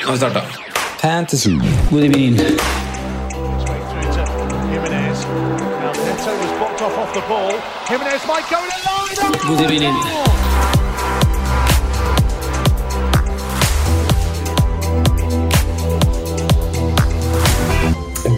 Nå 0.00 0.06
har 0.06 0.12
vi 0.12 0.18
starta. 0.18 0.40
Fantasy. 1.02 1.50
God 1.90 2.04
evening. 2.04 2.36
God 9.48 9.60
evening. 9.60 9.94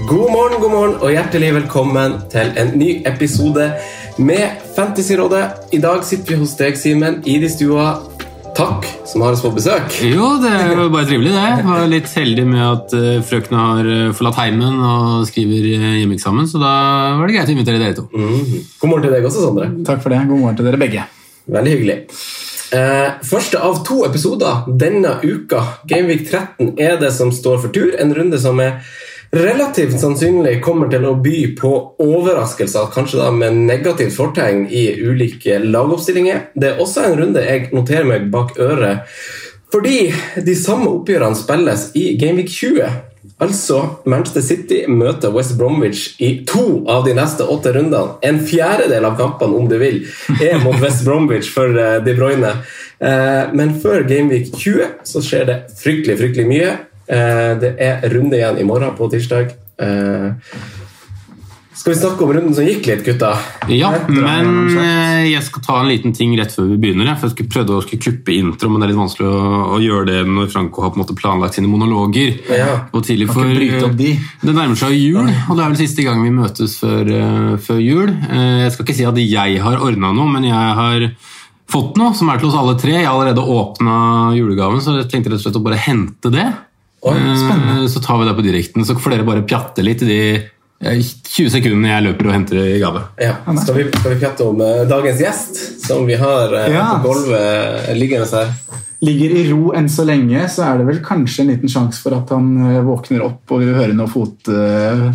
God 0.08 0.31
morgen, 0.33 0.61
god 0.61 0.70
morgen 0.70 0.95
og 1.01 1.11
hjertelig 1.11 1.55
velkommen 1.55 2.12
til 2.31 2.53
en 2.56 2.79
ny 2.79 3.03
episode 3.06 3.73
med 4.19 4.48
Fantasyrådet. 4.77 5.45
I 5.73 5.79
dag 5.79 6.05
sitter 6.05 6.34
vi 6.34 6.41
hos 6.42 6.56
deg, 6.58 6.79
Simen, 6.79 7.23
i 7.27 7.39
de 7.39 7.51
stua. 7.51 8.11
Takk 8.53 8.84
som 9.08 9.25
har 9.25 9.33
oss 9.33 9.42
på 9.45 9.50
besøk. 9.56 9.97
Jo, 10.05 10.34
det 10.42 10.50
er 10.53 10.75
jo 10.77 10.91
bare 10.92 11.08
trivelig, 11.08 11.33
det. 11.33 11.42
Jeg 11.42 11.67
var 11.67 11.89
litt 11.89 12.12
heldig 12.19 12.45
med 12.50 12.62
at 12.67 12.95
uh, 12.98 13.22
frøkene 13.25 13.64
har 13.64 13.89
eh, 13.89 14.12
forlatt 14.17 14.39
heimen 14.42 14.78
og 14.84 15.25
skriver 15.31 15.70
uh, 15.72 15.89
hjemmeeksamen, 16.03 16.48
så 16.50 16.61
da 16.61 16.73
var 17.19 17.27
det 17.27 17.39
greit 17.39 17.53
å 17.53 17.56
invitere 17.56 17.80
dere 17.80 17.97
to. 17.97 18.06
God 18.12 18.91
morgen 18.91 19.06
til 19.08 19.17
deg 19.17 19.28
også, 19.28 19.47
Sondre. 19.48 19.70
Takk 19.89 20.05
for 20.05 20.12
det. 20.12 20.20
God 20.28 20.45
morgen 20.45 20.61
til 20.61 20.69
dere 20.69 20.80
begge. 20.84 21.06
Veldig 21.53 21.77
hyggelig. 21.77 21.98
Eh, 22.73 23.08
første 23.28 23.58
av 23.61 23.83
to 23.84 23.98
episoder 24.06 24.62
denne 24.80 25.19
uka, 25.20 25.61
Gameweek 25.89 26.23
13, 26.25 26.70
er 26.80 26.97
det 27.00 27.11
som 27.12 27.33
står 27.34 27.58
for 27.61 27.75
tur. 27.75 27.91
En 28.00 28.14
runde 28.17 28.39
som 28.41 28.61
er 28.64 28.78
relativt 29.33 30.00
sannsynlig 30.00 30.58
kommer 30.64 30.91
til 30.92 31.06
å 31.08 31.14
by 31.25 31.38
på 31.58 31.70
overraskelser, 32.05 32.91
kanskje 32.92 33.22
da 33.22 33.30
med 33.34 33.62
negativt 33.64 34.16
fortegn 34.16 34.66
i 34.69 34.89
ulike 35.00 35.58
lagoppstillinger. 35.64 36.50
Det 36.55 36.74
er 36.74 36.83
også 36.83 37.06
en 37.06 37.16
runde 37.20 37.44
jeg 37.47 37.70
noterer 37.72 38.08
meg 38.08 38.28
bak 38.33 38.58
øret, 38.61 39.08
fordi 39.72 40.12
de 40.44 40.55
samme 40.58 40.91
oppgjørene 40.92 41.39
spilles 41.39 41.89
i 41.97 42.11
Gameweek 42.20 42.52
20. 42.52 43.00
Altså, 43.42 43.78
Manchester 44.05 44.42
City 44.44 44.83
møter 44.91 45.33
West 45.34 45.56
Bromwich 45.58 46.20
i 46.22 46.44
to 46.46 46.83
av 46.91 47.06
de 47.06 47.14
neste 47.17 47.46
åtte 47.48 47.72
rundene. 47.74 48.19
En 48.22 48.39
fjerdedel 48.44 49.06
av 49.08 49.17
kampene, 49.19 49.56
om 49.56 49.67
du 49.70 49.78
vil, 49.80 50.02
er 50.42 50.61
mot 50.62 50.77
West 50.83 51.06
Bromwich 51.06 51.48
for 51.50 51.72
eh, 51.72 51.98
De 52.05 52.14
Bruyne. 52.18 52.52
Eh, 53.01 53.52
Men 53.57 53.74
før 53.83 54.05
Gameweek 54.07 54.52
20 54.52 55.07
så 55.08 55.23
skjer 55.24 55.48
det 55.48 55.58
fryktelig, 55.80 56.18
fryktelig 56.20 56.46
mye. 56.51 56.73
Eh, 57.12 57.52
Det 57.61 57.74
er 57.78 58.06
runde 58.14 58.39
igjen 58.39 58.58
i 58.62 58.64
morgen 58.68 58.95
på 58.96 59.11
tirsdag. 59.12 59.52
Eh, 59.78 60.33
Skal 61.74 61.95
vi 61.95 61.98
snakke 61.98 62.20
om 62.23 62.30
runden 62.36 62.55
som 62.55 62.67
gikk 62.68 62.84
litt, 62.86 63.00
gutta? 63.02 63.30
Ja, 63.73 63.89
men 64.06 64.77
eh, 64.77 65.22
jeg 65.33 65.40
skal 65.46 65.62
ta 65.64 65.78
en 65.80 65.89
liten 65.89 66.12
ting 66.14 66.34
rett 66.39 66.52
før 66.52 66.67
vi 66.68 66.77
begynner. 66.78 67.08
For 67.18 67.33
jeg 67.33 67.48
prøvde 67.51 67.78
å 67.78 67.83
kuppe 67.89 68.34
intro, 68.36 68.68
men 68.70 68.78
det 68.83 68.86
er 68.86 68.92
litt 68.92 69.01
vanskelig 69.01 69.27
å, 69.27 69.52
å 69.74 69.78
gjøre 69.83 70.05
det 70.11 70.18
når 70.28 70.51
Franco 70.52 70.84
har 70.84 70.92
på 70.92 71.01
en 71.01 71.02
måte 71.02 71.17
planlagt 71.18 71.56
sine 71.56 71.70
monologer. 71.72 72.36
Ja. 72.52 72.77
Og 72.92 73.02
tidlig 73.08 73.30
for 73.33 73.48
de. 73.48 74.11
Det 74.45 74.55
nærmer 74.55 74.77
seg 74.78 74.95
jul, 74.95 75.24
og 75.24 75.56
det 75.56 75.64
er 75.64 75.72
vel 75.72 75.80
siste 75.80 76.05
gang 76.06 76.20
vi 76.22 76.34
møtes 76.36 76.77
før, 76.84 77.08
før 77.64 77.80
jul. 77.83 78.12
Eh, 78.28 78.58
Jeg 78.67 78.74
skal 78.77 78.86
ikke 78.86 78.98
si 79.01 79.08
at 79.08 79.22
jeg 79.24 79.62
har 79.64 79.80
ordna 79.89 80.12
noe, 80.12 80.28
men 80.28 80.45
jeg 80.45 80.77
har 80.83 81.08
fått 81.72 81.96
noe 81.96 82.12
som 82.14 82.28
er 82.28 82.36
til 82.39 82.52
oss 82.52 82.58
alle 82.61 82.77
tre. 82.78 82.98
Jeg 83.01 83.08
har 83.08 83.17
allerede 83.17 83.42
åpna 83.48 83.96
julegaven, 84.36 84.84
så 84.84 84.98
jeg 85.01 85.08
tenkte 85.08 85.33
rett 85.33 85.40
og 85.40 85.46
slett 85.48 85.58
å 85.58 85.64
bare 85.64 85.80
hente 85.89 86.30
det. 86.36 86.46
Oi, 87.02 87.17
Eh, 87.18 87.86
Så 87.90 88.01
tar 88.01 88.18
vi 88.20 88.29
det 88.29 88.35
på 88.39 88.42
direkten, 88.46 88.85
så 88.86 88.95
får 88.98 89.11
dere 89.17 89.24
bare 89.27 89.42
pjatte 89.42 89.83
litt 89.83 90.02
i 90.02 90.07
de 90.07 90.18
eh, 90.83 91.01
20 91.02 91.51
sekundene 91.51 91.90
jeg 91.90 92.05
løper 92.07 92.29
og 92.30 92.35
henter 92.36 92.61
i 92.63 92.79
gave. 92.83 93.02
Ja. 93.23 93.35
Skal, 93.58 93.74
vi, 93.80 93.89
skal 93.90 94.14
vi 94.14 94.20
pjatte 94.23 94.46
om 94.46 94.61
eh, 94.63 94.85
dagens 94.90 95.20
gjest, 95.23 95.58
som 95.86 96.07
vi 96.07 96.14
har 96.20 96.55
eh, 96.55 96.70
Ja. 96.77 96.86
på 97.02 97.11
gulvet 97.11 97.89
eh, 97.89 97.96
liggende 97.98 98.29
her? 98.30 98.55
Ligger 99.02 99.33
i 99.35 99.48
ro 99.51 99.73
enn 99.74 99.89
så 99.90 100.05
lenge, 100.07 100.45
så 100.48 100.63
er 100.68 100.79
det 100.79 100.86
vel 100.86 101.01
kanskje 101.02 101.42
en 101.42 101.48
liten 101.51 101.68
sjanse 101.73 101.98
for 102.05 102.14
at 102.20 102.30
han 102.30 102.52
eh, 102.70 102.80
våkner 102.86 103.24
opp 103.27 103.51
og 103.51 103.64
vil 103.64 103.74
høre 103.74 103.96
noen 103.98 104.11
fot, 104.13 104.46
eh, 104.55 105.08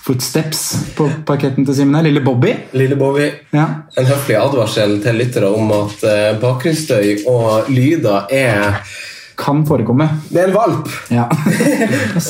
footsteps 0.00 0.60
på 0.96 1.06
parketten 1.28 1.64
til 1.68 1.76
Simen 1.78 1.96
her. 1.96 2.04
Lille 2.08 2.20
Bobby. 2.24 2.52
Lille 2.76 2.96
Bobby, 3.00 3.30
Ja. 3.56 3.64
en 3.96 4.06
høflig 4.12 4.36
advarsel 4.40 4.98
til 5.04 5.16
lyttere 5.24 5.48
om 5.56 5.72
at 5.72 6.04
eh, 6.04 6.34
bakgrunnsstøy 6.40 7.24
og 7.32 7.68
lyder 7.72 8.28
er 8.32 8.82
Kan 9.40 9.62
forekomme. 9.66 10.04
Det 10.28 10.42
er 10.42 10.50
en 10.50 10.54
valp! 10.54 10.88
Ja. 11.08 11.24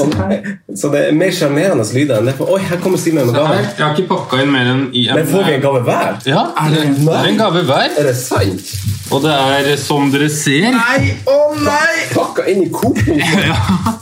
Så 0.80 0.90
det 0.92 1.00
er 1.08 1.16
mer 1.16 1.32
sjarmerende 1.34 1.86
lyder 1.90 2.20
enn 2.20 2.28
det. 2.30 2.36
For, 2.38 2.52
Oi, 2.54 2.60
her 2.70 2.78
kommer 2.82 3.00
Simen 3.02 3.26
med 3.26 3.34
gave. 3.34 3.56
Jeg 3.64 3.82
har 3.82 3.96
ikke 3.96 4.08
pakka 4.12 4.42
inn 4.44 4.52
mer 4.54 4.70
enn 4.70 4.84
i 4.94 5.08
en 5.10 5.18
Men 5.18 5.30
får 5.30 5.48
vi 5.48 5.56
en 5.56 5.64
gave 5.64 5.82
hver? 5.88 6.20
Ja, 6.30 6.44
det 6.70 6.84
det 7.00 7.16
er 7.16 7.30
en 7.32 7.40
gave 7.40 7.64
hver. 7.66 7.88
Er 7.98 8.10
det 8.10 8.16
sant? 8.20 8.70
Og 9.10 9.24
det 9.24 9.34
er 9.34 9.72
som 9.80 10.06
dere 10.12 10.30
ser 10.30 10.68
Nei, 10.76 11.16
å 11.26 11.38
nei! 11.58 12.06
Pakka 12.14 12.46
inn 12.52 12.62
i 12.68 12.70
Coop! 12.74 13.02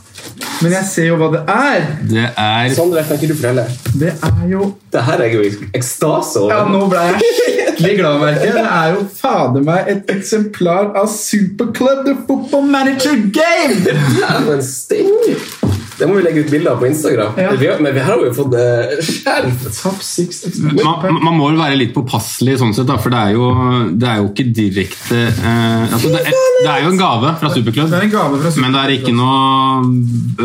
Men 0.59 0.73
jeg 0.75 0.87
ser 0.91 1.07
jo 1.07 1.17
hva 1.21 1.29
det 1.31 1.41
er. 1.55 1.85
Det 2.11 2.25
er 2.27 2.73
Sondre, 2.75 3.05
kan 3.07 3.19
ikke 3.19 3.31
du 3.31 3.37
fortelle? 3.39 3.65
Det 3.95 4.11
er 4.11 4.49
jo 4.51 4.73
Det 4.91 5.05
her 5.07 5.23
er 5.23 5.31
jeg 5.31 5.37
jo 5.37 5.45
i 5.47 5.71
ekstase 5.79 6.43
over. 6.43 6.55
Ja, 6.55 6.65
nå 6.67 6.89
ble 6.91 7.05
jeg 7.13 7.55
skikkelig 7.79 7.99
glad, 8.01 8.21
merker 8.21 8.45
jeg. 8.45 8.55
Det 8.59 8.67
er 8.67 8.95
jo 8.97 9.07
fader 9.21 9.67
meg 9.69 9.93
et 9.95 10.13
eksemplar 10.13 10.93
av 10.99 11.09
Superclub 11.13 12.05
The 12.09 12.17
Football 12.27 12.69
Manager 12.75 13.17
Game! 13.39 13.81
Dæven 14.19 14.63
steike! 14.67 15.39
Det 15.99 16.07
må 16.07 16.15
vi 16.15 16.23
legge 16.23 16.45
ut 16.45 16.51
bilder 16.53 16.77
av 16.77 16.79
på 16.79 16.87
Instagram. 16.87 17.39
Ja. 17.43 17.53
Vi 17.59 17.67
har, 17.67 17.81
men 17.83 17.95
vi 17.95 18.03
har 18.07 18.21
jo 18.23 18.31
fått 18.37 18.55
uh, 18.55 19.01
skjerf! 19.03 19.65
Man, 20.79 21.19
man 21.25 21.35
må 21.35 21.49
vel 21.49 21.59
være 21.59 21.79
litt 21.81 21.91
påpasselig 21.97 22.59
sånn 22.61 22.75
sett, 22.77 22.87
da, 22.87 22.99
for 23.03 23.11
det 23.11 23.19
er 23.19 23.35
jo, 23.35 23.49
det 23.99 24.07
er 24.07 24.21
jo 24.21 24.29
ikke 24.31 24.47
direkte 24.55 25.19
eh, 25.19 25.95
altså 25.95 26.13
det, 26.13 26.21
er, 26.23 26.37
det 26.63 26.71
er 26.71 26.85
jo 26.85 26.93
en 26.93 27.01
gave 27.01 27.33
fra 27.41 27.51
Superklubb, 27.51 27.97
er 27.99 28.07
men 28.63 28.77
det 28.77 28.85
er 28.85 28.95
ikke 28.95 29.15
noe 29.17 29.43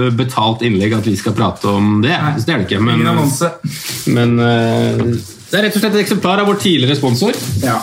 eh, 0.02 0.10
betalt 0.18 0.66
innlegg 0.66 0.98
at 0.98 1.10
vi 1.10 1.16
skal 1.20 1.38
prate 1.38 1.70
om 1.70 2.02
det. 2.04 2.16
Så 2.40 2.48
det 2.48 2.56
er 2.56 2.64
det 2.64 2.68
ikke. 2.72 2.82
Men, 2.84 3.04
Ingen 3.04 4.16
men 4.18 4.36
eh, 4.42 5.06
det 5.54 5.60
er 5.60 5.68
rett 5.68 5.76
og 5.78 5.84
slett 5.84 5.94
et 5.94 6.02
eksemplar 6.02 6.40
av 6.42 6.48
vår 6.50 6.56
tidligere 6.64 6.98
sponsor. 6.98 7.36
Ja. 7.62 7.76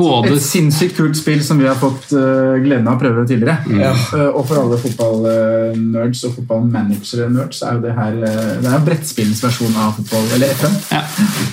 Både 0.00 0.30
Et 0.32 0.40
sinnssykt 0.40 0.94
kult 0.96 1.18
spill 1.18 1.42
som 1.44 1.58
vi 1.60 1.66
har 1.68 1.76
fått 1.76 2.14
uh, 2.16 2.56
gleden 2.62 2.86
av 2.88 2.96
å 2.96 3.00
prøve 3.02 3.26
tidligere. 3.28 3.58
Ja. 3.76 3.90
Uh, 3.92 4.38
og 4.38 4.46
for 4.48 4.62
alle 4.62 4.78
fotballnerds 4.80 6.22
og 6.24 6.38
fotballmanager-nerds 6.38 7.60
er 7.68 7.76
jo 7.76 7.84
det 7.84 7.92
her 7.98 8.16
uh, 8.22 8.54
Det 8.64 8.72
er 8.72 8.86
brettspillens 8.86 9.44
versjon 9.44 9.76
av 9.76 9.92
fotball, 9.98 10.32
eller 10.38 10.56
FM. 10.56 10.80
ja. 10.94 11.02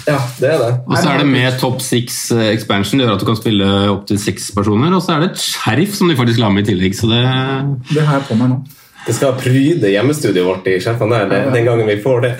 Ja, 0.07 0.17
det 0.39 0.53
er 0.53 0.63
det. 0.63 0.71
Og 0.87 0.95
så 0.95 1.11
er 1.11 1.19
det 1.19 1.27
med 1.33 1.59
top 1.59 1.83
six 1.83 2.23
expansion. 2.47 3.01
Det 3.01 3.09
gjør 3.09 3.17
at 3.17 3.27
du 3.27 3.29
kan 3.33 3.41
spille 3.43 3.71
opptil 3.91 4.23
seks 4.23 4.53
personer. 4.55 4.95
Og 4.95 5.03
så 5.03 5.17
er 5.17 5.25
det 5.25 5.33
et 5.33 5.43
skjerf 5.43 5.99
som 5.99 6.07
de 6.07 6.15
faktisk 6.15 6.39
la 6.39 6.53
med 6.55 6.63
i 6.63 6.71
tillegg. 6.71 6.95
Så 6.95 7.11
det 7.11 7.25
Det 7.91 8.07
har 8.07 8.21
jeg 8.21 8.29
på 8.31 8.39
meg 8.39 8.55
nå. 8.55 8.63
Det 9.07 9.15
skal 9.15 9.35
pryde 9.39 9.91
hjemmestudioet 9.91 10.47
vårt 10.47 10.65
i 10.67 10.79
skjerfene 10.83 11.21
der 11.31 11.51
den 11.51 11.67
gangen 11.67 11.87
vi 11.87 11.99
får 12.03 12.25
det. 12.25 12.33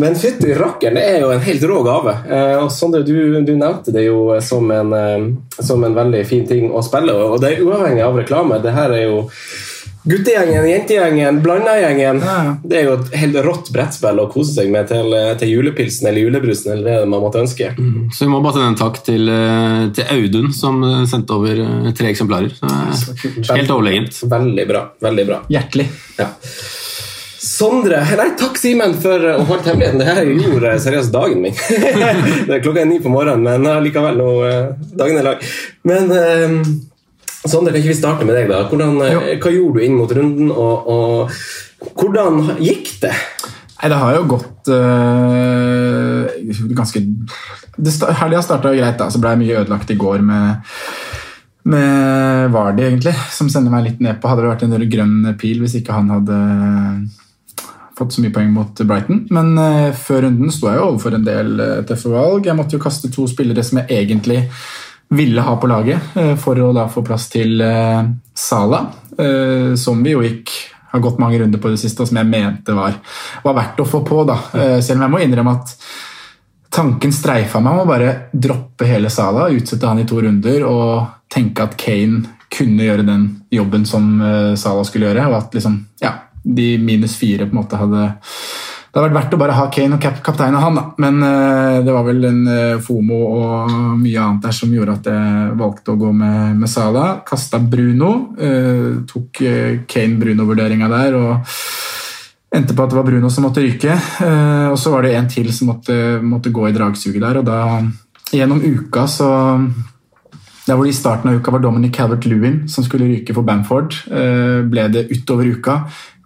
Men 0.00 0.16
fytti 0.18 0.54
rakkeren, 0.56 0.96
det 0.96 1.06
er 1.06 1.24
jo 1.24 1.32
en 1.34 1.42
helt 1.44 1.64
rå 1.68 1.80
gave. 1.86 2.16
Eh, 2.30 2.54
og 2.60 2.70
Sondre, 2.72 3.02
du, 3.06 3.14
du 3.44 3.52
nevnte 3.56 3.92
det 3.94 4.06
jo 4.06 4.22
som 4.44 4.70
en, 4.74 4.94
eh, 4.96 5.26
som 5.60 5.84
en 5.84 5.96
veldig 5.96 6.22
fin 6.28 6.46
ting 6.48 6.70
å 6.72 6.82
spille, 6.84 7.14
og 7.14 7.40
det 7.42 7.54
er 7.54 7.66
uavhengig 7.66 8.06
av 8.06 8.16
reklame. 8.22 8.62
Det 8.64 8.76
her 8.76 8.96
er 8.96 9.04
jo 9.08 9.26
Guttegjengen, 10.02 10.64
jentegjengen, 10.64 11.42
blanda-gjengen. 11.44 12.22
Ja. 12.24 12.54
Det 12.64 12.78
er 12.78 12.86
jo 12.86 12.94
et 12.96 13.16
helt 13.20 13.36
rått 13.44 13.68
brettspill 13.74 14.22
å 14.22 14.30
kose 14.32 14.54
seg 14.54 14.70
med 14.72 14.88
til, 14.88 15.12
til 15.42 15.52
julepilsen 15.52 16.08
eller 16.08 16.24
julebrusen 16.24 16.72
eller 16.72 17.02
det 17.02 17.10
man 17.12 17.20
måtte 17.20 17.42
ønske. 17.42 17.68
Så 18.16 18.24
vi 18.24 18.30
må 18.32 18.40
bare 18.40 18.56
sende 18.56 18.70
en 18.72 18.78
takk 18.80 19.02
til, 19.04 19.28
eh, 19.28 19.82
til 19.98 20.08
Audun, 20.16 20.48
som 20.56 20.80
eh, 20.88 21.04
sendte 21.10 21.36
over 21.36 21.60
eh, 21.66 21.90
tre 21.96 22.14
eksemplarer. 22.14 22.56
Så, 22.56 23.12
eh, 23.12 23.52
helt 23.52 23.74
overlegent. 23.76 24.22
Veldig 24.32 24.66
bra. 24.72 24.86
veldig 25.04 25.26
bra. 25.28 25.42
Hjertelig. 25.52 25.90
Ja. 26.16 26.32
Sondre 27.60 27.98
Nei, 28.16 28.30
takk, 28.40 28.56
Simen, 28.56 28.94
for 29.02 29.20
å 29.20 29.40
holde 29.44 29.68
hemmeligheten. 29.68 30.00
Det 30.00 30.08
her 30.08 30.28
gjorde 30.46 30.76
seriøst 30.80 31.12
dagen 31.12 31.42
min. 31.44 31.56
det 32.46 32.54
er 32.56 32.62
klokka 32.64 32.84
er 32.84 32.88
ni 32.88 33.00
på 33.04 33.12
morgenen, 33.12 33.44
men 33.44 33.84
likevel, 33.84 34.16
nå, 34.16 34.30
eh, 34.48 34.86
dagen 34.96 35.20
er 35.20 35.26
lang. 35.26 35.42
Men 35.84 36.08
eh, 36.16 36.54
Sondre, 37.40 37.72
kan 37.72 37.80
ikke 37.80 37.92
vi 37.92 37.96
starte 37.96 38.28
med 38.28 38.36
deg, 38.36 38.48
da? 38.52 38.62
Hvordan, 38.68 38.96
eh, 39.04 39.36
hva 39.40 39.52
gjorde 39.52 39.80
du 39.80 39.84
inn 39.84 39.96
mot 39.98 40.16
runden, 40.16 40.50
og, 40.52 40.88
og 40.88 41.92
hvordan 42.00 42.56
gikk 42.60 42.94
det? 43.04 43.12
Nei, 43.80 43.88
det 43.92 44.00
har 44.02 44.16
jo 44.16 44.26
gått 44.28 44.68
øh, 44.76 46.26
ganske 46.76 47.00
det 47.80 47.94
Helga 48.20 48.42
starta 48.44 48.74
greit, 48.76 48.98
da, 49.00 49.08
så 49.08 49.20
ble 49.22 49.32
jeg 49.32 49.40
mye 49.40 49.62
ødelagt 49.62 49.92
i 49.92 50.00
går 50.00 50.20
med 50.24 50.76
med 51.70 52.52
Vardy, 52.54 52.86
egentlig, 52.86 53.12
som 53.36 53.50
sender 53.52 53.72
meg 53.72 53.84
litt 53.84 53.98
ned 54.00 54.16
på. 54.16 54.30
Hadde 54.30 54.46
det 54.46 54.48
vært 54.48 54.62
en 54.64 54.90
grønn 54.94 55.34
pil 55.38 55.60
hvis 55.60 55.74
ikke 55.76 55.92
han 55.92 56.08
hadde 56.08 56.38
fått 58.00 58.16
så 58.16 58.24
mye 58.24 58.32
poeng 58.34 58.50
mot 58.54 58.80
Brighton. 58.80 59.26
Men 59.34 59.52
uh, 59.58 59.92
før 59.96 60.24
runden 60.26 60.52
sto 60.54 60.70
jeg 60.70 60.80
jo 60.80 60.86
overfor 60.88 61.16
en 61.16 61.26
del 61.26 61.52
uh, 61.60 61.80
tøffe 61.88 62.12
valg. 62.12 62.48
Jeg 62.48 62.56
måtte 62.58 62.78
jo 62.78 62.82
kaste 62.82 63.10
to 63.12 63.26
spillere 63.30 63.64
som 63.66 63.82
jeg 63.82 64.00
egentlig 64.00 64.46
ville 65.10 65.42
ha 65.42 65.56
på 65.58 65.68
laget, 65.70 66.12
uh, 66.16 66.34
for 66.40 66.58
å 66.62 66.70
da 66.76 66.86
få 66.90 67.04
plass 67.06 67.28
til 67.32 67.60
uh, 67.60 68.04
Sala, 68.34 68.86
som 69.76 69.98
vi 70.00 70.14
jo 70.14 70.22
gikk 70.24 70.48
har 70.94 71.02
gått 71.04 71.18
mange 71.20 71.36
runder 71.42 71.60
på 71.60 71.68
det 71.68 71.80
siste, 71.82 72.00
og 72.00 72.08
som 72.08 72.16
jeg 72.16 72.28
mente 72.30 72.72
var, 72.72 72.94
var 73.44 73.56
verdt 73.58 73.82
å 73.82 73.84
få 73.84 74.00
på. 74.06 74.22
da. 74.24 74.38
Selv 74.80 74.96
om 74.96 75.04
jeg 75.04 75.12
må 75.12 75.20
innrømme 75.20 75.52
at 75.58 75.74
tanken 76.72 77.12
streifa 77.12 77.60
meg 77.60 77.74
om 77.74 77.82
å 77.82 77.90
bare 77.90 78.14
droppe 78.32 78.88
hele 78.88 79.10
Sala, 79.12 79.50
utsette 79.52 79.90
han 79.90 80.00
i 80.00 80.06
to 80.08 80.22
runder 80.24 80.64
og 80.64 81.28
tenke 81.28 81.68
at 81.68 81.76
Kane 81.76 82.22
kunne 82.48 82.86
gjøre 82.86 83.04
den 83.10 83.28
jobben 83.52 83.84
som 83.86 84.08
Sala 84.56 84.86
skulle 84.88 85.10
gjøre, 85.10 85.28
og 85.28 85.36
at 85.42 85.60
liksom, 85.60 85.76
ja, 86.00 86.14
de 86.56 86.74
minus 86.82 87.16
fire 87.20 87.46
på 87.46 87.54
en 87.54 87.62
måte 87.62 87.78
hadde 87.80 88.10
det 88.90 88.98
hadde 88.98 89.06
vært 89.06 89.18
verdt 89.20 89.34
å 89.36 89.38
bare 89.38 89.54
ha 89.54 89.64
Kane 89.70 89.94
og 89.94 90.00
kap 90.02 90.16
kapteinen 90.26 90.58
han, 90.58 90.74
da. 90.74 90.82
men 90.98 91.20
uh, 91.22 91.78
det 91.86 91.92
var 91.94 92.06
vel 92.08 92.24
en 92.26 92.40
uh, 92.48 92.80
FOMO 92.82 93.20
og 93.36 93.76
mye 94.00 94.18
annet 94.18 94.48
der 94.48 94.56
som 94.56 94.72
gjorde 94.74 94.96
at 94.98 95.06
jeg 95.12 95.52
valgte 95.60 95.94
å 95.94 96.00
gå 96.00 96.10
med, 96.10 96.56
med 96.58 96.72
Sala. 96.72 97.04
Kasta 97.26 97.60
Bruno, 97.62 98.10
uh, 98.34 99.06
tok 99.06 99.44
Kane-Bruno-vurderinga 99.86 100.90
der 100.90 101.20
og 101.20 101.54
endte 102.50 102.74
på 102.74 102.82
at 102.82 102.90
det 102.90 102.98
var 102.98 103.06
Bruno 103.06 103.30
som 103.30 103.46
måtte 103.46 103.62
ryke. 103.62 103.94
Og 104.72 104.78
så 104.82 104.90
var 104.90 105.06
det 105.06 105.14
en 105.14 105.28
til 105.30 105.52
som 105.54 105.70
måtte, 105.70 105.94
måtte 106.18 106.50
gå 106.50 106.64
i 106.66 106.74
dragsuget 106.74 107.22
der, 107.22 107.38
og 107.38 107.46
da 107.46 108.34
gjennom 108.34 108.58
uka 108.58 109.06
så 109.06 109.28
der 110.66 110.74
hvor 110.74 110.82
det 110.82 110.90
I 110.90 110.98
starten 110.98 111.30
av 111.30 111.38
uka 111.38 111.54
var 111.54 111.62
Dominic 111.62 111.94
Calvert-Lewin 111.94 112.64
som 112.70 112.82
skulle 112.86 113.06
ryke 113.06 113.34
for 113.34 113.46
Bamford. 113.46 113.94
ble 114.70 114.88
det 114.90 115.06
utover 115.14 115.46
uka 115.54 115.78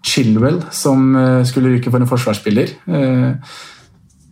Chilwell 0.04 0.60
som 0.74 1.14
eh, 1.16 1.40
skulle 1.48 1.72
ryke 1.74 1.90
for 1.92 2.02
en 2.02 2.10
forsvarsspiller. 2.10 2.74
Eh, 2.86 3.54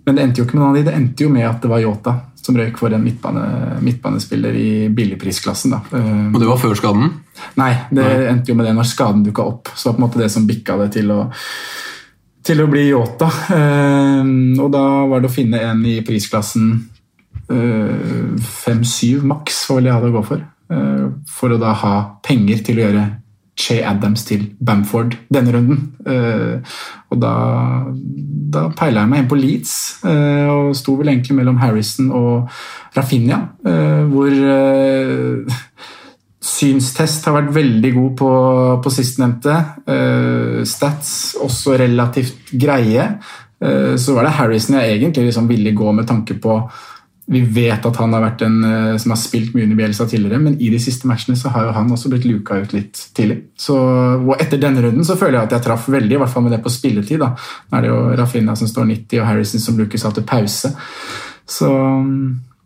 men 0.02 0.18
det 0.18 0.24
endte 0.26 0.42
jo 0.42 0.44
ikke 0.48 0.58
med 0.58 0.62
noen 0.64 0.72
av 0.74 0.78
de. 0.80 0.84
Det 0.90 0.94
endte 0.98 1.24
jo 1.24 1.30
med 1.32 1.46
at 1.48 1.62
det 1.62 1.70
var 1.70 1.82
Yota 1.84 2.16
som 2.42 2.56
røyk 2.58 2.74
for 2.80 2.90
en 2.90 3.04
midtbane, 3.04 3.42
midtbanespiller 3.86 4.56
i 4.58 4.70
billigprisklassen. 4.90 5.76
Eh, 5.78 6.24
Og 6.34 6.40
det 6.42 6.48
var 6.50 6.58
før 6.58 6.74
skaden? 6.78 7.12
Nei, 7.60 7.70
det 7.94 8.06
endte 8.28 8.50
jo 8.50 8.56
med 8.58 8.66
det 8.66 8.74
når 8.76 8.88
skaden 8.90 9.22
dukka 9.24 9.44
opp. 9.46 9.70
Så 9.74 9.86
det 9.86 9.92
var 9.92 9.96
på 9.96 10.02
en 10.02 10.06
måte 10.08 10.22
det 10.24 10.30
som 10.34 10.48
bikka 10.48 10.76
det 10.82 10.88
til 10.98 11.12
å, 11.14 11.20
til 12.44 12.60
å 12.64 12.68
bli 12.70 12.88
Yota. 12.90 13.30
Og 14.58 14.72
da 14.74 14.84
var 15.08 15.22
det 15.22 15.30
å 15.30 15.34
finne 15.36 15.62
en 15.70 15.84
i 15.86 16.00
prisklassen 16.06 16.72
eh, 17.46 18.34
5-7 18.66 19.22
maks, 19.30 19.62
var 19.70 19.78
vel 19.78 19.86
det 19.86 19.92
jeg 19.92 20.00
hadde 20.00 20.10
å 20.12 20.16
gå 20.18 20.24
for. 20.32 20.48
For 21.28 21.52
å 21.52 21.60
da 21.60 21.72
ha 21.76 21.94
penger 22.24 22.62
til 22.66 22.78
å 22.80 22.84
gjøre 22.86 23.02
Che 23.58 23.82
Adams 23.84 24.24
til 24.24 24.46
Bamford 24.64 25.16
denne 25.32 25.52
runden. 25.52 25.82
Eh, 26.08 26.76
og 27.12 27.20
da, 27.20 27.32
da 28.54 28.66
peila 28.78 29.04
jeg 29.04 29.10
meg 29.12 29.22
inn 29.22 29.28
på 29.28 29.38
Leeds, 29.38 29.74
eh, 30.08 30.48
og 30.48 30.72
sto 30.76 30.96
vel 30.96 31.12
egentlig 31.12 31.36
mellom 31.36 31.60
Harrison 31.60 32.08
og 32.16 32.48
Rafinha, 32.96 33.42
eh, 33.68 34.02
hvor 34.08 34.40
Synstest 36.42 37.28
har 37.28 37.36
vært 37.36 37.52
veldig 37.54 37.90
god 37.94 38.14
på, 38.18 38.30
på 38.82 38.90
sistnevnte. 38.90 39.54
Uh, 39.86 40.62
stats 40.66 41.36
også 41.38 41.76
relativt 41.78 42.50
greie. 42.58 43.04
Uh, 43.62 43.94
så 43.94 44.16
var 44.16 44.26
det 44.26 44.34
Harrison 44.40 44.80
jeg 44.80 44.96
egentlig 44.96 45.28
liksom 45.28 45.46
ville 45.50 45.74
gå 45.76 45.92
med 45.94 46.08
tanke 46.10 46.34
på 46.42 46.58
Vi 47.32 47.40
vet 47.56 47.86
at 47.88 47.98
han 48.00 48.12
har 48.12 48.24
vært 48.26 48.44
en 48.44 48.58
eh, 48.68 48.96
som 49.00 49.14
har 49.14 49.20
spilt 49.20 49.54
mye 49.56 49.64
under 49.64 49.78
Bielsa 49.78 50.06
tidligere, 50.08 50.40
men 50.42 50.58
i 50.60 50.68
de 50.72 50.80
siste 50.82 51.08
matchene 51.08 51.38
så 51.38 51.52
har 51.54 51.68
jo 51.68 51.74
han 51.76 51.90
også 51.94 52.12
blitt 52.12 52.26
luka 52.28 52.58
ut 52.60 52.74
litt 52.76 53.00
tidlig. 53.16 53.38
Så, 53.58 53.76
og 54.20 54.34
etter 54.36 54.60
denne 54.60 54.84
runden 54.84 55.06
så 55.08 55.16
føler 55.20 55.38
jeg 55.38 55.48
at 55.48 55.56
jeg 55.56 55.66
traff 55.66 55.88
veldig, 55.92 56.16
i 56.18 56.20
hvert 56.22 56.32
fall 56.32 56.46
med 56.46 56.56
det 56.56 56.62
på 56.64 56.72
spilletid. 56.72 57.22
da. 57.22 57.32
Nå 57.34 57.78
er 57.78 57.86
det 57.86 57.92
jo 57.92 58.00
Rafinha 58.20 58.56
som 58.58 58.70
står 58.70 58.90
90, 58.90 59.22
og 59.22 59.28
Harrison 59.30 59.64
som 59.64 59.80
Lucas 59.80 60.06
av 60.08 60.16
til 60.18 60.28
pause. 60.28 60.74
Så 61.48 61.70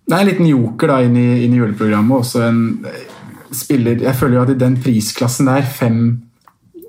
det 0.07 0.15
er 0.15 0.23
en 0.23 0.31
liten 0.31 0.51
joker 0.51 0.93
da 0.93 1.01
inn 1.07 1.17
i, 1.19 1.29
inn 1.47 1.55
i 1.55 1.61
juleprogrammet. 1.63 2.23
Også 2.23 2.43
en 2.47 2.61
spiller 3.55 4.03
Jeg 4.03 4.19
føler 4.19 4.37
jo 4.37 4.45
at 4.45 4.55
i 4.55 4.61
den 4.61 4.77
prisklassen 4.83 5.49
der, 5.49 5.63
fem, 5.63 6.01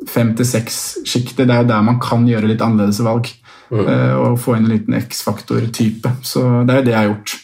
fem 0.09 0.33
til 0.37 0.47
seks-sjiktet, 0.49 1.45
det 1.45 1.53
er 1.53 1.63
jo 1.63 1.71
der 1.71 1.85
man 1.85 2.01
kan 2.01 2.25
gjøre 2.27 2.49
litt 2.49 2.63
annerledes 2.65 3.03
valg. 3.05 3.29
Eh, 3.71 4.15
Og 4.15 4.39
få 4.41 4.55
inn 4.57 4.67
en 4.67 4.73
liten 4.73 4.97
X-faktor-type. 4.97 6.11
Så 6.21 6.43
det 6.67 6.73
er 6.73 6.81
jo 6.81 6.87
det 6.87 6.93
jeg 6.93 6.99
har 6.99 7.11
gjort. 7.11 7.35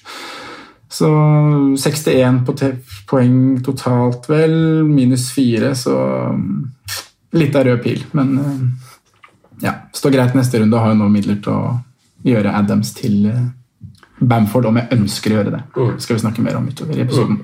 Så 0.93 1.09
61 1.81 2.43
på 2.45 2.53
poeng 3.09 3.37
totalt, 3.65 4.29
vel. 4.29 4.83
Minus 4.85 5.31
4, 5.33 5.73
så 5.75 5.97
mm, 6.37 6.69
Litt 7.33 7.55
av 7.57 7.63
rød 7.65 7.79
pil, 7.81 8.03
men 8.13 8.35
eh, 8.37 8.91
ja. 9.65 9.73
Står 9.93 10.13
greit 10.13 10.35
neste 10.37 10.59
runde 10.61 10.77
og 10.77 10.83
har 10.83 10.93
jo 10.93 10.99
nå 10.99 11.07
midler 11.09 11.39
til 11.41 11.55
å 11.55 11.71
gjøre 12.27 12.53
Adams 12.53 12.93
til 12.93 13.25
eh, 13.31 13.47
Bamford, 14.21 14.67
om 14.69 14.77
jeg 14.77 14.91
ønsker 14.93 15.33
å 15.33 15.39
gjøre 15.39 15.55
det. 15.55 15.63
Mm. 15.73 15.97
skal 15.99 16.15
vi 16.15 16.23
snakke 16.27 16.45
mer 16.45 16.59
om 16.59 16.69
utover 16.69 16.99
i 16.99 17.01
episoden. 17.03 17.41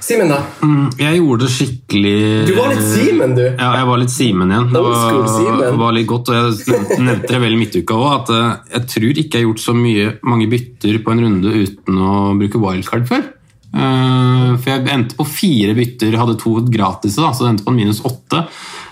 Simen, 0.00 0.30
da? 0.32 0.38
Mm, 0.64 0.86
Jeg 0.98 1.18
gjorde 1.20 1.44
det 1.44 1.50
skikkelig 1.52 2.14
Du 2.48 2.54
var 2.56 2.70
litt 2.72 2.86
Simen, 2.88 3.34
du. 3.36 3.42
Ja, 3.44 3.70
jeg 3.76 3.86
var 3.90 3.98
litt 4.00 4.12
Simen 4.14 4.50
igjen. 4.54 4.70
Det 4.72 4.80
var, 4.84 5.26
Simen. 5.36 5.78
var 5.82 5.92
litt 5.96 6.06
godt, 6.08 6.30
og 6.32 6.38
jeg 6.38 6.70
nevnte- 6.72 7.00
nevnte 7.04 7.28
det 7.34 7.40
vel 7.42 7.52
i 7.56 7.60
midtuka 7.60 7.98
òg, 7.98 8.08
at 8.22 8.30
eh, 8.36 8.54
jeg 8.78 8.86
tror 8.94 9.10
ikke 9.24 9.36
jeg 9.36 9.44
har 9.44 9.48
gjort 9.50 9.64
så 9.66 9.74
mye, 9.76 10.06
mange 10.24 10.48
bytter 10.50 10.98
på 11.04 11.12
en 11.12 11.20
runde 11.26 11.52
uten 11.52 12.00
å 12.00 12.14
bruke 12.40 12.62
wildcard 12.64 13.06
før. 13.10 13.28
Uh, 13.70 14.56
For 14.58 14.66
jeg 14.72 14.88
endte 14.90 15.14
på 15.14 15.26
fire 15.30 15.76
bytter, 15.78 16.16
hadde 16.18 16.34
to 16.40 16.56
gratis, 16.74 17.14
da, 17.20 17.28
så 17.30 17.44
det 17.44 17.50
endte 17.52 17.64
på 17.68 17.70
en 17.70 17.76
minus 17.78 18.00
åtte. 18.02 18.40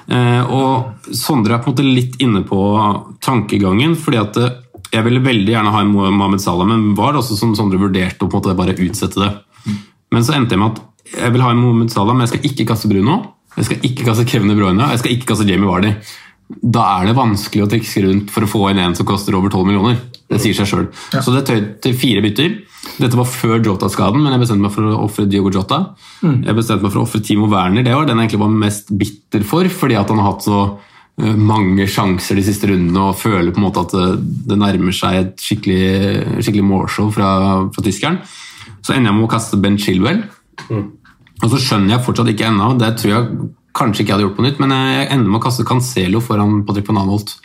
Uh, 0.09 0.45
Og 0.55 1.15
Sondre 1.19 1.57
er 1.57 1.65
på 1.65 1.73
en 1.73 1.75
måte 1.75 1.89
litt 1.89 2.21
inne 2.23 2.45
på 2.47 2.61
tankegangen, 3.25 3.97
fordi 3.99 4.21
at 4.23 4.39
jeg 4.93 5.05
ville 5.05 5.21
veldig 5.25 5.51
gjerne 5.53 5.73
ha 5.75 5.81
en 5.83 5.91
Mohammed 5.93 6.41
Salah, 6.41 6.69
men 6.69 6.95
var 6.95 7.13
det 7.13 7.25
også 7.25 7.37
som 7.41 7.57
Sondre 7.59 7.81
vurderte 7.81 8.23
å 8.25 8.29
på 8.31 8.39
en 8.39 8.43
måte 8.45 8.57
bare 8.57 8.77
utsette 8.79 9.19
det. 9.19 9.33
Men 10.15 10.23
så 10.25 10.33
endte 10.39 10.55
jeg 10.55 10.63
med 10.63 10.79
at 10.79 10.85
jeg 11.15 11.35
vil 11.35 11.45
ha 11.45 11.51
en 11.53 11.61
Mohammed 11.63 11.93
Salah, 11.93 12.17
men 12.17 12.27
jeg 12.27 12.35
skal 12.35 12.49
ikke 12.51 12.69
kaste 12.73 12.91
Bruno. 12.91 13.19
Jeg 13.59 13.67
skal 13.67 13.85
ikke 13.89 14.07
kaste 14.07 14.27
Kevin 14.29 14.53
De 14.53 14.57
Bruyne, 14.59 14.91
jeg 14.93 15.03
skal 15.03 15.15
ikke 15.15 15.33
kaste 15.33 15.47
Jamie 15.49 15.69
Vardy. 15.69 15.93
Da 16.49 16.85
er 16.99 17.11
det 17.11 17.19
vanskelig 17.19 17.67
å 17.67 17.69
trikse 17.69 18.01
rundt 18.05 18.31
for 18.33 18.47
å 18.47 18.49
få 18.49 18.63
inn 18.71 18.81
en 18.81 18.95
som 18.97 19.07
koster 19.09 19.37
over 19.37 19.53
12 19.53 19.69
millioner. 19.69 19.99
Det 20.29 20.39
sier 20.41 20.57
seg 20.57 20.69
sjøl. 20.71 20.87
Så 21.13 21.33
det 21.35 21.45
tøyde 21.49 21.75
til 21.85 21.97
fire 21.99 22.23
bytter. 22.25 22.55
Dette 23.01 23.19
var 23.19 23.29
før 23.29 23.59
Jota-skaden, 23.65 24.23
men 24.23 24.33
jeg 24.33 24.45
bestemte 24.45 24.65
meg 24.65 24.73
for 24.73 24.87
å 24.89 25.01
ofre 25.05 25.27
Diogo 25.29 25.53
Jota. 25.53 25.81
Jeg 26.47 26.57
bestemte 26.57 26.87
meg 26.87 26.93
for 26.95 27.03
å 27.03 27.07
ofre 27.09 27.21
Timo 27.25 27.49
Werner. 27.53 27.85
Det 27.85 27.97
var 27.97 28.09
den 28.09 28.17
jeg 28.17 28.29
egentlig 28.29 28.43
var 28.45 28.55
mest 28.65 28.93
bitter 29.01 29.45
for, 29.49 29.69
fordi 29.83 29.99
at 30.01 30.13
han 30.13 30.23
har 30.23 30.31
hatt 30.31 30.47
så 30.47 30.61
eh, 30.65 31.37
mange 31.37 31.89
sjanser 31.91 32.39
de 32.39 32.47
siste 32.47 32.71
rundene 32.71 33.09
og 33.11 33.19
føler 33.21 33.53
på 33.53 33.61
en 33.61 33.67
måte 33.67 33.85
at 33.85 33.97
det, 33.97 34.09
det 34.53 34.61
nærmer 34.63 34.97
seg 34.97 35.21
et 35.21 35.45
skikkelig, 35.45 36.41
skikkelig 36.41 36.67
målshow 36.71 37.13
fra, 37.13 37.31
fra 37.75 37.85
tyskeren. 37.85 38.23
Så 38.81 38.95
ender 38.95 39.11
jeg 39.11 39.19
med 39.19 39.29
å 39.29 39.33
kaste 39.35 39.61
Ben 39.61 39.77
Chilwell. 39.81 40.25
Og 41.39 41.53
så 41.53 41.61
skjønner 41.63 41.95
jeg 41.95 42.05
fortsatt 42.07 42.31
ikke 42.33 42.49
ennå, 42.51 42.73
det 42.81 42.95
tror 42.99 43.13
jeg 43.13 43.51
kanskje 43.79 44.03
ikke 44.03 44.11
jeg 44.11 44.17
hadde 44.17 44.27
gjort 44.27 44.39
på 44.39 44.47
nytt, 44.47 44.63
men 44.63 44.75
jeg 44.75 45.11
ender 45.15 45.31
med 45.31 45.39
å 45.39 45.45
kaste 45.45 45.67
Cancelo 45.67 46.23
foran 46.25 46.65
Patrick 46.67 46.89
van 46.91 47.03
Anholt. 47.05 47.37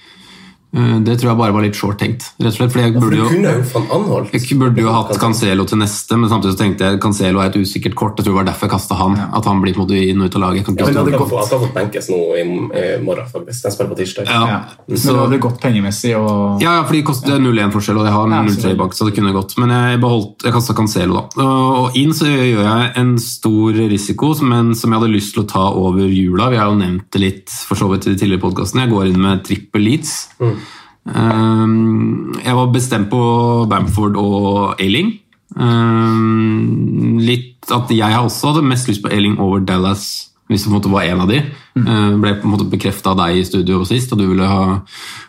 Eh, 0.74 1.00
Det 1.06 1.20
tror 1.22 1.30
jeg 1.34 1.38
bare 1.38 1.54
var 1.54 1.62
litt 1.62 1.76
short 1.78 2.00
tenkt, 2.02 2.24
rett 2.42 2.50
og 2.50 2.56
slett. 2.58 2.72
Fordi 2.74 2.84
jeg 2.88 2.94
burde 2.98 3.14
du 3.14 3.18
jo... 3.22 3.28
jo. 3.30 4.22
Jeg 4.34 4.58
burde 4.58 4.82
jo 4.82 4.92
hatt 4.96 5.12
Cancelo 5.22 5.66
til 5.70 5.78
neste, 5.78 6.18
men 6.18 6.30
samtidig 6.32 6.56
så 6.56 6.60
tenkte 6.64 6.88
jeg 6.90 7.00
Cancelo 7.04 7.42
er 7.44 7.52
et 7.52 7.58
usikkert 7.62 7.94
kort. 8.00 8.18
Jeg 8.18 8.26
tror 8.26 8.34
det 8.34 8.40
var 8.42 8.48
derfor 8.50 8.66
jeg 8.68 8.74
kasta 8.74 8.98
han. 8.98 9.18
At 9.38 9.46
han 9.46 9.62
blir 9.62 9.76
på 9.76 9.84
en 9.84 9.86
måte 9.86 10.00
inn 10.10 10.22
og 10.24 10.32
ut 10.32 10.38
av 10.40 10.42
laget. 10.48 10.58
Jeg 10.64 10.66
kan 10.66 10.78
Ja, 10.80 10.86
men 10.90 10.98
hadde 11.04 11.20
få, 11.30 11.38
han 11.38 11.46
skal 11.46 11.62
fått 11.66 11.76
benkes 11.78 12.10
nå 12.10 12.20
i, 12.34 12.44
i 12.44 12.98
morgen, 13.06 13.28
faktisk. 13.30 13.64
Den 13.68 13.76
spiller 13.76 13.92
på 13.94 14.00
tirsdag. 14.02 14.26
Ja, 14.34 14.42
Ja. 14.54 14.60
Men 14.88 14.98
så- 14.98 15.14
det 15.14 15.20
hadde 15.24 15.40
gått 15.46 15.62
pengemessig 15.62 16.16
og 16.18 16.62
Ja, 16.62 16.76
ja, 16.80 16.84
for 16.84 16.94
det 16.94 17.04
koster 17.06 17.38
0-1-forskjell, 17.40 17.98
og 18.02 18.06
jeg 18.06 18.14
har 18.14 18.28
0-3 18.28 18.76
bak, 18.78 18.94
så 18.94 19.06
det 19.06 19.16
kunne 19.16 19.34
gått. 19.34 19.58
Men 19.58 19.70
jeg 19.70 20.02
beholdt, 20.02 20.44
jeg 20.44 20.54
kasta 20.54 20.74
Cancelo, 20.74 21.14
da. 21.38 21.44
Og 21.44 21.96
inn 21.96 22.10
så 22.14 22.26
gjør 22.26 22.64
jeg 22.66 22.92
en 22.98 23.18
stor 23.20 23.74
risiko, 23.74 24.34
men 24.42 24.74
som 24.76 24.92
jeg 24.92 25.00
hadde 25.00 25.14
lyst 25.14 25.34
til 25.36 25.44
å 25.44 25.48
ta 25.48 25.70
over 25.70 26.08
jula. 26.10 26.50
Vi 26.50 26.58
har 26.58 26.66
jo 26.72 26.76
nevnt 26.82 27.12
det 27.12 27.22
litt 27.22 27.50
for 27.50 27.76
så 27.76 27.90
vidt 27.92 28.08
i 28.08 28.14
de 28.16 28.20
tidligere 28.20 28.42
podkastene. 28.42 28.88
Jeg 28.88 28.92
går 28.92 29.06
inn 29.14 29.22
med 29.22 29.44
trippel 29.46 29.82
Leeds. 29.84 30.14
Um, 30.40 30.58
jeg 31.04 32.56
var 32.56 32.70
bestemt 32.72 33.10
på 33.12 33.22
Bamford 33.68 34.16
og 34.20 34.82
Ailing. 34.82 35.10
Um, 35.54 37.20
litt 37.22 37.68
at 37.72 37.92
jeg 37.94 38.18
også 38.18 38.54
hadde 38.54 38.70
mest 38.72 38.88
lyst 38.90 39.04
på 39.04 39.12
Ailing 39.14 39.36
over 39.44 39.62
Dallas 39.62 40.34
hvis 40.52 40.66
det 40.66 40.70
på 40.70 40.74
en 40.74 40.78
måte 40.78 40.92
var 40.92 41.08
en 41.08 41.24
av 41.24 41.32
de. 41.32 41.40
Eh, 41.80 42.16
ble 42.22 42.36
på 42.38 42.48
en 42.48 42.54
måte 42.54 42.70
bekrefta 42.70 43.14
av 43.14 43.20
deg 43.22 43.40
i 43.40 43.46
studio 43.48 43.82
sist, 43.88 44.12
og 44.14 44.20
du 44.20 44.28
ville 44.28 44.48
ha, 44.48 44.80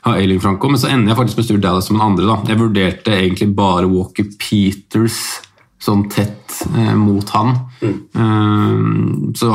ha 0.04 0.14
Ailing 0.18 0.42
Franco. 0.42 0.68
Men 0.68 0.80
så 0.80 0.90
ender 0.90 1.12
jeg 1.12 1.20
faktisk 1.20 1.40
med 1.40 1.46
Stuart 1.46 1.64
Dallas 1.64 1.88
som 1.88 1.98
den 1.98 2.04
andre. 2.04 2.26
da. 2.28 2.36
Jeg 2.50 2.60
vurderte 2.60 3.14
egentlig 3.14 3.48
bare 3.56 3.90
Walker 3.90 4.28
Peters 4.40 5.20
sånn 5.84 6.06
tett 6.12 6.58
eh, 6.74 6.94
mot 6.98 7.30
han. 7.36 7.54
Eh, 7.80 9.32
så 9.38 9.52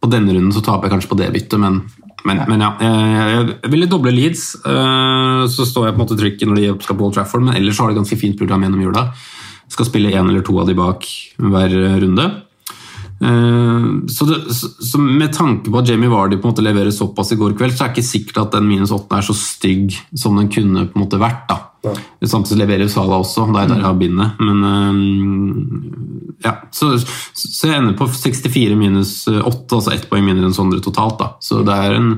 på 0.00 0.08
denne 0.12 0.32
runden 0.32 0.54
så 0.56 0.64
taper 0.64 0.88
jeg 0.88 0.96
kanskje 0.96 1.12
på 1.12 1.20
det 1.20 1.32
byttet, 1.34 1.60
men, 1.60 1.82
men, 2.28 2.42
men 2.50 2.60
ja. 2.64 2.70
Jeg, 2.80 3.46
jeg 3.64 3.70
ville 3.72 3.88
doble 3.90 4.12
Leeds. 4.14 4.44
Eh, 4.66 5.42
så 5.52 5.66
står 5.68 5.88
jeg 5.88 5.96
på 5.96 6.00
en 6.00 6.04
måte 6.04 6.18
trykket 6.20 6.48
når 6.50 6.60
de 6.60 6.68
skal 6.84 6.98
på 6.98 7.06
Old 7.08 7.16
Trafford, 7.16 7.44
men 7.46 7.56
ellers 7.56 7.80
har 7.80 7.90
de 7.92 8.00
ganske 8.00 8.18
fint 8.20 8.36
program 8.38 8.62
gjennom 8.66 8.84
jula. 8.84 9.06
Skal 9.70 9.86
spille 9.88 10.10
én 10.12 10.28
eller 10.28 10.42
to 10.44 10.56
av 10.60 10.66
de 10.68 10.74
bak 10.78 11.06
hver 11.38 11.76
runde. 12.04 12.28
Eh, 13.20 13.86
Så, 14.08 14.24
det, 14.28 14.38
så 14.90 14.98
med 14.98 15.32
tanke 15.36 15.70
på 15.70 15.78
at 15.78 15.88
Jamie 15.88 16.08
Vardy 16.10 16.38
på 16.40 16.48
en 16.48 16.54
måte 16.54 16.64
leverer 16.64 16.90
såpass 16.94 17.32
i 17.32 17.36
går 17.40 17.52
kveld, 17.58 17.74
så 17.76 17.84
er 17.84 17.90
det 17.90 17.98
ikke 18.00 18.08
sikkert 18.10 18.38
at 18.46 18.54
den 18.56 18.68
minus 18.68 18.92
åtte 18.96 19.18
er 19.18 19.26
så 19.26 19.36
stygg 19.36 19.92
som 20.16 20.36
den 20.40 20.48
kunne 20.52 20.86
på 20.88 20.96
en 20.98 21.04
måte 21.04 21.20
vært. 21.20 21.44
da. 21.50 21.58
Samtidig 22.28 22.60
leverer 22.60 22.88
Sala 22.92 23.16
også, 23.22 23.46
det 23.54 23.62
er 23.62 23.68
der 23.70 23.80
jeg 23.80 23.86
har 23.88 24.00
bindet. 24.00 24.40
Men 24.40 24.58
eh, 24.68 24.92
ja, 26.44 26.54
så, 26.72 26.94
så 27.36 27.68
jeg 27.68 27.76
ender 27.82 27.96
på 27.98 28.06
64 28.08 28.76
minus 28.78 29.12
8, 29.28 29.44
altså 29.76 29.92
ett 29.92 30.06
poeng 30.08 30.24
mindre 30.24 30.48
enn 30.48 30.56
Sondre 30.56 30.80
totalt. 30.84 31.18
da. 31.20 31.34
Så 31.44 31.60
det 31.66 31.74
er 31.76 31.96
en, 31.98 32.14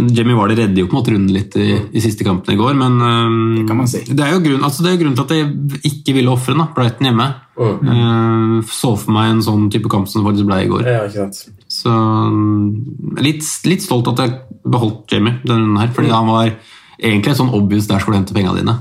en 0.00 0.08
Jimmy 0.10 0.34
Vardy 0.34 0.56
redder 0.58 0.82
jo 0.82 0.88
på 0.88 0.96
en 0.96 0.98
måte 0.98 1.14
runden 1.14 1.34
litt 1.36 1.54
i, 1.60 1.68
i 1.94 2.02
siste 2.02 2.26
kampen 2.26 2.56
i 2.56 2.58
går, 2.58 2.74
men 2.78 2.98
um, 2.98 3.36
Det 3.60 3.68
kan 3.68 3.78
man 3.78 3.90
si. 3.90 4.02
det 4.08 4.26
er 4.26 4.34
jo 4.34 4.42
grunn, 4.42 4.66
altså 4.66 4.86
det 4.86 4.92
er 4.92 5.00
grunnen 5.04 5.18
til 5.20 5.28
at 5.28 5.36
jeg 5.36 5.92
ikke 5.92 6.16
ville 6.18 6.34
ofre 6.34 6.56
Brighton 6.74 7.10
hjemme. 7.10 7.28
Eh, 7.60 8.54
så 8.72 8.94
for 8.96 9.14
meg 9.14 9.34
en 9.34 9.42
sånn 9.44 9.66
type 9.72 9.90
kamp 9.92 10.08
som 10.08 10.22
det 10.22 10.30
faktisk 10.30 10.48
ble 10.48 10.60
i 10.64 10.70
går. 10.70 10.86
Ja, 10.88 11.02
ikke 11.06 11.26
sant. 11.28 11.64
Så 11.70 11.92
mm, 11.94 13.18
litt, 13.22 13.46
litt 13.70 13.84
stolt 13.86 14.08
at 14.10 14.24
jeg 14.24 14.38
beholdt 14.66 15.12
Jamie 15.12 15.38
denne 15.44 15.62
runden 15.62 15.82
her, 15.82 15.92
fordi 15.94 16.10
han 16.14 16.30
var 16.30 16.54
egentlig 17.00 17.34
en 17.34 17.42
sånn 17.44 17.54
obvious 17.56 17.86
der 17.90 18.02
skulle 18.02 18.18
du 18.18 18.24
hente 18.24 18.36
pengene 18.36 18.64
dine. 18.64 18.80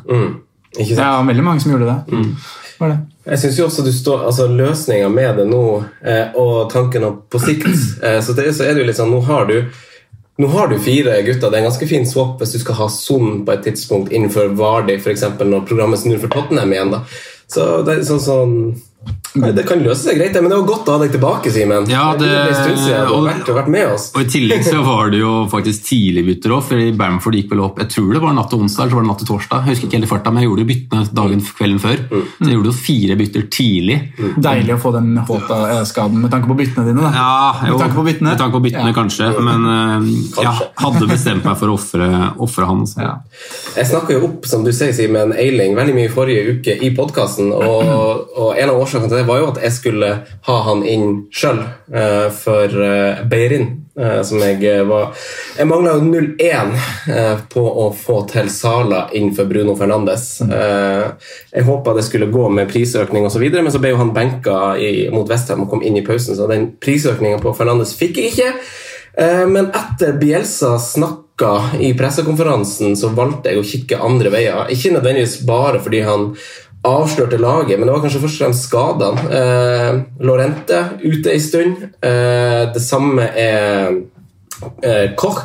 Ikke 0.77 0.95
sant? 0.95 1.03
Ja, 1.03 1.19
veldig 1.27 1.45
mange 1.45 1.61
som 1.61 1.75
gjorde 1.75 1.93
det. 1.93 2.25
Var 2.79 2.93
det. 2.93 2.97
Jeg 3.29 3.39
synes 3.39 3.59
jo 3.59 3.65
også 3.67 3.83
du 3.83 3.91
står, 3.93 4.25
altså 4.29 4.47
Løsninga 4.47 5.09
med 5.11 5.41
det 5.41 5.45
nå, 5.49 5.63
eh, 6.01 6.35
og 6.39 6.69
tanken 6.71 7.03
om 7.03 7.21
på 7.29 7.41
sikt 7.43 7.67
eh, 7.67 8.21
så, 8.23 8.33
det, 8.37 8.53
så 8.55 8.65
er 8.65 8.73
det 8.73 8.85
jo 8.85 8.89
litt 8.89 8.99
sånn 8.99 9.11
Nå 9.11 9.19
har 9.27 9.49
du 9.49 9.57
nå 10.39 10.47
har 10.53 10.69
du 10.71 10.77
fire 10.79 11.17
gutter. 11.27 11.49
Det 11.51 11.57
er 11.57 11.65
en 11.65 11.67
ganske 11.67 11.87
fin 11.89 12.05
swap 12.07 12.39
hvis 12.39 12.53
du 12.55 12.61
skal 12.61 12.77
ha 12.77 12.85
Son 12.93 13.41
på 13.43 13.51
et 13.51 13.65
tidspunkt 13.65 14.13
innenfor 14.15 14.53
Vardi, 14.55 14.95
f.eks. 14.95 15.25
når 15.35 15.65
programmet 15.67 15.99
snur 15.99 16.21
for 16.21 16.31
Tottenham 16.31 16.71
igjen. 16.71 16.93
da. 16.93 17.01
Så 17.51 17.65
det 17.83 17.97
er 17.97 18.05
sånn 18.07 18.21
sånn 18.23 18.53
Det 19.39 19.63
kan 19.67 19.79
løse 19.85 20.09
seg 20.09 20.17
greit, 20.17 20.33
men 20.41 20.49
det 20.51 20.57
var 20.57 20.65
godt 20.67 20.87
å 20.89 20.95
ha 20.97 20.99
deg 21.03 21.11
tilbake, 21.13 21.51
Simen. 21.53 21.85
Ja, 21.87 22.15
det- 22.17 22.27
det 22.27 22.97
og- 23.07 23.27
vært, 23.29 23.45
vært 23.47 23.67
med 23.69 23.91
oss. 23.93 24.11
Og 24.15 24.21
I 24.21 24.25
tillegg 24.25 24.63
så 24.65 24.83
var 24.83 25.09
det 25.11 25.19
jo 25.19 25.45
faktisk 25.47 25.85
tidligbytter 25.87 26.49
òg, 26.51 26.63
fordi 26.63 26.97
Bamford 26.97 27.35
gikk 27.35 27.49
vel 27.51 27.61
opp 27.61 27.77
Jeg 27.79 27.89
tror 27.89 28.11
det 28.13 28.21
var 28.21 28.33
natt 28.33 28.49
til 28.49 28.59
onsdag 28.59 28.81
eller 28.81 28.91
så 28.91 28.95
var 28.95 29.03
det 29.03 29.07
natt 29.11 29.19
til 29.19 29.27
torsdag. 29.29 29.63
Jeg 29.65 29.69
husker 29.75 29.87
ikke 29.87 29.97
helt 29.99 30.03
i 30.03 30.09
farta, 30.09 30.31
men 30.33 30.43
jeg 30.43 30.49
gjorde 30.49 30.63
jo 30.65 30.69
byttene 30.73 31.13
dagen 31.13 31.41
kvelden 31.41 31.79
før. 31.79 31.97
Så 32.09 32.45
jeg 32.49 32.55
gjorde 32.57 32.65
jo 32.65 32.71
fire 32.71 33.15
bytter 33.21 33.43
tidlig. 33.49 33.97
Deilig 34.41 34.73
å 34.75 34.79
få 34.81 34.91
den 34.97 35.15
Håta-skaden 35.29 36.21
med 36.21 36.31
tanke 36.31 36.47
på 36.49 36.57
byttene 36.57 36.85
dine. 36.89 37.01
da. 37.01 37.11
Ja, 37.13 37.67
jo, 37.69 37.77
Med 37.77 37.85
tanke 37.85 37.95
på 37.95 38.05
byttene? 38.09 38.37
Tanke 38.37 38.51
på 38.57 38.63
byttene, 38.65 38.89
Ja. 38.89 38.97
kanskje. 38.97 39.29
Men 39.39 39.65
uh, 39.65 40.01
jeg 40.43 40.69
hadde 40.75 41.07
bestemt 41.07 41.45
meg 41.45 41.55
for 41.57 41.67
å 41.69 41.77
ofre 41.77 42.65
han. 42.65 42.81
altså. 42.81 42.97
Ja. 42.99 43.15
Jeg 43.77 43.85
snakka 43.85 44.09
jo 44.19 44.23
opp 44.25 44.45
som 44.45 44.63
du 44.65 44.71
sier, 44.71 44.91
Simen, 44.91 45.31
Eiling 45.37 45.75
veldig 45.75 45.93
mye 45.95 46.09
i 46.09 46.13
forrige 46.13 46.57
uke 46.59 46.81
i 46.83 46.89
podkasten. 46.95 47.53
Og, 47.53 48.27
og 48.35 48.57
en 48.57 48.69
av 48.69 48.75
årsakene 48.75 48.88
til 48.91 49.09
det 49.11 49.27
var 49.27 49.39
jo 49.39 49.51
at 49.51 49.61
jeg 49.61 49.71
skulle 49.75 50.09
ha 50.47 50.57
han 50.65 50.81
inn 50.87 51.27
sjøl 51.31 51.61
uh, 51.61 52.27
for 52.33 52.73
uh, 52.81 53.21
Beirin. 53.29 53.69
eh, 53.99 54.21
som 54.23 54.39
jeg 54.39 54.63
eh, 54.63 54.83
var 54.87 55.09
Jeg 55.57 55.67
mangla 55.67 55.97
jo 55.97 56.05
0-1 56.07 56.69
eh, 57.11 57.39
på 57.51 57.63
å 57.83 57.89
få 57.91 58.21
til 58.31 58.47
Sala 58.53 59.09
inn 59.17 59.33
for 59.35 59.49
Bruno 59.49 59.73
Fernandes. 59.75 60.39
Eh, 60.41 61.07
jeg 61.51 61.65
håpa 61.67 61.93
det 61.97 62.05
skulle 62.07 62.29
gå 62.31 62.45
med 62.49 62.69
prisøkning 62.71 63.25
osv., 63.27 63.43
men 63.51 63.71
så 63.73 63.81
ble 63.83 63.91
jo 63.91 63.99
han 63.99 64.13
benka 64.15 64.77
i, 64.79 65.09
mot 65.11 65.27
Westham 65.27 65.65
og 65.65 65.73
kom 65.73 65.83
inn 65.83 65.99
i 65.99 66.05
pausen, 66.07 66.37
så 66.37 66.47
den 66.47 66.69
prisøkninga 66.79 67.41
på 67.43 67.51
Fernandes 67.57 67.91
fikk 67.99 68.21
jeg 68.21 68.31
ikke. 68.31 68.53
Eh, 69.19 69.43
Men 69.51 69.67
etter 69.75 70.15
Bielsa 70.21 70.77
snakka 70.79 71.51
i 71.83 71.91
pressekonferansen, 71.99 72.95
så 72.95 73.11
valgte 73.15 73.51
jeg 73.51 73.59
å 73.59 73.67
kikke 73.67 73.99
andre 74.05 74.31
veier. 74.31 74.71
Ikke 74.71 74.93
nødvendigvis 74.95 75.41
bare 75.49 75.83
fordi 75.83 76.05
han 76.07 76.29
avslørte 76.87 77.37
laget, 77.37 77.77
men 77.77 77.87
det 77.87 77.93
var 77.95 78.03
kanskje 78.05 78.21
først 78.23 78.39
og 78.39 78.45
fremst 78.45 78.67
skadene. 78.69 79.23
Eh, 79.39 80.01
Lorente 80.23 80.83
ute 81.03 81.33
en 81.33 81.43
stund. 81.43 81.87
Eh, 82.01 82.61
det 82.73 82.83
samme 82.83 83.25
er 83.35 83.97
eh, 84.83 85.09
Koch. 85.19 85.43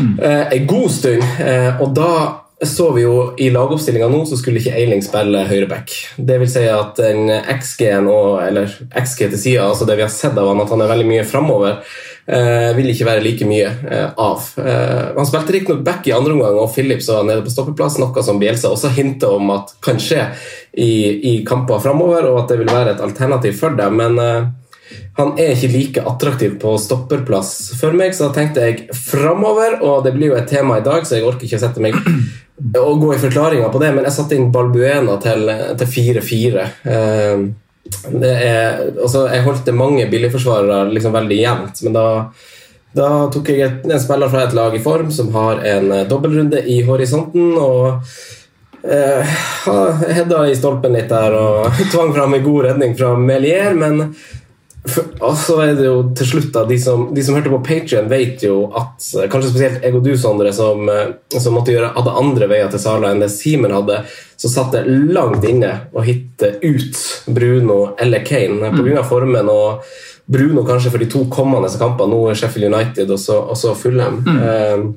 Eh, 0.00 0.46
en 0.56 0.66
god 0.66 0.90
stund. 0.90 1.26
Eh, 1.40 1.82
og 1.82 1.92
da 1.96 2.12
så 2.60 2.90
vi 2.92 3.06
jo 3.06 3.32
i 3.40 3.46
lagoppstillinga 3.52 4.08
nå, 4.12 4.18
så 4.28 4.36
skulle 4.36 4.60
ikke 4.60 4.74
Eiling 4.76 5.00
spille 5.04 5.46
høyreback. 5.48 5.94
Det 6.16 6.36
vil 6.42 6.50
si 6.52 6.66
at 6.68 6.98
den 7.00 7.30
XG-en 7.30 8.08
Eller 8.44 8.74
XG 9.00 9.30
til 9.30 9.38
sida, 9.40 9.68
altså 9.70 9.88
det 9.88 9.96
vi 9.96 10.04
har 10.04 10.12
sett 10.12 10.36
av 10.36 10.50
han, 10.50 10.60
at 10.60 10.68
han 10.68 10.84
er 10.84 10.92
veldig 10.92 11.08
mye 11.08 11.24
framover, 11.24 11.80
eh, 12.26 12.70
vil 12.76 12.92
ikke 12.92 13.08
være 13.08 13.24
like 13.24 13.48
mye 13.48 13.66
eh, 13.68 14.06
av. 14.20 14.46
Eh, 14.60 15.10
han 15.16 15.28
spilte 15.28 15.54
riktignok 15.56 15.84
back 15.86 16.08
i 16.08 16.14
andre 16.16 16.36
omgang, 16.36 16.58
og 16.60 16.72
Phillips 16.74 17.10
var 17.12 17.26
nede 17.28 17.44
på 17.46 17.52
stoppeplass, 17.52 17.98
noe 18.02 18.24
som 18.26 18.40
Bielsa 18.42 18.72
også 18.72 18.92
hintet 18.96 19.28
om 19.30 19.52
at 19.54 19.74
kan 19.84 20.00
skje 20.00 20.28
i, 20.72 20.92
i 21.32 21.34
kamper 21.46 21.82
framover, 21.82 22.30
og 22.30 22.42
at 22.42 22.52
det 22.52 22.60
vil 22.62 22.72
være 22.72 22.96
et 22.96 23.04
alternativ 23.04 23.56
for 23.60 23.76
dem. 23.78 24.00
Men 24.00 24.18
eh, 24.22 24.50
han 25.18 25.34
er 25.38 25.54
ikke 25.54 25.72
like 25.74 26.04
attraktiv 26.06 26.58
på 26.62 26.74
stopperplass 26.80 27.54
for 27.78 27.96
meg, 27.96 28.14
så 28.16 28.28
da 28.28 28.36
tenkte 28.40 28.66
jeg 28.66 28.86
framover. 28.96 29.80
Og 29.86 30.04
det 30.06 30.14
blir 30.16 30.32
jo 30.32 30.38
et 30.38 30.50
tema 30.50 30.80
i 30.80 30.86
dag, 30.86 31.06
så 31.06 31.18
jeg 31.18 31.26
orker 31.28 31.48
ikke 31.48 31.60
å 31.60 31.64
sette 31.66 31.84
meg 31.84 31.98
og 32.76 33.00
gå 33.00 33.14
i 33.14 33.20
forklaringa 33.22 33.70
på 33.72 33.80
det, 33.80 33.88
men 33.96 34.04
jeg 34.04 34.12
satte 34.12 34.36
inn 34.36 34.50
Balbuena 34.52 35.14
til 35.22 35.48
4-4. 35.80 36.66
Er, 38.12 38.90
altså, 39.00 39.24
jeg 39.32 39.44
holdt 39.46 39.66
det 39.66 39.74
mange 39.74 40.04
billigforsvarere 40.10 40.90
liksom 40.92 41.14
veldig 41.16 41.38
jevnt, 41.40 41.80
men 41.86 41.96
da 41.96 42.06
da 42.96 43.06
tok 43.30 43.52
jeg 43.52 43.62
et, 43.62 43.84
en 43.86 44.02
spiller 44.02 44.30
fra 44.30 44.44
et 44.44 44.54
lag 44.56 44.74
i 44.74 44.82
form 44.82 45.12
som 45.14 45.30
har 45.36 45.62
en 45.62 45.92
eh, 45.94 46.06
dobbeltrunde 46.10 46.62
i 46.66 46.80
horisonten. 46.86 47.52
og 47.54 48.00
eh, 48.82 49.36
Hedda 50.10 50.42
i 50.48 50.56
stolpen 50.58 50.96
litt 50.98 51.12
der 51.12 51.36
og 51.38 51.70
tvang 51.92 52.10
fram 52.16 52.34
en 52.34 52.46
god 52.46 52.64
redning 52.70 52.96
fra 52.98 53.12
Melier, 53.14 53.78
men 53.78 54.10
for, 54.88 55.10
og 55.20 55.34
så 55.36 55.58
er 55.60 55.74
det 55.76 55.84
jo 55.84 55.96
til 56.16 56.28
slutt 56.30 56.54
da, 56.54 56.62
de 56.64 56.78
som, 56.80 57.02
de 57.14 57.22
som 57.24 57.36
hørte 57.36 57.52
på 57.52 57.60
Patrion, 57.64 58.08
vet 58.08 58.40
jo 58.46 58.62
at 58.72 59.04
eh, 59.18 59.26
kanskje 59.28 59.50
spesielt 59.52 59.84
jeg 59.84 59.96
og 59.96 60.06
du, 60.06 60.14
Sondre, 60.16 60.54
som, 60.56 60.88
eh, 60.88 61.10
som 61.36 61.52
måtte 61.56 61.74
gjøre, 61.74 61.92
hadde 61.98 62.14
andre 62.22 62.48
veier 62.48 62.70
til 62.72 62.80
Sala 62.80 63.10
enn 63.12 63.20
det 63.20 63.28
Simen 63.34 63.74
hadde, 63.76 63.98
så 64.40 64.48
satt 64.48 64.72
det 64.72 64.86
langt 64.88 65.44
inne 65.44 65.74
å 65.92 66.04
hitte 66.06 66.54
ut 66.64 67.02
Bruno 67.28 67.90
eller 68.00 68.24
Kane 68.24 68.72
pga. 68.72 69.04
formen. 69.04 69.52
og 69.52 69.84
Bruno 70.30 70.64
kanskje 70.64 70.94
for 70.94 71.02
de 71.02 71.10
to 71.12 71.26
kommende 71.28 71.68
kampene, 71.76 72.14
nå 72.14 72.30
er 72.30 72.40
Sheffield 72.40 72.72
United 72.72 73.10
og 73.10 73.20
så, 73.20 73.36
og 73.52 73.60
så 73.60 73.76
Fulham. 73.76 74.22
Eh, 74.24 74.88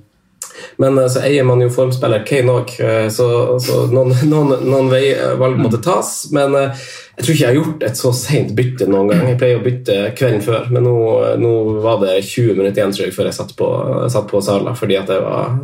men 0.80 0.98
så 1.10 1.26
eier 1.28 1.44
man 1.44 1.60
jo 1.62 1.72
formspiller 1.74 2.24
Kane 2.26 2.54
òg, 2.54 2.72
så, 3.12 3.28
så 3.62 3.84
noen, 3.92 4.16
noen, 4.32 4.56
noen 4.64 4.92
veivalg 4.94 5.60
måtte 5.60 5.84
tas. 5.84 6.30
Men 6.32 6.56
eh, 6.56 6.86
jeg 7.14 7.26
tror 7.26 7.34
ikke 7.34 7.44
jeg 7.44 7.50
har 7.52 7.58
gjort 7.60 7.84
et 7.86 8.00
så 8.00 8.12
seint 8.18 8.54
bytte 8.58 8.88
noen 8.90 9.12
gang. 9.12 9.28
Jeg 9.30 9.38
pleier 9.42 9.60
å 9.60 9.66
bytte 9.66 9.98
kvelden 10.18 10.42
før, 10.42 10.72
men 10.74 10.88
nå, 10.88 10.96
nå 11.38 11.52
var 11.84 12.00
det 12.02 12.16
20 12.26 12.58
minutter 12.58 12.82
igjen 12.82 12.96
tror 12.96 13.06
jeg, 13.06 13.14
før 13.14 13.30
jeg 13.30 13.38
satt 13.38 13.54
på, 13.60 13.68
satt 14.10 14.26
på 14.32 14.42
Sala, 14.42 14.74
fordi 14.78 14.98
at 14.98 15.12
jeg 15.14 15.22
var 15.22 15.60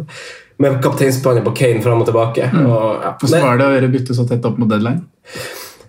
med 0.59 0.77
kapteinspannet 0.83 1.45
på 1.47 1.55
Kane 1.57 1.81
fram 1.81 2.03
og 2.03 2.09
tilbake. 2.09 2.51
Og, 2.51 2.85
ja. 3.01 3.15
Hvordan 3.21 3.47
var 3.47 3.57
det 3.57 3.65
å 3.65 3.73
gjøre 3.77 3.91
bytte 3.95 4.17
så 4.17 4.27
tett 4.29 4.45
opp 4.45 4.59
mot 4.61 4.69
deadline? 4.69 5.01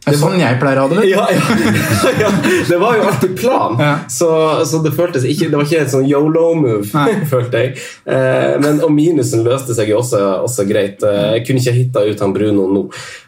Det 0.01 0.15
er 0.15 0.17
sånn 0.17 0.39
jeg 0.41 0.57
pleier 0.63 0.79
å 0.81 0.87
ha 0.87 0.95
det. 0.95 1.03
Ja, 1.11 1.27
ja, 1.29 1.43
ja, 2.23 2.31
det 2.71 2.79
var 2.81 2.97
jo 2.97 3.03
alltid 3.11 3.35
plan, 3.37 3.77
Ja. 3.79 3.91
så, 4.09 4.31
så 4.65 4.81
det 4.85 4.95
føltes 4.97 5.27
ikke 5.29 5.51
Det 5.53 5.59
var 5.61 5.67
ikke 5.69 5.83
et 5.85 5.93
sånn 5.93 6.07
yolo-move, 6.09 6.89
følte 7.33 7.61
jeg. 7.67 7.75
Eh, 8.09 8.55
men, 8.65 8.81
og 8.87 8.95
minusen 8.97 9.45
løste 9.45 9.77
seg 9.77 9.93
jo 9.93 9.99
også, 10.01 10.23
også 10.47 10.65
greit. 10.71 11.05
Eh, 11.05 11.37
jeg 11.37 11.45
kunne 11.51 11.61
ikke 11.61 11.77
hitta 11.77 12.07
ut 12.09 12.25
han 12.25 12.33
Bruno 12.37 12.65
nå. 12.73 12.87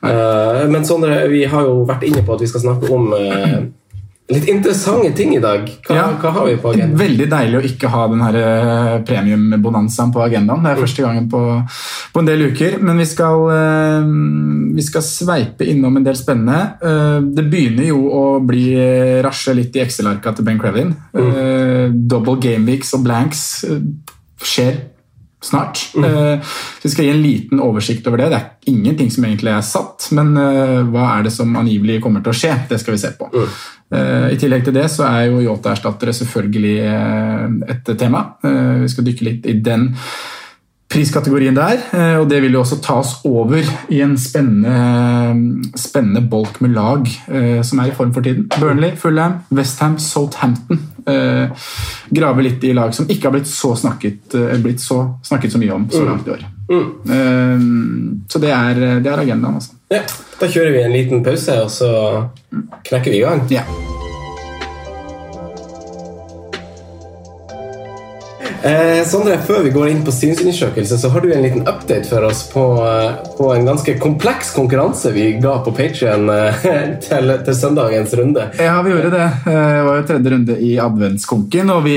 Eh, 0.09 0.63
men 0.73 0.89
Sondre, 0.89 1.27
vi 1.33 1.45
har 1.53 1.69
jo 1.69 1.83
vært 1.89 2.09
inne 2.09 2.25
på 2.25 2.39
at 2.39 2.47
vi 2.47 2.51
skal 2.51 2.65
snakke 2.65 2.89
om 2.97 3.13
eh, 3.21 3.59
litt 4.35 4.49
interessante 4.51 5.13
ting 5.17 5.35
i 5.37 5.41
dag. 5.43 5.67
Hva, 5.87 5.95
Ja. 5.97 6.07
hva 6.21 6.31
har 6.37 6.47
vi 6.47 6.57
på 6.57 6.73
agendaen? 6.73 6.97
Veldig 6.99 7.29
deilig 7.31 7.59
å 7.59 7.65
ikke 7.69 7.89
ha 7.93 8.07
den 8.09 8.21
eh, 8.23 8.99
premiumbonanzaen 9.09 10.13
på 10.13 10.23
agendaen. 10.25 10.63
Det 10.63 10.73
er 10.73 10.81
første 10.83 11.03
gangen 11.07 11.29
på, 11.33 11.43
på 12.13 12.21
en 12.23 12.27
del 12.31 12.47
uker. 12.51 12.79
Men 12.83 12.99
vi 12.99 13.05
skal, 13.05 13.45
eh, 13.57 14.07
vi 14.77 14.83
skal 14.83 15.03
sveipe 15.03 15.67
innom 15.69 15.97
en 15.97 16.05
del 16.05 16.17
spennende. 16.17 16.61
Eh, 16.83 17.21
Det 17.33 17.45
begynner 17.51 17.87
jo 17.89 18.01
å 18.13 18.25
bli 18.47 18.75
rasje 19.23 19.55
litt 19.55 19.77
i 19.77 19.81
Excel-arka 19.85 20.35
til 20.37 20.45
Ben 20.45 20.59
Crevin. 20.59 20.95
Mm. 21.15 22.07
Double 22.09 22.37
gameweeks 22.37 22.95
og 22.95 23.05
blanks 23.05 23.65
skjer 24.43 24.75
snart. 25.43 25.81
Eh, 25.97 26.41
så 26.43 26.83
Vi 26.87 26.91
skal 26.91 27.05
gi 27.05 27.11
en 27.11 27.23
liten 27.23 27.61
oversikt 27.63 28.07
over 28.07 28.23
det. 28.23 28.31
Det 28.33 28.41
er 28.41 28.73
ingenting 28.73 29.11
som 29.11 29.25
egentlig 29.27 29.53
er 29.53 29.65
satt, 29.67 30.09
men 30.17 30.37
eh, 30.39 30.83
hva 30.93 31.09
er 31.19 31.27
det 31.27 31.33
som 31.35 31.57
angivelig 31.59 32.01
kommer 32.03 32.23
til 32.25 32.33
å 32.35 32.39
skje? 32.43 32.53
Det 32.71 32.81
skal 32.81 32.97
vi 32.97 33.03
se 33.03 33.13
på. 33.19 33.31
Eh, 33.93 34.29
I 34.33 34.39
tillegg 34.41 34.65
til 34.65 34.77
det 34.77 34.87
så 34.93 35.07
er 35.09 35.31
jo 35.31 35.43
Yota-erstattere 35.47 36.15
selvfølgelig 36.17 36.77
et 37.75 37.93
tema. 37.99 38.27
Eh, 38.45 38.79
Vi 38.85 38.93
skal 38.95 39.05
dykke 39.11 39.29
litt 39.29 39.51
i 39.51 39.59
den 39.61 39.91
priskategorien 40.93 41.57
der, 41.57 41.79
og 42.21 42.27
det 42.29 42.43
vil 42.45 42.53
jo 42.53 42.61
også 42.61 42.77
ta 42.85 42.99
oss 43.01 43.15
over 43.25 43.65
i 43.89 44.03
en 44.05 44.13
spennende, 44.21 45.71
spennende 45.81 46.21
bolk 46.29 46.59
med 46.61 46.75
lag 46.77 47.09
som 47.65 47.81
er 47.81 47.89
i 47.89 47.95
form 47.97 48.13
for 48.13 48.21
tiden. 48.21 48.45
Burnley, 48.61 48.93
Fulham, 49.01 49.39
Westham, 49.57 49.97
Southampton. 49.97 50.83
Eh, 51.07 51.51
Grave 52.11 52.43
litt 52.43 52.65
i 52.65 52.73
lag 52.77 52.95
som 52.95 53.07
ikke 53.11 53.29
har 53.29 53.35
blitt 53.37 53.49
så 53.51 53.73
snakket, 53.79 54.35
eh, 54.39 54.59
blitt 54.63 54.81
så, 54.81 55.19
snakket 55.25 55.53
så 55.53 55.59
mye 55.63 55.73
om 55.75 55.89
så 55.91 56.05
langt 56.07 56.29
i 56.29 56.35
år. 56.37 56.45
Eh, 56.73 57.65
Så 58.29 58.39
det 58.41 58.51
er, 58.51 58.75
det 59.01 59.11
er 59.13 59.19
agendaen, 59.25 59.55
altså. 59.59 59.75
Ja, 59.93 60.03
da 60.41 60.47
kjører 60.49 60.73
vi 60.73 60.83
en 60.83 60.93
liten 60.95 61.25
pause, 61.25 61.59
og 61.65 61.71
så 61.71 61.91
knekker 62.89 63.11
vi 63.11 63.19
i 63.19 63.25
gang. 63.27 63.43
Ja. 63.53 63.65
Eh, 68.63 69.01
Sondre, 69.11 69.41
før 69.43 69.65
vi 69.65 69.73
går 69.75 69.89
inn 69.91 70.03
på 70.07 70.13
synsundersøkelse, 70.15 70.95
så 71.03 71.09
har 71.11 71.25
du 71.25 71.33
en 71.35 71.43
liten 71.43 71.65
update 71.67 72.07
for 72.07 72.23
oss 72.29 72.45
på, 72.53 72.63
eh, 72.87 73.17
på 73.35 73.49
en 73.51 73.65
ganske 73.67 73.97
kompleks 73.99 74.53
konkurranse 74.55 75.11
vi 75.11 75.33
ga 75.43 75.57
på 75.65 75.73
Patrion 75.75 76.31
eh, 76.31 76.61
til, 77.07 77.33
til 77.43 77.57
søndagens 77.59 78.15
runde. 78.21 78.45
Ja, 78.63 78.77
vi 78.87 78.93
gjorde 78.95 79.11
det. 79.17 79.25
Eh, 79.51 79.71
Det 79.73 79.83
var 79.89 79.99
jo 79.99 80.05
tredje 80.13 80.35
runde 80.37 80.59
i 80.63 80.77
adventskonken, 80.79 81.73
og 81.75 81.83
vi, 81.89 81.97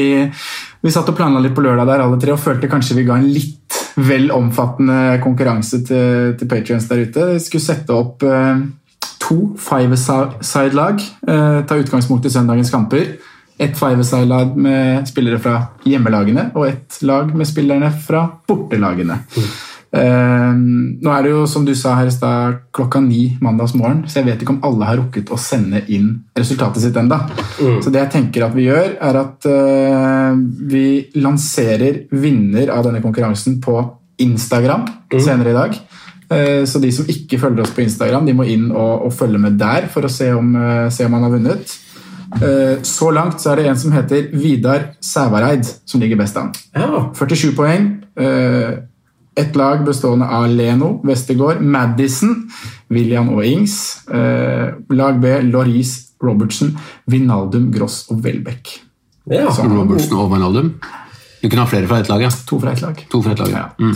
vi 0.82 0.94
satt 0.96 1.12
og 1.14 1.18
planla 1.20 1.44
litt 1.44 1.54
på 1.54 1.62
lørdag 1.68 1.92
der 1.92 2.06
alle 2.08 2.18
tre 2.24 2.34
og 2.34 2.42
følte 2.42 2.72
kanskje 2.72 2.98
vi 2.98 3.06
ga 3.12 3.20
en 3.22 3.30
litt 3.30 3.78
vel 3.96 4.32
omfattende 4.34 5.20
konkurranse 5.24 5.84
til, 5.86 6.34
til 6.40 6.50
Patrions 6.50 6.90
der 6.90 7.06
ute. 7.06 7.30
Vi 7.36 7.46
skulle 7.46 7.68
sette 7.68 7.94
opp 7.94 8.26
eh, 8.26 8.66
to 9.22 9.38
five-side-lag, 9.62 11.06
eh, 11.30 11.62
ta 11.70 11.78
utgangspunkt 11.78 12.26
i 12.26 12.34
søndagens 12.34 12.74
kamper. 12.74 13.06
Et 13.60 13.72
five-side-lag 13.72 14.58
med 14.60 15.08
spillere 15.08 15.40
fra 15.40 15.60
hjemmelagene 15.88 16.50
og 16.58 16.68
et 16.68 16.98
lag 17.08 17.30
med 17.32 17.48
spillerne 17.48 17.88
fra 18.04 18.26
bortelagene. 18.48 19.22
Eh, 19.96 20.56
nå 20.60 21.12
er 21.14 21.24
det 21.24 21.32
jo, 21.32 21.46
som 21.48 21.64
du 21.64 21.72
sa 21.78 21.94
her 21.96 22.10
i 22.10 22.12
stad, 22.12 22.58
klokka 22.76 23.00
ni 23.00 23.38
mandagsmorgen, 23.40 24.02
så 24.12 24.20
jeg 24.20 24.28
vet 24.28 24.42
ikke 24.44 24.58
om 24.58 24.66
alle 24.68 24.90
har 24.90 25.00
rukket 25.00 25.32
å 25.32 25.40
sende 25.40 25.86
inn 25.88 26.10
resultatet 26.36 26.84
sitt 26.84 27.00
enda. 27.00 27.22
Så 27.80 27.94
det 27.94 28.02
jeg 28.02 28.12
tenker 28.18 28.44
at 28.50 28.58
vi 28.58 28.68
gjør, 28.68 28.98
er 29.00 29.20
at 29.22 29.48
uh, 29.48 30.36
vi 30.68 31.06
lanserer 31.16 32.02
vinner 32.12 32.74
av 32.76 32.84
denne 32.90 33.00
konkurransen 33.06 33.62
på 33.64 33.78
Instagram 34.20 34.84
senere 35.16 35.54
i 35.54 35.58
dag. 35.62 35.80
Eh, 36.28 36.66
Så 36.68 36.84
de 36.84 36.92
som 36.92 37.08
ikke 37.08 37.40
følger 37.40 37.64
oss 37.64 37.72
på 37.72 37.86
Instagram, 37.86 38.28
de 38.28 38.36
må 38.36 38.44
inn 38.52 38.68
og, 38.74 39.08
og 39.08 39.16
følge 39.16 39.40
med 39.40 39.56
der 39.62 39.88
for 39.88 40.04
å 40.04 40.12
se 40.12 40.34
om, 40.36 40.52
se 40.92 41.08
om 41.08 41.16
han 41.16 41.28
har 41.30 41.36
vunnet. 41.38 41.76
Eh, 42.42 42.82
Så 42.84 43.12
langt 43.14 43.40
så 43.42 43.52
er 43.52 43.56
det 43.62 43.66
en 43.70 43.78
som 43.80 43.92
heter 43.96 44.28
Vidar 44.34 44.90
Sævareid 45.02 45.66
som 45.86 46.02
ligger 46.02 46.18
best 46.20 46.38
an. 46.38 46.52
Ja, 46.76 47.12
47 47.16 47.54
poeng. 47.56 47.88
Eh, 48.18 48.76
Et 49.38 49.56
lag 49.56 49.82
bestående 49.86 50.24
av 50.32 50.46
Leno, 50.48 51.02
Westergård, 51.04 51.60
Madison, 51.60 52.50
William 52.90 53.30
og 53.36 53.44
Ings. 53.46 53.98
Eh, 54.08 54.70
Lag 54.96 55.20
B, 55.20 55.26
Loris, 55.52 56.14
Robertsen, 56.24 56.78
Vinaldum, 57.12 57.70
Gross 57.72 58.06
og 58.10 58.22
Welbeck. 58.24 58.80
ja. 59.30 59.48
Robertsen 59.50 60.14
og 60.16 60.32
Vinaldum? 60.32 60.74
Du 61.44 61.50
kunne 61.50 61.62
ha 61.62 61.68
flere 61.68 61.86
fra 61.88 62.00
ett 62.00 62.08
lag, 62.10 62.22
ja. 62.22 62.30
To 62.48 62.60
fra 62.60 62.72
ett 62.72 62.82
lag. 62.82 63.04
To 63.12 63.22
fra 63.22 63.32
ett 63.34 63.40
lag, 63.40 63.50
ja. 63.52 63.66
Mm. 63.78 63.96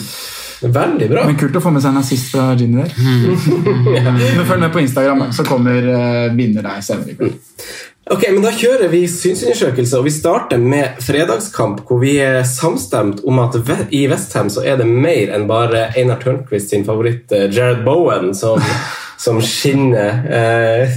Veldig 0.73 1.07
bra. 1.09 1.23
Men 1.25 1.37
kult 1.39 1.55
å 1.55 1.61
få 1.63 1.71
med 1.71 1.81
seg 1.81 1.93
en 1.95 2.01
assist 2.01 2.31
fra 2.33 2.49
Ginny 2.59 2.83
der. 2.83 2.91
Men 4.37 4.45
følg 4.45 4.59
med 4.59 4.73
på 4.73 4.81
Instagram, 4.83 5.23
så 5.33 5.45
kommer 5.47 5.87
vinner 6.35 6.61
deg 6.67 6.83
senere. 6.83 7.13
i 7.13 7.15
kveld. 7.15 7.39
Ok, 8.09 8.23
men 8.33 8.41
Da 8.41 8.49
kjører 8.57 8.89
vi 8.89 9.03
synsundersøkelse, 9.05 9.99
og 9.99 10.07
vi 10.07 10.11
starter 10.13 10.57
med 10.57 10.97
fredagskamp, 11.05 11.83
hvor 11.85 11.99
vi 12.01 12.15
er 12.23 12.41
samstemt 12.47 13.21
om 13.21 13.37
at 13.43 13.57
i 13.93 14.07
Westham 14.09 14.49
så 14.49 14.63
er 14.65 14.79
det 14.81 14.87
mer 14.89 15.29
enn 15.35 15.45
bare 15.49 15.91
Einar 15.93 16.17
Tørnquist 16.23 16.73
sin 16.73 16.87
favoritt 16.87 17.29
eh, 17.35 17.45
Jared 17.53 17.83
Bowen 17.85 18.33
som, 18.33 18.57
som 19.19 19.39
skinner. 19.43 20.21
Eh, 20.31 20.93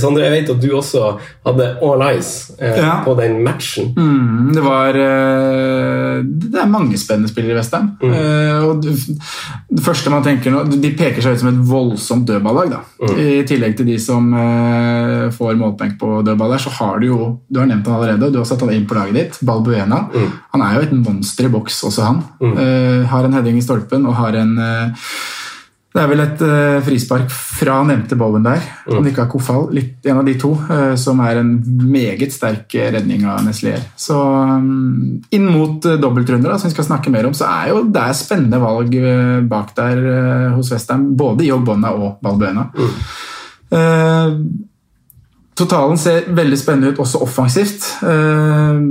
Sondre, 0.00 0.26
jeg 0.26 0.32
vet 0.34 0.50
at 0.52 0.60
du 0.60 0.66
også 0.76 1.14
hadde 1.46 1.68
all 1.82 2.02
eyes 2.10 2.50
eh, 2.58 2.76
Ja. 2.76 2.98
på 3.06 3.14
den 3.16 3.38
matchen. 3.44 3.94
Mm, 3.96 4.50
det 4.52 4.64
var 4.64 4.98
eh, 5.00 6.18
Det 6.24 6.60
er 6.60 6.68
mange 6.68 6.98
spennende 7.00 7.30
spillere 7.32 7.54
i 7.54 7.58
Vestheim. 7.58 7.88
Eh, 8.04 8.64
og 8.68 8.82
det, 8.84 8.92
første 9.84 10.12
man 10.12 10.22
tenker 10.26 10.52
nå 10.52 10.64
De 10.68 10.90
peker 10.96 11.24
seg 11.24 11.34
ut 11.38 11.42
som 11.44 11.50
et 11.54 11.62
voldsomt 11.70 12.26
dødballag. 12.28 12.74
da. 12.74 12.82
I 13.16 13.40
tillegg 13.48 13.78
til 13.78 13.88
de 13.88 13.96
som 14.02 14.28
eh, 14.36 15.30
får 15.34 15.56
målpoeng 15.60 15.96
på 16.00 16.20
dødball 16.26 16.52
der, 16.56 16.64
så 16.66 16.74
har 16.78 17.00
du 17.00 17.08
jo 17.08 17.30
Du 17.48 17.60
har 17.62 17.70
nevnt 17.70 17.88
han 17.88 17.96
allerede, 17.96 18.30
du 18.34 18.38
har 18.42 18.48
satt 18.48 18.60
han 18.64 18.74
inn 18.76 18.84
på 18.88 18.98
laget 18.98 19.14
ditt. 19.16 19.40
Balbuena. 19.46 20.04
Han 20.52 20.62
er 20.68 20.76
jo 20.76 20.84
et 20.84 20.92
monster 21.00 21.48
i 21.48 21.52
boks, 21.52 21.80
også 21.88 22.04
han. 22.10 22.20
Eh, 22.44 23.08
har 23.08 23.24
en 23.24 23.32
heading 23.40 23.56
i 23.58 23.64
stolpen 23.64 24.04
og 24.06 24.14
har 24.20 24.36
en 24.42 24.54
det 25.94 26.02
er 26.02 26.08
vel 26.10 26.22
et 26.24 26.40
uh, 26.42 26.80
frispark 26.82 27.28
fra 27.30 27.76
nevnte 27.86 28.16
Bowen 28.18 28.42
der, 28.42 28.64
om 28.90 29.04
Nika 29.06 29.28
Kofal, 29.30 29.68
litt, 29.76 30.00
en 30.10 30.18
av 30.18 30.26
de 30.26 30.34
to, 30.42 30.50
uh, 30.66 30.96
som 30.98 31.20
er 31.22 31.38
en 31.38 31.52
meget 31.86 32.34
sterk 32.34 32.74
eh, 32.74 32.90
redning 32.96 33.22
av 33.30 33.44
Neslier. 33.46 33.84
Så 33.94 34.16
um, 34.18 35.20
inn 35.30 35.46
mot 35.46 35.86
uh, 35.86 35.94
dobbeltrunder, 36.02 36.50
da, 36.50 36.58
som 36.58 36.72
vi 36.72 36.74
skal 36.74 36.88
snakke 36.88 37.14
mer 37.14 37.28
om, 37.28 37.36
så 37.38 37.46
er 37.46 37.70
jo 37.70 37.84
det 37.94 38.02
er 38.02 38.18
spennende 38.18 38.58
valg 38.64 38.98
uh, 38.98 39.38
bak 39.46 39.70
der 39.78 40.02
eh, 40.02 40.48
hos 40.56 40.72
Westham, 40.74 41.12
både 41.14 41.46
i 41.46 41.52
Ogbonna 41.54 41.94
og 41.94 42.18
Balbuena. 42.24 42.66
Eh, 43.74 44.34
totalen 45.54 46.00
ser 46.00 46.26
veldig 46.34 46.58
spennende 46.58 46.90
ut, 46.90 47.00
også 47.06 47.22
offensivt. 47.22 47.86
Eh, 48.02 48.82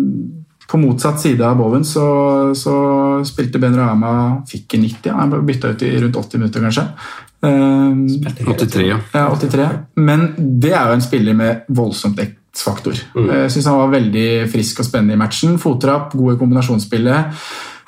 på 0.73 0.79
motsatt 0.81 1.21
side 1.21 1.45
av 1.45 1.59
Bowen 1.59 1.83
så, 1.86 2.03
så 2.57 2.73
spilte 3.27 3.59
Ben 3.62 3.75
Rahama 3.77 4.13
Fikk 4.49 4.73
en 4.77 4.88
90, 4.88 5.12
han 5.13 5.29
ble 5.33 5.43
bytta 5.45 5.73
ut 5.75 5.83
i 5.86 5.91
rundt 6.01 6.17
80 6.17 6.41
minutter, 6.41 6.63
kanskje. 6.65 6.88
Eh, 7.43 8.39
83, 8.47 8.88
ja. 8.88 8.97
ja, 9.13 9.27
83. 9.36 9.67
Men 10.01 10.29
det 10.63 10.71
er 10.73 10.89
jo 10.89 10.97
en 10.97 11.05
spiller 11.05 11.38
med 11.38 11.69
voldsomt 11.75 12.19
X-faktor. 12.23 12.97
Jeg 13.17 13.51
syns 13.53 13.67
han 13.69 13.79
var 13.83 13.93
veldig 13.93 14.25
frisk 14.53 14.81
og 14.81 14.88
spennende 14.89 15.17
i 15.17 15.21
matchen. 15.21 15.59
Fottrapp, 15.62 16.15
gode 16.17 16.38
kombinasjonsspillet. 16.41 17.38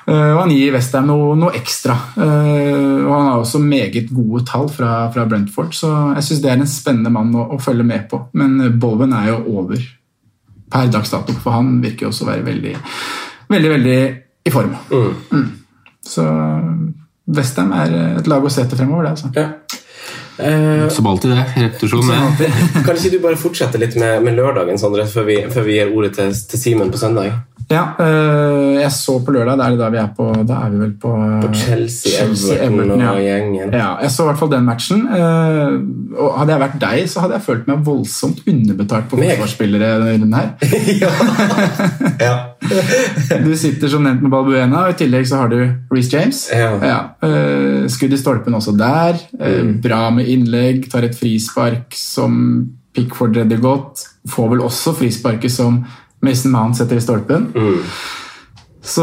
Eh, 0.06 0.32
Og 0.36 0.40
han 0.44 0.52
gir 0.54 0.70
Westham 0.76 1.08
noe, 1.10 1.34
noe 1.38 1.54
ekstra. 1.58 1.96
Eh, 2.14 3.02
Og 3.02 3.10
han 3.10 3.28
har 3.32 3.40
også 3.40 3.58
meget 3.62 4.12
gode 4.14 4.44
tall 4.46 4.68
fra, 4.70 5.08
fra 5.14 5.24
Brentford, 5.26 5.74
så 5.74 5.92
jeg 6.16 6.28
syns 6.28 6.42
det 6.44 6.50
er 6.52 6.60
en 6.62 6.70
spennende 6.70 7.10
mann 7.14 7.34
å, 7.34 7.48
å 7.56 7.58
følge 7.62 7.86
med 7.86 8.06
på. 8.10 8.22
Men 8.38 8.58
Boven 8.78 9.14
er 9.16 9.32
jo 9.32 9.40
over 9.58 9.82
per 10.70 10.90
dags 10.92 11.10
dato, 11.12 11.32
for 11.42 11.56
han 11.56 11.76
virker 11.82 12.06
jo 12.06 12.12
også 12.12 12.26
å 12.26 12.30
være 12.32 12.44
veldig, 12.46 12.74
veldig, 13.52 13.70
veldig 13.76 13.98
i 14.46 14.52
form. 14.54 14.74
Mm. 14.90 15.46
Så 16.06 16.24
Westham 17.36 17.72
er 17.74 17.94
et 18.20 18.28
lag 18.30 18.44
å 18.44 18.52
se 18.52 18.64
til 18.66 18.78
fremover, 18.78 19.08
det. 19.08 19.10
altså. 19.16 19.30
Ja. 19.34 19.48
Eh, 20.38 20.88
Som 20.92 21.06
alltid, 21.06 21.32
det. 21.32 21.44
Repetisjon. 21.64 22.10
det. 22.38 22.50
kan 22.84 22.96
ikke 22.96 23.14
du 23.14 23.18
bare 23.24 23.38
fortsette 23.40 23.80
litt 23.80 23.96
med, 23.98 24.22
med 24.26 24.36
lørdagen, 24.36 24.78
Sondre, 24.78 25.06
før 25.10 25.26
vi, 25.30 25.38
før 25.50 25.66
vi 25.66 25.78
gir 25.78 25.92
ordet 25.96 26.12
til, 26.18 26.34
til 26.52 26.62
Simen 26.62 26.92
på 26.92 27.00
søndag? 27.00 27.32
Ja, 27.70 27.82
øh, 27.98 28.74
jeg 28.74 28.92
så 28.92 29.16
på 29.26 29.32
lørdag, 29.34 29.58
da 29.58 29.64
er 29.64 29.70
det 29.74 29.80
da 29.80 29.88
vi 29.90 29.98
er 29.98 30.10
på 30.16 30.26
Da 30.46 30.60
er 30.62 30.70
vi 30.70 30.78
vel 30.78 30.92
på, 31.02 31.10
På 31.42 31.48
Chelsea, 31.54 32.60
Everton 32.62 33.02
og 33.02 33.18
gjengen. 33.18 33.72
Ja, 33.74 33.96
jeg 34.02 34.10
så 34.14 34.22
i 34.22 34.26
hvert 34.28 34.38
fall 34.38 34.52
den 34.52 34.68
matchen. 34.68 35.02
øh, 35.08 35.80
og 36.14 36.38
Hadde 36.38 36.52
jeg 36.52 36.60
vært 36.60 36.76
deg, 36.84 37.08
så 37.10 37.24
hadde 37.24 37.34
jeg 37.34 37.46
følt 37.48 37.66
meg 37.66 37.82
voldsomt 37.88 38.44
underbetalt 38.46 39.10
på 39.10 39.18
forsvarsspillere 39.18 39.90
denne 39.98 40.12
runden 40.12 40.34
her. 40.34 40.48
Ja. 42.26 42.36
Du 43.46 43.52
sitter 43.58 43.90
som 43.90 44.02
nevnt 44.06 44.22
med 44.22 44.30
Balbuena, 44.30 44.86
og 44.86 44.94
i 44.94 44.98
tillegg 45.02 45.26
så 45.28 45.42
har 45.42 45.50
du 45.50 45.58
Reece 45.92 46.14
James. 46.14 46.40
Ja. 46.54 47.02
skudd 47.90 48.14
i 48.14 48.18
stolpen 48.18 48.54
også 48.54 48.74
der. 48.78 49.18
Mm. 49.38 49.76
Bra 49.82 50.08
med 50.14 50.30
innlegg, 50.30 50.86
tar 50.90 51.06
et 51.06 51.18
frispark 51.18 51.94
som 51.98 52.66
Pickford 52.96 53.36
redder 53.36 53.60
godt. 53.62 54.06
Får 54.30 54.50
vel 54.54 54.64
også 54.66 54.94
frisparket 54.98 55.52
som 55.52 55.82
Mason 56.26 56.54
Mount 56.54 56.78
setter 56.78 56.98
i 56.98 57.04
stolpen. 57.04 57.50
Mm. 57.54 57.82
Så 58.86 59.02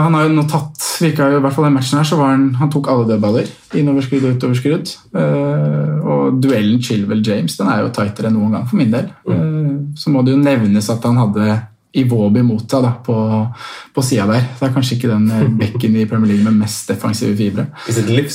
han 0.00 0.14
har 0.16 0.24
jo 0.24 0.32
nå 0.32 0.46
tatt 0.48 0.80
virka 1.00 1.26
jo 1.28 1.40
i 1.40 1.42
hvert 1.44 1.52
fall 1.52 1.66
den 1.66 1.74
matchen 1.76 1.98
her, 2.00 2.06
så 2.08 2.16
var 2.16 2.30
han, 2.32 2.46
han 2.56 2.70
tok 2.72 2.88
alle 2.88 3.04
dødballer. 3.08 3.50
Innoverskrudd 3.76 4.24
og 4.24 4.38
utoverskrudd. 4.38 4.92
Uh, 5.16 6.00
og 6.00 6.38
duellen 6.40 6.80
Chilwell-James 6.84 7.58
den 7.60 7.68
er 7.72 7.82
jo 7.84 7.90
tightere 7.96 8.30
enn 8.30 8.38
noen 8.38 8.54
gang 8.56 8.64
for 8.70 8.80
min 8.80 8.94
del. 8.94 9.10
Uh, 9.28 9.92
så 9.98 10.12
må 10.12 10.18
det 10.24 10.36
jo 10.36 10.40
nevnes 10.40 10.88
at 10.92 11.04
han 11.04 11.20
hadde 11.20 11.44
Iwobi 12.00 12.42
mot 12.46 12.70
seg 12.70 12.84
da, 12.84 12.90
på, 13.02 13.14
på 13.94 14.02
sida 14.06 14.26
der. 14.30 14.44
Det 14.54 14.66
er 14.68 14.74
kanskje 14.76 14.96
ikke 14.96 15.10
den 15.10 15.26
eh, 15.34 15.54
bekken 15.64 15.92
i 15.98 16.08
Premier 16.08 16.30
League 16.32 16.46
med 16.46 16.54
mest 16.62 16.82
defensive 16.92 17.34
fibre. 17.38 17.64
I 17.90 17.92
sitt 17.96 18.10
eh, 18.14 18.20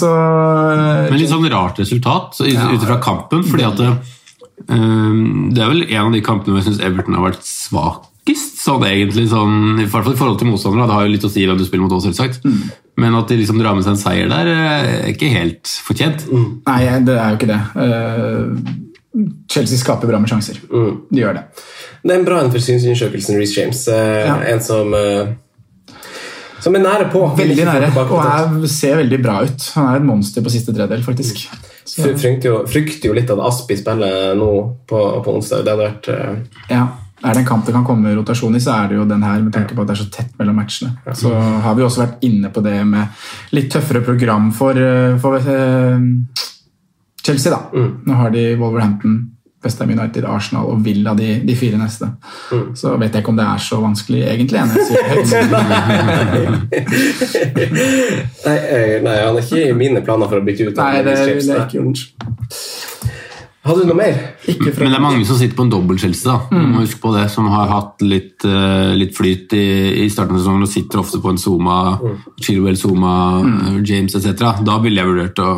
så 0.00 0.10
Men 0.10 1.20
litt 1.20 1.30
sånn 1.30 1.52
rart 1.52 1.76
resultat 1.78 2.40
ut 2.42 2.74
ifra 2.74 2.96
kampen, 3.02 3.40
fordi 3.46 3.64
at 3.68 3.78
det, 4.66 4.76
ehm, 4.76 5.56
er 5.62 5.68
vel 5.72 5.82
en 5.88 6.06
av 6.06 6.12
de 6.12 6.20
kampene 6.20 6.52
hvor 6.54 6.62
jeg 6.62 6.68
syns 6.72 6.82
Everton 6.84 7.14
har 7.18 7.30
vært 7.30 7.42
svakest. 7.46 8.58
Sånn 8.60 8.84
egentlig, 8.84 9.26
sånn, 9.30 9.80
I 9.80 9.86
hvert 9.88 10.04
fall 10.04 10.12
i 10.14 10.16
forhold 10.20 10.38
til 10.38 10.50
motstandere. 10.50 10.86
Det 10.86 10.94
har 10.98 11.06
jo 11.06 11.12
litt 11.14 11.24
å 11.24 11.30
si 11.32 11.46
hvem 11.46 11.58
du 11.58 11.64
spiller 11.64 11.82
mot, 11.86 11.92
òg, 11.96 12.04
selvsagt. 12.04 12.44
Men 13.00 13.14
at 13.16 13.28
de 13.28 13.38
liksom 13.40 13.58
drar 13.58 13.74
med 13.74 13.84
seg 13.86 13.94
en 13.96 14.02
seier 14.02 14.28
der, 14.28 14.46
eh, 14.46 15.08
er 15.08 15.12
ikke 15.14 15.30
helt 15.32 15.64
fortjent. 15.86 16.26
Nei, 16.66 16.82
det 17.06 17.16
er 17.16 17.30
jo 17.30 17.38
ikke 17.40 17.50
det. 17.50 17.60
Eh, 17.80 18.74
Chelsea 19.50 19.78
skaper 19.80 20.06
bra 20.06 20.20
med 20.20 20.28
sjanser. 20.30 20.60
De 21.10 21.20
gjør 21.24 21.34
det. 21.40 21.44
Det 22.04 22.12
er 22.14 22.18
en 22.20 22.24
bra 22.28 22.40
en 22.44 22.50
Reece 22.52 23.56
James. 23.56 23.88
Eh, 23.88 24.26
Ja. 24.26 24.36
En 24.52 24.60
som 24.60 24.94
Som 26.60 26.74
er 26.76 26.80
nære 26.84 27.10
på. 27.10 27.24
Veldig 27.36 27.64
nære, 27.64 27.88
og 27.96 28.20
er, 28.20 28.66
ser 28.68 28.96
veldig 28.96 29.22
bra 29.22 29.40
ut. 29.42 29.70
Han 29.74 29.86
er 29.94 29.96
et 29.96 30.04
monster 30.04 30.42
på 30.42 30.50
siste 30.52 30.74
tredel, 30.76 31.00
faktisk. 31.02 31.48
Fry- 31.48 31.69
Frykter 32.00 32.50
jo, 32.50 32.56
frykter 32.68 33.10
jo 33.10 33.14
litt 33.16 33.30
at 33.32 33.44
Aspi 33.44 33.76
spiller 33.78 34.34
nå 34.38 34.50
på, 34.88 35.04
på 35.24 35.36
onsdag. 35.36 35.64
Det 35.66 35.74
hadde 35.74 35.86
vært 35.86 36.10
uh... 36.14 36.66
ja. 36.72 36.88
Er 37.20 37.36
det 37.36 37.42
en 37.42 37.48
kamp 37.50 37.66
det 37.66 37.74
kan 37.74 37.84
komme 37.84 38.14
rotasjon 38.16 38.54
i, 38.56 38.60
så 38.64 38.72
er 38.78 38.86
det 38.88 38.96
jo 38.96 39.02
den 39.04 39.24
her, 39.26 39.42
med 39.44 39.52
tanke 39.52 39.74
på 39.76 39.82
at 39.84 39.90
det 39.90 39.92
er 39.92 40.00
så 40.00 40.06
tett 40.14 40.30
mellom 40.40 40.56
matchene. 40.56 40.94
Så 41.12 41.28
har 41.36 41.74
vi 41.76 41.84
også 41.84 42.00
vært 42.00 42.22
inne 42.24 42.48
på 42.48 42.62
det 42.64 42.78
med 42.88 43.26
litt 43.52 43.68
tøffere 43.74 44.00
program 44.06 44.48
for, 44.56 44.78
eh, 44.80 45.18
for 45.20 45.36
eh, 45.36 46.06
Chelsea, 47.20 47.52
da. 47.52 47.60
Nå 48.08 48.16
har 48.22 48.32
de 48.32 48.46
Wolverhampton, 48.56 49.18
Westham 49.64 49.90
United, 49.92 50.24
Arsenal 50.24 50.66
og 50.72 50.84
Villa 50.84 51.12
de, 51.16 51.40
de 51.44 51.56
fire 51.56 51.76
neste. 51.80 52.06
Så 52.74 52.94
vet 52.96 53.12
jeg 53.12 53.20
ikke 53.20 53.32
om 53.34 53.36
det 53.36 53.44
er 53.44 53.58
så 53.60 53.80
vanskelig 53.82 54.22
egentlig. 54.24 54.58
nei, 58.46 58.56
eh, 58.56 59.02
nei, 59.04 59.16
han 59.20 59.36
er 59.36 59.42
ikke 59.44 59.66
i 59.66 59.76
mine 59.76 60.00
planer 60.06 60.26
for 60.30 60.40
å 60.40 60.44
bytte 60.46 60.70
ut. 60.70 60.76
Nei, 60.80 61.02
det 61.04 61.16
ville 61.28 61.52
jeg 61.52 61.66
ikke 61.66 61.78
gjort. 61.82 62.00
Hadde 63.60 63.82
du 63.82 63.90
noe 63.90 63.98
mer? 63.98 64.14
Ikke 64.48 64.70
fra 64.72 64.86
Men 64.86 64.94
det 64.94 64.96
er 64.96 65.02
mange 65.04 65.24
som 65.28 65.36
sitter 65.36 65.56
på 65.58 65.66
en 65.66 65.72
dobbeltskjelse, 65.74 66.24
da. 66.24 66.36
Mm. 66.48 66.70
må 66.72 66.84
huske 66.86 67.00
på 67.02 67.12
det, 67.12 67.26
som 67.28 67.48
har 67.52 67.68
hatt 67.68 68.00
litt, 68.00 68.46
uh, 68.48 68.94
litt 68.96 69.12
flyt 69.16 69.52
i, 69.52 69.66
i 70.00 70.06
starten 70.12 70.38
av 70.38 70.40
sesongen 70.40 70.64
og 70.64 70.72
sitter 70.72 71.02
ofte 71.02 71.20
på 71.20 71.34
en 71.34 71.40
Zuma, 71.40 71.76
Chilwell, 72.40 72.78
Zuma, 72.80 73.14
mm. 73.44 73.82
James 73.84 74.16
etc. 74.16 74.62
Da 74.64 74.78
ville 74.80 75.02
jeg 75.02 75.10
vurdert 75.10 75.44
å, 75.44 75.50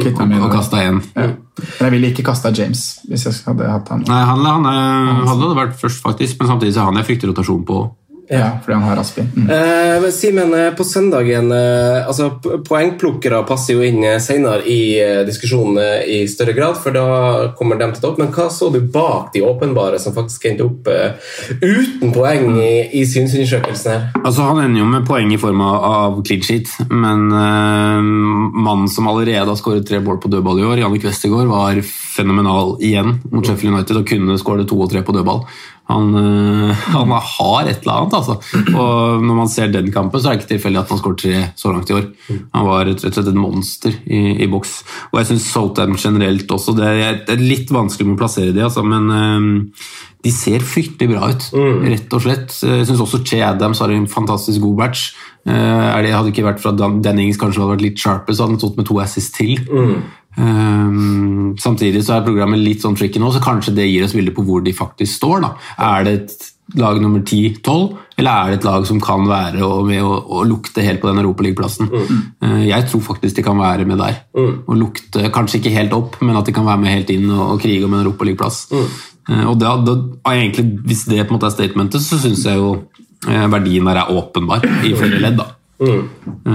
mm. 0.00 0.22
å, 0.40 0.46
å 0.46 0.52
kaste 0.54 0.80
én. 0.80 1.02
Ja. 1.12 1.28
Men 1.60 1.84
jeg 1.84 1.92
ville 1.98 2.12
ikke 2.14 2.24
kasta 2.24 2.54
James 2.56 2.86
hvis 3.04 3.26
jeg 3.28 3.36
hadde 3.44 3.68
hatt 3.68 3.92
han. 3.92 4.06
Nei, 4.08 4.22
han, 4.24 4.46
han 4.48 4.68
han 4.72 5.26
hadde 5.28 5.50
det 5.50 5.58
vært 5.58 5.76
først, 5.82 6.00
faktisk, 6.06 6.40
men 6.40 6.54
samtidig 6.54 6.72
så 6.72 6.86
er 6.86 6.88
han 6.88 7.02
jeg 7.02 7.10
frykter 7.10 7.34
rotasjon 7.34 7.66
på. 7.68 7.82
Ja, 8.28 8.58
fordi 8.64 8.74
han 8.74 8.82
har 8.82 8.96
Aspi. 8.96 9.22
Mm. 9.36 9.50
Eh, 9.50 10.00
men 10.02 10.12
Simen, 10.12 10.54
eh, 10.54 10.70
på 10.74 10.84
søndagen 10.84 11.52
eh, 11.52 12.06
altså 12.06 12.30
Poengplukkere 12.68 13.42
passer 13.48 13.74
jo 13.74 13.82
inn 13.84 14.04
eh, 14.06 14.20
senere 14.22 14.62
i 14.68 15.00
eh, 15.02 15.22
diskusjonen 15.26 15.80
i 16.06 16.22
større 16.30 16.54
grad, 16.56 16.78
for 16.80 16.94
da 16.94 17.06
kommer 17.58 17.80
de 17.80 17.90
til 17.92 18.00
det 18.04 18.10
opp. 18.10 18.20
Men 18.22 18.30
hva 18.32 18.46
så 18.52 18.70
du 18.72 18.78
bak 18.94 19.32
de 19.34 19.42
åpenbare 19.44 19.98
som 20.02 20.14
faktisk 20.16 20.46
endte 20.48 20.68
opp 20.68 20.88
eh, 20.92 21.18
uten 21.60 22.14
poeng 22.14 22.56
i, 22.62 22.72
i 23.00 23.04
synsundersøkelsen 23.08 23.92
her? 23.92 24.06
Altså, 24.22 24.46
Han 24.46 24.62
ender 24.64 24.84
jo 24.84 24.88
med 24.94 25.06
poeng 25.08 25.34
i 25.34 25.40
form 25.40 25.60
av, 25.66 26.22
clean 26.26 26.46
sheet, 26.46 26.70
men 26.90 27.28
mannen 27.32 28.88
som 28.90 29.08
allerede 29.10 29.48
har 29.48 29.58
skåret 29.58 29.86
tre 29.88 30.00
mål 30.02 30.20
på 30.22 30.30
dødball 30.32 30.60
i 30.60 30.66
år, 30.66 30.82
Jannik 30.82 31.04
Westergaard, 31.06 31.50
var 31.50 31.82
fenomenal 31.86 32.76
igjen 32.84 33.16
mot 33.32 33.46
Sheffield 33.46 33.76
United 33.76 34.00
og 34.00 34.08
kunne 34.08 34.38
skåre 34.40 34.66
to 34.68 34.78
og 34.82 34.90
tre 34.92 35.02
på 35.04 35.14
dødball. 35.16 35.44
Han, 35.92 36.12
eh, 36.18 36.84
han 36.96 37.12
har 37.12 37.68
et 37.70 37.84
eller 37.84 37.98
annet, 38.00 38.16
altså. 38.18 38.38
Og 38.72 39.24
når 39.24 39.38
man 39.42 39.50
ser 39.52 39.72
den 39.72 39.92
kampen, 39.94 40.20
så 40.20 40.30
er 40.30 40.36
det 40.36 40.42
ikke 40.42 40.54
tilfeldig 40.54 40.82
at 40.82 40.94
han 40.94 41.02
skåret 41.02 41.22
tre 41.22 41.42
så 41.58 41.72
langt 41.74 41.92
i 41.92 41.98
år. 41.98 42.06
Han 42.56 42.68
var 42.68 42.86
rett 42.88 43.02
og 43.02 43.06
slett 43.16 43.32
et 43.32 43.38
monster 43.38 43.98
i, 44.06 44.22
i 44.44 44.48
boks. 44.52 44.78
Og 45.12 45.20
jeg 45.20 45.32
syns 45.32 45.50
Southampton 45.52 46.00
generelt 46.00 46.50
også 46.52 46.74
Det 46.76 46.86
er, 46.88 47.20
det 47.26 47.36
er 47.36 47.44
litt 47.44 47.70
vanskelig 47.72 48.14
å 48.14 48.18
plassere 48.20 48.54
de, 48.54 48.64
altså, 48.64 48.84
men 48.86 49.12
eh, 49.16 49.76
de 50.22 50.30
ser 50.30 50.62
fryktelig 50.62 51.10
bra 51.10 51.32
ut, 51.32 51.48
rett 51.82 52.14
og 52.14 52.22
slett. 52.22 52.52
Jeg 52.62 52.86
syns 52.86 53.00
også 53.02 53.24
Che 53.26 53.40
Adams 53.42 53.80
har 53.82 53.90
en 53.90 54.06
fantastisk 54.10 54.62
god 54.62 54.76
batch. 54.78 55.08
Uh, 55.42 55.88
er 55.96 56.04
det 56.04 56.12
hadde 56.14 56.30
ikke 56.30 56.44
vært 56.46 56.60
for 56.62 56.76
Dan- 56.78 57.00
Dennings 57.02 57.40
kanskje 57.40 57.58
hadde 57.58 57.72
vært 57.72 57.82
litt 57.88 57.98
sharpe, 57.98 58.30
så 58.30 58.44
hadde 58.44 58.54
han 58.54 58.60
stått 58.62 58.76
med 58.78 58.86
to 58.86 59.00
assists 59.02 59.34
til. 59.34 59.56
Um, 60.36 61.52
samtidig 61.60 62.00
så 62.06 62.16
er 62.16 62.24
programmet 62.24 62.60
litt 62.62 62.80
sånn 62.84 62.96
tricky 62.96 63.20
nå, 63.20 63.28
så 63.34 63.42
kanskje 63.44 63.74
det 63.76 63.90
gir 63.90 64.06
oss 64.06 64.14
bilde 64.16 64.32
på 64.34 64.44
hvor 64.46 64.64
de 64.64 64.72
faktisk 64.76 65.18
står. 65.18 65.44
da. 65.44 65.52
Er 65.90 66.06
det 66.06 66.14
et 66.16 66.48
lag 66.78 67.00
nummer 67.02 67.20
10-12, 67.20 67.96
eller 68.16 68.30
er 68.30 68.52
det 68.52 68.60
et 68.60 68.66
lag 68.68 68.86
som 68.88 69.00
kan 69.02 69.26
være 69.28 69.60
og, 69.66 69.84
med 69.90 70.00
å, 70.06 70.14
å 70.38 70.44
lukte 70.48 70.84
helt 70.86 71.02
på 71.02 71.10
den 71.10 71.20
Europaligaplassen? 71.24 71.90
Uh, 72.40 72.62
jeg 72.64 72.88
tror 72.88 73.04
faktisk 73.12 73.38
de 73.38 73.46
kan 73.46 73.60
være 73.60 73.88
med 73.88 74.00
der. 74.00 74.22
Og 74.64 74.76
lukte, 74.80 75.28
kanskje 75.34 75.60
ikke 75.60 75.76
helt 75.76 75.96
opp, 75.96 76.20
men 76.24 76.38
at 76.38 76.48
de 76.48 76.56
kan 76.56 76.68
være 76.68 76.84
med 76.84 76.96
helt 76.96 77.12
inn 77.14 77.28
og, 77.30 77.56
og 77.56 77.64
krige 77.64 77.88
om 77.88 77.96
en 77.96 78.04
Europaligaplass. 78.06 78.64
Uh, 78.72 79.44
og 79.52 79.56
da, 79.60 79.76
da, 79.84 79.98
egentlig, 80.32 80.80
Hvis 80.88 81.06
det 81.10 81.20
på 81.26 81.34
en 81.34 81.38
måte 81.38 81.50
er 81.50 81.58
statementet, 81.58 82.04
så 82.04 82.20
syns 82.22 82.46
jeg 82.48 82.58
jo 82.58 82.72
uh, 83.28 83.48
verdien 83.52 83.90
der 83.90 84.06
er 84.06 84.14
åpenbar 84.16 84.64
i 84.64 84.96
flere 84.96 85.20
ledd. 85.20 85.42
da. 85.42 85.52
Uh, 85.82 86.52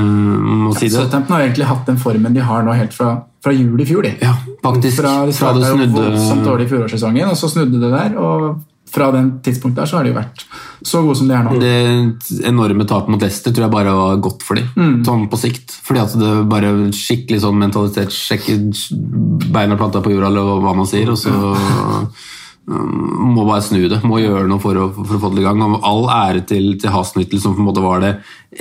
må 0.68 0.74
si 0.78 0.88
det. 0.88 0.96
Southampton 0.96 1.36
har 1.36 1.46
egentlig 1.48 1.68
hatt 1.70 1.86
den 1.90 2.00
formen 2.02 2.34
de 2.34 2.46
har 2.46 2.64
nå 2.64 2.76
helt 2.78 2.96
fra, 2.96 3.12
fra 3.44 3.54
jul 3.56 3.82
i 3.82 3.86
fjor. 3.90 4.08
De. 4.08 4.16
Ja, 4.24 4.34
faktisk. 4.64 5.02
Fra, 5.02 5.26
de 5.28 5.36
Fra 5.36 5.54
det 5.58 5.68
snudde- 5.68 5.94
voldsomt 6.00 6.48
dårlig 6.48 6.68
i 6.68 6.74
fjorårssesongen, 6.74 7.30
og 7.30 7.38
så 7.38 7.52
snudde 7.52 7.84
det 7.84 7.92
der. 7.94 8.18
og 8.18 8.58
fra 8.88 9.10
den 9.12 9.40
tidspunktet 9.44 9.82
der 9.82 9.90
så 9.90 9.98
har 9.98 10.06
de 10.08 10.14
vært 10.16 10.46
så 10.88 11.02
gode 11.04 11.18
som 11.20 11.28
de 11.28 11.34
er 11.36 11.44
nå. 11.44 11.58
Det 11.60 12.46
enorme 12.48 12.86
tapet 12.88 13.12
mot 13.12 13.22
Leicester 13.22 13.52
tror 13.52 13.66
jeg 13.66 13.74
bare 13.74 13.96
var 13.98 14.22
godt 14.24 14.46
for 14.48 14.56
dem, 14.56 15.02
sånn 15.04 15.26
på 15.28 15.40
sikt. 15.42 15.76
Fordi 15.84 16.00
at 16.06 16.16
det 16.16 16.32
bare 16.48 16.72
skikkelig 16.96 17.42
sånn 17.44 17.60
mentalitetssjekk, 17.66 18.48
beina 19.52 19.76
planta 19.80 20.00
på 20.02 20.14
jorda, 20.16 20.32
eller 20.32 20.64
hva 20.64 20.76
man 20.80 20.88
sier, 20.88 21.12
og 21.12 21.20
så 21.20 21.34
um, 21.36 22.08
må 22.68 23.46
bare 23.48 23.64
snu 23.64 23.86
det. 23.88 24.02
Må 24.04 24.20
gjøre 24.20 24.48
noe 24.50 24.60
for 24.60 24.76
å, 24.76 24.90
for 24.92 25.16
å 25.16 25.22
få 25.22 25.32
det 25.32 25.44
i 25.44 25.46
gang. 25.46 25.62
Og 25.64 25.86
all 25.88 26.10
ære 26.12 26.44
til, 26.50 26.74
til 26.82 26.92
Hasnittel, 26.92 27.40
som 27.40 27.56
på 27.56 27.64
en 27.64 27.70
måte 27.70 27.84
var 27.84 28.04
det 28.04 28.14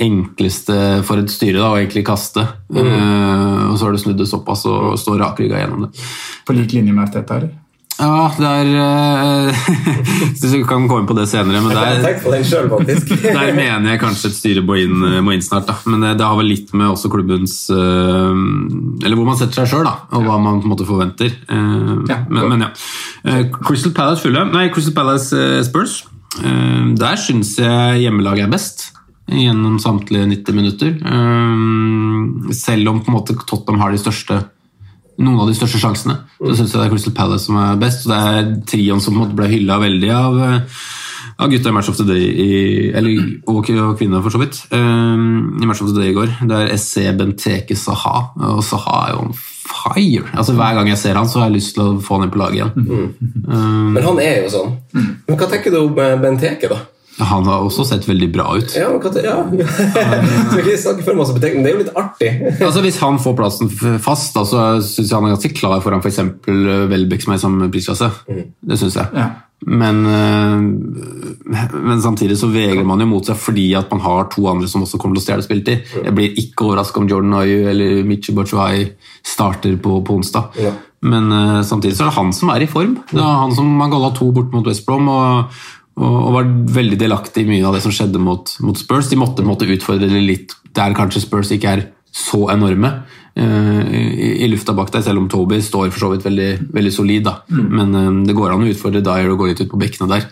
enkleste 0.03 1.03
for 1.07 1.19
et 1.19 1.31
styre 1.31 1.59
da, 1.59 1.73
å 1.73 1.79
egentlig 1.79 2.05
kaste. 2.07 2.45
Eh, 2.71 3.63
og 3.67 3.75
så 3.75 3.87
har 3.87 3.95
du 3.95 4.01
snudd 4.01 4.19
det 4.21 4.29
såpass 4.31 4.63
og 4.69 4.95
står 5.01 5.19
rakrygga 5.25 5.59
gjennom 5.59 5.87
det. 5.87 6.05
På 6.47 6.55
lik 6.55 6.77
linje 6.77 6.95
med 6.95 7.03
Arteta, 7.09 7.41
eller? 7.41 7.55
Ja, 7.97 8.27
det 8.37 8.49
er 8.49 8.67
eh, 8.77 9.69
vi 10.53 10.63
kan 10.69 10.85
komme 10.89 11.07
på 11.09 11.15
det 11.17 11.25
senere, 11.31 11.63
men 11.65 11.73
er 11.73 12.43
selv. 12.45 12.75
Der 13.37 13.53
mener 13.57 13.89
jeg 13.91 14.01
kanskje 14.01 14.29
et 14.29 14.37
styre 14.37 14.63
må 14.65 14.77
inn, 14.77 15.01
må 15.25 15.33
inn 15.33 15.45
snart. 15.45 15.65
Da. 15.69 15.77
Men 15.89 16.05
det, 16.05 16.15
det 16.19 16.27
har 16.27 16.37
vel 16.37 16.51
litt 16.51 16.73
med 16.77 16.91
også 16.91 17.09
klubbens 17.11 17.55
Eller 17.73 19.17
hvor 19.17 19.27
man 19.27 19.39
setter 19.39 19.63
seg 19.63 19.71
sjøl, 19.71 19.89
og 19.89 20.27
hva 20.27 20.37
man 20.41 20.61
på 20.61 20.69
en 20.69 20.75
måte 20.75 20.87
forventer. 20.87 21.33
Eh, 21.49 21.95
men, 22.29 22.43
men 22.53 22.67
ja. 22.67 22.69
Eh, 23.27 23.47
Crystal 23.57 23.95
Palace 23.95 24.23
fulle. 24.23 24.45
Nei, 24.53 24.67
Crystal 24.73 24.95
Palace 24.95 25.37
eh, 25.37 25.63
Spurs. 25.67 26.03
Eh, 26.41 26.83
der 26.99 27.19
syns 27.21 27.55
jeg 27.61 28.03
hjemmelaget 28.05 28.47
er 28.47 28.53
best. 28.53 28.85
Gjennom 29.27 29.79
samtlige 29.83 30.29
90 30.29 30.55
minutter. 30.55 30.93
Eh, 31.01 32.53
selv 32.55 32.93
om 32.93 33.01
på 33.01 33.11
en 33.11 33.17
måte 33.17 33.37
Tottenham 33.41 33.83
har 33.83 33.95
de 33.95 34.03
største 34.05 34.41
noen 35.17 35.41
av 35.41 35.49
de 35.49 35.57
største 35.57 35.81
sjansene. 35.81 36.19
Så 36.37 36.59
syns 36.59 36.71
jeg 36.73 36.79
det 36.79 36.85
er 36.85 36.93
Crystal 36.93 37.15
Palace 37.17 37.47
som 37.47 37.57
er 37.61 37.81
best. 37.81 38.05
og 38.05 38.13
Det 38.13 38.21
er 38.21 38.53
trioen 38.69 39.03
som 39.03 39.19
ble 39.35 39.49
hylla 39.51 39.79
veldig 39.81 40.11
av, 40.13 40.39
eh, 40.45 40.79
av 41.37 41.51
gutta 41.51 41.69
i 41.69 41.75
Match 41.75 41.89
of 41.89 41.97
the 41.97 42.05
Day, 42.07 42.27
i, 42.27 42.49
eller, 42.97 43.19
og, 43.47 43.61
og 43.69 43.97
kvinner 43.99 44.23
for 44.25 44.33
så 44.33 44.41
vidt, 44.41 44.63
Um, 44.73 45.59
i 45.61 45.65
Match 45.65 45.81
of 45.81 45.91
the 45.91 46.01
Day 46.01 46.11
i 46.11 46.17
går. 46.17 46.33
Det 46.49 46.57
er 46.57 46.73
SC 46.77 47.11
Benteke 47.17 47.77
Saha, 47.77 48.31
og 48.53 48.63
Saha 48.65 49.07
er 49.07 49.13
jo 49.15 49.21
on 49.25 49.37
fire. 49.67 50.23
Altså 50.33 50.53
Hver 50.53 50.75
gang 50.77 50.89
jeg 50.89 50.97
ser 50.97 51.17
han, 51.19 51.27
så 51.27 51.39
har 51.41 51.49
jeg 51.49 51.57
lyst 51.59 51.75
til 51.75 51.83
å 51.83 52.01
få 52.01 52.17
han 52.17 52.27
inn 52.27 52.33
på 52.33 52.39
laget 52.41 52.61
igjen. 52.61 52.71
Men 53.93 54.03
han 54.03 54.21
er 54.23 54.43
jo 54.43 54.53
sånn. 54.53 54.77
Men 54.93 55.39
hva 55.39 55.49
tenker 55.49 55.73
du 55.73 55.81
om 55.81 55.99
eh, 56.01 56.15
Benteke, 56.21 56.69
da? 56.71 56.79
Han 57.17 57.47
har 57.49 57.63
også 57.65 57.85
sett 57.89 58.05
veldig 58.05 58.27
bra 58.33 58.45
ut. 58.59 58.75
Ja, 58.77 58.91
men 58.93 59.01
hva 59.01 59.23
ja. 59.23 59.37
Skal 60.51 60.61
ikke 60.61 60.77
snakke 60.81 61.05
for 61.07 61.17
masse 61.17 61.33
betenkning, 61.33 61.65
det 61.65 61.71
er 61.71 61.75
jo 61.77 61.81
litt 61.85 61.97
artig. 61.97 62.29
Altså 62.67 62.83
Hvis 62.85 62.99
han 63.01 63.17
får 63.21 63.35
plassen 63.39 63.71
fast, 64.03 64.35
da, 64.37 64.45
så 64.45 64.67
syns 64.85 65.09
jeg 65.09 65.15
han 65.15 65.29
er 65.29 65.35
ganske 65.35 65.53
klar 65.57 65.81
foran 65.81 66.03
f.eks. 66.03 66.21
Welbeck, 66.91 67.25
som 67.25 67.33
er 67.33 67.41
i 67.41 67.43
samme 67.43 67.69
prisklasse. 67.73 68.11
Det 68.27 68.79
syns 68.79 68.99
jeg. 68.99 69.09
Ja. 69.17 69.27
Men, 69.65 70.03
øh, 70.05 70.61
men 71.73 72.01
samtidig 72.01 72.37
så 72.37 72.49
vegrer 72.53 72.85
man 72.85 73.01
jo 73.01 73.07
mot 73.09 73.25
seg 73.25 73.39
fordi 73.41 73.71
at 73.77 73.89
man 73.89 74.03
har 74.05 74.27
to 74.29 74.45
andre 74.51 74.69
som 74.69 74.83
også 74.85 74.99
kommer 75.01 75.17
til 75.17 75.23
å 75.23 75.25
stjele 75.25 75.45
spilletid. 75.45 75.95
Jeg 76.05 76.13
blir 76.13 76.37
ikke 76.37 76.67
overraska 76.67 77.01
om 77.01 77.07
Jordan 77.09 77.39
Ayu 77.39 77.65
eller 77.71 78.03
Michi 78.05 78.35
Bachuay 78.37 78.91
starter 79.25 79.79
på, 79.81 79.97
på 80.05 80.19
onsdag. 80.19 80.53
Ja. 80.61 80.75
Men 81.07 81.31
øh, 81.31 81.63
samtidig 81.65 81.97
så 81.97 82.05
er 82.05 82.11
det 82.11 82.19
han 82.19 82.31
som 82.33 82.53
er 82.53 82.61
i 82.65 82.69
form. 82.69 82.99
Det 83.09 83.21
er 83.21 83.41
han 83.41 83.53
som 83.55 83.73
man 83.79 83.93
galla 83.93 84.13
to 84.13 84.29
bort 84.33 84.53
mot 84.53 84.69
West 84.69 84.85
Brom. 84.85 85.09
og 85.09 85.57
og, 85.97 86.31
var 86.35 86.49
veldig 86.77 86.99
delaktig 86.99 87.45
i 87.45 87.49
mye 87.49 87.67
av 87.67 87.77
det 87.77 87.83
som 87.85 87.93
skjedde 87.93 88.21
mot, 88.21 88.51
mot 88.65 88.77
Spurs. 88.77 89.09
De 89.09 89.19
måtte 89.19 89.45
måtte 89.45 89.69
utfordre 89.69 90.09
det 90.11 90.23
litt 90.23 90.57
der 90.77 90.95
kanskje 90.97 91.23
Spurs 91.23 91.51
ikke 91.55 91.71
er 91.73 91.87
så 92.13 92.47
enorme 92.53 92.91
uh, 93.37 93.81
i, 93.93 94.29
i 94.45 94.49
lufta 94.49 94.75
bak 94.77 94.91
deg, 94.93 95.03
selv 95.05 95.21
om 95.21 95.29
Toby 95.29 95.59
står 95.61 95.89
for 95.91 96.05
så 96.05 96.11
vidt 96.13 96.25
veldig, 96.25 96.51
veldig 96.73 96.93
solid. 96.93 97.25
da. 97.27 97.39
Men 97.49 97.97
eh, 97.97 98.11
det 98.29 98.37
går 98.37 98.53
an 98.53 98.65
å 98.65 98.69
utfordre 98.69 99.03
Dyer 99.05 99.33
og 99.33 99.41
gå 99.41 99.49
litt 99.51 99.63
ut 99.65 99.71
på 99.73 99.81
bekkene 99.81 100.09
der. 100.13 100.29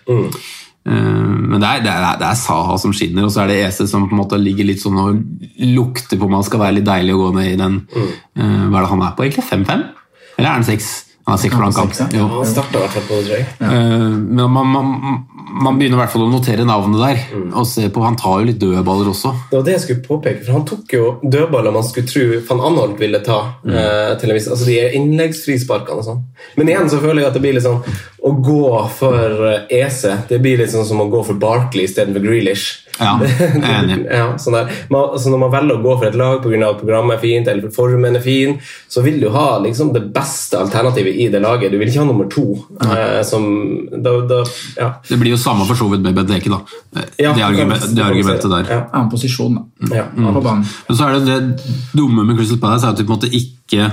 Eh, 0.86 0.94
men 0.94 1.58
det 1.62 1.70
er, 1.70 1.84
det, 1.86 1.94
er, 1.94 2.20
det 2.22 2.30
er 2.30 2.40
Saha 2.40 2.78
som 2.82 2.94
skinner, 2.96 3.26
og 3.26 3.34
så 3.34 3.44
er 3.44 3.52
det 3.52 3.60
EC 3.66 3.82
som 3.90 4.06
på 4.06 4.16
en 4.16 4.22
måte 4.22 4.42
ligger 4.42 4.70
litt 4.70 4.84
sånn 4.84 5.02
og 5.02 5.22
lukter 5.66 6.22
på 6.22 6.30
om 6.30 6.38
han 6.38 6.46
skal 6.46 6.62
være 6.62 6.80
litt 6.80 6.88
deilig 6.88 7.16
å 7.16 7.24
gå 7.24 7.32
ned 7.40 7.52
i 7.52 7.60
den 7.62 7.82
eh, 7.90 8.64
Hva 8.70 8.78
er 8.78 8.86
det 8.86 8.94
han 8.94 9.06
er 9.08 9.18
på, 9.18 9.26
egentlig? 9.28 9.50
5-5? 9.50 9.86
Eller 10.36 10.50
er 10.50 10.54
han 10.54 10.68
6? 10.68 10.94
Han 11.26 11.34
er 11.34 11.42
sikker 11.42 11.58
på 11.58 11.64
han 11.66 11.74
kan. 11.74 12.10
Ja. 12.14 12.26
Han 12.30 12.46
starta 12.46 12.78
i 12.78 12.82
hvert 12.84 12.94
fall 12.98 13.08
på 13.10 13.16
det, 13.18 13.24
tror 13.26 13.38
jeg. 13.40 13.46
Eh, 13.62 14.10
Men 14.38 14.52
man, 14.54 14.68
man, 14.70 14.92
man 15.66 15.80
begynner 15.80 15.98
i 15.98 16.02
hvert 16.04 16.12
fall 16.14 16.26
å 16.28 16.30
notere 16.30 16.66
navnet 16.70 17.02
der. 17.02 17.22
Mm. 17.34 17.48
Og 17.58 17.66
se 17.66 17.88
på, 17.90 18.04
Han 18.06 18.16
tar 18.20 18.44
jo 18.44 18.46
litt 18.52 18.60
dødballer 18.62 19.10
også. 19.10 19.32
Det 19.50 19.58
var 19.58 19.66
det 19.66 19.74
jeg 19.78 19.84
skulle 19.88 20.06
påpeke, 20.06 20.44
for 20.46 20.54
han 20.60 20.66
tok 20.70 20.94
jo 20.94 21.08
dødballer 21.24 21.74
man 21.74 21.88
skulle 21.88 22.08
tro 22.12 22.26
van 22.50 22.62
Anholt 22.70 23.00
ville 23.02 23.24
ta. 23.26 23.40
eh, 23.66 24.14
til 24.22 24.30
en 24.30 24.36
viss, 24.38 24.48
altså 24.54 24.66
De 24.70 24.78
er 24.84 24.94
innleggsfrisparkene 25.00 25.98
og 26.04 26.06
sånn. 26.12 26.22
Men 26.58 26.70
igjen 26.70 26.90
så 26.94 27.02
føler 27.02 27.24
jeg 27.24 27.32
at 27.32 27.40
det 27.40 27.42
blir 27.48 27.58
litt 27.58 27.66
sånn 27.66 27.82
å 28.26 28.32
gå 28.42 28.64
for 28.98 29.46
eh, 29.52 29.68
EC. 29.84 30.02
Det 30.30 30.40
blir 30.42 30.58
litt 30.58 30.72
sånn 30.74 30.88
som 30.88 31.04
å 31.04 31.10
gå 31.12 31.20
for 31.28 31.38
Barkley 31.38 31.86
istedenfor 31.86 32.24
Grealish. 32.26 32.82
Ja, 32.96 33.18
enig. 33.76 34.06
ja, 34.08 34.30
sånn 34.40 34.56
der. 34.56 34.70
Man, 34.90 35.10
altså 35.18 35.30
når 35.34 35.42
man 35.44 35.52
velger 35.52 35.76
å 35.76 35.84
gå 35.84 35.96
for 36.00 36.08
et 36.08 36.16
lag 36.18 36.38
pga. 36.42 36.62
at 36.70 36.80
programmet 36.80 37.18
er 37.18 37.22
fint, 37.26 37.50
eller 37.52 37.74
formen 37.76 38.16
er 38.18 38.24
fin, 38.24 38.56
så 38.90 39.04
vil 39.06 39.20
du 39.22 39.28
ha 39.34 39.60
liksom 39.62 39.92
det 39.94 40.06
beste 40.16 40.58
alternativet 40.58 41.20
i 41.22 41.28
det 41.34 41.42
laget. 41.44 41.74
Du 41.74 41.78
vil 41.82 41.92
ikke 41.92 42.02
ha 42.02 42.08
nummer 42.08 42.30
to. 42.32 42.46
Eh, 42.88 43.20
som, 43.28 43.46
da, 43.92 44.16
da, 44.32 44.40
ja. 44.80 44.90
Det 45.10 45.20
blir 45.22 45.36
jo 45.36 45.42
samme 45.44 45.68
for 45.68 45.78
så 45.78 45.90
vidt 45.92 46.06
med 46.08 46.16
Benteke, 46.18 46.50
da. 46.56 46.62
Eh, 46.96 47.12
Ja, 47.28 47.36
det, 47.36 47.44
argument, 47.46 47.86
det 47.96 48.04
argumentet 48.08 48.50
der. 48.50 48.72
Ja. 48.72 48.82
Annen 48.96 49.12
posisjon, 49.12 49.60
da. 49.60 49.92
Ja. 50.02 50.08
På 50.16 50.42
banen. 50.42 50.66
Men 50.88 50.98
så 50.98 51.10
er 51.12 51.20
det 51.20 51.28
det 51.30 51.76
dumme 51.94 52.24
med 52.26 52.40
Crystal 52.40 52.64
Palace 52.64 52.88
er 52.88 52.96
at 52.96 53.04
de 53.04 53.06
på 53.06 53.14
en 53.14 53.20
måte 53.20 53.30
ikke 53.44 53.92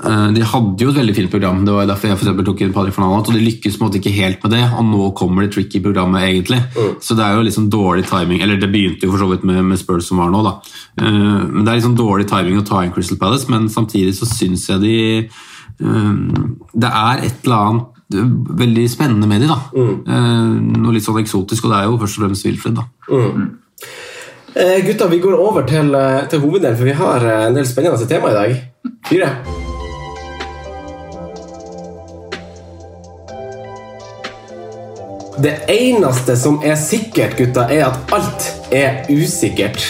De 0.00 0.44
hadde 0.46 0.84
jo 0.84 0.90
et 0.92 0.98
veldig 1.00 1.14
fint 1.16 1.32
program. 1.32 1.64
Det 1.66 1.74
var 1.74 1.88
derfor 1.88 2.10
jeg 2.10 2.20
for 2.20 2.44
tok 2.46 2.62
inn 2.64 2.74
Patrick 2.74 2.96
Fernandez. 2.96 3.30
Og 3.30 3.36
de 3.36 3.44
lykkes 3.44 3.76
på 3.76 3.84
en 3.84 3.88
måte 3.88 4.00
ikke 4.00 4.14
helt 4.14 4.44
med 4.44 4.54
det. 4.54 4.62
Og 4.78 4.86
nå 4.88 5.10
kommer 5.18 5.44
det 5.46 5.54
tricky 5.54 5.80
programmet, 5.84 6.26
egentlig. 6.28 6.60
Så 7.02 7.16
det 7.18 7.24
er 7.26 7.36
jo 7.36 7.46
liksom 7.46 7.70
dårlig 7.72 8.06
timing. 8.08 8.42
Eller 8.44 8.60
det 8.60 8.70
begynte 8.72 9.08
jo 9.08 9.14
for 9.14 9.24
så 9.24 9.30
vidt 9.32 9.46
med, 9.48 9.62
med 9.72 9.80
Spurs 9.80 10.08
som 10.10 10.20
var 10.22 10.32
nå, 10.32 10.42
da. 10.46 10.56
Eh, 10.98 11.06
men 11.50 11.64
det 11.64 11.70
er 11.70 11.80
liksom 11.80 11.96
dårlig 11.98 12.28
timing 12.30 12.60
å 12.60 12.66
ta 12.66 12.82
inn 12.84 12.92
Crystal 12.94 13.18
Palace, 13.20 13.48
men 13.50 13.68
samtidig 13.72 14.14
så 14.18 14.28
syns 14.28 14.66
jeg 14.70 14.82
de 14.82 14.96
eh, 15.20 16.12
Det 16.74 16.90
er 16.90 17.24
et 17.28 17.46
eller 17.46 17.56
annet 17.70 18.14
eh, 18.14 18.34
veldig 18.64 18.86
spennende 18.90 19.30
med 19.30 19.44
de, 19.44 19.50
da. 19.50 19.60
Eh, 19.76 20.52
noe 20.82 20.96
litt 20.96 21.06
sånn 21.06 21.22
eksotisk, 21.22 21.66
og 21.66 21.74
det 21.74 21.80
er 21.80 21.88
jo 21.88 22.00
først 22.02 22.20
og 22.20 22.26
fremst 22.26 22.48
Wilfred, 22.48 22.82
da. 22.82 22.88
Eh, 24.50 24.76
gutta, 24.86 25.08
vi 25.12 25.22
går 25.22 25.38
over 25.38 25.66
til, 25.68 25.94
eh, 25.94 26.26
til 26.28 26.42
hoveddelen, 26.42 26.76
for 26.76 26.90
vi 26.90 26.98
har 26.98 27.26
eh, 27.26 27.48
en 27.48 27.58
del 27.58 27.66
spennende 27.70 28.10
tema 28.10 28.34
i 28.34 28.38
dag. 28.40 28.62
Fyre. 29.06 29.59
Det 35.42 35.52
eneste 35.72 36.36
som 36.36 36.58
er 36.66 36.76
sikkert, 36.76 37.36
gutta, 37.38 37.64
er 37.72 37.86
at 37.88 38.12
alt 38.12 38.48
er 38.76 39.06
usikkert. 39.08 39.80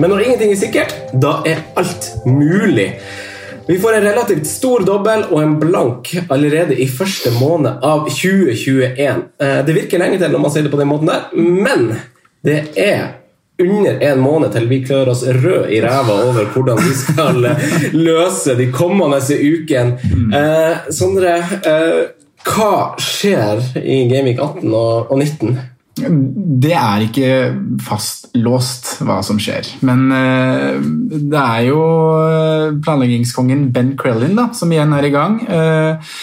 Men 0.00 0.10
når 0.10 0.24
ingenting 0.24 0.54
er 0.54 0.60
sikkert, 0.60 0.94
da 1.20 1.36
er 1.46 1.60
alt 1.78 2.08
mulig. 2.26 2.94
Vi 3.68 3.78
får 3.80 3.98
en 3.98 4.04
relativt 4.04 4.46
stor 4.48 4.84
dobbel 4.84 5.26
og 5.30 5.38
en 5.42 5.54
blank 5.60 6.10
allerede 6.28 6.76
i 6.80 6.88
første 6.88 7.32
måned 7.38 7.84
av 7.84 8.08
2021. 8.10 9.22
Eh, 9.40 9.60
Det 9.66 9.76
virker 9.76 10.00
lenge 10.02 10.18
til 10.20 10.32
når 10.32 10.42
man 10.42 10.52
sier 10.52 10.66
det 10.66 10.72
på 10.72 10.80
den 10.80 10.90
måten 10.90 11.08
der, 11.12 11.28
men 11.36 11.94
det 12.44 12.58
er 12.76 13.20
under 13.62 14.00
en 14.02 14.18
måned 14.18 14.50
til 14.52 14.66
vi 14.68 14.80
klør 14.84 15.12
oss 15.12 15.22
rød 15.22 15.68
i 15.70 15.78
ræva 15.80 16.16
over 16.26 16.48
hvordan 16.52 16.80
vi 16.82 16.94
skal 16.98 17.38
løse 18.08 18.56
de 18.58 18.66
kommende 18.74 19.20
ukene. 19.22 19.98
Eh, 20.34 20.90
Sondre, 20.90 21.36
eh, 21.62 22.00
hva 22.44 22.94
skjer 23.00 23.62
i 23.80 24.04
Gameweek 24.10 24.40
18 24.40 24.68
og, 24.68 25.12
og 25.12 25.18
19? 25.18 25.56
Det 25.94 26.72
er 26.74 27.04
ikke 27.04 27.28
fastlåst 27.86 28.96
hva 29.06 29.20
som 29.26 29.38
skjer. 29.42 29.68
Men 29.86 30.08
uh, 30.10 30.80
det 31.14 31.38
er 31.38 31.68
jo 31.68 31.84
eh, 32.18 32.72
planleggingskongen 32.82 33.68
Ben 33.74 33.94
Krellin 33.98 34.34
da, 34.38 34.48
som 34.56 34.72
igjen 34.74 34.94
er 34.96 35.06
i 35.06 35.12
gang. 35.14 35.38
Uh, 35.46 36.18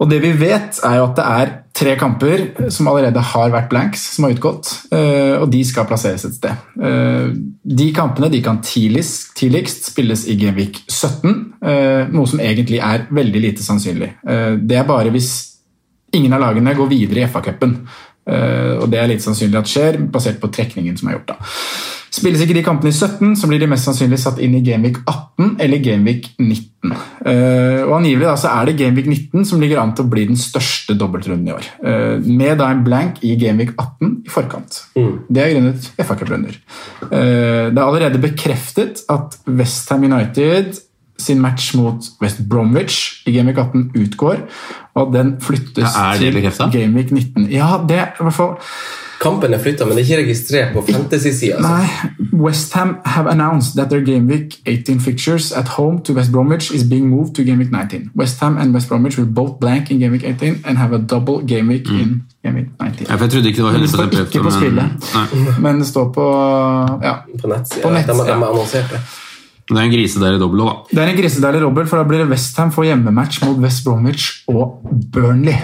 og 0.00 0.08
det 0.10 0.22
vi 0.24 0.32
vet, 0.34 0.80
er 0.82 0.96
jo 0.98 1.04
at 1.10 1.18
det 1.18 1.26
er 1.28 1.52
tre 1.76 1.92
kamper 2.00 2.40
som 2.74 2.88
allerede 2.90 3.20
har 3.32 3.52
vært 3.52 3.68
blanks, 3.70 4.08
som 4.16 4.26
har 4.26 4.34
utgått. 4.34 4.72
Uh, 4.90 5.44
og 5.44 5.46
de 5.52 5.60
skal 5.68 5.86
plasseres 5.86 6.24
et 6.26 6.40
sted. 6.40 7.36
De 7.62 7.92
kampene 7.94 8.32
de 8.32 8.40
kan 8.42 8.58
tidligst, 8.64 9.34
tidligst 9.38 9.92
spilles 9.92 10.24
i 10.26 10.40
Gameweek 10.40 10.82
17, 10.88 11.36
eh, 11.62 12.10
noe 12.10 12.28
som 12.28 12.40
egentlig 12.42 12.80
er 12.82 13.06
veldig 13.12 13.42
lite 13.44 13.64
sannsynlig. 13.64 14.10
Det 14.66 14.76
er 14.76 14.88
bare 14.88 15.12
hvis 15.14 15.51
ingen 16.16 16.32
av 16.36 16.42
lagene 16.44 16.76
går 16.76 16.90
videre 16.92 17.24
i 17.24 17.28
FA-cupen. 17.30 17.76
Uh, 18.22 18.78
og 18.78 18.86
det 18.92 19.00
er 19.00 19.08
litt 19.10 19.24
sannsynlig 19.24 19.58
at 19.58 19.70
skjer, 19.70 19.98
basert 20.12 20.38
på 20.42 20.50
trekningen 20.54 20.94
som 20.98 21.10
er 21.10 21.18
gjort. 21.18 21.32
da. 21.34 21.50
Spilles 22.12 22.42
ikke 22.44 22.54
de 22.54 22.62
kampene 22.62 22.92
i 22.92 22.94
17, 22.94 23.32
så 23.40 23.48
blir 23.48 23.62
de 23.62 23.66
mest 23.70 23.88
sannsynlig 23.88 24.18
satt 24.20 24.38
inn 24.44 24.52
i 24.58 24.60
Gameweek 24.62 25.00
18 25.00 25.56
eller 25.64 25.80
Gameweek 25.82 26.28
19. 26.36 26.92
Uh, 27.24 27.88
og 27.88 27.96
angivelig 27.96 28.28
da, 28.28 28.36
så 28.38 28.52
er 28.52 28.68
det 28.68 28.76
Gameweek 28.78 29.08
19 29.08 29.48
som 29.48 29.64
ligger 29.64 29.80
an 29.82 29.94
til 29.96 30.06
å 30.06 30.12
bli 30.12 30.26
den 30.28 30.38
største 30.38 30.94
dobbeltrunden 31.00 31.50
i 31.50 31.56
år. 31.56 31.66
Uh, 31.82 32.14
med 32.28 32.60
da 32.60 32.68
en 32.70 32.84
blank 32.86 33.18
i 33.26 33.34
Gameweek 33.40 33.74
18 33.74 34.14
i 34.28 34.32
forkant. 34.36 34.78
Det 34.94 35.42
er 35.42 35.56
grunnet 35.56 35.90
FA-cuprunder. 35.96 36.62
Det 37.02 37.18
er 37.18 37.82
allerede 37.82 38.22
bekreftet 38.22 39.02
at 39.10 39.40
Westham 39.48 40.04
United 40.06 40.76
sin 41.22 41.40
match 41.40 41.74
mot 41.78 42.10
West 42.22 42.42
Bromwich 42.48 43.22
i 43.26 43.36
Gameweek 43.36 43.58
18 43.58 43.90
utgår, 44.02 44.42
og 44.94 45.14
den 45.14 45.36
flyttes 45.40 45.96
Ja, 45.96 46.10
er 46.14 46.18
det 46.18 46.52
til? 46.52 46.72
Gameweek 46.80 47.12
19. 47.12 47.48
Ja, 47.50 47.78
det 47.88 47.98
er 47.98 48.12
i 48.20 48.26
hvert 48.26 48.34
fall 48.34 48.58
Kampen 49.22 49.54
er 49.54 49.60
flytta, 49.62 49.86
men 49.86 49.96
det 49.96 50.02
er 50.02 50.08
ikke 50.08 50.22
registrert 50.22 50.72
på 50.74 50.82
fantasy-sida. 50.88 51.56
Altså. 51.56 51.68
Nei, 51.70 52.40
Westham 52.42 52.96
have 53.04 53.30
announced 53.30 53.76
that 53.78 53.90
their 53.90 54.02
Gameweek 54.04 54.56
18 54.66 55.00
fixtures 55.00 55.52
at 55.52 55.68
home 55.68 56.00
to 56.04 56.12
West 56.12 56.32
Bromwich 56.32 56.72
is 56.74 56.82
being 56.90 57.08
moved 57.10 57.34
to 57.34 57.42
Gameweek 57.42 57.70
19. 57.70 58.10
Westham 58.18 58.58
and 58.58 58.74
West 58.74 58.88
Bromwich 58.88 59.18
will 59.18 59.30
both 59.30 59.60
blank 59.60 59.90
in 59.90 60.00
Gameweek 60.00 60.24
18 60.24 60.64
and 60.64 60.78
have 60.78 60.92
a 60.92 60.98
double 60.98 61.38
Gameweek 61.46 61.88
in 61.88 62.22
Gameweek 62.44 62.68
19. 62.80 63.06
Ja, 63.08 63.14
for 63.14 63.24
jeg 63.24 63.30
trodde 63.30 63.48
ikke 63.48 63.56
det 63.56 63.64
var 63.64 63.72
Men 63.72 63.80
det 63.80 63.90
står 63.90 64.02
ikke 64.02 64.42
på 64.42 64.50
spillet. 64.50 64.84
men, 65.34 65.62
Men 65.62 65.78
det 65.78 65.86
står 65.86 66.12
på 66.12 66.26
ja. 67.02 67.14
På 67.42 67.48
nettsida. 67.48 67.82
På 67.82 67.94
nett, 67.94 68.06
de, 68.06 68.12
de 68.12 68.28
ja. 68.28 68.34
har 68.34 68.50
annonsert 68.50 68.90
det. 69.68 69.74
Det 69.74 69.78
er 69.78 69.84
en 69.86 69.92
grisedeilig 69.94 70.40
dobbel 70.42 70.60
òg, 70.64 70.72
da. 70.72 70.96
Det 70.96 71.02
er 71.04 71.12
en 71.12 71.20
grisedeilig 71.20 71.60
dobbel, 71.62 71.86
for 71.86 71.96
da 72.02 72.04
blir 72.08 72.18
det 72.24 72.28
Westham 72.32 72.72
får 72.74 72.84
hjemmematch 72.90 73.42
mot 73.46 73.58
West 73.62 73.84
Bromwich 73.84 74.26
og 74.48 74.80
Burnley. 75.14 75.54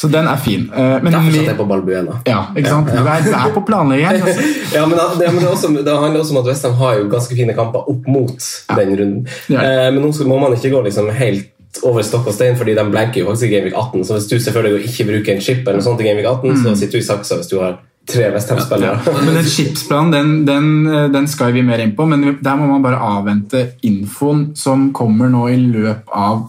Så 0.00 0.08
den 0.08 0.24
er 0.26 0.36
fin. 0.40 0.62
Eh, 0.72 0.98
Men 1.04 1.12
Derfor 1.12 1.26
satte 1.28 1.36
satt 1.42 1.48
jeg 1.52 1.56
på 1.58 1.66
Balbuena. 1.68 2.14
ja, 2.26 2.38
ikke 2.56 2.70
sant? 2.72 2.88
Ja, 2.88 3.02
er, 3.04 3.20
Det, 3.22 3.34
er 3.36 3.50
på 3.52 3.60
planleggingen. 3.68 4.22
Altså. 4.22 4.44
Ja, 4.76 4.86
men, 4.86 4.96
det, 5.20 5.26
men 5.34 5.40
det, 5.44 5.48
også, 5.50 5.68
det 5.84 5.92
handler 6.00 6.20
også 6.22 6.32
om 6.32 6.40
at 6.40 6.46
Westham 6.48 6.72
har 6.80 6.94
jo 6.96 7.08
ganske 7.12 7.36
fine 7.36 7.52
kamper 7.54 7.84
opp 7.92 8.06
mot 8.08 8.38
den 8.78 8.94
runden. 9.00 9.26
Ja. 9.52 9.60
Eh, 9.60 9.90
men 9.92 10.00
nå 10.06 10.12
må 10.26 10.38
man 10.40 10.56
ikke 10.56 10.70
gå 10.72 10.80
liksom 10.86 11.10
helt 11.12 11.50
over 11.84 12.02
stokk 12.04 12.26
og 12.28 12.34
stein, 12.36 12.56
fordi 12.56 12.74
de 12.76 12.84
blanker 12.90 13.20
jo 13.20 13.26
faktisk 13.28 13.50
i 13.50 13.52
Gameweek 13.52 13.76
18. 13.76 14.04
Så 14.08 14.16
hvis 14.16 14.28
du 14.32 14.38
selvfølgelig 14.40 14.88
ikke 14.88 15.06
bruker 15.12 15.34
en 15.36 15.40
chip, 15.44 15.60
eller 15.66 15.78
noe 15.80 15.84
sånt 15.86 16.00
i 16.00 16.08
Gameweek 16.08 16.26
18, 16.32 16.50
Mm. 16.52 16.62
så 16.64 16.74
sitter 16.80 16.92
du 16.98 17.04
i 17.04 17.06
saksa 17.12 17.36
hvis 17.40 17.48
du 17.52 17.58
har 17.60 17.78
tre 18.08 18.30
Westham-spillere. 18.34 18.98
Men 19.24 19.34
den 19.38 19.50
chipsplanen 19.50 20.10
den, 20.12 20.32
den, 20.46 21.12
den 21.12 21.28
skal 21.30 21.52
vi 21.54 21.62
mer 21.62 21.82
inn 21.82 21.94
på, 21.96 22.06
men 22.08 22.24
der 22.42 22.58
må 22.58 22.66
man 22.70 22.82
bare 22.84 22.98
avvente 22.98 23.66
infoen 23.86 24.50
som 24.58 24.90
kommer 24.96 25.30
nå 25.30 25.46
i 25.52 25.60
løp 25.60 26.10
av 26.10 26.48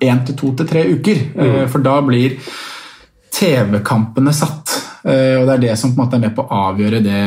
én 0.00 0.22
til 0.26 0.36
to 0.36 0.52
til 0.56 0.68
tre 0.68 0.84
uker. 0.92 1.24
Mm. 1.36 1.64
For 1.72 1.84
da 1.84 1.98
blir 2.04 2.36
TV-kampene 3.36 4.32
satt. 4.36 4.76
Eh, 5.04 5.36
Og 5.40 5.46
det 5.48 5.54
er 5.56 5.64
det 5.68 5.78
som 5.80 5.94
på 5.94 6.00
en 6.00 6.06
måte 6.06 6.18
er 6.18 6.24
med 6.26 6.36
på 6.36 6.44
å 6.44 6.62
avgjøre 6.68 7.02
det 7.04 7.24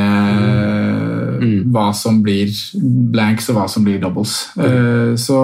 hva 1.73 1.89
som 1.97 2.21
blir 2.23 2.51
blanks 3.13 3.49
og 3.51 3.57
hva 3.57 3.67
som 3.71 3.83
blir 3.85 3.99
doubles. 4.01 4.35
Mm. 4.55 5.17
Så 5.19 5.39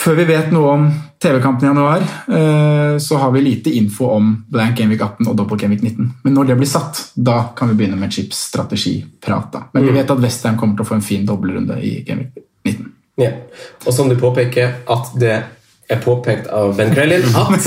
før 0.00 0.18
vi 0.20 0.28
vet 0.28 0.52
noe 0.54 0.74
om 0.76 0.84
TV-kampen 1.22 1.64
i 1.64 1.68
januar, 1.68 2.00
eh, 2.28 2.98
så 2.98 3.16
har 3.16 3.30
vi 3.30 3.40
lite 3.40 3.70
info 3.70 4.06
om 4.06 4.44
blank 4.48 4.78
Gameweek 4.78 5.02
18 5.02 5.28
og 5.28 5.36
dobbelt 5.36 5.60
Gameweek 5.60 5.82
19. 5.82 6.12
Men 6.22 6.34
når 6.34 6.44
det 6.44 6.56
blir 6.56 6.70
satt, 6.70 7.00
da 7.14 7.42
kan 7.56 7.68
vi 7.68 7.76
begynne 7.76 7.98
med 8.00 8.12
chips-strategiprat. 8.12 9.58
Men 9.72 9.84
vi 9.84 9.92
vet 9.92 10.10
at 10.10 10.22
Westham 10.22 10.56
kommer 10.56 10.78
til 10.78 10.86
å 10.86 10.88
få 10.88 10.96
en 10.96 11.04
fin 11.04 11.26
dobbeltrunde 11.28 11.76
i 11.84 11.98
Gameweek 12.06 12.40
19. 12.64 12.88
Ja. 13.20 13.34
Og 13.84 13.92
som 13.92 14.08
du 14.08 14.16
påpeker, 14.16 14.80
at 14.88 15.12
det 15.20 15.36
er 15.90 15.98
påpekt 16.04 16.46
av 16.54 16.76
Ben 16.78 16.92
Krellin 16.94 17.24
at 17.42 17.64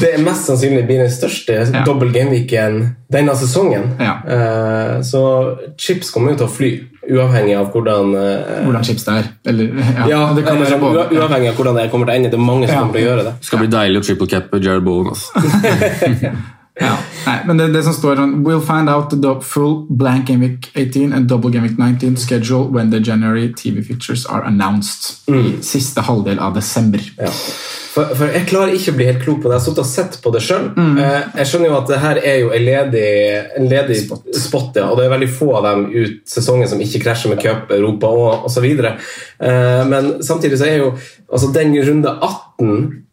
det 0.00 0.12
mest 0.22 0.46
sannsynlig 0.46 0.84
blir 0.86 1.02
den 1.04 1.10
største 1.10 1.56
Ja. 1.74 1.82
dobbel 1.86 2.12
gameweeken 2.14 2.80
denne 3.10 3.34
sesongen. 3.36 3.96
Ja. 3.98 4.14
Uh, 4.24 5.00
så 5.02 5.22
chips 5.76 6.10
kommer 6.14 6.32
jo 6.32 6.36
til 6.42 6.46
å 6.46 6.52
fly, 6.54 6.70
uavhengig 7.10 7.56
av 7.58 7.72
hvordan 7.74 8.14
uh, 8.14 8.62
Hvordan 8.68 8.84
chips 8.86 9.04
det 9.08 9.16
er. 9.18 9.28
Eller, 9.50 9.72
ja, 9.82 10.06
Ja, 10.12 10.20
det 10.36 10.44
kan 10.46 10.56
eller 10.62 10.78
både. 10.78 11.08
ua- 11.08 11.18
uavhengig 11.24 11.48
av 11.50 11.58
hvordan 11.58 11.76
det 11.80 11.90
kommer 11.90 12.06
til 12.06 12.14
å 12.14 12.16
ende. 12.20 12.30
Det 12.30 12.38
er 12.38 12.46
mange 12.46 12.66
som 12.68 12.74
Ja. 12.76 12.80
kommer 12.84 12.94
til 12.94 13.02
å 13.02 13.08
gjøre 13.10 13.24
det. 13.24 13.34
Det 13.40 13.50
skal 13.50 13.58
bli 13.64 13.72
deilig 13.74 14.00
å 14.00 14.06
triple 14.06 14.30
cappe 14.36 14.62
Jared 14.62 14.84
Bowen. 14.84 15.10
Altså. 15.10 15.28
Ja. 16.80 16.94
Nei, 17.26 17.36
men 17.46 17.58
det, 17.60 17.66
det 17.74 17.82
som 17.84 17.92
står 17.92 18.16
sånn 18.16 18.38
We'll 18.46 18.62
find 18.64 18.88
out 18.88 19.12
the 19.12 19.34
full 19.44 19.82
blank 19.90 20.30
Game 20.30 20.40
Week 20.46 20.70
18 20.72 21.12
and 21.12 21.28
double 21.28 21.52
Game 21.52 21.66
Week 21.66 21.76
19 21.76 22.16
schedule 22.16 22.70
when 22.72 22.90
the 22.90 23.02
January 23.04 23.50
TV 23.52 23.84
features 23.84 24.24
are 24.26 24.40
announced. 24.48 25.20
Siste 25.66 26.00
halvdel 26.06 26.40
av 26.40 26.56
desember. 26.56 27.04
Ja. 27.20 27.28
For, 27.90 28.14
for 28.14 28.30
Jeg 28.32 28.46
klarer 28.48 28.72
ikke 28.76 28.94
å 28.94 28.96
bli 28.96 29.08
helt 29.10 29.22
klok 29.24 29.42
på 29.42 29.50
det. 29.50 29.58
Jeg 29.58 29.60
har 29.60 29.66
sittet 29.66 29.82
og 29.82 29.90
sett 29.90 30.18
på 30.24 30.32
det 30.34 30.42
sjøl. 30.46 30.70
Jeg 31.02 31.50
skjønner 31.50 31.72
jo 31.72 31.76
at 31.80 31.90
det 31.90 32.00
her 32.04 32.22
er 32.22 32.38
jo 32.44 32.52
en 32.54 32.64
ledig, 32.68 33.04
en 33.58 33.68
ledig 33.72 33.98
spot, 34.00 34.78
ja, 34.78 34.86
og 34.86 34.96
det 34.96 35.08
er 35.08 35.14
veldig 35.16 35.30
få 35.34 35.50
av 35.58 35.66
dem 35.66 35.86
ut 35.90 36.20
sesongen 36.30 36.70
som 36.70 36.80
ikke 36.80 37.02
krasjer 37.02 37.34
med 37.34 37.42
cup, 37.42 37.74
Europa 37.74 38.12
og 38.14 38.48
osv. 38.48 38.68
Men 39.90 40.12
samtidig 40.24 40.60
så 40.60 40.70
er 40.70 40.84
jo 40.84 40.92
altså 41.26 41.50
den 41.56 41.74
runde 41.82 42.14
18 42.14 43.09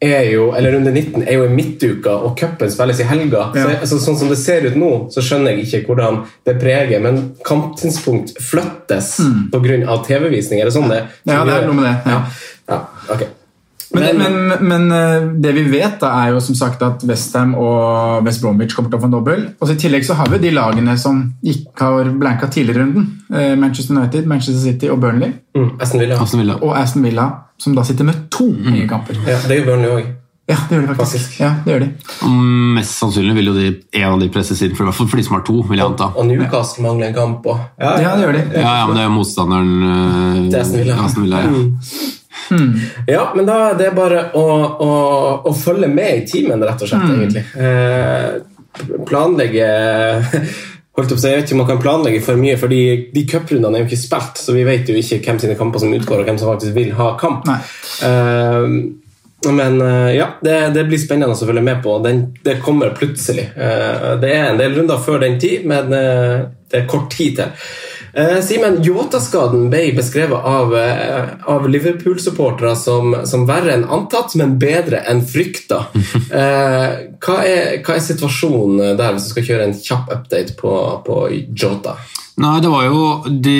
er 0.00 0.30
jo, 0.32 0.46
eller 0.56 0.72
runde 0.72 0.92
19 0.94 1.22
er 1.28 1.34
jo 1.36 1.44
i 1.44 1.52
midtuka, 1.52 2.14
og 2.24 2.36
cupen 2.40 2.70
spilles 2.72 3.00
i 3.00 3.08
helga. 3.08 3.50
Så, 3.52 3.66
altså, 3.80 3.98
sånn 4.00 4.16
som 4.16 4.30
det 4.32 4.38
ser 4.40 4.64
ut 4.70 4.78
nå, 4.80 4.92
så 5.12 5.20
skjønner 5.24 5.52
jeg 5.52 5.66
ikke 5.68 5.82
hvordan 5.90 6.22
det 6.48 6.54
preger, 6.62 7.02
men 7.04 7.34
kamptidspunkt 7.44 8.32
flyttes 8.40 9.18
Mm. 9.20 9.50
på 9.52 9.60
grunn 9.62 9.84
av 9.88 10.04
TV-visning. 10.06 10.60
Er 10.60 10.64
det 10.70 10.72
sånn 10.74 10.88
det 10.88 11.02
Ja, 11.28 11.44
det 11.44 11.52
er 11.58 11.66
noe 11.66 11.74
med 11.76 11.84
det. 11.84 11.96
Ja. 12.10 12.24
ja, 12.68 12.80
Okay. 13.12 13.28
Men, 13.92 14.16
men, 14.18 14.34
men 14.68 14.86
men, 14.88 15.40
det 15.42 15.50
vi 15.56 15.64
vet, 15.66 15.96
da, 15.98 16.12
er 16.22 16.30
jo 16.36 16.40
som 16.40 16.54
sagt 16.54 16.82
at 16.86 17.02
Westham 17.08 17.56
og 17.58 18.22
West 18.24 18.40
Bromwich 18.40 18.74
kommer 18.76 18.90
til 18.92 19.00
å 19.00 19.02
få 19.02 19.08
en 19.08 19.16
dobbel. 19.16 19.40
Og 19.58 19.72
I 19.72 19.74
tillegg 19.82 20.04
så 20.06 20.14
har 20.14 20.30
vi 20.30 20.38
de 20.38 20.52
lagene 20.54 20.94
som 21.00 21.24
ikke 21.42 21.88
har 21.88 22.12
blanka 22.20 22.46
tidligere 22.54 22.84
runden. 22.84 23.08
Eh, 23.34 23.56
Manchester 23.58 23.96
United, 23.96 24.26
Manchester 24.30 24.62
City 24.62 24.88
og 24.88 25.00
Burnley. 25.02 25.32
Mm, 25.58 25.72
Aston 25.80 26.00
Villa. 26.04 26.20
Aston 26.22 26.40
Villa. 26.44 26.58
Og 26.62 26.76
Aston 26.78 27.02
Villa, 27.02 27.26
som 27.60 27.76
da 27.76 27.84
sitter 27.86 28.08
med 28.08 28.26
to 28.32 28.48
nye 28.50 28.88
kamper. 28.88 29.18
Ja, 29.28 29.38
det 29.46 29.60
gjør 29.60 29.70
Burnley 29.72 29.94
òg. 29.98 30.08
Ja, 30.50 30.56
det 30.66 30.74
gjør 30.74 30.80
de 30.82 30.94
faktisk. 30.94 31.12
Faktisk. 31.12 31.40
Ja, 31.40 31.50
det 31.64 31.72
gjør 31.74 31.82
de. 31.84 31.88
Og 32.26 32.38
Mest 32.74 32.96
sannsynlig 32.98 33.34
vil 33.36 33.50
jo 33.50 33.54
de, 33.54 33.66
en 34.00 34.06
av 34.08 34.22
de 34.22 34.30
presses 34.34 34.62
inn, 34.66 34.72
for, 34.74 34.82
i 34.82 34.88
hvert 34.90 34.98
fall 34.98 35.10
for 35.12 35.20
de 35.20 35.26
som 35.26 35.36
har 35.36 35.44
to. 35.46 35.60
vil 35.68 35.78
jeg 35.78 35.86
anta. 35.92 36.08
Og 36.18 36.26
Newcastle 36.26 36.86
mangler 36.86 37.10
en 37.10 37.18
kamp 37.18 37.46
òg. 37.52 37.60
Ja, 37.78 37.92
det 38.16 38.24
gjør 38.24 38.38
de. 38.38 38.42
Ja, 38.56 38.72
ja, 38.80 38.86
men 38.88 38.96
det 38.98 39.04
er 39.04 39.06
jo 39.10 39.12
motstanderen 39.14 39.74
øh, 39.90 40.40
Det 40.50 40.58
er 40.58 40.64
Aston 40.64 40.80
Villa. 40.82 40.96
Aston 41.04 41.28
Villa 41.28 41.44
ja. 41.44 41.52
Ja, 43.06 43.24
men 43.36 43.46
da 43.46 43.56
er 43.68 43.76
det 43.78 43.92
bare 43.94 44.24
å, 44.34 44.46
å, 44.82 44.90
å 45.46 45.52
følge 45.54 45.86
med 45.92 46.22
i 46.22 46.24
timen, 46.26 46.64
rett 46.66 46.82
og 46.82 46.90
slett, 46.90 47.12
egentlig. 47.14 47.44
Eh, 47.54 48.40
planlegge 49.06 49.68
Holdt 51.00 51.14
opp, 51.16 51.22
Jeg 51.24 51.38
vet 51.38 51.46
ikke 51.48 51.56
om 51.56 51.62
man 51.62 51.70
kan 51.70 51.80
planlegge 51.80 52.22
for 52.24 52.40
mye, 52.40 52.56
fordi 52.60 52.80
de 53.14 53.26
cuprundene 53.28 53.78
er 53.78 53.84
jo 53.84 53.88
ikke 53.88 54.02
spilt, 54.02 54.40
så 54.42 54.52
vi 54.52 54.66
vet 54.68 54.88
jo 54.90 54.96
ikke 55.00 55.22
hvem 55.24 55.38
sine 55.40 55.56
kamper 55.56 55.80
som 55.80 55.94
utgår, 55.96 56.20
og 56.20 56.28
hvem 56.28 56.40
som 56.40 56.50
faktisk 56.52 56.76
vil 56.76 56.90
ha 56.98 57.14
kamp. 57.20 57.48
Eh, 57.48 58.66
men 59.48 59.78
uh, 59.80 60.10
ja, 60.12 60.26
det, 60.44 60.56
det 60.74 60.82
blir 60.90 61.00
spennende 61.00 61.32
å 61.32 61.48
følge 61.48 61.62
med 61.64 61.78
på. 61.80 61.94
Den, 62.04 62.26
det 62.44 62.58
kommer 62.60 62.92
plutselig. 62.92 63.46
Uh, 63.56 64.20
det 64.20 64.34
er 64.36 64.50
en 64.50 64.60
del 64.60 64.76
runder 64.76 65.00
før 65.00 65.22
den 65.24 65.38
tid, 65.40 65.64
men 65.64 65.88
det 65.88 66.82
er 66.82 66.90
kort 66.90 67.08
tid 67.14 67.40
til. 67.40 67.70
Eh, 68.12 68.38
Simen, 68.42 68.80
Jota-skaden 68.82 69.68
ble 69.70 69.90
beskrevet 69.94 70.46
av, 70.46 70.74
eh, 70.76 71.28
av 71.46 71.68
Liverpool-supportere 71.70 72.74
som, 72.76 73.14
som 73.24 73.46
verre 73.46 73.76
enn 73.76 73.86
antatt, 73.86 74.34
men 74.40 74.56
bedre 74.58 75.04
enn 75.10 75.24
frykta. 75.26 75.86
Eh, 76.30 76.92
hva, 77.20 77.34
er, 77.42 77.80
hva 77.82 77.96
er 77.96 78.02
situasjonen 78.04 78.94
der, 78.98 79.14
hvis 79.14 79.26
du 79.26 79.32
skal 79.32 79.44
kjøre 79.48 79.64
en 79.66 79.74
kjapp 79.74 80.12
update 80.14 80.54
på, 80.58 80.72
på 81.04 81.16
Jota? 81.58 81.96
Nei, 82.40 82.60
det 82.62 82.70
var 82.72 82.86
jo 82.86 83.00
De 83.26 83.56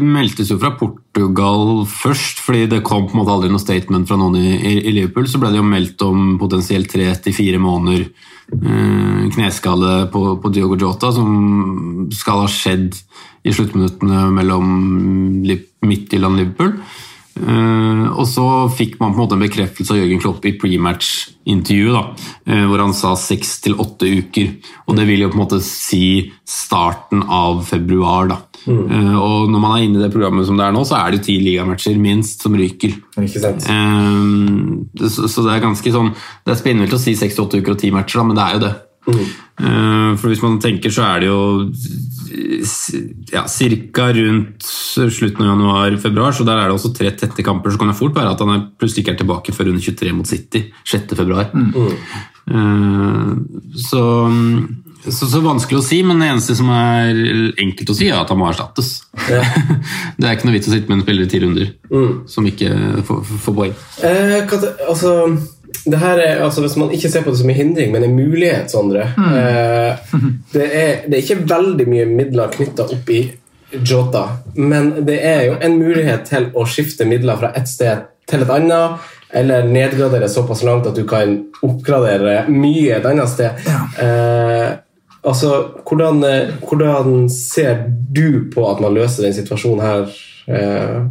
meldtes 0.00 0.52
jo 0.52 0.58
fra 0.60 0.72
Portugal 0.78 1.82
først, 1.90 2.40
fordi 2.44 2.68
det 2.70 2.82
kom 2.86 3.08
på 3.08 3.16
en 3.16 3.20
måte 3.20 3.34
aldri 3.34 3.50
noe 3.52 3.62
statement 3.62 4.08
fra 4.08 4.18
noen 4.20 4.38
i, 4.38 4.54
i, 4.78 4.94
Liverpool. 4.94 5.26
Så 5.28 5.40
ble 5.42 5.50
det 5.52 5.60
jo 5.60 5.66
meldt 5.66 6.04
om 6.06 6.36
potensielt 6.40 6.90
tre 6.92 7.10
til 7.24 7.36
fire 7.36 7.60
måneder 7.62 8.06
kneskade 8.52 10.10
på, 10.12 10.20
på 10.42 10.50
Diogo 10.52 10.76
Jota, 10.76 11.08
som 11.16 12.10
skal 12.12 12.42
ha 12.44 12.50
skjedd 12.52 12.98
i 13.48 13.54
sluttminuttene 13.54 14.26
mellom 14.34 14.66
Midtjylland 15.42 16.36
og 16.36 16.38
Liverpool. 16.42 16.76
Eh, 17.32 18.02
og 18.12 18.26
så 18.28 18.44
fikk 18.76 18.98
man 19.00 19.14
på 19.14 19.16
en 19.16 19.22
måte 19.24 19.36
en 19.38 19.44
bekreftelse 19.46 19.94
av 19.94 20.02
Jørgen 20.02 20.20
Klopp 20.20 20.44
i 20.44 20.54
pre-match-intervjuet, 20.60 22.24
eh, 22.46 22.64
hvor 22.68 22.82
han 22.84 22.92
sa 22.96 23.14
seks 23.16 23.54
til 23.64 23.78
åtte 23.80 24.08
uker. 24.08 24.52
Og 24.86 24.98
det 24.98 25.08
vil 25.08 25.24
jo 25.24 25.30
på 25.32 25.38
en 25.38 25.44
måte 25.46 25.62
si 25.64 26.32
starten 26.44 27.24
av 27.24 27.64
februar. 27.64 28.28
da. 28.28 28.38
Eh, 28.68 29.16
og 29.18 29.50
når 29.50 29.62
man 29.62 29.74
er 29.74 29.86
inne 29.86 29.98
i 29.98 30.04
det 30.04 30.12
programmet 30.14 30.46
som 30.46 30.58
det 30.58 30.66
er 30.66 30.76
nå, 30.76 30.84
så 30.86 31.00
er 31.00 31.14
det 31.14 31.24
ti 31.26 31.38
ligamatcher 31.42 31.98
minst 32.00 32.44
som 32.44 32.54
ryker. 32.58 32.94
Ikke 33.22 33.42
sant? 33.42 33.66
Eh, 33.66 35.08
så, 35.08 35.26
så 35.26 35.46
det 35.46 35.56
er 35.56 35.66
ganske 35.66 35.94
sånn 35.94 36.12
Det 36.14 36.54
er 36.54 36.60
spinnvilt 36.60 36.96
å 36.96 37.00
si 37.00 37.16
seks 37.18 37.36
til 37.36 37.46
åtte 37.46 37.62
uker 37.62 37.76
og 37.76 37.82
ti 37.82 37.92
matcher, 37.94 38.22
da, 38.22 38.26
men 38.28 38.38
det 38.38 38.46
er 38.46 38.58
jo 38.58 38.64
det. 38.66 38.74
Eh, 39.02 40.10
for 40.18 40.30
hvis 40.30 40.42
man 40.44 40.60
tenker, 40.62 40.92
så 40.94 41.06
er 41.08 41.24
det 41.24 41.30
jo 41.30 41.40
ja, 43.32 43.44
ca. 43.44 44.06
rundt 44.16 44.64
slutten 44.64 45.42
av 45.42 45.50
januar-februar, 45.52 46.32
så 46.32 46.46
der 46.46 46.60
er 46.60 46.70
det 46.70 46.76
også 46.76 46.92
tre 46.96 47.10
tette 47.18 47.44
kamper. 47.44 47.72
Så 47.72 47.80
kan 47.80 47.90
det 47.90 47.98
fort 47.98 48.16
være 48.16 48.32
at 48.32 48.44
han 48.44 48.68
plutselig 48.78 49.04
ikke 49.04 49.16
er 49.16 49.20
tilbake 49.24 49.56
før 49.56 49.72
under 49.72 49.82
23 49.82 50.14
mot 50.16 50.28
City 50.28 50.64
6. 50.88 51.16
februar. 51.18 51.50
Uh, 52.42 53.36
så, 53.78 54.02
så, 55.02 55.26
så 55.26 55.40
vanskelig 55.42 55.80
å 55.80 55.84
si, 55.84 55.98
men 56.06 56.20
det 56.22 56.28
eneste 56.30 56.54
som 56.58 56.68
er 56.74 57.16
enkelt 57.60 57.90
å 57.90 57.96
si, 57.96 58.10
er 58.10 58.20
at 58.20 58.30
han 58.30 58.38
må 58.38 58.46
erstattes. 58.50 58.92
det 60.18 60.28
er 60.28 60.36
ikke 60.36 60.48
noe 60.48 60.56
vits 60.56 60.70
å 60.70 60.74
sitte 60.74 60.90
med 60.90 61.00
en 61.00 61.04
spiller 61.06 61.26
i 61.26 61.32
ti 61.32 61.42
runder 61.42 61.72
som 62.30 62.46
ikke 62.46 62.70
får, 63.08 63.24
får 63.46 63.56
poeng. 63.56 63.74
Eh, 64.06 64.54
altså, 64.88 65.14
det 65.84 65.98
her 65.98 66.18
er, 66.18 66.42
altså, 66.44 66.60
Hvis 66.60 66.76
man 66.78 66.92
ikke 66.94 67.10
ser 67.10 67.24
på 67.24 67.34
det 67.34 67.40
som 67.42 67.50
en 67.50 67.58
hindring, 67.58 67.92
men 67.92 68.06
en 68.06 68.16
mulighet, 68.16 68.70
Sondre 68.70 69.08
eh, 69.10 70.02
det, 70.52 70.66
er, 70.66 70.92
det 71.08 71.16
er 71.16 71.22
ikke 71.22 71.42
veldig 71.50 71.88
mye 71.90 72.08
midler 72.10 72.52
knytta 72.54 72.86
opp 72.94 73.10
i 73.10 73.24
Jota, 73.72 74.26
men 74.60 74.90
det 75.06 75.16
er 75.24 75.46
jo 75.46 75.54
en 75.64 75.78
mulighet 75.80 76.26
til 76.28 76.50
å 76.52 76.66
skifte 76.68 77.06
midler 77.08 77.38
fra 77.40 77.54
et 77.56 77.70
sted 77.70 78.02
til 78.28 78.44
et 78.44 78.52
annet, 78.52 79.00
eller 79.32 79.64
nedgradere 79.64 80.28
såpass 80.28 80.60
langt 80.66 80.86
at 80.90 80.98
du 80.98 81.06
kan 81.08 81.38
oppgradere 81.64 82.42
mye 82.52 82.98
et 82.98 83.06
annet 83.08 83.30
sted. 83.32 83.64
Eh, 83.96 84.66
altså, 85.24 85.50
hvordan, 85.88 86.22
eh, 86.24 86.52
hvordan 86.68 87.28
ser 87.30 87.84
du 88.12 88.50
på 88.52 88.64
at 88.70 88.80
man 88.80 88.94
løser 88.94 89.26
den 89.26 89.34
situasjonen 89.36 89.82
her? 89.84 90.14
Eh, 90.48 91.02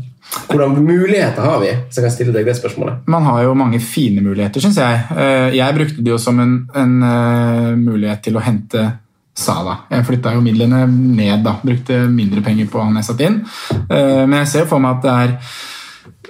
hvordan 0.47 0.77
muligheter 0.85 1.41
har 1.43 1.59
vi? 1.59 1.71
Så 1.89 1.99
jeg 1.99 2.05
kan 2.07 2.13
stille 2.15 2.33
deg 2.35 2.45
det 2.47 2.55
spørsmålet. 2.59 3.01
Man 3.11 3.23
har 3.27 3.43
jo 3.43 3.53
mange 3.57 3.79
fine 3.83 4.21
muligheter, 4.23 4.63
syns 4.63 4.77
jeg. 4.79 4.99
Eh, 5.17 5.55
Jeg 5.57 5.75
brukte 5.75 6.03
det 6.03 6.11
jo 6.13 6.17
som 6.21 6.39
en, 6.39 6.57
en 6.75 6.97
eh, 7.03 7.75
mulighet 7.79 8.23
til 8.23 8.37
å 8.37 8.43
hente 8.45 8.91
Sala. 9.33 9.77
Jeg 9.89 10.05
flytta 10.05 10.33
jo 10.35 10.41
midlene 10.43 10.83
ned, 10.91 11.43
da. 11.43 11.55
Brukte 11.63 12.01
mindre 12.11 12.41
penger 12.43 12.67
på 12.67 12.81
han 12.83 12.97
jeg 12.99 13.07
satte 13.07 13.23
inn. 13.29 13.37
Men 13.87 14.33
jeg 14.41 14.47
ser 14.51 14.65
jo 14.65 14.71
for 14.73 14.83
meg 14.83 14.97
at 14.99 15.05
det 15.05 15.13
er 15.23 15.31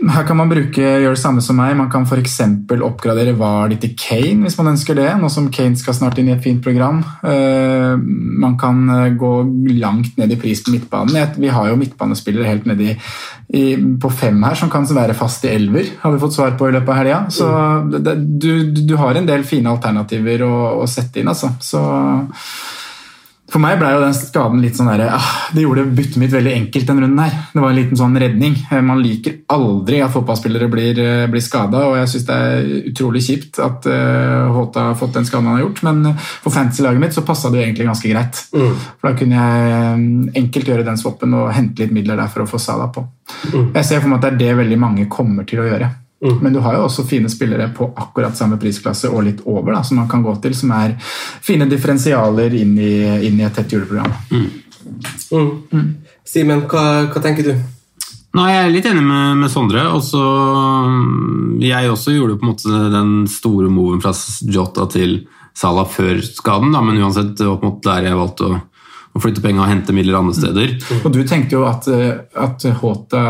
her 0.01 0.25
kan 0.25 0.37
man 0.39 0.49
bruke, 0.49 0.81
gjøre 0.81 1.13
det 1.13 1.21
samme 1.21 1.43
som 1.43 1.57
meg. 1.59 1.75
Man 1.77 1.89
kan 1.91 2.05
f.eks. 2.07 2.39
oppgradere 2.81 3.35
Vardy 3.37 3.77
til 3.81 3.93
Kane 3.99 4.47
hvis 4.47 4.57
man 4.59 4.71
ønsker 4.73 4.97
det. 4.97 5.09
Nå 5.19 5.29
som 5.31 5.49
Kane 5.53 5.79
skal 5.79 5.95
snart 5.97 6.17
inn 6.19 6.31
i 6.31 6.33
et 6.35 6.43
fint 6.43 6.63
program. 6.63 7.03
Eh, 7.27 7.95
Man 8.41 8.57
kan 8.59 8.81
eh, 8.89 9.13
gå 9.19 9.31
langt 9.77 10.17
ned 10.17 10.33
i 10.33 10.39
pris 10.41 10.63
på 10.65 10.73
midtbanen. 10.73 11.35
Vi 11.37 11.51
har 11.53 11.69
jo 11.69 11.79
midtbanespillere 11.79 12.49
helt 12.49 12.67
nede 12.69 12.97
på 14.01 14.09
fem 14.15 14.37
her 14.47 14.55
som 14.55 14.69
kan 14.71 14.85
være 14.87 15.15
fast 15.17 15.43
i 15.43 15.51
elver, 15.51 15.89
har 15.99 16.13
vi 16.13 16.21
fått 16.21 16.37
svar 16.37 16.53
på 16.55 16.69
i 16.69 16.75
løpet 16.75 16.91
av 16.93 16.99
helga. 17.01 17.17
Så 17.29 17.47
det, 17.91 17.99
det, 18.05 18.13
du, 18.39 18.85
du 18.87 18.95
har 18.99 19.19
en 19.19 19.27
del 19.27 19.43
fine 19.47 19.71
alternativer 19.71 20.45
å, 20.47 20.53
å 20.79 20.87
sette 20.87 21.19
inn, 21.19 21.31
altså. 21.31 21.51
Så 21.59 21.81
for 23.51 23.59
meg 23.59 23.79
ble 23.81 23.89
jo 23.91 23.99
den 23.99 24.15
skaden 24.15 24.61
litt 24.63 24.77
sånn 24.79 24.87
der, 24.93 25.09
ah, 25.11 25.29
Det 25.51 25.65
gjorde 25.65 25.83
byttet 25.91 26.19
mitt 26.21 26.31
veldig 26.31 26.53
enkelt 26.55 26.87
den 26.87 27.01
runden 27.03 27.19
her. 27.19 27.33
Det 27.51 27.63
var 27.63 27.73
en 27.73 27.79
liten 27.79 27.99
sånn 27.99 28.15
redning. 28.19 28.55
Eh, 28.71 28.81
Man 28.81 29.01
liker 29.03 29.41
aldri 29.51 29.99
at 30.03 30.13
fotballspillere 30.13 30.69
blir, 30.71 30.99
eh, 30.99 31.27
blir 31.27 31.43
skada, 31.43 31.83
og 31.89 31.97
jeg 31.99 32.11
syns 32.13 32.27
det 32.29 32.37
er 32.37 32.69
utrolig 32.91 33.23
kjipt 33.25 33.59
at 33.59 33.87
uh, 33.91 34.51
Håta 34.55 34.87
har 34.89 34.95
fått 34.99 35.13
den 35.13 35.27
skaden 35.27 35.49
han 35.51 35.59
har 35.59 35.65
gjort, 35.65 35.83
men 35.83 36.05
eh, 36.13 36.29
for 36.43 36.55
fantasy-laget 36.55 37.03
mitt 37.03 37.17
så 37.17 37.25
passa 37.27 37.51
det 37.51 37.59
jo 37.59 37.65
egentlig 37.65 37.89
ganske 37.91 38.11
greit. 38.13 38.43
For 38.51 39.09
da 39.09 39.15
kunne 39.19 39.41
jeg 39.43 39.73
eh, 39.75 40.41
enkelt 40.43 40.71
gjøre 40.71 40.87
den 40.87 41.01
swappen 41.01 41.35
og 41.35 41.51
hente 41.55 41.83
litt 41.83 41.95
midler 41.95 42.19
der 42.19 42.31
for 42.31 42.45
å 42.45 42.49
få 42.49 42.61
Sala 42.61 42.87
på. 42.93 43.03
Jeg 43.51 43.83
ser 43.87 43.99
for 43.99 44.07
meg 44.11 44.21
at 44.21 44.27
det 44.27 44.31
er 44.31 44.39
det 44.41 44.61
veldig 44.63 44.79
mange 44.79 45.09
kommer 45.11 45.47
til 45.47 45.63
å 45.63 45.67
gjøre. 45.67 45.91
Men 46.21 46.53
du 46.53 46.59
har 46.61 46.75
jo 46.77 46.83
også 46.85 47.05
fine 47.09 47.29
spillere 47.33 47.71
på 47.73 47.87
akkurat 47.97 48.37
samme 48.37 48.59
prisklasse 48.61 49.09
og 49.09 49.23
litt 49.25 49.39
over, 49.49 49.73
da, 49.73 49.81
som 49.83 49.97
man 49.97 50.09
kan 50.11 50.21
gå 50.21 50.35
til, 50.43 50.53
som 50.53 50.73
er 50.77 50.93
fine 51.41 51.65
differensialer 51.69 52.53
inn 52.53 52.75
i, 52.77 52.93
inn 53.25 53.39
i 53.41 53.45
et 53.47 53.55
tett 53.57 53.73
juleprogram. 53.73 54.13
Mm. 54.29 54.49
Simen, 56.27 56.65
hva, 56.69 56.83
hva 57.09 57.23
tenker 57.23 57.49
du? 57.49 57.55
Nei, 58.37 58.47
Jeg 58.53 58.63
er 58.63 58.71
litt 58.71 58.87
enig 58.87 59.03
med, 59.03 59.41
med 59.41 59.51
Sondre. 59.51 59.83
og 59.91 60.03
så, 60.05 60.21
mm, 60.87 61.59
jeg 61.65 61.89
også 61.91 62.13
gjorde 62.15 62.37
på 62.39 62.45
en 62.45 62.51
måte 62.53 62.83
den 62.93 63.13
store 63.27 63.71
moven 63.73 63.99
fra 64.03 64.13
Jota 64.47 64.85
til 64.93 65.23
Salah 65.57 65.89
før 65.89 66.21
skaden, 66.23 66.71
da, 66.71 66.79
men 66.85 67.01
uansett 67.01 67.41
en 67.43 67.57
måte 67.59 67.89
der 67.89 68.07
jeg 68.07 68.19
valgte 68.21 68.47
å, 68.47 68.61
å 69.11 69.19
flytte 69.19 69.41
penger 69.43 69.65
og 69.65 69.67
hente 69.67 69.91
midler 69.93 70.15
andre 70.19 70.33
steder. 70.37 70.75
Og 71.03 71.11
du 71.11 71.19
tenkte 71.27 71.57
jo 71.57 71.65
at, 71.67 71.87
eh, 71.91 72.21
at 72.39 72.63
Håta 72.79 73.23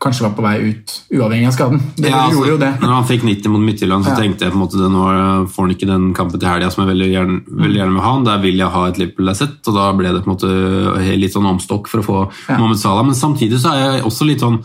kanskje 0.00 0.24
var 0.24 0.32
på 0.36 0.42
vei 0.46 0.54
ut, 0.70 0.94
uavhengig 1.12 1.46
av 1.50 1.52
skaden. 1.56 1.80
Det 1.96 2.08
Ja, 2.08 2.22
altså, 2.24 2.38
gjorde 2.40 2.52
jo 2.54 2.58
det. 2.62 2.70
Når 2.80 2.94
han 2.94 3.04
fikk 3.04 3.22
90 3.28 3.48
mot 3.52 3.60
Midtjylland, 3.60 4.04
så 4.04 4.14
Ja. 4.14 4.16
tenkte 4.22 4.44
jeg 4.46 4.52
på 4.52 4.56
en 4.56 4.64
måte 4.64 4.80
nå 4.90 5.48
får 5.50 5.60
han 5.66 5.74
ikke 5.74 5.86
den 5.86 6.14
kampen 6.14 6.40
til 6.40 6.48
helga 6.48 6.70
som 6.72 6.86
jeg 6.86 6.96
veldig 6.96 7.10
gjerne, 7.12 7.42
veldig 7.50 7.78
gjerne 7.80 7.92
vil 7.94 8.00
ha. 8.02 8.14
Der 8.24 8.38
vil 8.38 8.56
jeg 8.56 8.68
ha 8.70 8.86
et 8.88 8.96
Liverpool-asset, 8.98 9.60
og 9.68 9.74
da 9.74 9.92
ble 9.92 10.12
det 10.12 10.24
på 10.24 10.30
en 10.30 10.36
måte 10.36 11.18
litt 11.20 11.32
sånn 11.34 11.46
omstokk 11.52 11.86
for 11.88 11.98
å 12.00 12.04
få 12.04 12.30
Ja. 12.48 12.56
Mohammed 12.56 12.78
Salah. 12.78 13.04
Men 13.04 13.14
samtidig 13.14 13.58
så 13.60 13.72
er 13.74 13.92
jeg 14.00 14.04
også 14.04 14.26
litt 14.26 14.40
sånn 14.40 14.64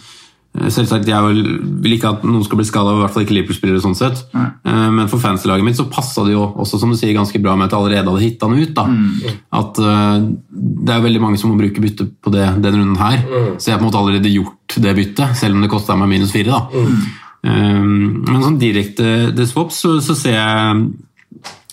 Selvsagt, 0.60 1.06
jeg 1.08 1.24
vil, 1.24 1.94
ikke 1.94 2.10
at 2.10 2.24
noen 2.26 2.42
skal 2.44 2.58
bli 2.58 2.66
skada, 2.68 2.92
i 2.96 3.00
hvert 3.04 3.14
fall 3.14 3.24
ikke 3.24 3.36
Liverpool-spillere. 3.38 3.80
sånn 3.84 3.96
sett. 3.96 4.24
Eh, 4.34 4.90
Men 4.90 5.08
for 5.08 5.22
fanslaget 5.22 5.64
mitt 5.64 5.78
så 5.78 5.86
passa 5.90 6.26
det 6.26 6.34
jo 6.34 6.42
også 6.58 6.80
som 6.82 6.90
du 6.90 6.98
sier, 6.98 7.14
ganske 7.14 7.40
bra 7.42 7.56
med 7.56 7.70
at 7.70 7.72
jeg 7.72 7.80
allerede 7.80 8.10
hadde 8.10 8.26
hitta 8.26 8.50
han 8.50 8.58
ut. 8.60 8.74
da. 8.74 8.86
At 9.54 9.80
uh, 9.80 10.20
Det 10.52 10.96
er 10.96 11.06
veldig 11.06 11.22
mange 11.22 11.38
som 11.38 11.52
må 11.54 11.58
bruke 11.62 11.80
bytte 11.80 12.10
på 12.22 12.32
det 12.34 12.62
den 12.66 12.76
runden 12.82 12.98
her. 12.98 13.22
Så 13.58 13.70
jeg 13.70 13.78
har 13.78 13.80
på 13.80 13.86
en 13.86 13.92
måte 13.92 14.02
allerede 14.02 14.34
gjort 14.34 14.76
det 14.82 14.96
byttet, 14.98 15.38
selv 15.38 15.56
om 15.56 15.62
det 15.62 15.70
kosta 15.72 15.96
meg 15.96 16.10
minus 16.10 16.32
fire. 16.34 16.50
da. 16.52 16.84
Um, 17.40 18.26
Men 18.28 18.42
sånn 18.44 18.60
direkte 18.60 19.32
det 19.32 19.48
swaps 19.48 19.78
så, 19.86 20.02
så 20.04 20.16
ser 20.18 20.34
jeg 20.36 20.90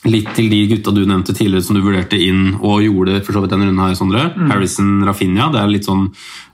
litt 0.07 0.29
til 0.37 0.49
de 0.53 0.61
gutta 0.71 0.93
du 0.95 1.03
nevnte 1.05 1.35
tidligere 1.35 1.65
som 1.67 1.77
du 1.77 1.83
vurderte 1.83 2.19
inn 2.21 2.55
og 2.61 2.83
gjorde 2.85 3.21
for 3.27 3.33
så 3.37 3.43
vidt 3.43 3.51
denne 3.55 3.67
runden 3.69 3.83
her, 3.85 3.95
Sondre. 3.99 4.23
Harrison 4.51 5.03
Rafinha. 5.07 5.49
Det 5.53 5.61
er 5.61 5.73
litt 5.73 5.85
sånn 5.89 6.09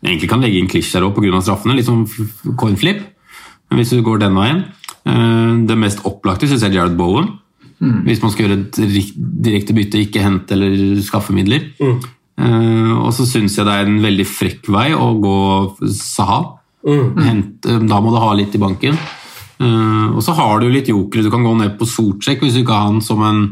Egentlig 0.05 0.29
kan 0.31 0.41
legge 0.43 0.59
inn 0.59 0.69
klisj 0.69 0.93
der 0.95 1.03
òg 1.07 1.15
pga. 1.15 1.41
straffene. 1.43 1.77
Litt 1.77 1.87
sånn 1.87 2.07
coinflip, 2.07 2.57
coin 2.59 2.77
flip, 2.77 3.03
hvis 3.73 3.91
du 3.91 4.03
går 4.03 4.19
den 4.21 4.35
veien. 4.35 4.65
Eh, 5.07 5.67
Det 5.67 5.77
mest 5.79 6.03
opplagte 6.05 6.49
syns 6.49 6.63
jeg 6.63 6.71
er 6.73 6.81
Jared 6.81 6.97
Bowen. 6.97 7.39
Hvis 8.07 8.21
man 8.23 8.31
skal 8.31 8.47
gjøre 8.47 8.61
et 8.61 8.77
direkte 9.43 9.75
bytte, 9.75 9.99
ikke 9.99 10.23
hente 10.23 10.53
eller 10.55 11.01
skaffe 11.03 11.33
midler. 11.35 11.65
Eh, 12.39 12.93
og 12.97 13.13
så 13.13 13.27
syns 13.27 13.57
jeg 13.57 13.67
det 13.67 13.75
er 13.75 13.87
en 13.87 14.01
veldig 14.03 14.27
frekk 14.27 14.69
vei 14.69 14.93
å 14.95 15.09
gå 15.21 15.89
Saha. 15.91 16.59
Hente, 16.87 17.79
da 17.87 18.01
må 18.01 18.11
du 18.15 18.19
ha 18.23 18.33
litt 18.35 18.55
i 18.55 18.59
banken. 18.59 18.97
Eh, 19.61 20.07
og 20.17 20.23
så 20.25 20.35
har 20.39 20.61
du 20.61 20.69
litt 20.71 20.89
jokere. 20.89 21.23
Du 21.23 21.31
kan 21.31 21.45
gå 21.45 21.55
ned 21.59 21.77
på 21.79 21.89
Sortsjekk 21.89 22.43
hvis 22.45 22.55
du 22.57 22.63
ikke 22.63 22.77
har 22.77 22.89
han 22.91 23.01
som 23.05 23.23
en 23.23 23.43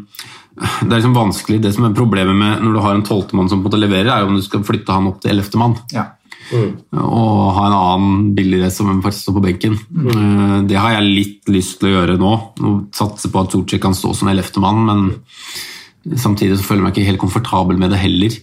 Det 0.61 0.91
er 0.91 0.99
liksom 0.99 1.15
vanskelig. 1.17 1.61
Det 1.63 1.73
som 1.75 1.85
er 1.87 1.95
problemet 1.97 2.37
med 2.37 2.63
når 2.63 2.73
du 2.75 2.81
har 2.85 2.95
en 2.95 3.05
tolvtemann 3.07 3.49
som 3.49 3.63
på 3.65 3.71
en 3.73 3.81
leverer, 3.81 4.11
er 4.13 4.21
jo 4.25 4.29
om 4.33 4.37
du 4.37 4.43
skal 4.45 4.65
flytte 4.67 4.93
han 4.93 5.07
opp 5.09 5.21
til 5.23 5.31
ellevtemann. 5.33 5.77
Ja. 5.95 6.09
Og 6.51 7.53
ha 7.55 7.67
en 7.69 7.77
annen 7.77 8.35
billigere 8.35 8.71
som 8.75 8.91
faktisk 9.01 9.29
står 9.29 9.37
på 9.39 9.45
benken. 9.47 9.79
Eh, 9.79 10.57
Det 10.67 10.77
har 10.77 10.97
jeg 10.99 11.15
litt 11.15 11.49
lyst 11.55 11.79
til 11.81 11.89
å 11.89 11.95
gjøre 11.95 12.19
nå. 12.19 12.33
Nå 12.61 12.75
Satse 12.93 13.31
på 13.31 13.41
at 13.41 13.55
Sortsjekk 13.55 13.83
kan 13.87 13.95
stå 13.97 14.13
som 14.19 14.29
ellevtemann, 14.29 14.85
men 14.85 16.17
samtidig 16.19 16.59
så 16.59 16.65
føler 16.67 16.83
jeg 16.83 16.89
meg 16.89 16.95
ikke 16.97 17.09
helt 17.11 17.25
komfortabel 17.25 17.79
med 17.79 17.91
det 17.95 18.03
heller. 18.03 18.37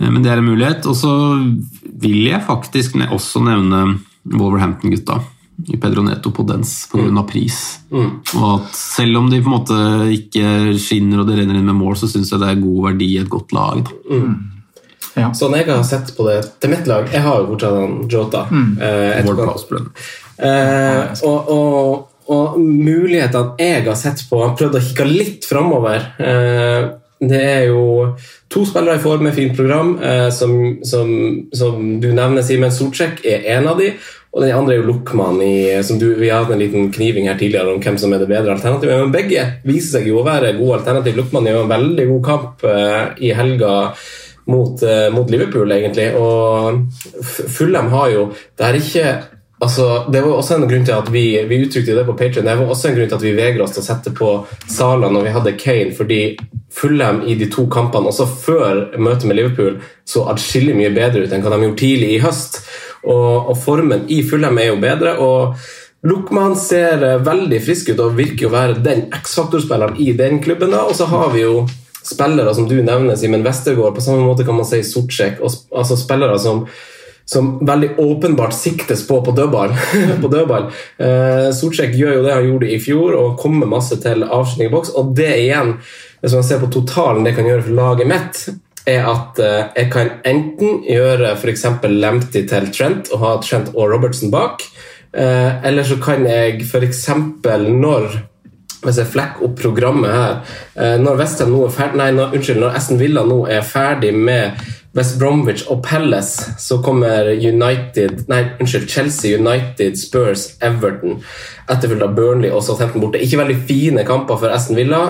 Eh, 0.00 0.08
Men 0.10 0.22
det 0.22 0.30
er 0.32 0.38
en 0.38 0.48
mulighet. 0.48 0.86
Og 0.86 0.94
så 0.96 1.12
vil 2.00 2.24
jeg 2.30 2.46
faktisk 2.46 2.94
også 3.10 3.42
nevne 3.44 3.98
Wolverhampton-gutta 4.24 5.20
i 5.70 5.76
Pedro 5.80 6.02
Neto 6.02 6.32
på 6.34 6.42
dens 6.48 6.86
pga. 6.90 7.06
av 7.18 7.26
pris. 7.30 7.58
Og 7.92 8.48
at 8.54 8.74
selv 8.74 9.20
om 9.20 9.28
de 9.30 9.38
på 9.40 9.50
en 9.50 9.54
måte 9.54 9.76
ikke 10.16 10.74
skinner 10.82 11.22
og 11.22 11.28
det 11.30 11.38
renner 11.38 11.60
inn 11.60 11.68
med 11.70 11.78
mål, 11.78 11.94
så 12.00 12.08
syns 12.10 12.32
jeg 12.32 12.42
det 12.42 12.50
er 12.50 12.62
god 12.64 12.80
verdi 12.88 13.12
i 13.14 13.20
et 13.22 13.30
godt 13.30 13.54
lag. 13.54 13.84
Da. 14.10 14.34
Ja. 15.14 15.28
Sånn 15.36 15.54
jeg 15.54 15.68
har 15.70 15.84
sett 15.86 16.10
på 16.16 16.26
det 16.26 16.40
til 16.58 16.72
mitt 16.72 16.88
lag 16.90 17.06
Jeg 17.12 17.22
har 17.22 17.36
jo 17.38 17.52
fortsatt 17.52 17.76
han 17.78 17.92
Jota. 18.10 18.40
eh, 18.82 19.20
Prowse, 19.28 19.68
Brun. 19.70 19.86
Eh, 20.42 21.12
og, 21.22 21.52
og, 21.54 22.08
og 22.34 22.58
mulighetene 22.58 23.54
jeg 23.62 23.84
har 23.86 23.94
sett 24.00 24.24
på 24.26 24.40
Han 24.42 24.56
prøvde 24.58 24.80
å 24.80 24.86
kikke 24.88 25.06
litt 25.06 25.46
framover. 25.46 26.08
Eh, 26.18 26.88
det 27.24 27.40
er 27.40 27.62
jo 27.70 27.84
to 28.50 28.64
spillere 28.66 28.98
i 28.98 29.02
form 29.04 29.22
med 29.28 29.36
fint 29.36 29.54
program, 29.56 29.94
eh, 30.02 30.26
som, 30.34 30.50
som, 30.84 31.08
som 31.54 31.78
du 32.02 32.10
nevner, 32.12 32.42
Simen 32.44 32.74
Sortsjek, 32.74 33.22
er 33.24 33.46
en 33.54 33.70
av 33.70 33.78
de. 33.80 33.92
Og 34.34 34.42
den 34.42 34.50
andre 34.50 34.74
er 34.74 34.80
jo 34.80 34.88
Luckman. 34.88 35.38
I, 35.42 35.82
som 35.86 35.98
du, 36.00 36.08
vi 36.18 36.32
hadde 36.32 36.56
en 36.56 36.62
liten 36.62 36.90
kniving 36.92 37.28
her 37.30 37.38
tidligere 37.38 37.76
om 37.76 37.82
hvem 37.82 37.98
som 38.02 38.12
er 38.12 38.22
det 38.22 38.30
bedre 38.32 38.56
alternativet. 38.56 39.04
Men 39.04 39.14
begge 39.14 39.44
viser 39.62 40.00
seg 40.00 40.10
jo 40.10 40.18
å 40.20 40.26
være 40.26 40.56
gode 40.58 40.80
alternativ. 40.80 41.20
Luckman 41.20 41.46
gjør 41.46 41.62
en 41.62 41.70
veldig 41.70 42.08
god 42.10 42.24
kamp 42.26 42.66
uh, 42.66 43.04
i 43.22 43.30
helga 43.36 43.76
mot, 44.50 44.82
uh, 44.82 45.06
mot 45.14 45.30
Liverpool, 45.30 45.70
egentlig. 45.76 46.10
Og 46.18 46.82
Fulham 47.30 47.92
har 47.94 48.10
jo 48.14 48.26
Det 48.34 48.66
er 48.66 48.80
ikke 48.82 49.06
Altså, 49.64 50.04
det 50.12 50.20
var 50.20 50.34
også 50.34 50.58
en 50.58 50.66
grunn 50.68 50.82
til 50.84 50.92
at 50.92 51.06
vi, 51.14 51.22
vi 51.48 51.60
uttrykte 51.64 51.94
det 51.96 52.02
på 52.04 52.16
Patreon, 52.18 52.44
det 52.44 52.56
var 52.58 52.68
også 52.68 52.90
en 52.90 52.96
grunn 52.98 53.06
til 53.08 53.16
at 53.16 53.22
vi 53.24 53.30
vegrer 53.36 53.62
oss 53.64 53.72
til 53.72 53.80
å 53.80 53.86
sette 53.86 54.10
på 54.12 54.30
Sala 54.68 55.08
når 55.08 55.24
vi 55.24 55.32
hadde 55.36 55.54
Kane, 55.56 55.94
fordi 55.96 56.18
Fulham 56.74 57.22
i 57.24 57.36
de 57.38 57.46
to 57.48 57.64
kampene, 57.72 58.10
også 58.10 58.26
før 58.26 58.82
møtet 58.98 59.28
med 59.30 59.38
Liverpool, 59.38 59.78
så 60.04 60.26
atskillig 60.34 60.74
mye 60.76 60.92
bedre 60.92 61.22
ut 61.24 61.32
enn 61.32 61.46
hva 61.46 61.54
de 61.54 61.68
gjorde 61.68 61.80
tidlig 61.80 62.10
i 62.16 62.20
høst. 62.20 62.60
Og, 63.04 63.50
og 63.52 63.56
formen 63.60 64.06
i 64.12 64.22
Fulham 64.26 64.58
er 64.58 64.70
jo 64.72 64.78
bedre. 64.82 65.16
og 65.20 65.56
Lukman 66.04 66.56
ser 66.60 67.02
eh, 67.02 67.20
veldig 67.24 67.60
frisk 67.64 67.94
ut 67.94 68.02
og 68.04 68.16
virker 68.18 68.48
å 68.48 68.54
være 68.54 68.80
den 68.84 69.06
X-faktorspilleren 69.22 70.00
i 70.00 70.12
den 70.16 70.42
klubben. 70.44 70.74
da, 70.76 70.84
Og 70.84 70.96
så 70.98 71.08
har 71.08 71.30
vi 71.32 71.44
jo 71.46 71.62
spillere 72.04 72.52
som 72.54 72.68
du 72.68 72.76
nevner, 72.82 73.16
Simen 73.16 73.44
Westergård, 73.44 73.94
på 73.96 74.04
samme 74.04 74.26
måte 74.26 74.44
kan 74.44 74.58
man 74.58 74.68
si 74.68 74.82
Sortsjek. 74.84 75.40
Altså 75.40 75.96
spillere 75.96 76.38
som 76.38 76.66
som 77.24 77.66
veldig 77.66 77.94
åpenbart 77.96 78.52
siktes 78.52 79.06
på 79.08 79.22
på 79.24 79.32
dødball. 79.32 79.70
på 80.22 80.28
dødball. 80.28 80.66
Eh, 80.98 81.50
Sortsjek 81.56 81.94
gjør 81.96 82.18
jo 82.18 82.24
det 82.26 82.34
han 82.34 82.48
gjorde 82.48 82.68
i 82.68 82.80
fjor, 82.82 83.16
og 83.16 83.38
kommer 83.40 83.70
masse 83.70 83.96
til 84.02 84.26
avslutning 84.26 84.68
i 84.68 84.74
boks. 84.74 84.92
Og 85.00 85.14
det 85.16 85.30
igjen, 85.46 85.78
hvis 86.20 86.36
man 86.36 86.44
ser 86.44 86.60
på 86.60 86.68
totalen 86.74 87.24
det 87.24 87.34
kan 87.36 87.48
gjøre 87.48 87.64
for 87.64 87.78
laget 87.78 88.10
mitt, 88.10 88.42
er 88.86 89.06
at 89.08 89.40
eh, 89.40 89.70
jeg 89.78 89.90
kan 89.92 90.12
enten 90.28 90.82
gjøre 90.88 91.34
f.eks. 91.38 91.64
Lempty 91.88 92.44
til 92.50 92.68
Trent 92.74 93.10
og 93.14 93.24
ha 93.24 93.32
Trent 93.44 93.72
og 93.74 93.88
Robertson 93.92 94.32
bak, 94.34 94.64
eh, 95.16 95.64
eller 95.64 95.88
så 95.88 95.98
kan 96.02 96.26
jeg 96.28 96.62
f.eks. 96.66 97.08
når 97.70 98.08
hvis 98.84 98.98
jeg 99.00 99.08
flekker 99.14 99.46
opp 99.46 99.54
programmet 99.56 100.12
her 100.12 100.32
eh, 100.76 100.98
Når 101.00 101.14
Westham 101.16 101.54
nå 101.54 101.62
er 101.64 101.70
ferdig 101.72 101.96
Nei, 102.02 102.10
når, 102.12 102.34
unnskyld, 102.36 102.58
når 102.60 102.74
Aston 102.76 102.98
Villa 103.00 103.22
nå 103.24 103.38
er 103.48 103.62
ferdig 103.64 104.10
med 104.12 104.58
West 104.94 105.16
Bromwich 105.18 105.64
og 105.72 105.80
Palace, 105.82 106.52
så 106.60 106.76
kommer 106.84 107.32
United 107.32 108.26
Nei, 108.28 108.42
unnskyld, 108.60 108.84
Chelsea, 108.92 109.40
United, 109.40 109.96
Spurs, 109.96 110.50
Everton 110.60 111.16
etterfulgt 111.64 112.04
av 112.04 112.12
Burnley 112.12 112.52
og 112.52 112.60
Southampton 112.60 113.00
borte. 113.00 113.22
Ikke 113.24 113.40
veldig 113.40 113.56
fine 113.64 114.04
kamper 114.04 114.36
for 114.36 114.52
Aston 114.52 114.76
Villa. 114.76 115.00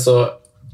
så 0.00 0.16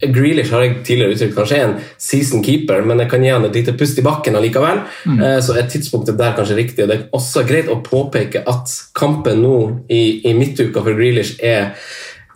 Grealish 0.03 0.53
har 0.55 0.63
jeg 0.63 0.77
tidligere 0.87 1.17
uttrykt 1.17 1.35
kanskje 1.35 1.57
er 1.59 1.65
en 1.69 1.79
season 1.99 2.43
keeper, 2.47 2.85
men 2.87 3.03
jeg 3.03 3.11
kan 3.11 3.25
gi 3.25 3.33
han 3.35 3.47
et 3.49 3.57
lite 3.59 3.75
pust 3.79 3.99
i 3.99 4.05
bakken 4.07 4.39
allikevel. 4.39 4.85
Mm. 5.11 5.25
Så 5.43 5.57
er 5.59 5.67
tidspunktet 5.71 6.19
der 6.21 6.37
kanskje 6.37 6.59
riktig. 6.59 6.85
og 6.85 6.93
Det 6.93 6.99
er 6.99 7.09
også 7.19 7.43
greit 7.49 7.73
å 7.73 7.81
påpeke 7.83 8.45
at 8.47 8.77
kampen 8.95 9.43
nå 9.43 9.57
i, 9.91 10.21
i 10.31 10.37
midtuka 10.39 10.85
for 10.85 10.95
Grealish 10.95 11.41
er 11.43 11.75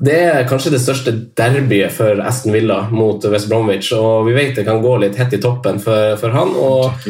det 0.02 0.16
er 0.18 0.46
kanskje 0.50 0.72
det 0.74 0.80
største 0.82 1.12
derbyet 1.38 1.92
for 1.94 2.18
Aston 2.26 2.54
Villa 2.54 2.80
mot 2.90 3.22
West 3.30 3.46
Bromwich. 3.50 3.92
og 3.94 4.26
Vi 4.26 4.34
vet 4.34 4.56
det 4.58 4.64
kan 4.66 4.82
gå 4.82 4.96
litt 4.98 5.18
hett 5.20 5.36
i 5.36 5.40
toppen 5.42 5.78
for, 5.82 6.16
for 6.18 6.34
han. 6.34 6.50
og 6.58 7.04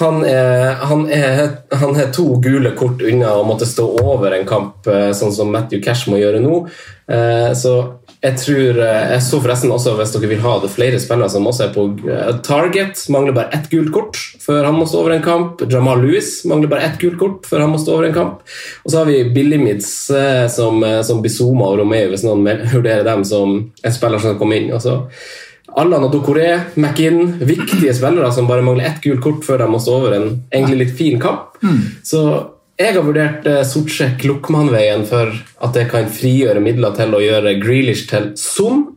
han 0.00 0.24
er, 0.26 0.72
han, 0.82 1.04
er, 1.06 1.42
han 1.78 1.94
er 1.94 2.10
to 2.14 2.40
gule 2.42 2.74
kort 2.78 3.04
unna 3.06 3.36
å 3.38 3.44
måtte 3.46 3.68
stå 3.68 3.86
over 4.02 4.34
en 4.34 4.48
kamp, 4.48 4.88
eh, 4.90 5.12
sånn 5.14 5.34
som 5.34 5.54
Matthew 5.54 5.84
Cash 5.84 6.10
må 6.10 6.18
gjøre 6.18 6.42
nå. 6.42 6.64
Eh, 7.06 7.52
Så 7.54 7.76
jeg 8.22 8.38
tror 8.38 8.78
eh, 8.78 9.08
Jeg 9.16 9.22
så 9.26 9.40
forresten 9.42 9.72
også, 9.74 9.96
hvis 9.98 10.12
dere 10.14 10.30
vil 10.30 10.42
ha 10.44 10.54
det, 10.62 10.70
flere 10.70 11.00
spillere 11.02 11.30
som 11.32 11.46
også 11.50 11.64
er 11.66 11.72
på 11.74 11.86
eh, 12.06 12.30
target. 12.46 13.00
Mangler 13.10 13.34
bare 13.34 13.50
ett 13.56 13.66
gult 13.72 13.90
kort 13.94 14.20
før 14.42 14.66
han 14.68 14.78
må 14.78 14.86
stå 14.86 15.00
over 15.02 15.16
en 15.16 15.24
kamp. 15.24 15.64
Jamal 15.70 16.04
Lewis 16.04 16.44
mangler 16.50 16.70
bare 16.70 16.86
ett 16.86 17.00
gult 17.02 17.18
kort 17.18 17.48
før 17.50 17.64
han 17.64 17.72
må 17.74 17.80
stå 17.82 17.96
over 17.96 18.08
en 18.08 18.14
kamp. 18.16 18.44
Og 18.84 18.92
så 18.92 19.00
har 19.00 19.10
vi 19.10 19.24
Billy 19.34 19.58
Mids 19.58 19.90
som, 20.54 20.82
eh, 20.86 21.00
som 21.06 21.22
Bizuma 21.22 21.72
og 21.72 21.80
Romeo, 21.82 22.12
hvis 22.12 22.26
noen 22.26 22.46
vurderer 22.72 23.06
dem 23.06 23.26
som 23.26 23.58
en 23.58 23.96
spiller 23.96 24.22
som 24.22 24.34
kan 24.34 24.42
komme 24.44 24.60
inn. 24.60 24.70
Også. 24.74 25.00
Allan 25.82 26.06
og 26.06 26.12
Dokoré, 26.14 26.48
McInn, 26.78 27.38
viktige 27.42 27.94
spillere 27.96 28.30
som 28.34 28.46
bare 28.46 28.62
mangler 28.62 28.86
ett 28.86 29.02
gult 29.02 29.22
kort 29.24 29.46
før 29.46 29.64
de 29.64 29.70
må 29.72 29.82
stå 29.82 29.98
over 29.98 30.14
en 30.18 30.28
egentlig 30.52 30.84
litt 30.84 30.98
fin 30.98 31.18
kamp. 31.22 31.56
Så 32.06 32.22
jeg 32.82 32.96
har 32.96 33.06
vurdert 33.06 33.46
eh, 33.48 33.62
Sortsjek 33.68 34.24
Luckman-veien 34.26 35.04
for 35.08 35.30
at 35.32 35.76
det 35.76 35.86
kan 35.92 36.10
frigjøre 36.10 36.62
midler 36.64 36.94
til 36.96 37.14
å 37.14 37.22
gjøre 37.22 37.56
Grealish 37.62 38.08
til 38.10 38.32
Zoom 38.38 38.88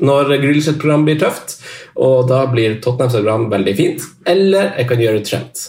når 0.00 0.34
Grealish 0.40 0.70
et 0.72 0.80
program 0.80 1.04
blir 1.06 1.18
tøft. 1.20 1.58
Og 2.00 2.28
da 2.30 2.44
blir 2.52 2.78
Tottenhams 2.80 3.16
program 3.18 3.48
veldig 3.52 3.74
fint. 3.76 4.06
Eller 4.28 4.72
jeg 4.78 4.88
kan 4.88 5.02
gjøre 5.02 5.24
Trent. 5.26 5.66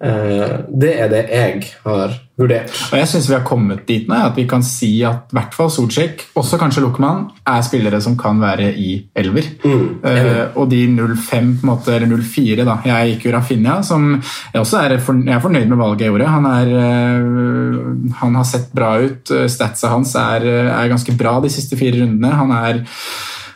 Eh, 0.00 0.52
det 0.80 0.94
er 0.96 1.10
det 1.12 1.24
jeg 1.28 1.64
har 1.84 2.14
vurdert. 2.40 2.72
Og 2.88 2.96
jeg 2.96 3.08
synes 3.10 3.26
vi 3.28 3.34
har 3.36 3.44
kommet 3.44 3.82
dit 3.88 4.06
nå, 4.08 4.16
at 4.30 4.38
vi 4.38 4.46
kan 4.48 4.62
si 4.64 4.88
at 5.04 5.28
i 5.28 5.36
hvert 5.36 5.56
fall 5.56 5.68
Solskjek, 5.72 6.24
også 6.40 6.56
kanskje 6.60 6.80
Luckman, 6.86 7.26
er 7.44 7.60
spillere 7.66 8.00
som 8.00 8.16
kan 8.20 8.40
være 8.40 8.70
i 8.80 8.94
elver. 9.20 9.50
Eh, 9.60 10.46
og 10.56 10.70
de 10.72 10.86
0-5, 10.88 11.18
på 11.28 11.36
en 11.36 11.52
måte, 11.68 11.92
eller 11.98 12.08
0-4, 12.14 12.64
da. 12.64 12.78
Jeg 12.88 13.12
gikk 13.12 13.26
jo 13.28 13.34
Rafinha, 13.36 13.76
som 13.84 14.14
jeg 14.16 14.62
også 14.62 14.80
er, 14.86 14.96
for, 15.04 15.20
jeg 15.20 15.36
er 15.36 15.44
fornøyd 15.44 15.68
med 15.68 15.82
valget 15.82 16.06
jeg 16.06 16.14
gjorde. 16.14 16.32
Han, 16.32 16.48
er, 16.48 16.72
uh, 16.80 18.16
han 18.22 18.40
har 18.40 18.48
sett 18.48 18.72
bra 18.72 18.94
ut. 19.04 19.34
Statsa 19.52 19.92
hans 19.92 20.14
er, 20.16 20.48
er 20.70 20.90
ganske 20.94 21.12
bra 21.18 21.36
de 21.44 21.52
siste 21.52 21.76
fire 21.76 22.00
rundene. 22.00 22.32
Han 22.40 22.56
er 22.56 22.82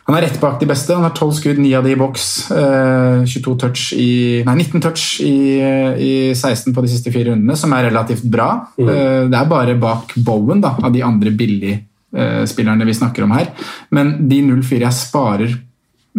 Han 0.04 0.16
er 0.18 0.26
rett 0.26 0.40
bak 0.40 0.58
de 0.60 0.68
beste. 0.68 0.92
Han 0.92 1.06
har 1.06 1.14
12 1.16 1.34
skudd, 1.38 1.60
9 1.64 1.74
av 1.78 1.86
de 1.86 1.94
i 1.94 1.98
boks. 1.98 2.26
eh, 2.52 3.24
22 3.24 3.54
touch 3.62 3.84
i, 3.96 4.42
nei, 4.44 4.56
19 4.60 4.82
touch 4.84 5.04
i, 5.24 5.36
i 5.96 6.14
16 6.34 6.74
på 6.76 6.84
de 6.84 6.90
siste 6.92 7.12
fire 7.14 7.32
rundene, 7.32 7.56
som 7.56 7.72
er 7.72 7.88
relativt 7.88 8.26
bra. 8.28 8.50
Eh, 8.76 9.24
det 9.32 9.38
er 9.38 9.48
bare 9.48 9.78
bak 9.80 10.12
Bowen 10.16 10.60
da, 10.60 10.74
av 10.82 10.92
de 10.92 11.02
andre 11.02 11.32
billigspillerne 11.32 12.84
vi 12.84 12.98
snakker 13.00 13.24
om 13.24 13.32
her. 13.32 13.54
Men 13.96 14.16
de 14.28 14.42
0-4 14.44 14.84
jeg 14.84 15.00
sparer 15.00 15.56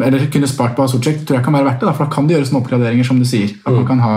eller 0.04 0.26
kunne 0.32 0.48
spart 0.50 0.76
på 0.76 0.84
Asorcek, 0.84 1.22
tror 1.24 1.38
jeg 1.38 1.46
kan 1.46 1.56
være 1.56 1.70
verdt 1.70 1.84
det. 1.84 1.88
Da, 1.88 1.94
for 1.96 2.08
da 2.08 2.12
kan 2.12 2.26
det 2.28 2.36
gjøres 2.36 2.50
noen 2.52 2.64
oppgraderinger, 2.64 3.08
som 3.08 3.20
du 3.22 3.28
sier. 3.28 3.54
At 3.64 3.72
man 3.78 3.86
kan 3.88 4.02
ha, 4.04 4.16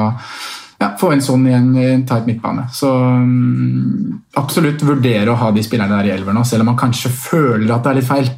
ja, 0.80 0.88
få 0.98 1.12
en 1.14 1.22
sånn 1.22 1.44
i 1.46 1.54
en, 1.54 1.68
i 1.78 1.84
en 1.92 2.02
tight 2.08 2.26
midtbane. 2.26 2.64
Så 2.74 2.90
um, 2.90 4.16
absolutt 4.40 4.82
vurdere 4.86 5.30
å 5.30 5.38
ha 5.38 5.52
de 5.54 5.62
spillerne 5.62 6.00
der 6.00 6.10
i 6.10 6.14
elver 6.16 6.34
nå, 6.34 6.42
selv 6.48 6.66
om 6.66 6.72
man 6.72 6.80
kanskje 6.80 7.12
føler 7.14 7.70
at 7.76 7.86
det 7.86 7.92
er 7.92 8.00
litt 8.00 8.10
feil. 8.10 8.32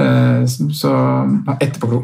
Eh, 0.00 0.46
så 0.46 0.94
etterpåklok. 1.60 1.60
etterpå 1.66 2.00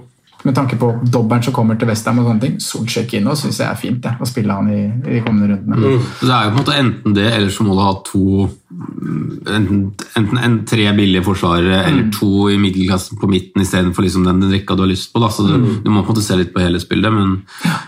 med 0.46 0.54
tanke 0.54 0.76
på 0.78 0.90
dobbelen 1.02 1.42
som 1.42 1.54
kommer 1.54 1.78
til 1.78 1.88
Westham 1.90 2.20
og 2.20 2.28
sånne 2.28 2.42
ting, 2.44 2.58
Solskjær 2.62 3.14
inn 3.18 3.26
og 3.30 3.38
syns 3.40 3.58
jeg 3.62 3.66
er 3.66 3.80
fint 3.80 3.98
det, 4.04 4.12
å 4.22 4.28
spille 4.28 4.54
han 4.54 4.68
i, 4.70 4.82
i 4.84 5.16
de 5.16 5.22
kommende 5.24 5.56
rundene. 5.56 5.96
Så 6.20 6.28
Det 6.28 6.34
er 6.36 6.46
jo 6.46 6.52
på 6.52 6.54
en 6.54 6.60
måte 6.60 6.76
enten 6.82 7.16
det, 7.16 7.26
eller 7.32 7.52
så 7.54 7.66
må 7.66 7.74
du 7.74 7.82
ha 7.82 7.94
to 8.06 8.24
mm, 8.46 9.24
Enten, 9.56 9.82
enten 10.18 10.40
en, 10.42 10.56
tre 10.66 10.86
billige 10.96 11.22
forsvarere 11.26 11.84
eller 11.86 12.08
to 12.14 12.48
i 12.50 12.56
middelklassen 12.58 13.18
på 13.20 13.28
midten 13.30 13.62
istedenfor 13.62 14.06
liksom 14.06 14.26
den, 14.26 14.40
den 14.42 14.52
rekka 14.54 14.74
du 14.74 14.82
har 14.82 14.90
lyst 14.90 15.12
på. 15.12 15.22
Da. 15.22 15.30
Så 15.30 15.46
du, 15.46 15.54
du 15.82 15.90
må 15.90 16.02
på 16.02 16.10
en 16.10 16.16
måte 16.16 16.24
se 16.26 16.38
litt 16.38 16.50
på 16.54 16.62
helhetsbildet. 16.62 17.14
Men, 17.14 17.36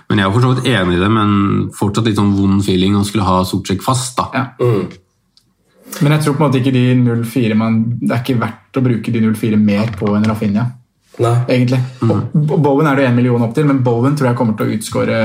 men 0.09 0.23
jeg 0.23 0.29
er 0.29 0.35
for 0.37 0.47
så 0.47 0.53
vidt 0.55 0.71
enig 0.71 0.99
i 0.99 1.03
det, 1.03 1.11
men 1.15 1.35
fortsatt 1.75 2.07
litt 2.07 2.21
sånn 2.21 2.37
vond 2.39 2.63
feeling 2.63 2.95
å 2.99 3.05
skulle 3.07 3.27
ha 3.27 3.43
Solsjekk 3.47 3.83
fast. 3.87 4.19
da. 4.19 4.31
Ja. 4.35 4.47
Men 6.03 6.15
jeg 6.15 6.25
tror 6.25 6.37
på 6.37 6.45
en 6.45 6.51
måte 6.51 6.61
ikke 6.63 6.75
de 6.75 6.95
0-4 7.01 7.57
man- 7.57 7.99
Det 8.01 8.11
er 8.11 8.23
ikke 8.23 8.41
verdt 8.41 8.79
å 8.79 8.85
bruke 8.85 9.13
de 9.13 9.21
0-4 9.21 9.59
mer 9.59 9.87
på 9.99 10.15
enn 10.17 10.29
Rafinha. 10.29 10.67
Nei. 11.19 11.35
egentlig. 11.51 11.81
Og 12.07 12.61
Bowen 12.63 12.87
er 12.87 12.99
det 12.99 13.09
én 13.09 13.17
million 13.17 13.43
opp 13.43 13.55
til, 13.57 13.67
men 13.67 13.81
Bowen 13.83 14.15
tror 14.17 14.31
jeg 14.31 14.39
kommer 14.39 14.57
til 14.59 14.69
å 14.69 14.77
utskåre 14.77 15.19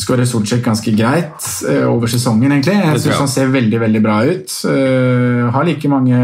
skåre 0.00 0.26
Solskjær 0.26 0.62
ganske 0.64 0.94
greit 0.96 1.46
eh, 1.70 1.84
over 1.86 2.10
sesongen. 2.10 2.50
egentlig. 2.50 2.74
Jeg 2.74 3.02
syns 3.04 3.20
han 3.22 3.30
ser 3.30 3.52
veldig 3.54 3.80
veldig 3.80 4.02
bra 4.02 4.16
ut. 4.26 4.56
Uh, 4.66 5.50
har 5.54 5.64
like 5.68 5.90
mange 5.90 6.18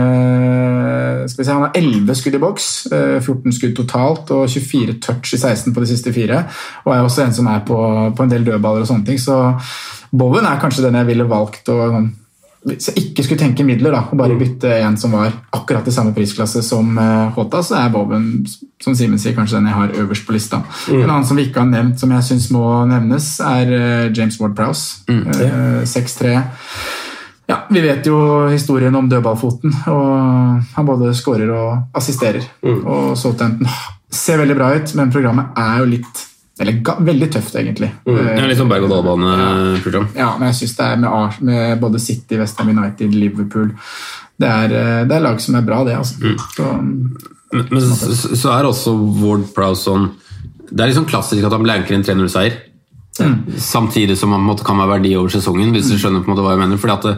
skal 1.31 1.43
vi 1.43 1.47
si, 1.47 1.53
Han 1.53 1.66
har 1.68 1.79
11 1.79 2.18
skudd 2.18 2.39
i 2.39 2.43
boks, 2.43 2.68
uh, 2.93 3.20
14 3.20 3.55
skudd 3.55 3.77
totalt 3.79 4.35
og 4.35 4.49
24 4.51 4.99
touch 5.07 5.35
i 5.35 5.39
16 5.39 5.74
på 5.74 5.85
de 5.85 5.91
siste 5.93 6.14
fire. 6.16 6.43
Og 6.85 6.95
er 6.95 7.07
også 7.07 7.27
en 7.27 7.37
som 7.37 7.51
er 7.53 7.62
på, 7.66 7.79
på 8.16 8.27
en 8.27 8.33
del 8.33 8.47
dødballer 8.47 8.83
og 8.83 8.91
sånne 8.91 9.07
ting. 9.07 9.22
Så 9.22 9.39
Bowen 10.16 10.47
er 10.47 10.59
kanskje 10.62 10.89
den 10.89 10.99
jeg 10.99 11.12
ville 11.12 11.31
valgt 11.31 11.70
å 11.70 11.79
sånn, 11.95 12.11
hvis 12.67 12.89
jeg 12.91 13.03
ikke 13.05 13.23
skulle 13.23 13.41
tenke 13.41 13.64
midler 13.67 13.95
da, 13.95 14.03
og 14.11 14.19
bare 14.19 14.37
bytte 14.39 14.73
en 14.83 14.97
som 14.99 15.14
var 15.14 15.31
akkurat 15.55 15.87
i 15.87 15.95
samme 15.95 16.14
prisklasse 16.17 16.64
som 16.67 16.97
uh, 16.99 17.29
Håta, 17.37 17.62
så 17.62 17.79
er 17.79 17.93
Boben 17.95 18.29
som 18.83 18.97
Simen 18.99 19.21
sier, 19.23 19.37
kanskje 19.37 19.61
den 19.61 19.71
jeg 19.71 19.79
har 19.79 19.95
øverst 20.03 20.27
på 20.27 20.35
lista. 20.35 20.61
En 20.91 21.07
annen 21.07 21.27
som 21.29 21.39
vi 21.39 21.47
ikke 21.47 21.62
har 21.62 21.71
nevnt, 21.71 22.01
som 22.03 22.11
jeg 22.12 22.27
syns 22.27 22.51
må 22.55 22.64
nevnes, 22.91 23.31
er 23.41 23.73
eh, 23.73 24.11
James 24.12 24.37
Ward-Prowse. 24.43 25.07
Eh, 25.09 25.81
6-3. 25.89 26.35
Ja, 27.49 27.62
Vi 27.71 27.81
vet 27.81 28.07
jo 28.07 28.19
historien 28.51 28.95
om 28.99 29.09
dødballfoten, 29.09 29.73
og 29.95 30.77
han 30.77 30.89
både 30.89 31.14
skårer 31.17 31.53
og 31.55 31.97
assisterer. 31.97 32.45
Og 32.67 33.14
Southampton 33.17 33.71
ser 34.12 34.43
veldig 34.43 34.57
bra 34.59 34.73
ut, 34.77 34.95
men 34.99 35.14
programmet 35.14 35.57
er 35.57 35.81
jo 35.81 35.93
litt 35.97 36.27
eller 36.61 36.79
veldig 37.05 37.31
tøft, 37.35 37.55
egentlig. 37.61 37.91
Det 38.07 38.13
Ja, 38.17 38.43
er 38.43 38.49
litt 38.49 38.59
sånn 38.59 38.71
berg-og-dal-bane-program. 38.71 40.07
ja, 40.17 40.31
men 40.39 40.49
jeg 40.49 40.57
syns 40.63 40.77
det 40.79 40.87
er 40.87 40.97
med, 41.03 41.41
med 41.51 41.81
både 41.81 42.01
City, 42.01 42.39
Westham 42.41 42.69
United, 42.73 43.13
Liverpool 43.15 43.73
det 44.39 44.49
er, 44.49 44.65
eh, 44.77 45.05
det 45.09 45.17
er 45.17 45.21
lag 45.25 45.39
som 45.41 45.55
er 45.57 45.63
bra, 45.65 45.83
det. 45.85 45.95
altså. 45.97 46.15
Så, 46.57 46.65
Men, 47.53 47.67
men 47.71 47.81
så, 47.81 48.37
så 48.37 48.51
er 48.53 48.67
også 48.69 48.93
Ward 49.23 49.47
Prowse 49.55 49.87
sånn 49.87 50.11
Det 50.69 50.83
er 50.83 50.91
liksom 50.91 51.07
klassisk 51.09 51.45
at 51.47 51.53
han 51.55 51.63
blanker 51.65 51.95
inn 51.95 52.03
3-0-seier. 52.05 52.57
Samtidig 53.57 54.17
som 54.19 54.33
han 54.35 54.49
kan 54.61 54.77
være 54.83 54.99
verdi 54.99 55.15
over 55.17 55.33
sesongen, 55.33 55.71
hvis 55.73 55.89
du 55.89 55.97
skjønner 55.97 56.21
på 56.25 56.29
en 56.29 56.35
måte 56.35 56.45
hva 56.45 56.53
jeg 56.57 56.63
mener. 56.65 56.81
Fordi 56.83 56.93
at 56.97 57.07
det, 57.07 57.15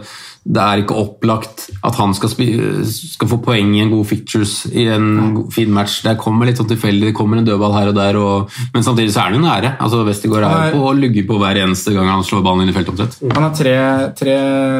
det 0.48 0.62
er 0.64 0.80
ikke 0.80 0.96
opplagt 0.96 1.66
at 1.84 1.96
han 1.98 2.14
skal, 2.16 2.30
spi, 2.32 2.46
skal 2.88 3.28
få 3.28 3.36
poeng 3.44 3.74
i 3.76 3.82
en 3.82 3.90
god 3.92 4.06
features 4.08 4.54
i 4.72 4.86
en 4.88 5.08
god- 5.36 5.50
fin 5.52 5.68
match. 5.74 5.98
Det 6.06 6.14
kommer 6.20 6.48
litt 6.48 6.56
sånn 6.60 6.70
tilfeldig, 6.70 7.10
det 7.10 7.16
kommer 7.18 7.36
en 7.40 7.44
dødball 7.44 7.74
her 7.76 7.90
og 7.90 7.96
der, 7.98 8.16
og, 8.16 8.54
men 8.72 8.86
samtidig 8.86 9.12
så 9.12 9.20
er 9.20 9.28
han 9.28 9.36
jo 9.36 9.42
nære. 9.44 9.74
Altså 9.84 10.00
Westergård 10.08 10.46
er 10.48 10.72
på 10.72 10.86
å 10.88 10.94
lugge 10.96 11.26
på 11.28 11.36
hver 11.42 11.60
eneste 11.66 11.92
gang 11.92 12.08
han 12.08 12.24
slår 12.24 12.44
ballen 12.46 12.64
inn 12.64 12.72
i 12.72 12.76
feltet 12.76 12.94
omtrent. 12.94 13.18
han 13.34 13.44
har 13.48 13.52
tre, 13.58 13.76
tre 14.16 14.36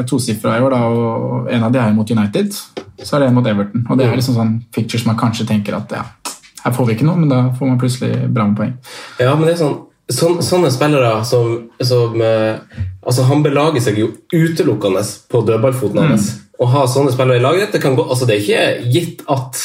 tosifra 0.09 0.57
i 0.59 0.65
år, 0.65 0.77
da, 0.77 0.81
og 0.89 1.51
en 1.53 1.69
av 1.69 1.75
de 1.75 1.83
er 1.85 1.93
mot 1.97 2.11
United. 2.17 2.57
Så 3.05 3.17
er 3.17 3.21
det 3.27 3.29
en 3.29 3.37
mot 3.37 3.47
Everton. 3.47 3.85
Og 3.91 3.99
det 4.01 4.07
er 4.09 4.17
liksom 4.17 4.39
sånn 4.41 4.55
features 4.75 5.05
man 5.07 5.21
kanskje 5.21 5.47
tenker 5.53 5.77
at 5.79 5.93
ja, 5.95 6.07
her 6.65 6.73
får 6.75 6.89
vi 6.89 6.97
ikke 6.97 7.07
noe, 7.07 7.21
men 7.21 7.29
da 7.31 7.43
får 7.59 7.69
man 7.71 7.79
plutselig 7.81 8.25
bra 8.33 8.49
med 8.49 8.57
poeng. 8.59 8.73
Ja, 9.21 9.35
men 9.37 9.45
det 9.47 9.55
er 9.55 9.61
sånn, 9.63 9.77
sånn 10.13 10.43
Sånne 10.45 10.71
spillere 10.73 11.13
som, 11.29 11.69
som 11.85 12.21
eh, 12.25 12.61
altså 13.03 13.27
Han 13.29 13.45
belager 13.45 13.85
seg 13.85 14.01
jo 14.01 14.13
utelukkende 14.33 15.05
på 15.31 15.43
dødballfoten 15.49 16.03
hans. 16.05 16.31
Å 16.59 16.69
ha 16.73 16.87
sånne 16.91 17.13
spillere 17.15 17.39
i 17.39 17.45
laget 17.45 17.75
det, 17.75 17.83
kan 17.83 17.97
gå, 17.99 18.07
altså 18.09 18.27
det 18.27 18.39
er 18.39 18.47
ikke 18.47 18.93
gitt 18.95 19.23
at 19.31 19.61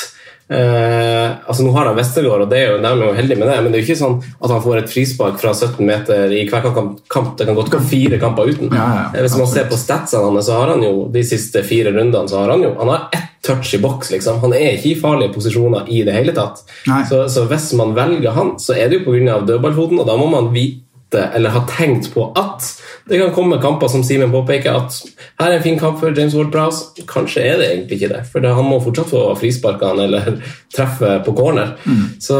eh, 0.49 1.29
altså 1.47 1.63
Nå 1.65 1.71
har 1.75 1.85
han 1.89 1.95
Westergård, 1.97 2.41
og 2.45 2.49
det 2.51 2.59
er 2.59 2.71
jo, 2.71 2.77
de 2.83 2.89
er 2.89 3.03
jo 3.07 3.13
heldige 3.17 3.39
med 3.39 3.47
det, 3.49 3.57
men 3.63 3.71
det 3.71 3.79
er 3.79 3.83
jo 3.83 3.87
ikke 3.87 3.99
sånn 4.01 4.17
at 4.43 4.51
han 4.51 4.63
får 4.63 4.77
et 4.81 4.91
frispark 4.91 5.39
fra 5.41 5.53
17 5.55 5.85
meter 5.87 6.33
i 6.35 6.43
hver 6.49 6.67
kamp. 6.75 6.99
kamp. 7.09 7.37
Det 7.39 7.47
kan 7.49 7.55
godt 7.57 7.71
gå 7.73 7.79
fire 7.89 8.19
kamper 8.21 8.51
uten. 8.51 8.71
Ja, 8.73 8.87
ja, 8.97 9.05
Eh, 9.13 9.21
Hvis 9.21 9.37
man 9.37 9.47
ser 9.47 9.67
på 9.69 9.77
statsene 9.79 10.23
hans, 10.27 10.45
så 10.45 10.59
har 10.59 10.73
han 10.75 10.83
jo 10.83 11.07
de 11.13 11.23
siste 11.23 11.63
fire 11.63 11.91
rundene 11.95 12.27
så 12.29 12.39
har 12.43 12.49
han 12.55 12.63
jo 12.63 12.73
han 12.79 12.87
har 12.89 13.09
ett 13.13 13.29
touch 13.43 13.73
i 13.75 13.77
boks. 13.83 14.11
liksom. 14.11 14.39
Han 14.39 14.53
er 14.53 14.77
ikke 14.77 14.91
i 14.93 14.99
farlige 15.01 15.33
posisjoner 15.33 15.87
i 15.91 16.03
det 16.03 16.13
hele 16.15 16.31
tatt. 16.31 16.63
Så, 17.09 17.25
så 17.29 17.43
hvis 17.49 17.73
man 17.73 17.93
velger 17.95 18.31
han, 18.31 18.53
så 18.59 18.73
er 18.77 18.87
det 18.89 19.01
jo 19.01 19.11
pga. 19.11 19.39
dødballfoten, 19.45 19.99
og 19.99 20.07
da 20.07 20.15
må 20.17 20.29
man 20.31 20.53
vite 20.53 20.79
eller 21.35 21.49
ha 21.53 21.59
tenkt 21.69 22.07
på 22.13 22.31
at 22.35 22.63
det 23.09 23.19
kan 23.19 23.33
komme 23.35 23.57
kamper 23.61 23.87
som 23.91 24.03
Simen 24.03 24.31
påpeker, 24.31 24.77
at 24.79 24.95
her 25.41 25.49
er 25.49 25.57
en 25.57 25.63
fin 25.63 25.79
kamp 25.79 25.99
for 25.99 26.15
James 26.15 26.35
Ward-Prowse. 26.37 27.03
Kanskje 27.09 27.43
er 27.43 27.57
det 27.59 27.69
egentlig 27.69 27.97
ikke 27.99 28.11
det, 28.13 28.21
for 28.31 28.43
det, 28.43 28.53
han 28.55 28.69
må 28.69 28.79
fortsatt 28.83 29.11
få 29.11 29.23
frisparkene 29.39 30.05
eller 30.07 30.37
treffe 30.75 31.17
på 31.25 31.35
corner. 31.35 31.75
Så, 32.23 32.39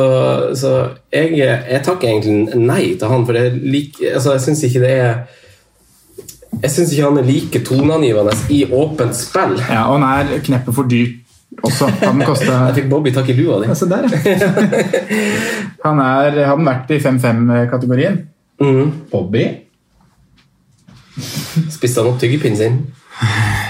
så 0.55 0.73
jeg, 1.11 1.35
jeg 1.41 1.81
takker 1.83 2.13
egentlig 2.13 2.61
nei 2.63 2.93
til 2.95 3.11
han, 3.11 3.25
for 3.27 3.35
det 3.35 3.47
er 3.49 3.57
like, 3.59 4.13
altså, 4.13 4.37
jeg 4.37 4.45
syns 4.47 4.67
ikke 4.69 4.85
det 4.85 4.93
er 5.03 5.15
jeg 6.61 6.69
syns 6.71 6.93
ikke 6.93 7.07
han 7.09 7.17
er 7.19 7.27
like 7.27 7.59
toneangivende 7.65 8.35
i 8.53 8.61
åpent 8.71 9.17
spill. 9.17 9.57
Ja, 9.67 9.87
Og 9.89 9.99
han 9.99 10.05
er 10.05 10.43
kneppet 10.45 10.75
for 10.77 10.87
dyrt 10.87 11.19
også. 11.63 11.89
Han 12.03 12.21
kosta 12.23 12.53
Jeg 12.69 12.77
fikk 12.77 12.89
Bobby 12.91 13.13
tak 13.13 13.29
i 13.29 13.35
lua 13.37 13.59
di. 13.63 13.69
Altså 13.73 13.89
der, 13.89 14.07
ja. 14.07 14.51
Han 15.87 15.99
er, 15.99 16.37
hadde 16.47 16.63
vært 16.63 16.93
i 16.95 16.99
5-5-kategorien. 17.03 18.21
Mm. 18.63 18.91
Bobby. 19.11 19.43
Spiste 21.73 22.01
han 22.01 22.09
opp 22.13 22.19
tyggepinnen 22.21 22.57
sin? 22.57 22.79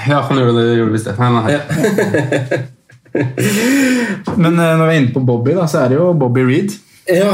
Ja, 0.08 0.22
han 0.30 0.38
gjorde 0.40 0.62
det, 0.62 0.78
gjorde 0.80 0.94
visst 0.96 1.10
det. 1.10 1.16
Nei, 1.20 1.30
nei. 1.36 2.62
Men 4.44 4.56
eh, 4.58 4.74
når 4.80 4.88
vi 4.88 4.94
er 4.96 5.00
inne 5.02 5.14
på 5.14 5.22
Bobby, 5.28 5.54
da, 5.58 5.68
så 5.70 5.84
er 5.84 5.94
det 5.94 6.00
jo 6.00 6.14
Bobby 6.18 6.46
Reed. 6.48 6.72
Ja. 7.12 7.34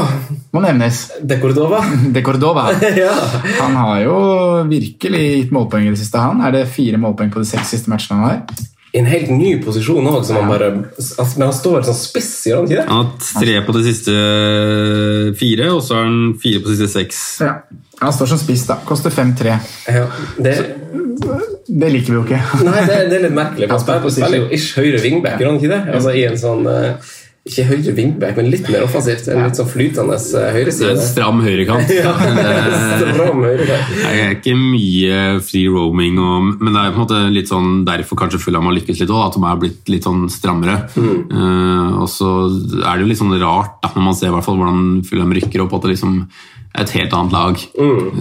Må 0.50 0.62
nevnes. 0.64 1.04
De 1.22 1.38
Cordova? 1.40 1.78
De 2.14 2.22
Cordova. 2.26 2.68
ja. 3.04 3.14
Han 3.60 3.78
har 3.78 4.02
jo 4.04 4.16
virkelig 4.70 5.22
gitt 5.44 5.54
målpoeng 5.54 5.86
i 5.88 5.94
det 5.94 6.00
siste. 6.02 6.18
han. 6.20 6.42
Er 6.46 6.58
det 6.58 6.66
fire 6.74 6.98
målpoeng 7.00 7.30
på 7.32 7.42
de 7.42 7.48
seks 7.52 7.70
siste 7.76 7.92
matchene 7.92 8.18
han 8.20 8.28
har? 8.28 8.66
I 8.90 8.98
en 8.98 9.06
helt 9.06 9.28
ny 9.30 9.52
posisjon 9.62 10.02
òg, 10.10 10.16
Ja. 10.34 10.48
altså, 10.50 11.38
Men 11.38 11.44
han 11.46 11.54
står 11.54 11.84
sånn 11.86 11.94
spiss, 11.94 12.30
gjør 12.48 12.56
han 12.58 12.66
ikke 12.66 12.80
det? 12.80 12.86
Han 12.88 13.04
har 13.06 13.44
tre 13.44 13.54
på 13.68 13.74
de 13.76 13.82
siste 13.86 14.14
fire, 15.38 15.68
og 15.76 15.84
så 15.86 15.94
har 15.94 16.08
han 16.08 16.34
fire 16.42 16.58
på 16.64 16.72
de 16.72 16.78
siste 16.80 16.90
seks. 16.98 17.20
Ja. 17.46 17.52
Han 18.00 18.12
står 18.16 18.30
som 18.32 18.38
spiss, 18.40 18.62
da. 18.68 18.78
Koster 18.88 19.12
5-3. 19.12 19.56
Ja, 19.92 20.06
det, 20.40 20.54
Det 21.68 21.90
liker 21.92 22.12
vi 22.14 22.16
jo 22.16 22.22
ikke. 22.24 22.38
nei, 22.66 22.84
det, 22.88 22.98
det 23.10 23.18
er 23.18 23.24
litt 23.26 23.34
merkelig. 23.36 23.68
Han 23.70 23.80
spiller, 23.82 24.14
spiller 24.14 24.38
jo 24.40 24.46
ish 24.56 24.72
høyre 24.78 25.00
wingback, 25.04 25.36
gjør 25.40 25.52
han 25.52 25.58
ikke 25.60 25.72
det? 25.74 25.80
Altså 25.98 26.14
i 26.16 26.22
en 26.30 26.38
sånn 26.40 26.64
eh, 26.70 27.10
Ikke 27.48 27.64
høyre 27.64 27.94
wingback, 27.96 28.34
men 28.36 28.50
litt 28.52 28.66
mer 28.68 28.82
offensivt. 28.84 29.30
En 29.32 29.46
litt 29.46 29.56
sånn 29.56 29.68
flytende 29.70 30.16
uh, 30.18 30.34
er 30.42 30.56
høyreside. 30.58 30.90
en 30.92 31.00
stram 31.00 31.40
høyrekant. 31.40 31.88
Ja, 31.96 32.12
stram 33.00 33.40
høyrekant. 33.40 33.94
Det 34.02 34.10
er 34.10 34.34
ikke 34.34 34.52
mye 34.58 35.22
free 35.44 35.70
roaming, 35.72 36.18
og, 36.20 36.50
men 36.60 36.76
det 36.76 36.82
er 36.82 36.92
på 36.92 37.00
en 37.00 37.04
måte 37.06 37.22
litt 37.32 37.48
sånn 37.48 37.80
derfor 37.88 38.20
kanskje 38.20 38.42
Fulham 38.42 38.68
har 38.68 38.76
lykkes 38.76 39.00
litt 39.00 39.14
òg, 39.14 39.22
at 39.30 39.38
de 39.38 39.44
er 39.48 39.60
blitt 39.62 39.92
litt 39.92 40.04
sånn 40.04 40.26
strammere. 40.32 40.76
Eh, 41.00 41.90
og 41.96 42.08
så 42.12 42.30
er 42.50 42.92
det 42.92 43.06
jo 43.06 43.10
litt 43.10 43.22
sånn 43.22 43.34
rart 43.40 43.80
da, 43.80 43.92
når 43.96 44.08
man 44.10 44.18
ser 44.20 44.34
hvert 44.36 44.46
fall 44.46 44.60
hvordan 44.60 44.84
Fulham 45.08 45.32
rykker 45.40 45.64
opp, 45.64 45.78
at 45.78 45.86
det 45.86 45.94
liksom 45.94 46.20
er 46.70 46.84
et 46.84 46.94
helt 46.98 47.16
annet 47.16 47.34
lag 47.34 47.64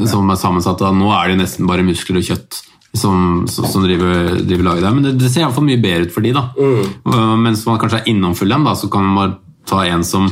som 0.10 0.32
er 0.32 0.40
sammensatt. 0.40 0.82
av 0.82 0.96
Nå 0.96 1.12
er 1.14 1.34
det 1.34 1.42
nesten 1.44 1.68
bare 1.70 1.86
muskler 1.86 2.22
og 2.22 2.32
kjøtt 2.32 2.64
som, 2.98 3.46
som, 3.48 3.84
driver, 3.86 4.40
driver 4.42 4.66
laget 4.66 4.86
der, 4.88 4.96
men 4.96 5.06
det, 5.06 5.14
det 5.22 5.30
ser 5.30 5.44
iallfall 5.44 5.68
mye 5.68 5.82
bedre 5.82 6.08
ut 6.08 6.16
for 6.16 6.26
de 6.26 6.34
da. 6.36 6.48
Og 6.58 7.38
mens 7.44 7.62
man 7.68 7.78
kanskje 7.82 8.02
er 8.02 8.12
innom 8.12 8.36
Fulham, 8.38 8.66
da, 8.66 8.74
så 8.78 8.90
kan 8.92 9.06
man 9.06 9.20
bare 9.20 9.38
ta 9.70 9.84
en 9.86 10.04
som 10.08 10.30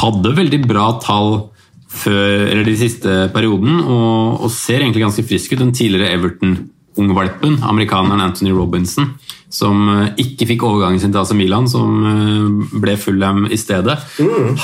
hadde 0.00 0.34
veldig 0.36 0.62
bra 0.66 0.88
tall 1.02 1.44
før, 1.92 2.46
eller 2.48 2.66
de 2.66 2.76
siste 2.80 3.16
perioden, 3.34 3.80
og, 3.82 4.44
og 4.46 4.52
ser 4.52 4.80
egentlig 4.80 5.04
ganske 5.04 5.24
frisk 5.28 5.54
ut. 5.54 5.60
Den 5.60 5.74
tidligere 5.76 6.16
Everton-ungvalpen, 6.16 7.58
amerikaneren 7.68 8.24
Anthony 8.24 8.54
Robinson, 8.56 9.12
som 9.52 9.82
eh, 9.92 10.22
ikke 10.24 10.48
fikk 10.54 10.64
overgangen 10.66 11.02
sin 11.02 11.12
til 11.12 11.22
AC 11.22 11.34
Milan, 11.36 11.68
som 11.70 12.06
eh, 12.08 12.78
ble 12.80 12.96
Fulham 13.00 13.44
i 13.52 13.60
stedet. 13.60 13.98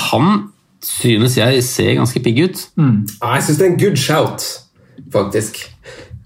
Han 0.09 0.49
synes 0.83 1.37
jeg 1.37 1.63
ser 1.67 1.97
ganske 1.99 2.21
pigg 2.23 2.43
ut. 2.47 2.65
Mm. 2.79 3.03
jeg 3.05 3.45
syns 3.45 3.59
det 3.59 3.67
er 3.67 3.73
en 3.73 3.81
good 3.81 3.99
shout, 3.99 4.45
faktisk. 5.13 5.61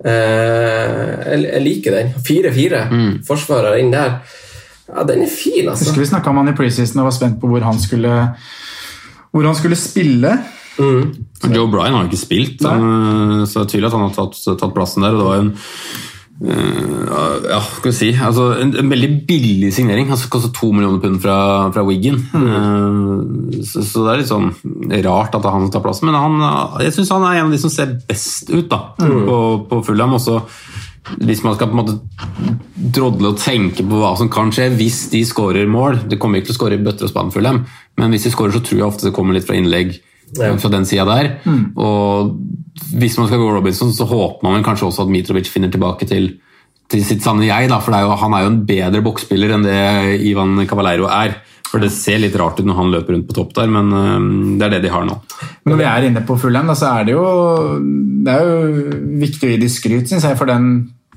Eh, 0.03 1.43
jeg, 1.43 1.61
liker 1.63 1.97
den. 1.97 2.13
4-4. 2.27 2.81
Forsvarer 3.27 3.79
inn 3.81 3.93
der. 3.93 4.17
Ja, 4.89 5.05
den 5.07 5.23
er 5.25 5.31
fin, 5.31 5.67
altså. 5.69 5.87
Husker 5.87 6.03
vi 6.03 6.09
snakka 6.11 6.31
om 6.33 6.41
han 6.41 6.51
i 6.51 6.57
preseason 6.57 7.01
og 7.01 7.07
var 7.09 7.15
spent 7.15 7.39
på 7.41 7.49
hvor 7.49 7.63
han 7.65 7.79
skulle, 7.81 8.17
hvor 9.31 9.47
han 9.47 9.57
skulle 9.57 9.79
spille. 9.79 10.35
Joe 10.77 11.69
Bryan 11.69 11.93
har 11.93 12.03
jo 12.03 12.09
ikke 12.09 12.17
spilt, 12.17 12.61
Så 12.61 12.71
han, 12.73 13.45
så 13.47 13.61
er 13.61 13.69
tydelig 13.69 13.91
at 13.91 13.95
han 13.97 14.07
har 14.07 14.15
tatt, 14.15 14.39
tatt 14.59 14.73
plassen 14.75 15.05
der. 15.05 15.13
og 15.13 15.21
det 15.21 15.27
var 15.29 15.43
en 15.43 15.51
eh, 16.41 17.49
ja, 17.49 17.59
skal 17.61 17.91
vi 17.91 17.95
si, 17.97 18.09
altså 18.15 18.49
en, 18.61 18.73
en 18.79 18.93
veldig 18.93 19.09
billig 19.27 19.71
signering. 19.75 20.09
Han 20.09 20.21
kostet 20.33 20.55
to 20.57 20.71
millioner 20.73 21.01
pund 21.03 21.19
fra, 21.23 21.37
fra 21.75 21.83
Wiggen. 21.87 22.21
Uh, 22.33 23.59
så, 23.61 23.83
så 23.83 24.05
det 24.05 24.13
er 24.13 24.23
litt 24.23 24.31
sånn 24.31 24.49
rart 25.05 25.37
at 25.37 25.49
han 25.49 25.69
tar 25.73 25.83
plassen. 25.85 26.09
Men 26.09 26.19
han, 26.19 26.81
jeg 26.83 26.95
syns 26.97 27.13
han 27.13 27.27
er 27.27 27.41
en 27.41 27.51
av 27.51 27.55
de 27.55 27.61
som 27.61 27.73
ser 27.73 27.97
best 28.09 28.49
ut 28.53 28.71
da, 28.71 28.81
på, 28.97 29.37
på 29.69 29.83
Fulham. 29.89 30.17
Også 30.19 30.41
hvis 31.19 31.43
man 31.43 31.55
skal 31.55 31.67
på 31.67 31.75
en 31.75 31.81
måte 31.81 31.97
drodle 32.95 33.33
og 33.33 33.41
tenke 33.41 33.83
på 33.83 33.99
hva 33.99 34.13
som 34.19 34.29
kan 34.31 34.53
skje 34.55 34.69
hvis 34.77 35.01
de 35.11 35.19
skårer 35.27 35.67
mål 35.67 36.05
Det 36.07 36.19
kommer 36.21 36.39
ikke 36.39 36.51
til 36.51 36.55
å 36.55 36.59
skåre 36.61 36.77
i 36.77 36.83
bøtter 36.83 37.07
og 37.07 37.11
spann, 37.11 37.31
Fulham, 37.33 37.63
men 37.99 38.13
hvis 38.13 38.27
de 38.27 38.31
skårer, 38.31 38.55
så 38.55 38.63
tror 38.63 38.79
jeg 38.79 38.87
ofte 38.87 39.09
det 39.09 39.15
kommer 39.15 39.35
litt 39.35 39.47
fra 39.47 39.57
innlegg 39.59 39.97
Ja. 40.39 40.53
fra 40.57 40.71
den 40.73 40.85
sida 40.89 41.05
der. 41.05 41.27
Og 41.77 42.33
hvis 42.97 43.17
man 43.19 43.29
skal 43.29 43.41
gå 43.41 43.51
Robinson, 43.53 43.93
så 43.93 44.07
håper 44.09 44.47
man 44.47 44.65
kanskje 44.65 44.87
også 44.89 45.05
at 45.05 45.13
Mitrovic 45.13 45.49
finner 45.51 45.71
tilbake 45.73 46.07
til, 46.09 46.31
til 46.89 47.05
sitt 47.05 47.23
sanne 47.25 47.45
jeg. 47.47 47.69
Da, 47.69 47.79
for 47.83 47.93
det 47.93 48.01
er 48.01 48.07
jo, 48.07 48.19
han 48.21 48.33
er 48.37 48.45
jo 48.45 48.53
en 48.53 48.61
bedre 48.69 49.03
boksspiller 49.05 49.53
enn 49.55 49.67
det 49.67 49.81
Ivan 50.29 50.65
Cavaleiro 50.69 51.09
er. 51.11 51.37
For 51.73 51.81
Det 51.81 51.89
ser 51.89 52.19
litt 52.21 52.35
rart 52.37 52.59
ut 52.61 52.67
når 52.69 52.77
han 52.77 52.91
løper 52.93 53.15
rundt 53.15 53.29
på 53.31 53.33
topp 53.33 53.55
der, 53.57 53.69
men 53.73 53.87
øhm, 53.97 54.33
det 54.59 54.67
er 54.67 54.75
det 54.75 54.83
de 54.83 54.91
har 54.93 55.07
nå. 55.07 55.15
Men 55.63 55.73
når 55.73 55.79
vi 55.79 55.87
er 55.89 56.05
inne 56.05 56.21
på 56.27 56.37
Fulham, 56.37 56.69
så 56.77 56.91
er 56.99 57.07
det 57.07 57.15
jo 57.15 57.23
Det 58.23 58.35
er 58.35 58.43
jo 58.45 58.99
viktig 59.23 59.47
å 59.47 59.53
gi 59.55 59.57
de 59.63 59.69
skryt, 59.73 60.11
syns 60.11 60.27
jeg, 60.27 60.37
for 60.37 60.49
den 60.51 60.67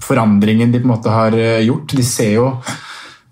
forandringen 0.00 0.72
de 0.72 0.80
på 0.80 0.88
en 0.88 0.94
måte 0.94 1.12
har 1.12 1.36
eh, 1.36 1.60
gjort. 1.66 1.92
De 1.96 2.04
ser 2.04 2.38
jo 2.38 2.48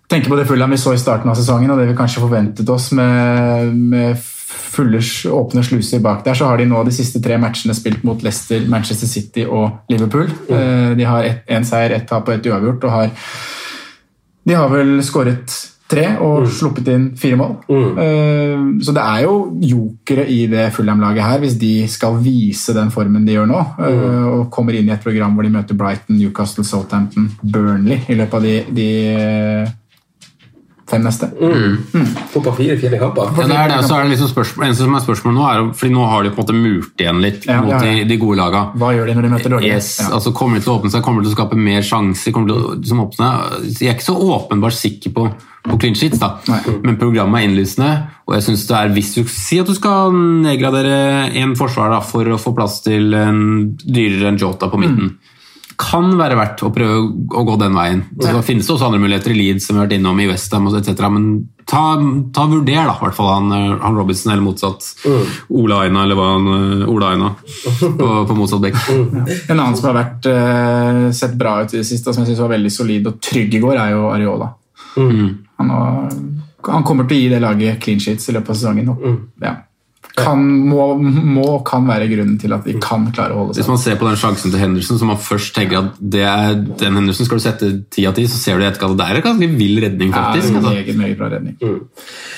Tenker 0.04 0.28
på 0.28 0.36
det 0.36 0.44
Fulham 0.44 0.74
vi 0.74 0.76
så 0.76 0.92
i 0.92 1.00
starten 1.00 1.30
av 1.32 1.38
sesongen, 1.38 1.70
og 1.72 1.80
det 1.80 1.88
vi 1.88 1.96
kanskje 1.96 2.20
forventet 2.22 2.68
oss 2.68 2.90
med, 2.92 3.72
med 3.72 4.20
fulle, 4.54 5.00
åpne 5.30 5.62
sluser 5.66 6.00
bak 6.04 6.24
der, 6.24 6.34
så 6.38 6.46
har 6.50 6.58
de 6.58 6.66
nå 6.70 6.84
de 6.86 6.94
siste 6.94 7.20
tre 7.22 7.36
matchene 7.42 7.74
spilt 7.76 8.04
mot 8.04 8.22
Leicester, 8.22 8.64
Manchester 8.68 9.06
City 9.10 9.44
og 9.46 9.84
Liverpool. 9.90 10.30
Eh, 10.48 10.94
De 10.98 11.04
har 11.04 11.28
én 11.48 11.64
seier, 11.64 11.92
ett 11.98 12.08
tap 12.08 12.28
og 12.28 12.34
ett 12.34 12.46
uavgjort. 12.46 12.84
og 12.84 12.90
har 12.90 13.10
de 14.46 14.52
har 14.52 14.68
vel 14.68 14.98
skåret 15.02 15.48
tre 15.88 16.18
og 16.20 16.46
sluppet 16.52 16.88
inn 16.92 17.04
fire 17.16 17.36
mål. 17.36 17.54
Mm. 17.68 18.80
Så 18.84 18.92
det 18.92 19.02
er 19.04 19.22
jo 19.22 19.34
jokere 19.60 20.26
i 20.28 20.46
det 20.52 20.66
Fulham-laget 20.74 21.22
her, 21.24 21.38
hvis 21.40 21.56
de 21.60 21.86
skal 21.88 22.18
vise 22.24 22.74
den 22.76 22.90
formen 22.92 23.24
de 23.24 23.32
gjør 23.36 23.46
nå. 23.48 23.60
eh, 23.78 24.24
Og 24.34 24.50
kommer 24.52 24.74
inn 24.76 24.88
i 24.88 24.92
et 24.92 25.00
program 25.04 25.32
hvor 25.34 25.44
de 25.44 25.52
møter 25.54 25.74
Brighton, 25.74 26.18
Newcastle, 26.18 26.64
Southampton, 26.64 27.30
Burnley 27.42 28.00
i 28.08 28.14
løpet 28.14 28.34
av 28.34 28.42
de, 28.42 28.54
de 28.70 28.88
eh, 29.14 29.68
fem 30.90 31.00
neste. 31.06 31.30
Fotball 32.32 32.54
fire, 32.58 32.74
fire 32.80 32.98
kamper. 33.00 33.30
Ja, 33.38 33.46
det 33.48 33.56
er 33.56 33.70
det, 33.72 33.78
så 33.88 33.96
er 33.96 34.04
det 34.04 34.10
liksom 34.14 34.28
spørsmål, 34.30 34.66
eneste 34.66 34.84
som 34.84 34.96
er 34.98 35.04
spørsmålet 35.04 35.38
nå, 35.38 35.44
er 35.48 35.70
fordi 35.80 35.92
nå 35.94 36.02
har 36.10 36.26
de 36.26 36.32
på 36.34 36.42
en 36.42 36.44
måte 36.44 36.56
murt 36.58 37.00
igjen 37.04 37.22
litt 37.24 37.46
Ja, 37.48 37.56
mot 37.64 37.72
ja, 37.72 37.78
ja. 37.80 37.94
De, 38.02 38.04
de 38.10 38.18
gode 38.20 38.36
laga. 38.40 38.60
Hva 38.76 38.90
gjør 38.92 39.08
de 39.08 39.14
når 39.16 39.26
de 39.28 39.32
møter 39.32 39.54
dårlige? 39.54 39.78
Yes, 39.78 39.88
Ja. 40.02 40.10
altså 40.18 40.34
Kommer 40.36 40.60
de 40.60 40.66
til 40.66 40.74
å 40.74 40.76
åpne 40.78 40.92
seg, 40.92 41.02
kommer 41.06 41.24
de 41.24 41.30
til 41.30 41.34
å 41.34 41.38
skape 41.38 41.56
mer 41.56 41.82
sjanser? 41.88 42.32
kommer 42.36 42.48
de 42.50 42.54
til 42.58 42.68
å 42.68 42.76
liksom 42.76 43.02
åpne 43.06 43.30
Jeg 43.72 43.88
er 43.90 43.96
ikke 43.96 44.08
så 44.10 44.16
åpenbart 44.36 44.76
sikker 44.76 45.14
på, 45.16 45.26
på 45.70 45.78
clean 45.80 45.96
sheets, 45.96 46.20
da. 46.20 46.34
Nei. 46.52 46.60
men 46.84 47.00
programmet 47.00 47.40
er 47.40 47.48
innlysende. 47.48 47.92
Og 48.28 48.36
jeg 48.36 48.46
synes 48.50 48.66
det 48.68 48.76
er, 48.80 48.92
hvis 48.96 49.14
du 49.16 49.22
sier 49.28 49.64
at 49.64 49.68
du 49.72 49.76
skal 49.76 50.12
nedgradere 50.44 51.30
en 51.40 51.56
forsvar 51.56 51.90
da, 51.96 52.00
for 52.04 52.28
å 52.28 52.38
få 52.40 52.52
plass 52.56 52.82
til 52.84 53.12
en 53.16 53.40
dyrere 53.84 54.30
enn 54.34 54.40
Jota 54.40 54.68
på 54.72 54.80
midten 54.84 55.16
kan 55.80 56.12
være 56.18 56.36
verdt 56.38 56.62
å 56.66 56.70
prøve 56.74 57.00
å 57.34 57.42
gå 57.46 57.56
den 57.60 57.74
veien. 57.76 58.02
Så 58.20 58.30
ja. 58.30 58.42
finnes 58.46 58.66
det 58.66 58.74
også 58.74 58.88
andre 58.88 59.00
muligheter 59.02 59.34
i 59.34 59.36
Leeds 59.38 59.66
som 59.66 59.76
vi 59.76 59.80
har 59.80 59.88
vært 59.88 59.96
innom 59.98 60.20
i 60.22 60.28
Westham 60.30 60.68
etc. 60.70 61.02
Men 61.12 61.28
ta, 61.68 61.82
ta 62.34 62.46
vurder, 62.50 62.80
da, 62.84 62.94
i 62.94 63.04
hvert 63.04 63.16
fall 63.16 63.30
han, 63.32 63.52
eh, 63.56 63.74
han 63.82 63.98
Robinson, 63.98 64.32
eller 64.32 64.44
motsatt 64.44 64.88
Ola 65.54 65.82
Aina, 65.84 66.04
eller 66.04 66.18
hva 66.18 66.28
han 66.32 66.48
eh, 66.54 66.86
Ola 66.92 67.12
Aina 67.14 67.32
på, 67.80 68.10
på 68.28 68.38
motsatt 68.38 68.64
bekk. 68.64 68.80
En 69.50 69.58
annen 69.58 69.76
som 69.78 69.90
har 69.90 69.98
vært, 69.98 70.28
uh, 70.28 71.08
sett 71.14 71.34
bra 71.38 71.56
ut 71.62 71.74
i 71.74 71.80
det 71.80 71.88
siste, 71.88 72.12
som 72.12 72.22
jeg 72.22 72.32
synes 72.32 72.44
var 72.44 72.54
veldig 72.54 72.72
solid 72.72 73.10
og 73.10 73.20
trygg 73.22 73.58
i 73.58 73.62
går, 73.62 73.78
er 73.80 73.94
jo 73.94 74.08
Areola. 74.12 74.50
Han, 74.94 75.70
har, 75.70 76.16
han 76.70 76.86
kommer 76.86 77.08
til 77.08 77.18
å 77.18 77.22
gi 77.22 77.30
det 77.32 77.42
laget 77.42 77.80
clean 77.82 78.02
sheets 78.02 78.30
i 78.30 78.34
løpet 78.36 78.54
av 78.54 78.60
sesongen. 78.60 78.92
Og, 78.94 79.06
ja. 79.42 79.56
Kan, 80.16 80.38
må, 80.70 80.94
må 81.00 81.58
kan 81.66 81.86
være 81.88 82.06
grunnen 82.10 82.36
til 82.38 82.52
at 82.54 82.62
de 82.68 82.76
kan 82.82 83.08
klare 83.14 83.34
å 83.34 83.40
holde 83.40 83.54
seg. 83.56 83.64
Hvis 83.64 83.70
man 83.72 83.80
ser 83.82 83.96
på 83.98 84.06
den 84.06 84.18
sjansen 84.20 84.52
til 84.52 84.60
Henderson, 84.62 84.98
som 85.00 85.08
man 85.10 85.18
først 85.18 85.54
tenker 85.56 85.80
at 85.80 85.96
det 85.98 86.22
er 86.22 86.54
den 86.54 86.98
Henderson 87.00 87.26
skal 87.26 87.40
du 87.40 87.42
sette 87.42 87.70
ti 87.90 88.04
av 88.06 88.14
ti, 88.14 88.26
så 88.30 88.38
ser 88.38 88.60
du 88.60 88.62
i 88.62 88.68
etterkant 88.68 88.94
at 88.94 89.00
det 89.00 89.08
er 89.10 89.18
en 89.20 89.26
ganske 89.26 89.48
vill 89.58 89.80
redning, 89.82 90.12
Ja, 90.14 90.22
faktisk. 90.30 90.50
en 90.52 90.60
Altså. 90.60 90.70
meget, 90.70 90.96
meget 91.00 91.18
bra 91.18 91.30
redning. 91.32 91.56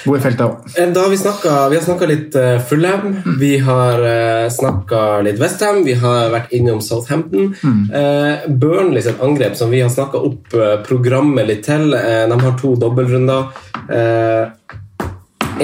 Hvor 0.06 0.16
i 0.16 0.22
feltet 0.24 0.40
òg. 0.46 0.70
Eh, 0.78 0.92
Da 0.96 1.02
har 1.04 1.10
vi, 1.12 1.16
snakket, 1.20 1.58
vi 1.70 1.76
har 1.76 1.84
snakka 1.84 2.08
litt 2.08 2.38
uh, 2.40 2.58
Fulham, 2.70 3.16
vi 3.40 3.52
har 3.58 4.00
uh, 4.06 4.48
snakka 4.56 5.02
litt 5.26 5.38
Westham, 5.42 5.82
vi 5.84 5.94
har 6.00 6.30
vært 6.32 6.52
innom 6.56 6.80
Southampton. 6.80 7.52
Eh, 7.92 8.46
Burnley 8.48 9.02
sitt 9.04 9.20
angrep, 9.20 9.56
som 9.58 9.70
vi 9.70 9.80
har 9.84 9.90
snakka 9.92 10.16
opp 10.30 10.54
eh, 10.56 10.76
programmet 10.86 11.46
litt 11.48 11.62
til, 11.68 11.92
eh, 11.94 12.24
de 12.30 12.40
har 12.40 12.56
to 12.60 12.72
dobbeltrunder. 12.80 13.52
Eh, 13.92 14.48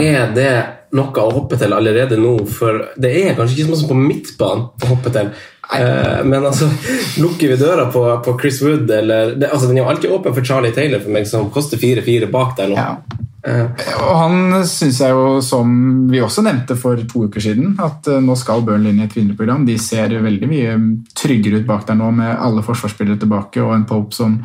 er 0.02 0.32
det 0.36 0.52
noe 0.96 1.24
å 1.24 1.32
hoppe 1.32 1.58
til 1.60 1.72
allerede 1.72 2.18
nå? 2.20 2.36
For 2.52 2.84
det 3.00 3.12
er 3.22 3.36
kanskje 3.38 3.62
ikke 3.62 3.72
så 3.72 3.86
mye 3.86 3.90
på 3.92 3.98
midtbanen 4.02 4.68
å 4.68 4.92
hoppe 4.92 5.12
til. 5.14 5.32
Eh, 5.72 6.20
men 6.28 6.44
altså, 6.44 6.68
lukker 7.22 7.54
vi 7.54 7.60
døra 7.60 7.88
på, 7.92 8.04
på 8.24 8.36
Chris 8.40 8.60
Wood 8.64 8.90
eller 8.90 9.34
det, 9.38 9.48
altså, 9.48 9.70
Den 9.70 9.78
er 9.78 9.84
jo 9.84 9.90
alltid 9.92 10.12
åpen 10.12 10.34
for 10.36 10.44
Charlie 10.44 10.74
Taylor, 10.76 11.00
for 11.00 11.14
meg, 11.14 11.28
som 11.28 11.50
koster 11.54 11.80
4-4 11.80 12.28
bak 12.32 12.56
der 12.58 12.72
nå. 12.72 12.80
Ja. 12.80 12.96
Eh, 13.42 13.66
Og 14.06 14.12
han 14.20 14.64
syns 14.70 15.00
jeg 15.02 15.10
jo, 15.10 15.40
som 15.42 15.72
vi 16.10 16.20
også 16.22 16.44
nevnte 16.46 16.76
for 16.78 17.00
to 17.10 17.24
uker 17.26 17.42
siden, 17.42 17.72
at 17.82 18.06
eh, 18.06 18.20
nå 18.22 18.36
skal 18.38 18.62
Burnley 18.66 18.92
inn 18.94 19.00
i 19.02 19.06
et 19.08 19.16
vinnerprogram. 19.16 19.64
De 19.66 19.74
ser 19.82 20.14
veldig 20.22 20.50
mye 20.50 20.76
tryggere 21.18 21.62
ut 21.62 21.66
bak 21.66 21.86
der 21.88 21.98
nå, 21.98 22.10
med 22.14 22.30
alle 22.36 22.62
forsvarsspillere 22.66 23.18
tilbake 23.22 23.62
og 23.64 23.74
en 23.74 23.86
Pope 23.88 24.14
som, 24.14 24.36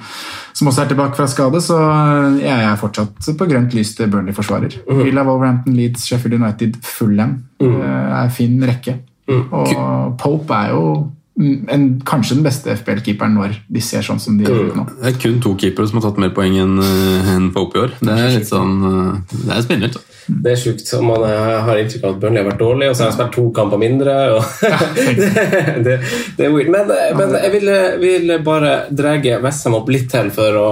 som 0.57 0.71
også 0.71 0.85
er 0.85 0.91
tilbake 0.93 1.19
fra 1.19 1.27
skade. 1.29 1.61
Så 1.61 1.77
eh, 1.77 2.39
jeg 2.47 2.69
er 2.71 2.81
fortsatt 2.81 3.29
på 3.37 3.49
grønt 3.51 3.75
lys 3.77 3.93
til 3.99 4.09
Burnley-forsvarer. 4.13 4.79
Villa, 5.03 5.25
Wolverhampton, 5.27 5.77
Leeds, 5.77 6.07
Sheffield 6.09 6.39
United, 6.41 6.81
Fulham 6.85 7.37
eh, 7.61 8.17
er 8.23 8.33
fin 8.33 8.57
rekke. 8.65 8.97
Og 9.27 10.15
Pope 10.17 10.55
er 10.55 10.69
jo 10.71 10.83
mm, 11.03 11.16
en, 11.37 11.85
kanskje 12.05 12.37
den 12.39 12.45
beste 12.45 12.73
FBL-keeperen 12.73 13.35
når 13.37 13.57
de 13.69 13.81
ser 13.83 14.05
sånn 14.05 14.19
som 14.21 14.37
de 14.39 14.47
gjør 14.47 14.71
nå. 14.73 14.85
Det 14.97 15.11
er 15.11 15.17
kun 15.21 15.39
to 15.43 15.53
keepere 15.59 15.89
som 15.89 15.99
har 15.99 16.07
tatt 16.07 16.21
mer 16.21 16.33
poeng 16.33 16.57
enn 16.57 16.79
en 16.81 17.49
Pope 17.53 17.77
i 17.77 17.83
år. 17.85 17.97
Det 18.01 18.13
er 18.13 18.31
litt 18.39 18.49
sånn 18.49 18.77
eh, 18.89 19.35
Det 19.35 19.51
er 19.53 19.65
spennende. 19.65 20.05
Det 20.27 20.51
er 20.51 20.59
sjukt. 20.59 20.89
Man 21.05 21.23
eh, 21.27 21.59
har 21.67 21.81
inntrykk 21.81 22.07
av 22.07 22.15
at 22.15 22.23
Burnley 22.23 22.41
har 22.41 22.49
vært 22.49 22.63
dårlig, 22.63 22.89
og 22.89 22.97
så 22.97 23.05
har 23.05 23.11
han 23.11 23.17
spilt 23.19 23.35
to 23.37 23.45
kamper 23.55 23.81
mindre. 23.81 24.15
Og 24.35 24.65
det, 25.21 25.29
det, 25.85 25.99
det 26.39 26.47
er 26.47 26.55
weird. 26.55 26.73
Men, 26.73 26.95
eh, 26.95 27.13
men 27.19 27.37
jeg 27.37 27.53
vil, 27.59 27.71
vil 28.01 28.35
bare 28.45 28.73
dra 28.89 29.15
Westham 29.45 29.77
opp 29.77 29.93
litt 29.93 30.09
til 30.11 30.33
for 30.33 30.59
å 30.61 30.67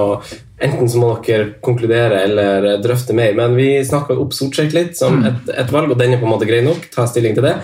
Enten 0.63 0.87
så 0.87 0.99
må 1.01 1.09
dere 1.25 1.49
konkludere 1.63 2.21
eller 2.23 2.77
drøfte 2.83 3.11
mer, 3.17 3.33
men 3.35 3.57
vi 3.57 3.81
snakka 3.83 4.15
opp 4.15 4.31
Sortsjek 4.37 4.71
litt 4.71 4.93
som 4.95 5.17
et, 5.27 5.49
et 5.51 5.71
valg, 5.73 5.91
og 5.91 5.99
den 5.99 6.13
er 6.15 6.21
på 6.21 6.27
en 6.29 6.31
måte 6.31 6.47
grei 6.47 6.61
nok. 6.63 6.85
Ta 6.93 7.03
stilling 7.09 7.35
til 7.35 7.43
det. 7.43 7.55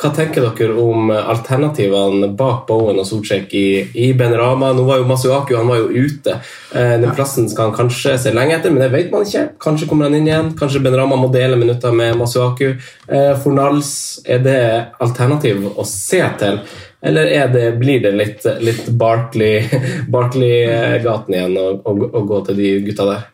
Hva 0.00 0.10
tenker 0.16 0.46
dere 0.56 0.78
om 0.80 1.10
alternativene 1.12 2.30
bak 2.38 2.64
Bowen 2.70 3.02
og 3.02 3.06
Sortsjek 3.08 3.52
i, 3.58 3.66
i 4.00 4.12
Benrama? 4.16 4.72
Nå 4.72 4.86
var 4.88 5.02
jo 5.02 5.08
Masuaku 5.10 5.58
han 5.58 5.68
var 5.68 5.82
jo 5.82 6.06
ute. 6.08 6.38
Eh, 6.72 6.94
Den 7.02 7.12
plassen 7.16 7.50
skal 7.52 7.68
han 7.68 7.76
kanskje 7.76 8.16
se 8.22 8.32
lenge 8.32 8.56
etter, 8.56 8.72
men 8.72 8.80
det 8.84 8.92
vet 8.96 9.12
man 9.12 9.28
ikke. 9.28 9.44
Kanskje 9.60 9.90
kommer 9.90 10.08
han 10.08 10.16
inn 10.16 10.30
igjen. 10.30 10.54
Kanskje 10.58 10.80
Benrama 10.84 11.20
må 11.20 11.28
dele 11.34 11.58
minutter 11.60 11.92
med 11.92 12.16
Masuaku. 12.16 12.74
for 13.08 13.48
Fornals, 13.48 14.20
er 14.28 14.42
det 14.44 14.60
alternativ 15.00 15.64
å 15.76 15.84
se 15.88 16.20
til? 16.38 16.60
Eller 17.02 17.30
er 17.30 17.50
det, 17.52 17.64
blir 17.78 18.00
det 18.02 18.10
litt, 18.18 18.46
litt 18.64 18.88
Barkley- 18.98 19.68
Barkley-gaten 20.10 21.34
igjen 21.36 21.58
å, 21.60 22.22
gå 22.26 22.40
til 22.48 22.58
de 22.58 22.72
gutta 22.88 23.06
der? 23.06 23.26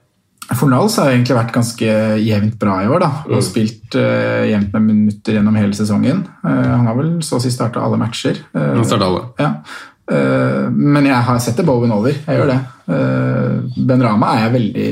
Fornals 0.60 0.98
har 1.00 1.08
egentlig 1.14 1.38
vært 1.38 1.54
ganske 1.54 1.94
jevnt 2.20 2.58
bra 2.60 2.82
i 2.84 2.90
år. 2.92 3.00
da, 3.00 3.10
og 3.32 3.40
spilt 3.46 3.96
uh, 3.96 4.44
jevnt 4.44 4.74
med 4.76 4.84
minutter 4.90 5.38
gjennom 5.38 5.56
hele 5.56 5.72
sesongen. 5.72 6.26
Uh, 6.44 6.50
han 6.74 6.84
har 6.90 6.98
vel 6.98 7.14
så 7.24 7.38
å 7.38 7.42
si 7.42 7.48
starta 7.54 7.80
alle 7.80 7.96
matcher. 8.00 8.42
Uh, 8.52 8.74
Han 8.76 8.84
startet 8.84 9.08
alle. 9.08 9.26
ja. 9.40 9.54
Eh, 10.04 10.68
men 10.70 11.06
jeg 11.08 11.16
har 11.16 11.38
sett 11.40 11.56
det 11.56 11.64
Bowen 11.64 11.92
over. 11.94 12.12
Jeg 12.12 12.36
gjør 12.36 12.50
det. 12.50 12.58
Eh, 12.92 13.84
ben 13.88 14.02
Rama 14.04 14.34
er 14.34 14.42
jeg 14.42 14.52
veldig 14.58 14.88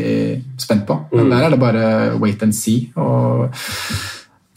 spent 0.64 0.87
på. 0.89 0.97
Men 1.12 1.29
der 1.35 1.45
er 1.47 1.53
det 1.53 1.61
bare 1.61 1.85
wait 2.23 2.43
and 2.47 2.57
see. 2.57 2.87
og 2.97 3.53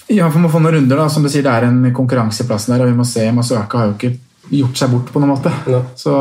ja, 0.08 0.28
for 0.30 0.38
vi 0.38 0.44
må 0.46 0.52
få 0.54 0.62
noen 0.62 0.78
runder 0.80 1.02
da, 1.02 1.10
som 1.10 1.26
du 1.26 1.32
sier, 1.32 1.46
Det 1.46 1.52
er 1.52 1.68
en 1.70 1.82
konkurranseplass 1.96 2.70
der, 2.70 2.84
og 2.84 2.92
vi 2.92 2.98
må 2.98 3.06
se. 3.10 3.26
Masuaka 3.34 3.82
har 3.82 3.92
jo 3.92 3.98
ikke 3.98 4.14
gjort 4.54 4.78
seg 4.78 4.92
bort 4.94 5.12
på 5.14 5.22
noen 5.22 5.34
måte. 5.34 5.54
Ja. 5.72 5.82
Så 5.98 6.16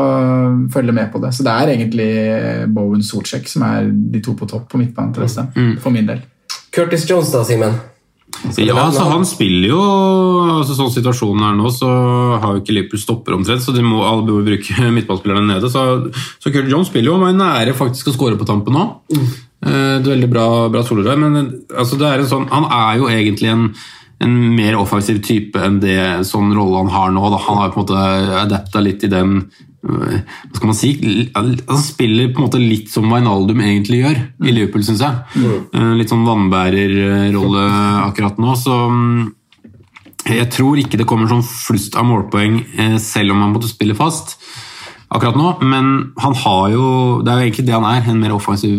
følge 0.73 0.95
med 0.95 1.11
på 1.13 1.21
det. 1.21 1.33
Så 1.35 1.45
det 1.45 1.53
er 1.53 1.73
egentlig 1.75 2.11
Bowen 2.73 3.03
Solsjek 3.05 3.49
som 3.51 3.65
er 3.67 3.91
de 3.91 4.21
to 4.25 4.33
på 4.37 4.47
topp 4.49 4.71
på 4.71 4.81
midtbanen 4.81 5.13
til 5.13 5.25
Westham. 5.25 5.51
For 5.83 5.93
min 5.93 6.09
del. 6.09 6.23
Curtis 6.75 7.05
Jones, 7.09 7.31
da, 7.31 7.43
Simen? 7.47 7.77
Ja, 8.59 8.75
altså 8.75 9.05
Han 9.07 9.23
spiller 9.27 9.69
jo 9.69 9.81
altså 10.57 10.75
Sånn 10.75 10.91
situasjonen 10.91 11.43
er 11.47 11.53
nå, 11.55 11.69
så 11.71 11.87
har 12.41 12.55
jo 12.55 12.61
ikke 12.61 12.73
Liverpool 12.75 12.99
stopper 12.99 13.37
omtrent, 13.37 13.63
så 13.63 13.71
de 13.71 13.83
må 13.85 14.01
alle 14.03 14.25
må 14.27 14.41
bruke 14.43 14.89
midtballspillerne 14.97 15.45
nede. 15.53 15.71
Så, 15.71 15.85
så 16.41 16.51
Curtis 16.51 16.73
Jones 16.73 16.91
spiller 16.91 17.13
jo, 17.13 17.19
og 17.19 17.29
er 17.29 17.37
nære 17.37 17.77
faktisk 17.77 18.11
å 18.11 18.15
score 18.15 18.39
på 18.39 18.47
tampen 18.49 18.75
nå. 18.75 18.85
Eh, 19.13 19.35
det 19.65 20.05
er 20.05 20.13
veldig 20.13 20.31
bra, 20.31 20.47
bra 20.73 20.81
Solberg, 20.85 21.21
men 21.21 21.37
eh, 21.39 21.53
altså, 21.75 21.97
det 21.99 22.09
er 22.09 22.23
en 22.23 22.31
sånn, 22.31 22.49
han 22.51 22.67
er 22.69 22.99
jo 23.01 23.07
egentlig 23.11 23.49
en, 23.51 23.69
en 24.25 24.35
mer 24.55 24.77
offensiv 24.79 25.21
type 25.25 25.59
enn 25.61 25.79
det 25.83 25.99
sånn 26.29 26.53
rolle 26.55 26.83
han 26.83 26.91
har 26.93 27.15
nå. 27.15 27.23
Da. 27.33 27.39
Han 27.47 27.61
har 27.63 27.71
på 27.73 27.81
en 27.81 27.87
måte 27.87 28.03
adapta 28.43 28.83
litt 28.83 29.03
i 29.07 29.11
den 29.11 29.39
øh, 29.41 30.19
hva 30.19 30.59
skal 30.59 30.69
man 30.69 30.77
si, 30.77 30.91
Han 31.35 31.81
spiller 31.81 32.29
på 32.31 32.39
en 32.41 32.47
måte 32.47 32.61
litt 32.61 32.93
som 32.93 33.09
Wijnaldum 33.11 33.63
egentlig 33.65 34.03
gjør 34.03 34.21
i 34.45 34.53
Liverpool, 34.53 34.85
syns 34.87 35.03
jeg. 35.03 35.41
Eh, 35.73 35.89
Litt 35.99 36.13
sånn 36.13 36.27
vannbærerrolle 36.27 37.65
akkurat 38.05 38.39
nå. 38.41 38.55
så 38.59 38.77
mm, 38.91 39.25
jeg 40.25 40.47
tror 40.53 40.79
ikke 40.81 40.97
det 40.97 41.05
kommer 41.09 41.29
sånn 41.29 41.43
flust 41.45 41.97
av 41.99 42.07
målpoeng 42.09 42.61
eh, 42.81 42.95
selv 43.01 43.35
om 43.35 43.43
han 43.43 43.53
måtte 43.53 43.69
spille 43.69 43.97
fast 43.97 44.37
akkurat 45.15 45.37
nå, 45.39 45.51
men 45.65 45.91
han 46.21 46.35
har 46.43 46.65
jo 46.73 46.87
Det 47.23 47.31
er 47.31 47.39
jo 47.39 47.45
egentlig 47.47 47.65
det 47.67 47.75
han 47.77 47.87
er, 47.89 48.09
en 48.09 48.21
mer 48.21 48.35
offensiv 48.35 48.75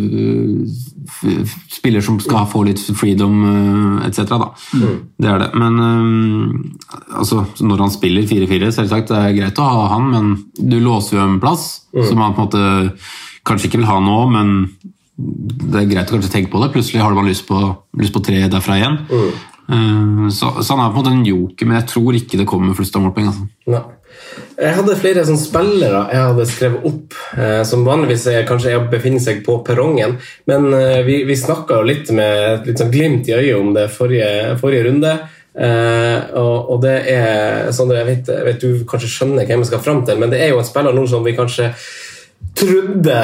eh, 1.27 1.55
spiller 1.73 2.05
som 2.05 2.19
skal 2.21 2.49
få 2.51 2.65
litt 2.67 2.83
freedom 2.99 3.37
eh, 3.51 4.09
etc. 4.09 4.37
Mm. 4.77 4.97
Det 5.19 5.31
er 5.33 5.45
det. 5.45 5.51
Men 5.55 5.79
eh, 5.87 7.15
altså, 7.21 7.45
når 7.61 7.87
han 7.87 7.95
spiller 7.95 8.29
4-4, 8.29 8.73
selvsagt, 8.81 9.13
det 9.13 9.23
er 9.23 9.39
greit 9.39 9.63
å 9.63 9.71
ha 9.71 9.87
han, 9.97 10.11
men 10.13 10.35
du 10.59 10.79
låser 10.81 11.19
jo 11.19 11.25
en 11.25 11.41
plass 11.43 11.87
som 11.97 12.21
han 12.21 12.37
på 12.37 12.45
en 12.45 12.51
måte 12.51 12.99
kanskje 13.47 13.71
ikke 13.71 13.81
vil 13.81 13.91
ha 13.91 14.01
nå, 14.03 14.19
men 14.35 14.55
det 15.17 15.81
er 15.81 15.91
greit 15.91 16.11
å 16.11 16.17
kanskje 16.17 16.33
tenke 16.33 16.53
på 16.53 16.61
det. 16.61 16.73
Plutselig 16.75 17.01
har 17.01 17.15
man 17.17 17.29
lyst 17.29 17.47
på, 17.49 17.59
lyst 18.01 18.13
på 18.13 18.23
tre 18.25 18.43
derfra 18.53 18.77
igjen. 18.77 18.99
Eh, 19.09 19.45
Så, 19.67 20.49
så 20.63 20.75
han 20.75 20.81
er 20.83 20.93
på 20.93 20.97
en 20.97 21.01
måte 21.01 21.13
en 21.15 21.27
joker, 21.27 21.67
men 21.67 21.81
jeg 21.81 21.89
tror 21.91 22.19
ikke 22.19 22.39
det 22.39 22.47
kommer 22.47 22.77
flust 22.79 22.95
av 22.99 23.03
målpoeng. 23.03 23.31
Altså. 23.33 23.49
Nei. 23.75 23.85
Jeg 24.57 24.73
hadde 24.79 24.97
flere 24.97 25.23
sånne 25.29 25.43
spillere 25.43 26.03
jeg 26.09 26.29
hadde 26.31 26.45
skrevet 26.49 26.85
opp, 26.89 27.17
eh, 27.37 27.63
som 27.69 27.85
vanligvis 27.85 28.25
er, 28.33 28.45
kanskje 28.49 28.73
er, 28.73 28.85
befinner 28.93 29.21
seg 29.23 29.43
på 29.45 29.59
perrongen. 29.67 30.17
Men 30.49 30.69
eh, 30.73 31.03
vi, 31.07 31.19
vi 31.29 31.37
snakka 31.37 31.81
jo 31.81 31.89
litt 31.89 32.13
med 32.17 32.45
et 32.53 32.71
litt 32.71 32.81
sånn 32.81 32.93
glimt 32.93 33.29
i 33.29 33.37
øyet 33.37 33.59
om 33.59 33.75
det 33.77 33.91
forrige, 33.93 34.57
forrige 34.61 34.87
runde. 34.89 35.13
Eh, 35.57 36.39
og, 36.41 36.73
og 36.73 36.81
det 36.85 36.97
er 37.13 37.69
sånn 37.77 37.93
jeg 37.97 38.09
vet, 38.09 38.33
vet 38.49 38.65
du 38.65 38.87
kanskje 38.89 39.13
skjønner 39.13 39.49
hvem 39.49 39.65
vi 39.65 39.69
skal 39.69 39.85
fram 39.85 40.03
til, 40.09 40.21
men 40.21 40.33
det 40.33 40.41
er 40.41 40.55
jo 40.55 40.63
en 40.63 40.69
spiller 40.69 40.97
nå 40.97 41.05
som 41.11 41.25
vi 41.25 41.37
kanskje 41.37 41.71
trodde 42.57 43.21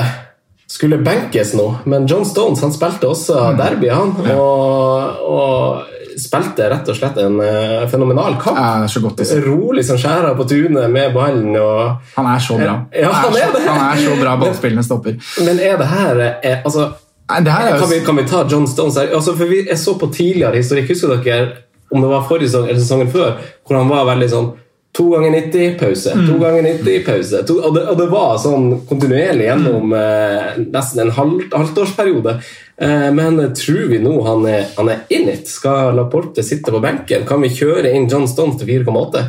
skulle 0.73 1.01
benkes 1.05 1.53
nå, 1.57 1.67
men 1.89 2.07
John 2.09 2.25
Stones 2.25 2.63
han 2.65 2.73
spilte 2.73 3.09
også 3.09 3.51
derby, 3.59 3.91
han. 3.93 4.15
Og, 4.33 5.27
og 5.29 5.99
spilte 6.21 6.69
rett 6.73 6.89
og 6.89 6.99
slett 6.99 7.19
en 7.23 7.39
uh, 7.41 7.85
fenomenal 7.91 8.37
kamp. 8.43 8.59
Ja, 8.59 8.89
så 8.91 9.03
godt 9.05 9.23
å 9.23 9.27
se. 9.29 9.41
Rolig 9.45 9.85
som 9.89 10.01
skjæra 10.01 10.35
på 10.39 10.47
tunet 10.51 10.91
med 10.93 11.15
ballen. 11.17 11.55
Og, 11.59 12.13
Han 12.17 12.29
er 12.33 12.43
så 12.43 12.59
bra. 12.61 12.77
Ja, 12.93 13.13
han 13.13 13.37
er 13.37 13.55
så, 13.55 13.65
han 13.69 13.83
er 13.87 14.03
så 14.05 14.19
bra 14.21 14.37
ballspillende 14.41 14.87
stopper. 14.87 15.19
men 15.47 15.61
er 15.61 15.81
det 15.81 15.89
her 15.93 16.23
er, 16.27 16.63
altså, 16.63 16.93
Nei, 17.33 17.39
det 17.47 17.53
her 17.55 17.69
er 17.71 17.79
kan, 17.79 17.89
vi, 17.89 18.01
kan 18.05 18.19
vi 18.19 18.25
ta 18.29 18.43
John 18.51 18.67
Stones 18.69 18.99
her? 19.01 19.13
Altså, 19.17 19.37
for 19.39 19.49
vi, 19.49 19.63
jeg 19.69 19.79
så 19.79 19.95
på 19.99 20.11
tidligere 20.13 20.59
historikk, 20.59 20.91
husker 20.93 21.15
dere 21.23 21.53
om 21.93 22.01
det 22.03 22.09
var 22.11 22.25
forrige 22.29 22.51
sesong 22.51 22.69
eller 22.69 22.81
sesongen 22.81 23.13
før, 23.13 23.39
hvor 23.67 23.79
han 23.79 23.91
var 23.93 24.09
veldig 24.09 24.29
sånn 24.33 24.51
To 24.93 25.07
ganger 25.09 25.31
90, 25.31 25.79
pause. 25.81 26.13
To 26.13 26.35
ganger 26.39 26.63
90, 26.63 27.05
pause. 27.07 27.39
To, 27.49 27.55
og, 27.65 27.77
det, 27.77 27.87
og 27.89 27.97
det 27.97 28.09
var 28.13 28.35
sånn 28.43 28.67
kontinuerlig 28.91 29.47
gjennom 29.47 29.95
eh, 29.97 30.59
nesten 30.69 31.07
en 31.07 31.15
halv, 31.17 31.47
halvtårsperiode. 31.55 32.35
Eh, 32.77 33.09
men 33.17 33.41
tror 33.57 33.87
vi 33.89 34.03
nå 34.05 34.19
han 34.27 34.45
er, 34.51 34.67
han 34.77 34.93
er 34.93 35.07
in 35.17 35.31
it? 35.33 35.49
Skal 35.49 35.97
Laporte 35.97 36.45
sitte 36.45 36.75
på 36.75 36.83
benken? 36.85 37.25
Kan 37.29 37.41
vi 37.41 37.55
kjøre 37.57 37.95
inn 37.97 38.11
John 38.11 38.29
Stones 38.29 38.61
til 38.61 38.69
4,8? 38.85 39.25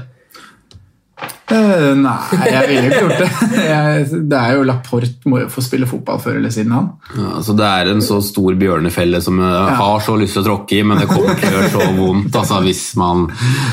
Eh, 1.53 1.89
Nei, 1.99 2.19
jeg 2.49 2.67
ville 2.69 2.85
ikke 2.89 3.01
gjort 3.05 3.19
det. 3.23 3.31
Jeg, 3.73 4.21
det 4.31 4.37
er 4.39 4.55
jo 4.57 4.67
Laporte 4.67 5.31
må 5.31 5.43
jo 5.45 5.49
få 5.51 5.63
spille 5.63 5.87
fotball 5.87 6.19
før 6.23 6.39
eller 6.39 6.51
siden, 6.51 6.71
han. 6.75 6.93
Ja, 7.15 7.33
altså 7.39 7.55
det 7.55 7.67
er 7.67 7.91
en 7.91 8.03
så 8.03 8.19
stor 8.25 8.55
bjørnefelle 8.59 9.19
som 9.23 9.39
jeg 9.39 9.75
har 9.79 10.03
så 10.03 10.15
lyst 10.19 10.35
til 10.35 10.43
å 10.43 10.47
tråkke 10.49 10.79
i, 10.79 10.85
men 10.87 10.99
det 10.99 11.07
kommer 11.11 11.37
til 11.39 11.47
å 11.47 11.53
gjøre 11.55 11.71
så 11.71 11.91
vondt 11.99 12.39
altså, 12.39 12.59
hvis, 12.65 12.87
man, 12.99 13.29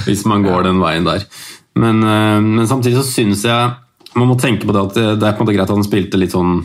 hvis 0.07 0.26
man 0.30 0.47
går 0.47 0.68
den 0.70 0.82
veien 0.82 1.09
der. 1.09 1.26
Men, 1.81 2.03
eh, 2.05 2.41
men 2.45 2.68
samtidig 2.68 3.01
så 3.01 3.07
syns 3.09 3.47
jeg 3.49 3.70
man 4.18 4.26
må 4.26 4.35
tenke 4.43 4.66
på 4.66 4.74
det 4.74 4.81
at 4.83 4.95
det 4.99 5.03
det 5.22 5.26
er 5.28 5.35
på 5.37 5.45
en 5.45 5.47
måte 5.47 5.53
greit 5.55 5.68
at 5.70 5.76
han 5.76 5.85
spilte 5.87 6.18
litt 6.18 6.33
sånn, 6.35 6.57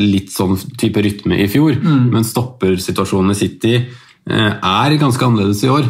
litt 0.00 0.30
sånn 0.32 0.54
type 0.80 1.02
rytme 1.04 1.36
i 1.44 1.48
fjor, 1.52 1.76
men 1.84 2.24
stoppersituasjonen 2.24 3.34
i 3.34 3.36
City 3.36 3.72
eh, 3.76 4.54
er 4.56 4.94
ganske 5.00 5.20
annerledes 5.26 5.60
i 5.66 5.68
år. 5.68 5.84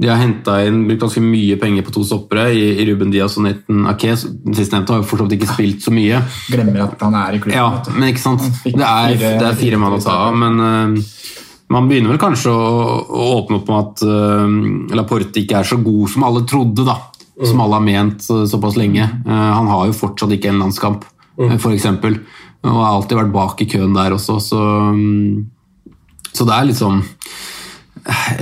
De 0.00 0.08
har 0.08 0.16
hentet 0.22 0.70
inn 0.70 0.86
brukt 0.88 1.02
ganske 1.04 1.20
mye 1.20 1.58
penger 1.60 1.84
på 1.84 1.92
to 1.98 2.04
stoppere 2.08 2.46
i, 2.56 2.62
i 2.80 2.86
Ruben 2.88 3.12
Diaz 3.12 3.36
og 3.36 3.44
Nathan 3.44 3.84
Ake. 3.92 4.14
Sistnevnte 4.16 4.94
har 4.96 5.02
jo 5.02 5.08
for 5.10 5.20
så 5.20 5.26
vidt 5.28 5.36
ikke 5.36 5.52
spilt 5.52 5.84
så 5.84 5.92
mye. 5.92 6.22
Glemmer 6.48 6.86
at 6.86 7.04
han 7.04 7.18
er 7.20 7.36
i 7.36 7.42
klubben. 7.44 7.58
Ja, 7.60 7.68
men 7.98 8.08
ikke 8.14 8.24
sant? 8.24 8.48
Det 8.64 8.72
er, 8.72 9.12
fire- 9.20 9.36
det 9.44 9.50
er 9.52 9.60
fire 9.66 9.82
mann 9.84 9.98
å 9.98 10.00
ta 10.04 10.16
av, 10.30 10.32
men 10.46 10.64
uh, 10.64 11.12
man 11.76 11.92
begynner 11.92 12.14
vel 12.16 12.22
kanskje 12.24 12.56
å, 12.56 12.72
å 13.04 13.28
åpne 13.42 13.60
opp 13.60 13.68
med 13.68 13.84
at 13.84 14.08
uh, 14.08 14.96
Laporte 14.96 15.44
ikke 15.44 15.60
er 15.60 15.68
så 15.68 15.76
god 15.84 16.08
som 16.16 16.24
alle 16.24 16.46
trodde, 16.48 16.88
da. 16.88 16.96
Som 17.46 17.60
alle 17.62 17.78
har 17.78 17.84
ment 17.84 18.24
eh, 18.30 18.44
såpass 18.50 18.76
lenge. 18.78 19.04
Eh, 19.04 19.50
han 19.58 19.68
har 19.70 19.86
jo 19.86 19.96
fortsatt 19.96 20.32
ikke 20.34 20.50
en 20.50 20.58
landskamp, 20.64 21.04
uh, 21.38 21.54
for 21.62 21.70
eksempel. 21.70 22.18
Og 22.66 22.80
har 22.80 22.96
alltid 22.96 23.20
vært 23.20 23.34
bak 23.34 23.62
i 23.62 23.68
køen 23.70 23.94
der 23.94 24.16
også, 24.16 24.40
så, 24.42 24.62
mm, 24.90 25.46
så 26.32 26.46
det 26.48 26.56
er 26.56 26.66
litt 26.66 26.80
sånn 26.80 27.04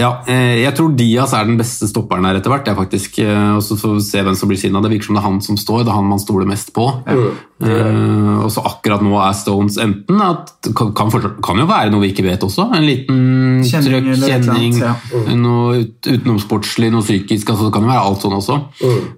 ja, 0.02 0.10
eh, 0.30 0.62
jeg 0.62 0.74
tror 0.76 0.92
Diaz 0.96 1.32
er 1.36 1.46
den 1.48 1.58
beste 1.58 1.88
stopperen 1.90 2.26
her 2.28 2.38
etter 2.38 2.52
hvert. 2.52 2.68
Jeg 2.68 2.78
faktisk, 2.78 3.18
eh, 3.22 3.52
og 3.56 3.62
så 3.64 3.76
får 3.80 3.96
vi 3.96 4.04
se 4.06 4.22
hvem 4.26 4.36
som 4.38 4.50
blir 4.50 4.60
siden 4.60 4.78
av. 4.78 4.84
Det 4.84 4.92
virker 4.92 5.08
som 5.08 5.18
det 5.18 5.22
er 5.22 5.26
han 5.26 5.38
som 5.44 5.58
står, 5.60 5.84
det 5.84 5.92
er 5.92 5.98
han 5.98 6.10
man 6.10 6.22
stoler 6.22 6.48
mest 6.48 6.72
på. 6.76 6.88
Eh, 7.06 8.34
og 8.42 8.50
så 8.52 8.64
akkurat 8.68 9.00
nå 9.04 9.14
er 9.22 9.36
Stones 9.36 9.78
enten 9.80 10.20
at 10.20 10.50
kan, 10.76 10.92
kan, 10.92 11.62
jo 11.62 11.68
være 11.70 11.92
noe 11.94 12.04
vi 12.04 12.10
ikke 12.12 12.26
vet 12.26 12.44
også. 12.44 12.68
En 12.76 12.84
liten 12.84 13.22
Kjenning 13.66 14.10
trøkk, 14.10 14.26
kjenning, 14.26 14.76
ja. 14.82 14.92
mm. 15.14 15.32
noe 15.40 15.78
ut, 15.80 15.96
utenomsportslig, 16.10 16.90
noe 16.92 17.06
psykisk. 17.06 17.54
Altså, 17.54 17.68
det 17.68 17.76
kan 17.76 17.86
jo 17.86 17.94
være 17.94 18.04
alt 18.10 18.26
sånn 18.26 18.36
også. 18.36 18.60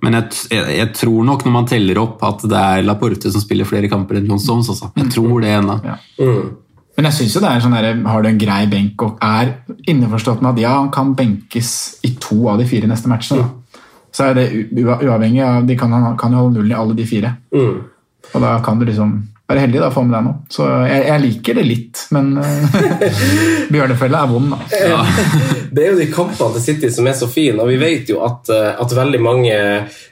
Men 0.04 0.20
jeg, 0.20 0.44
jeg, 0.54 0.78
jeg 0.82 0.94
tror 1.00 1.28
nok 1.32 1.44
når 1.46 1.58
man 1.58 1.68
teller 1.72 2.04
opp 2.04 2.22
at 2.28 2.46
det 2.46 2.62
er 2.62 2.86
Laporte 2.86 3.34
som 3.34 3.42
spiller 3.42 3.68
flere 3.68 3.90
kamper 3.90 4.20
enn 4.20 4.30
John 4.30 4.42
Stones. 4.42 4.70
Altså. 4.72 4.92
Jeg 4.98 5.12
tror 5.16 5.42
det 5.42 5.58
ennå. 5.58 5.82
Ja. 5.88 5.98
Men 6.98 7.06
jeg 7.06 7.14
synes 7.14 7.34
jo 7.36 7.40
det 7.44 7.50
er 7.54 7.60
sånn 7.62 7.76
der, 7.76 8.00
har 8.10 8.24
du 8.24 8.26
en 8.26 8.40
grei 8.40 8.62
benk 8.66 9.02
og 9.06 9.20
er 9.22 9.52
innforstått 9.86 10.40
med 10.42 10.56
at 10.56 10.62
ja, 10.64 10.72
han 10.80 10.88
kan 10.90 11.12
benkes 11.14 11.70
i 12.02 12.16
to 12.18 12.40
av 12.50 12.58
de 12.58 12.66
fire 12.66 12.90
neste 12.90 13.06
matchene. 13.10 13.44
Da. 13.44 13.82
Så 14.10 14.24
er 14.26 14.34
det 14.34 14.46
uavhengig 14.82 15.44
av 15.46 15.68
De 15.68 15.76
kan, 15.78 15.94
han 15.94 16.16
kan 16.18 16.34
jo 16.34 16.42
holde 16.42 16.58
nullen 16.58 16.72
i 16.74 16.78
alle 16.78 16.96
de 16.98 17.06
fire. 17.06 17.30
Og 18.34 18.42
da 18.42 18.56
kan 18.66 18.80
du 18.80 18.86
liksom 18.88 19.14
være 19.48 19.62
heldig 19.64 19.80
da, 19.80 19.88
å 19.88 19.94
få 19.94 20.02
med 20.04 20.14
deg 20.14 20.24
noe. 20.26 20.40
Så 20.52 20.66
jeg, 20.88 21.04
jeg 21.08 21.22
liker 21.22 21.56
det 21.58 21.64
litt, 21.64 22.02
men 22.14 22.34
uh, 22.40 23.22
bjørnefelle 23.72 24.20
er 24.20 24.32
vond, 24.32 24.52
da. 24.52 24.98
Det 25.74 25.84
er 25.84 25.92
jo 25.92 26.00
de 26.00 26.08
kampene 26.12 26.56
til 26.56 26.64
City 26.64 26.90
som 26.92 27.08
er 27.08 27.16
så 27.16 27.28
fine, 27.30 27.60
og 27.62 27.70
vi 27.70 27.78
vet 27.80 28.10
jo 28.12 28.22
at, 28.24 28.48
eh, 28.52 28.70
at 28.80 28.94
veldig 28.96 29.20
mange 29.22 29.56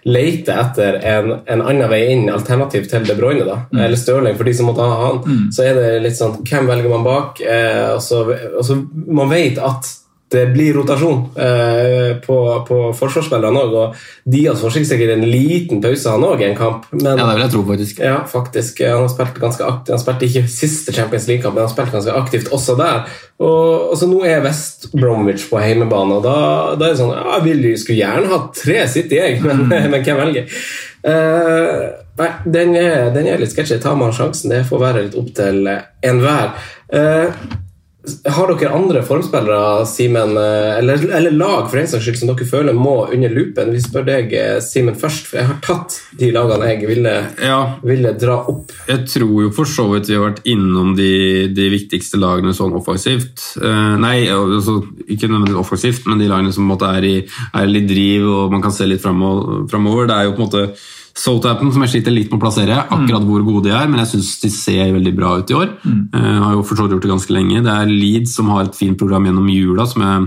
leter 0.06 0.60
etter 0.60 0.98
en, 1.00 1.30
en 1.48 1.62
annen 1.64 1.88
vei 1.90 2.02
inn, 2.12 2.26
alternativ 2.32 2.88
til 2.90 3.06
De 3.08 3.16
Bruyne, 3.18 3.46
da. 3.48 3.58
eller 3.72 3.98
Stirling, 3.98 4.36
for 4.36 4.48
de 4.48 4.54
som 4.56 4.68
måtte 4.68 4.84
ha 4.84 4.98
han. 5.00 5.48
Så 5.52 5.64
er 5.64 5.78
det 5.80 5.92
litt 6.04 6.18
sånn 6.18 6.38
Hvem 6.46 6.68
velger 6.68 6.92
man 6.92 7.06
bak? 7.06 7.40
Eh, 7.40 7.94
og 7.94 8.02
så, 8.04 8.22
og 8.28 8.62
så 8.66 8.76
Man 8.92 9.32
vet 9.32 9.58
at 9.62 9.88
det 10.32 10.46
blir 10.50 10.74
rotasjon 10.74 11.20
eh, 11.38 12.16
på, 12.18 12.36
på 12.66 12.78
forsvarsspillerne 12.98 13.60
òg, 13.62 13.74
og 13.78 14.30
Diaz 14.32 14.58
får 14.58 14.74
sikkert 14.74 15.12
en 15.14 15.26
liten 15.30 15.78
pause, 15.84 16.10
han 16.10 16.24
òg, 16.26 16.40
i 16.42 16.48
en 16.48 16.56
kamp. 16.58 16.88
Men, 16.90 17.12
Ja, 17.12 17.28
det 17.28 17.36
vil 17.36 17.44
jeg 17.44 17.52
tro, 17.52 17.62
faktisk. 17.68 18.00
ja, 18.02 18.16
faktisk. 18.30 18.80
Han 18.82 19.04
har 19.04 19.12
spilt 19.12 19.38
ganske 19.44 19.68
aktivt. 19.68 19.92
Han 19.94 20.02
spilte 20.02 20.26
ikke 20.26 20.42
siste 20.50 20.94
Champions 20.96 21.28
League-kamp, 21.30 21.54
men 21.54 21.68
han 21.68 21.70
spilt 21.70 21.94
ganske 21.94 22.16
aktivt 22.18 22.50
også 22.56 22.74
der. 22.80 23.04
Og, 23.38 23.92
og 23.92 23.94
så 24.00 24.08
Nå 24.10 24.24
er 24.26 24.42
West 24.42 24.88
Bromwich 24.96 25.46
på 25.50 25.60
hjemmebane, 25.62 26.18
og 26.18 26.26
da, 26.26 26.34
da 26.74 26.88
er 26.88 26.96
det 26.96 27.00
sånn 27.02 27.12
ja, 27.14 27.36
Jeg 27.36 27.44
vil, 27.46 27.68
skulle 27.78 28.00
gjerne 28.00 28.32
hatt 28.32 28.50
tre 28.58 28.80
City, 28.90 29.20
jeg, 29.20 29.38
men, 29.44 29.68
men 29.70 30.00
hvem 30.00 30.18
velger? 30.24 30.58
Eh, 31.06 31.84
nei, 32.18 32.30
den 32.58 32.74
er, 32.80 33.12
den 33.14 33.30
er 33.30 33.38
litt 33.38 33.54
sketsjy. 33.54 33.78
Tar 33.82 33.94
man 34.00 34.14
sjansen? 34.16 34.50
Det 34.50 34.64
får 34.66 34.82
være 34.82 35.06
litt 35.06 35.20
opp 35.20 35.30
til 35.38 35.62
eh, 35.70 35.86
enhver. 36.10 36.56
Uh, 36.90 37.62
har 38.06 38.50
dere 38.52 38.72
andre 38.74 39.02
formspillere, 39.06 39.86
Simen, 39.86 40.36
eh, 40.36 40.78
eller, 40.78 41.02
eller 41.18 41.34
lag 41.34 41.68
for 41.70 41.78
den 41.78 41.88
saks 41.90 42.04
skyld, 42.06 42.18
som 42.20 42.30
dere 42.30 42.48
føler 42.48 42.76
må 42.76 42.94
under 43.12 43.32
lupen? 43.32 43.72
Vi 43.74 43.82
spør 43.82 44.06
deg, 44.06 44.34
eh, 44.36 44.58
Simen, 44.64 44.96
først, 44.98 45.30
for 45.30 45.40
jeg 45.40 45.50
har 45.50 45.60
tatt 45.64 45.98
de 46.18 46.30
lagene 46.34 46.70
jeg 46.70 46.88
ville, 46.88 47.14
Ja, 47.42 47.60
ville 47.86 48.14
dra 48.18 48.38
opp. 48.52 48.74
Jeg 48.88 49.06
tror 49.10 49.46
jo 49.46 49.52
for 49.54 49.68
så 49.70 49.88
vidt 49.92 50.10
vi 50.10 50.18
har 50.18 50.26
vært 50.28 50.44
innom 50.46 50.94
de, 50.98 51.48
de 51.54 51.70
viktigste 51.72 52.20
lagene 52.20 52.54
sånn 52.56 52.76
offensivt. 52.78 53.42
Uh, 53.60 53.96
nei, 54.00 54.28
altså, 54.32 54.78
ikke 55.06 55.30
nødvendigvis 55.30 55.62
offensivt, 55.62 56.06
men 56.06 56.22
de 56.22 56.30
lagene 56.30 56.54
som 56.54 56.62
på 56.62 56.68
en 56.68 56.74
måte 56.74 56.92
er 56.98 57.08
i, 57.08 57.16
er 57.56 57.70
litt 57.70 57.88
driv 57.90 58.28
og 58.30 58.54
man 58.54 58.62
kan 58.64 58.74
se 58.74 58.86
litt 58.86 59.02
framover. 59.02 60.06
Det 60.06 60.16
er 60.16 60.28
jo 60.28 60.36
på 60.36 60.42
en 60.42 60.46
måte 60.46 60.68
Southampton, 61.16 61.70
som 61.72 61.80
jeg 61.86 61.94
sliter 61.94 62.12
litt 62.12 62.28
med 62.28 62.36
å 62.36 62.42
plassere, 62.44 62.74
akkurat 62.92 63.24
hvor 63.24 63.44
gode 63.46 63.70
de 63.70 63.72
er, 63.72 63.86
men 63.88 64.02
jeg 64.02 64.10
syns 64.10 64.34
de 64.42 64.50
ser 64.52 64.90
veldig 64.92 65.12
bra 65.16 65.30
ut 65.40 65.48
i 65.50 65.56
år. 65.56 65.70
Eh, 65.88 66.34
har 66.42 66.52
jo 66.52 66.64
for 66.66 66.76
så 66.76 66.84
vidt 66.84 66.92
gjort 66.96 67.06
det 67.06 67.12
ganske 67.14 67.32
lenge. 67.32 67.62
Det 67.64 67.72
er 67.72 67.88
Leeds 67.92 68.34
som 68.36 68.50
har 68.52 68.66
et 68.66 68.76
fint 68.76 68.98
program 69.00 69.24
gjennom 69.24 69.48
jula, 69.48 69.86
som 69.88 70.04
jeg 70.04 70.26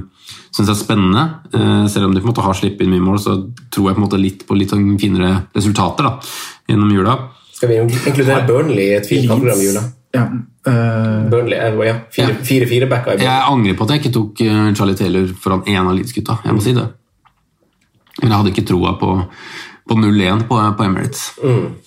syns 0.58 0.72
er 0.74 0.80
spennende. 0.80 1.26
Uh, 1.54 1.86
selv 1.88 2.10
om 2.10 2.16
de 2.16 2.22
på 2.24 2.26
en 2.26 2.34
måte 2.34 2.46
har 2.46 2.58
sluppet 2.58 2.82
inn 2.86 2.94
mye 2.96 3.06
mål, 3.06 3.22
så 3.22 3.38
tror 3.70 3.92
jeg 3.92 4.00
på 4.00 4.02
en 4.02 4.08
måte 4.08 4.22
litt 4.22 4.46
på 4.50 4.58
litt 4.58 4.74
sånn 4.74 4.98
finere 5.02 5.32
resultater 5.54 6.10
da, 6.10 6.16
gjennom 6.70 6.94
jula. 6.98 7.16
Skal 7.54 7.70
vi 7.70 7.80
inkludere 7.86 8.48
Burnley 8.50 8.90
i 8.90 8.98
et 8.98 9.10
fint 9.10 9.30
kampprogram 9.30 9.62
i 9.62 9.70
jula? 9.70 9.86
Ja. 10.18 10.26
Uh, 10.66 11.30
Burnley, 11.30 11.60
ja, 11.86 12.00
fire- 12.10 12.40
Fire-fire-backa 12.46 13.14
i 13.20 13.28
Jeg 13.28 13.46
angrer 13.54 13.78
på 13.78 13.86
at 13.86 13.94
jeg 13.94 14.02
ikke 14.04 14.16
tok 14.18 14.42
Charlie 14.74 14.98
Taylor 14.98 15.30
foran 15.38 15.62
én 15.70 15.86
av 15.86 15.94
Leeds-gutta. 15.94 16.42
Jeg 16.50 16.58
må 16.58 16.66
si 16.66 16.74
det. 16.74 16.90
Men 18.20 18.34
jeg 18.34 18.38
hadde 18.42 18.52
ikke 18.52 18.68
troa 18.68 18.96
på, 19.00 19.14
på 19.90 19.98
0-1 20.00 20.46
på, 20.50 20.60
på 20.78 20.86
Emirates. 20.86 21.30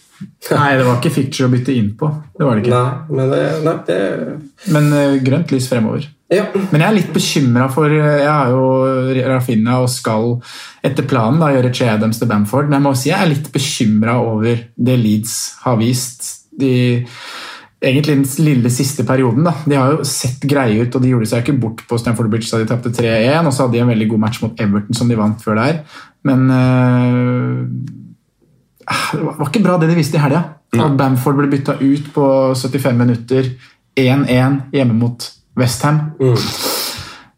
nei, 0.53 0.73
det 0.79 0.87
var 0.87 0.99
ikke 0.99 1.15
ficture 1.15 1.49
å 1.49 1.53
bytte 1.53 1.75
inn 1.75 1.93
på. 1.99 2.11
Det 2.37 2.47
var 2.47 2.59
det 2.59 2.65
ikke. 2.65 2.81
Nei, 2.81 3.19
men 3.19 3.33
det, 3.33 3.45
nei, 3.67 3.77
det 3.89 4.73
Men 4.75 4.91
uh, 4.95 5.21
grønt 5.25 5.55
lys 5.55 5.69
fremover. 5.71 6.09
Ja. 6.33 6.47
Men 6.55 6.81
jeg 6.81 6.87
er 6.87 6.97
litt 6.97 7.11
bekymra 7.13 7.67
for 7.69 7.93
eh, 7.93 8.23
Jeg 8.23 8.31
har 8.31 8.53
jo 8.55 9.17
Rafinha 9.29 9.83
og 9.83 9.91
skal 9.93 10.31
etter 10.81 11.05
planen 11.05 11.43
da 11.43 11.51
gjøre 11.53 11.73
Che 11.77 11.91
Adams 11.93 12.23
til 12.23 12.31
Bamford. 12.31 12.71
Men 12.71 12.79
jeg 12.79 12.87
må 12.87 12.93
si 12.97 13.11
jeg 13.11 13.19
er 13.19 13.33
litt 13.35 13.51
bekymra 13.53 14.17
over 14.23 14.63
det 14.73 14.97
Leeds 15.01 15.35
har 15.67 15.77
vist. 15.81 16.31
De, 16.57 16.73
egentlig 17.83 18.17
den 18.17 18.45
lille 18.47 18.71
siste 18.71 19.05
perioden. 19.05 19.45
da. 19.45 19.55
De 19.67 19.77
har 19.79 19.93
jo 19.93 20.07
sett 20.07 20.45
greie 20.49 20.83
ut, 20.83 20.95
og 20.95 21.03
de 21.03 21.11
gjorde 21.13 21.29
seg 21.31 21.43
ikke 21.43 21.59
bort 21.61 21.83
på 21.89 21.99
Stamford 21.99 22.31
Bridge 22.31 22.51
da 22.51 22.63
de 22.63 22.71
tapte 22.71 22.95
3-1. 22.95 23.47
Og 23.47 23.53
så 23.53 23.65
hadde 23.65 23.77
de 23.77 23.83
en 23.83 23.93
veldig 23.93 24.09
god 24.15 24.25
match 24.27 24.43
mot 24.45 24.61
Everton 24.61 24.99
som 24.99 25.11
de 25.11 25.19
vant 25.19 25.43
før 25.43 25.61
der. 25.61 25.83
Men 26.29 26.47
eh, 26.55 27.63
det 29.13 29.23
var 29.27 29.49
ikke 29.49 29.65
bra 29.65 29.79
det 29.81 29.91
de 29.91 29.99
viste 29.99 30.19
i 30.19 30.23
helga. 30.23 30.45
At 30.73 30.97
Bamford 30.97 31.37
ble 31.37 31.51
bytta 31.53 31.77
ut 31.83 32.13
på 32.15 32.27
75 32.57 32.97
minutter. 32.97 33.51
1-1 33.99 34.61
hjemme 34.73 34.97
mot 34.97 35.27
Westham. 35.59 36.15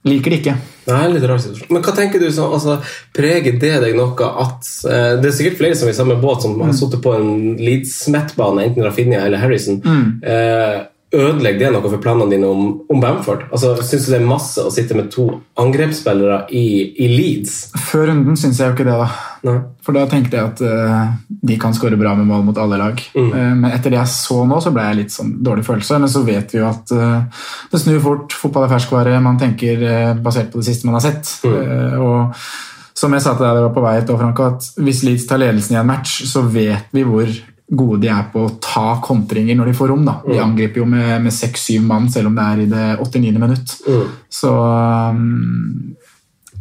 Liker 0.05 0.35
det 0.35 0.41
ikke. 0.43 0.55
Nei, 0.85 1.05
litt 1.15 1.25
rar 1.25 1.39
situasjon. 1.41 1.71
Men 1.73 1.85
hva 1.85 1.95
tenker 1.97 2.21
du 2.21 2.27
så, 2.29 2.51
altså, 2.53 2.75
Preger 3.17 3.57
det 3.61 3.71
deg 3.81 3.95
noe 3.97 4.27
at 4.43 4.67
eh, 4.85 5.13
Det 5.17 5.31
er 5.31 5.37
sikkert 5.39 5.61
flere 5.63 5.79
som 5.81 5.89
er 5.89 5.95
i 5.95 5.97
samme 5.97 6.19
båt, 6.21 6.45
som 6.45 6.59
har 6.61 6.75
sittet 6.77 7.01
på 7.05 7.15
en 7.17 7.31
Leeds-Met-bane, 7.61 8.67
enten 8.69 8.85
Rafinha 8.85 9.23
eller 9.25 9.41
Harrison. 9.41 9.81
Eh, 10.21 10.83
ødelegger 11.15 11.69
det 11.69 11.73
noe 11.77 11.89
for 11.89 12.03
planene 12.05 12.29
dine 12.35 12.51
om, 12.51 12.67
om 12.91 13.01
Bamford? 13.01 13.47
Altså, 13.51 13.75
Syns 13.81 14.09
du 14.09 14.13
det 14.13 14.21
er 14.21 14.29
masse 14.29 14.61
å 14.61 14.73
sitte 14.75 14.97
med 14.99 15.09
to 15.15 15.31
angrepsspillere 15.61 16.43
i, 16.53 16.67
i 17.01 17.09
Leeds? 17.13 17.57
Før 17.89 18.11
runden 18.13 18.37
syns 18.41 18.61
jeg 18.61 18.73
jo 18.73 18.77
ikke 18.77 18.89
det, 18.91 18.99
da. 19.07 19.09
Nei. 19.45 19.59
For 19.85 19.97
da 19.97 20.07
tenkte 20.09 20.39
jeg 20.39 20.51
at 20.53 20.61
uh, 20.65 21.15
de 21.29 21.57
kan 21.61 21.75
skåre 21.77 21.99
bra 22.01 22.15
med 22.17 22.29
mål 22.29 22.47
mot 22.47 22.61
alle 22.61 22.79
lag. 22.81 23.01
Eh, 23.13 23.33
men 23.53 23.67
etter 23.69 23.93
det 23.93 23.99
jeg 24.01 24.13
så 24.15 24.41
nå, 24.49 24.61
så 24.65 24.73
ble 24.73 24.87
jeg 24.89 25.01
litt 25.03 25.15
sånn 25.15 25.35
dårlig 25.45 25.67
følelse. 25.67 26.01
Men 26.01 26.13
så 26.13 26.25
vet 26.25 26.55
vi 26.55 26.63
jo 26.63 26.69
at 26.71 26.95
uh, 26.97 27.43
det 27.73 27.83
snur 27.83 28.01
fort. 28.05 28.37
Fotball 28.41 28.67
er 28.67 28.73
ferskvare. 28.73 29.19
Man 29.25 29.41
tenker 29.41 29.85
basert 30.25 30.53
på 30.53 30.63
det 30.63 30.69
siste 30.71 30.89
man 30.89 30.97
har 30.97 31.05
sett. 31.05 31.35
Eh, 31.45 31.99
og 32.01 32.33
som 32.95 33.13
jeg 33.13 33.25
sa 33.25 33.35
til 33.35 33.45
deg 33.45 33.59
det 33.59 33.67
var 33.67 33.75
på 33.75 33.83
vei 33.85 33.97
hit, 33.99 34.15
Franco, 34.21 34.47
at 34.55 34.71
hvis 34.81 35.03
Leeds 35.05 35.27
tar 35.29 35.43
ledelsen 35.43 35.77
i 35.77 35.81
en 35.81 35.91
match, 35.91 36.23
så 36.31 36.45
vet 36.47 36.95
vi 36.95 37.05
hvor 37.05 37.29
gode 37.75 37.99
de 38.05 38.11
er 38.13 38.29
på 38.33 38.45
å 38.45 38.53
ta 38.63 38.99
kontringer 39.03 39.57
når 39.59 39.71
de 39.71 39.77
får 39.77 39.91
rom. 39.91 40.05
da. 40.07 40.19
De 40.25 40.39
angriper 40.41 40.83
jo 40.83 40.89
med, 40.89 41.29
seks-syv 41.35 41.85
mann, 41.85 42.09
selv 42.13 42.31
om 42.31 42.39
det 42.39 42.45
er 42.45 42.63
i 42.63 42.69
det 42.71 42.87
89. 43.03 43.41
minutt. 43.41 43.77
Så 44.33 44.53
um, 44.53 45.95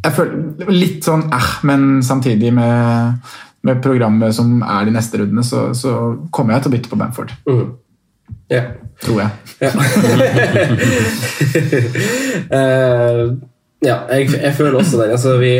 jeg 0.03 0.15
føler 0.17 0.71
litt 0.73 1.05
sånn 1.05 1.27
eh, 1.31 1.49
men 1.67 2.03
samtidig 2.03 2.51
med, 2.55 3.31
med 3.63 3.81
programmet 3.83 4.35
som 4.35 4.59
er 4.61 4.87
de 4.87 4.95
neste 4.95 5.21
rundene, 5.21 5.45
så, 5.47 5.69
så 5.77 5.95
kommer 6.33 6.57
jeg 6.57 6.65
til 6.65 6.73
å 6.73 6.75
bytte 6.77 6.91
på 6.91 6.99
Bamford. 6.99 7.33
Ja. 8.51 8.63
Tror 9.03 9.19
jeg. 9.23 9.29
uh, 12.53 13.33
ja, 13.89 13.97
jeg, 14.13 14.29
jeg 14.31 14.53
føler 14.55 14.79
også 14.79 14.99
den. 15.01 15.11
Altså, 15.15 15.37
vi, 15.41 15.53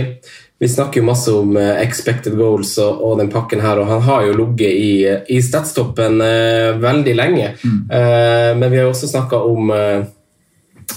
vi 0.59 0.69
snakker 0.69 1.01
jo 1.01 1.07
masse 1.07 1.33
om 1.33 1.57
uh, 1.57 1.81
expected 1.81 2.37
goals 2.39 2.75
og, 2.83 3.01
og 3.03 3.19
den 3.19 3.31
pakken 3.33 3.63
her, 3.63 3.81
og 3.81 3.89
han 3.89 4.03
har 4.05 4.27
jo 4.27 4.37
ligget 4.43 4.73
i, 4.79 4.93
i 5.35 5.41
statstoppen 5.43 6.21
uh, 6.23 6.81
veldig 6.83 7.15
lenge. 7.19 7.53
Eh, 7.63 8.51
men 8.59 8.69
vi 8.69 8.77
har 8.77 8.87
jo 8.87 8.93
også 8.93 9.11
snakka 9.11 9.41
om 9.47 9.71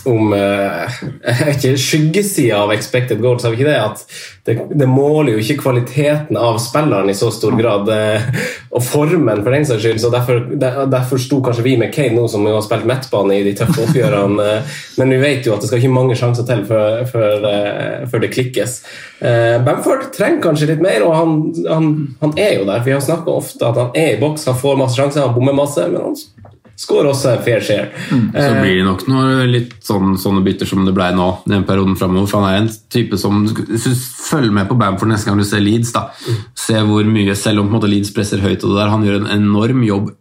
om 0.07 0.33
eh, 0.33 0.99
ikke, 1.53 1.75
skyggesida 1.81 2.61
av 2.63 2.73
expected 2.75 3.21
goals. 3.23 3.45
Har 3.45 3.55
vi 3.55 3.61
ikke 3.61 3.71
det? 3.71 3.81
At 3.83 4.05
det, 4.47 4.57
det 4.79 4.89
måler 4.91 5.35
jo 5.35 5.43
ikke 5.43 5.59
kvaliteten 5.65 6.39
av 6.39 6.61
spilleren 6.63 7.11
i 7.11 7.17
så 7.17 7.31
stor 7.35 7.57
grad, 7.59 7.91
eh, 7.93 8.29
og 8.71 8.85
formen 8.87 9.43
for 9.43 9.55
den 9.55 9.67
saks 9.69 9.85
skyld. 9.85 10.03
så 10.03 10.13
Derfor, 10.15 10.43
der, 10.53 10.85
derfor 10.93 11.21
sto 11.23 11.41
kanskje 11.45 11.67
vi 11.67 11.77
med 11.81 11.93
Kane 11.95 12.17
nå, 12.17 12.29
som 12.31 12.47
har 12.47 12.63
spilt 12.65 12.87
midtbane 12.89 13.41
i 13.41 13.45
de 13.47 13.57
tøffe 13.59 13.87
oppgjørene. 13.87 14.47
eh, 14.47 14.79
men 15.01 15.13
vi 15.17 15.21
vet 15.23 15.47
jo 15.47 15.57
at 15.57 15.65
det 15.65 15.71
skal 15.71 15.83
ikke 15.83 15.97
mange 15.97 16.17
sjanser 16.19 16.47
til 16.49 16.65
før, 16.69 17.03
før, 17.11 17.49
før 18.11 18.23
det 18.23 18.33
klikkes. 18.33 18.79
Bamford 19.67 20.11
trenger 20.15 20.43
kanskje 20.45 20.71
litt 20.71 20.83
mer, 20.85 21.05
og 21.05 21.15
han, 21.17 21.37
han, 21.69 21.91
han 22.23 22.33
er 22.41 22.59
jo 22.59 22.67
der. 22.69 22.85
Vi 22.85 22.95
har 22.95 23.05
snakka 23.05 23.33
ofte 23.33 23.69
at 23.69 23.81
han 23.81 23.93
er 23.97 24.15
i 24.15 24.21
boks, 24.21 24.47
han 24.49 24.59
får 24.61 24.81
masse 24.81 24.97
sjanser, 24.97 25.27
han 25.27 25.37
bommer 25.37 25.57
masse, 25.57 25.85
men 25.93 26.09
han 26.09 26.17
skårer 26.77 27.11
også 27.11 27.37
fair 27.45 27.65
share. 27.65 27.89
Så 28.11 28.51
blir 28.61 28.79
det 28.79 28.85
nok 28.87 29.07
noe 29.09 29.47
litt 29.49 29.77
sånn, 29.85 30.17
sånne 30.21 30.43
bytter 30.45 30.69
som 30.69 30.85
det 30.87 30.95
ble 30.97 31.09
nå, 31.17 31.29
den 31.49 31.65
perioden 31.69 31.97
fremover. 31.99 32.29
For 32.31 32.45
han 32.45 32.53
er 32.53 32.61
en 32.65 32.71
type 32.93 33.19
som 33.21 33.47
Følg 34.27 34.51
med 34.53 34.67
på 34.69 34.77
Bamford 34.79 35.13
neste 35.13 35.31
gang 35.31 35.41
du 35.41 35.47
ser 35.47 35.63
Leeds, 35.63 35.93
da. 35.95 36.09
Se 36.59 36.81
hvor 36.85 37.07
mye, 37.09 37.37
selv 37.39 37.63
om 37.63 37.69
på 37.69 37.77
en 37.77 37.79
måte, 37.79 37.91
Leeds 37.91 38.13
presser 38.15 38.43
høyt, 38.43 38.65
og 38.65 38.73
det 38.73 38.81
der, 38.81 38.93
han 38.93 39.05
gjør 39.07 39.21
en 39.21 39.35
enorm 39.39 39.85
jobb 39.87 40.15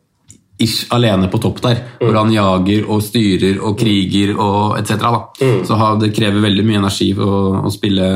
ish 0.62 0.86
alene 0.96 1.28
på 1.32 1.40
topp 1.44 1.62
der. 1.66 1.82
Hvor 2.00 2.16
han 2.22 2.34
jager 2.34 2.86
og 2.88 3.02
styrer 3.04 3.60
og 3.60 3.80
kriger 3.80 4.36
og 4.40 4.78
etc. 4.80 5.10
Mm. 5.42 5.64
Så 5.68 5.80
det 6.00 6.14
krever 6.16 6.46
veldig 6.46 6.68
mye 6.68 6.84
energi 6.84 7.12
å, 7.18 7.32
å 7.66 7.74
spille 7.74 8.12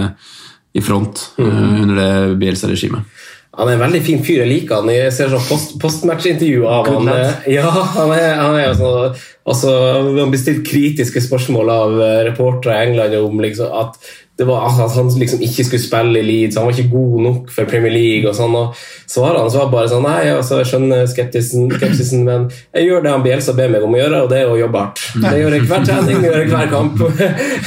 i 0.71 0.81
front 0.85 1.31
eh, 1.41 1.81
under 1.81 1.95
det 1.97 2.11
Bielsa-regimet. 2.39 3.17
Han 3.59 3.67
er 3.67 3.75
en 3.75 3.81
veldig 3.83 3.99
fin 4.05 4.21
fyr. 4.23 4.43
Jeg 4.45 4.51
liker 4.53 4.79
han. 4.79 4.91
Jeg 4.93 5.11
ser 5.11 5.33
sånn 5.33 5.43
post, 5.49 5.75
postmatch-intervju 5.81 6.63
av 6.69 6.87
han. 6.87 7.11
Ja, 7.51 7.67
han 7.67 8.13
er, 8.15 8.31
han 8.39 8.55
er 8.55 8.71
sånn 8.77 9.17
altså, 9.43 9.75
Han 10.05 10.31
blir 10.31 10.39
stilt 10.39 10.63
kritiske 10.67 11.23
spørsmål 11.25 11.73
av 11.73 11.99
eh, 11.99 12.21
reportere 12.29 12.77
i 12.77 12.89
England 12.89 13.19
om 13.19 13.43
liksom, 13.43 13.73
at 13.75 13.99
det 14.39 14.45
var 14.47 14.69
at 14.69 14.93
han 14.95 15.09
liksom 15.19 15.41
ikke 15.43 15.65
skulle 15.67 15.83
spille 15.83 16.19
i 16.21 16.23
Leeds, 16.23 16.55
han 16.55 16.65
var 16.65 16.77
ikke 16.77 16.93
god 16.93 17.15
nok 17.25 17.49
for 17.51 17.67
Premier 17.67 17.91
League. 17.91 18.29
og 18.29 18.35
sånn, 18.37 18.55
og 18.55 18.77
Svaret 19.09 19.41
hans 19.41 19.57
var 19.57 19.71
bare 19.73 19.89
sånn 19.91 20.05
Nei, 20.05 20.29
altså, 20.31 20.61
jeg 20.61 20.69
skjønner 20.69 21.03
skeptisen, 21.11 21.65
skeptisen, 21.73 22.23
men 22.23 22.45
jeg 22.71 22.87
gjør 22.87 23.03
det 23.03 23.11
han 23.11 23.25
Bielsa 23.25 23.55
ber 23.57 23.73
meg 23.73 23.83
om 23.83 23.97
å 23.97 23.99
gjøre, 23.99 24.21
og 24.23 24.31
det 24.31 24.39
er 24.39 24.53
å 24.53 24.55
jobbe 24.61 24.83
hardt. 24.85 25.03
Det 25.19 25.33
gjør 25.41 25.57
jeg 25.57 25.67
hver 25.67 25.83
trening, 25.89 26.21
det 26.23 26.31
gjør 26.31 26.39
jeg 26.39 26.51
hver 26.53 26.71
kamp. 26.71 27.03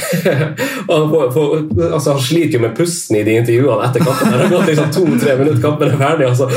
han, 0.89 1.07
får, 1.13 1.29
får, 1.37 1.53
altså, 1.91 2.15
han 2.15 2.25
sliter 2.25 2.57
jo 2.57 2.63
med 2.65 2.75
pusten 2.79 3.19
i 3.19 3.25
de 3.27 3.37
intervjuene 3.43 3.89
etter 3.91 4.07
kampen. 4.07 4.33
Det 4.33 4.41
har 4.41 4.53
gått 4.55 4.71
liksom 4.71 4.91
to-tre 4.97 5.37
minutter, 5.43 5.61
kampen 5.67 5.93
er 5.93 6.01
ferdig, 6.01 6.31
og 6.31 6.41
så 6.41 6.49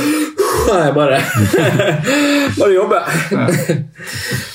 jeg 0.74 0.94
bare 0.96 1.18
Bare 2.60 2.72
jobbe. 2.72 3.00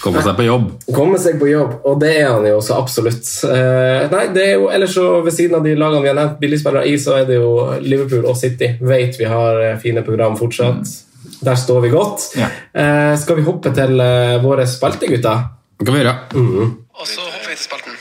Komme 0.02 0.24
seg 0.26 0.36
på 0.38 0.46
jobb. 0.46 0.68
Komme 0.96 1.20
seg 1.22 1.38
på 1.42 1.50
jobb, 1.52 1.78
og 1.88 2.00
det 2.02 2.12
er 2.22 2.30
han 2.32 2.48
jo 2.48 2.60
så 2.66 2.80
absolutt. 2.82 3.28
Eh, 3.48 4.08
nei, 4.12 4.26
det 4.36 4.46
er 4.48 4.56
jo 4.58 4.70
ellers 4.74 4.96
så 4.98 5.06
Ved 5.26 5.36
siden 5.36 5.60
av 5.60 5.66
de 5.68 5.76
lagene 5.78 6.02
vi 6.04 6.12
har 6.12 6.18
nevnt 6.18 6.40
billigspillere 6.42 6.90
i, 6.90 6.98
så 7.02 7.20
er 7.20 7.30
det 7.30 7.38
jo 7.38 7.52
Liverpool 7.84 8.26
og 8.32 8.38
City. 8.40 8.74
Vet 8.82 9.20
vi 9.20 9.30
har 9.30 9.62
eh, 9.62 9.78
fine 9.82 10.04
program 10.08 10.38
fortsatt. 10.40 10.96
Der 11.42 11.58
står 11.58 11.82
vi 11.86 11.94
godt. 11.94 12.28
Ja. 12.38 12.50
Eh, 12.74 13.14
skal 13.22 13.40
vi 13.40 13.46
hoppe 13.48 13.74
til 13.76 14.02
våre 14.44 14.68
spaltegutter? 14.70 15.48
Det 15.78 15.88
kan 15.88 15.98
vi 15.98 16.04
gjøre. 16.04 16.18
Og 17.02 17.08
så 17.10 17.22
hopper 17.26 17.50
vi 17.50 17.58
til 17.58 17.66
spalten. 17.66 18.00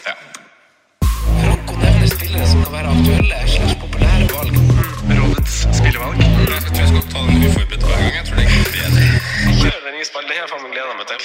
Franco 1.40 1.76
nevner 1.80 2.10
spillere 2.10 2.46
som 2.48 2.64
kan 2.64 2.74
være 2.78 2.94
aktuelle 2.96 3.40
slags 3.54 3.76
populære 3.84 4.28
valg. 4.34 4.60
Rådets 5.20 5.56
spillevalg. 5.78 6.20
Jeg 6.20 6.60
tror 6.66 6.80
jeg 6.80 6.92
skal 6.92 7.06
ta 7.12 7.24
den 7.28 7.42
i 7.42 7.52
hver 7.54 7.69
gang. 8.00 8.14
Jeg 8.16 8.26
tror 8.26 8.36
det. 8.40 8.48
Det 10.30 10.36
jeg 10.36 10.48
faen 10.50 10.62
meg 10.64 10.74
gleda 10.74 10.94
meg 10.98 11.06
til. 11.08 11.20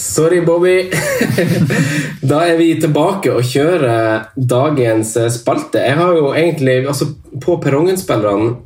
Sorry, 0.00 0.40
Bobby. 0.44 0.76
da 2.30 2.40
er 2.46 2.56
vi 2.60 2.68
tilbake 2.80 3.32
og 3.34 3.46
kjører 3.46 4.30
dagens 4.36 5.14
eh, 5.18 5.30
spalte. 5.34 5.82
Jeg 5.82 5.98
har 5.98 6.14
jo 6.16 6.32
egentlig 6.34 6.80
altså 6.86 7.10
På 7.42 7.56
perrongen-spillerne 7.62 8.56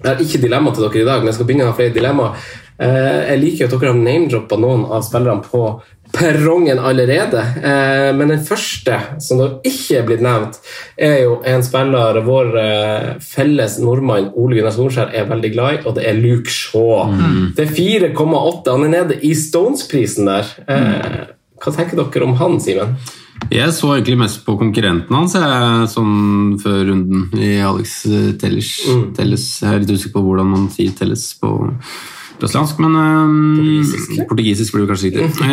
Jeg 0.00 0.08
har 0.08 0.22
ikke 0.22 0.42
dilemma 0.42 0.72
til 0.74 0.86
dere 0.86 1.02
i 1.02 1.08
dag, 1.08 1.22
men 1.22 1.30
jeg 1.30 1.38
skal 1.38 1.48
begynne 1.48 1.66
å 1.68 1.72
ha 1.72 1.78
flere 1.78 1.94
dilemmaer. 1.94 2.46
Eh, 2.78 3.20
Jeg 3.30 3.42
liker 3.42 3.66
at 3.68 3.76
dere 3.76 3.92
har 3.92 4.00
name-droppa 4.00 4.58
noen 4.60 4.86
av 4.90 5.04
spillerne 5.06 5.46
på 5.46 5.62
perrongen 6.14 6.78
allerede. 6.78 7.40
Eh, 7.62 8.10
Men 8.16 8.28
den 8.30 8.44
første, 8.46 8.98
som 9.20 9.40
da 9.40 9.48
ikke 9.66 9.98
er 9.98 10.06
blitt 10.06 10.22
nevnt, 10.24 10.60
er 10.96 11.16
jo 11.24 11.40
en 11.44 11.64
spiller 11.66 12.20
vår 12.26 12.52
eh, 12.60 13.08
felles 13.24 13.78
nordmann 13.82 14.30
Ole 14.38 14.60
Gunnar 14.60 14.74
Solskjær 14.76 15.10
er 15.14 15.26
veldig 15.30 15.52
glad 15.56 15.74
i, 15.74 15.82
og 15.84 15.98
det 15.98 16.06
er 16.08 16.20
Luke 16.20 16.50
Shaw. 16.50 17.10
Det 17.56 17.66
er 17.66 17.74
4,8. 18.14 18.70
Han 18.70 18.86
er 18.88 18.94
nede 18.94 19.18
i 19.26 19.34
Stones-prisen 19.34 20.30
der. 20.30 20.54
Eh, 20.68 21.20
Hva 21.64 21.72
tenker 21.72 21.96
dere 21.96 22.26
om 22.26 22.34
han, 22.38 22.58
Simen? 22.60 22.96
Jeg 23.52 23.72
så 23.76 23.90
egentlig 23.92 24.16
mest 24.20 24.44
på 24.46 24.54
konkurrenten 24.56 25.12
hans 25.12 25.34
jeg, 25.36 25.86
sånn 25.92 26.54
før 26.62 26.84
runden 26.90 27.26
i 27.36 27.56
Alex 27.60 27.96
Telles. 28.40 28.70
Mm. 28.88 29.02
Telles. 29.16 29.46
Jeg 29.60 29.72
er 29.72 29.82
litt 29.82 29.92
usikker 29.92 30.14
på 30.16 30.22
hvordan 30.28 30.52
man 30.54 30.68
sier 30.72 30.94
Telles 30.96 31.26
på 31.42 31.50
brasiliansk, 32.40 32.80
men 32.82 32.96
eh, 33.00 34.24
Portugisisk 34.28 34.74
blir 34.74 34.84
det 34.84 34.92
kanskje 34.92 35.10
riktig. 35.10 35.30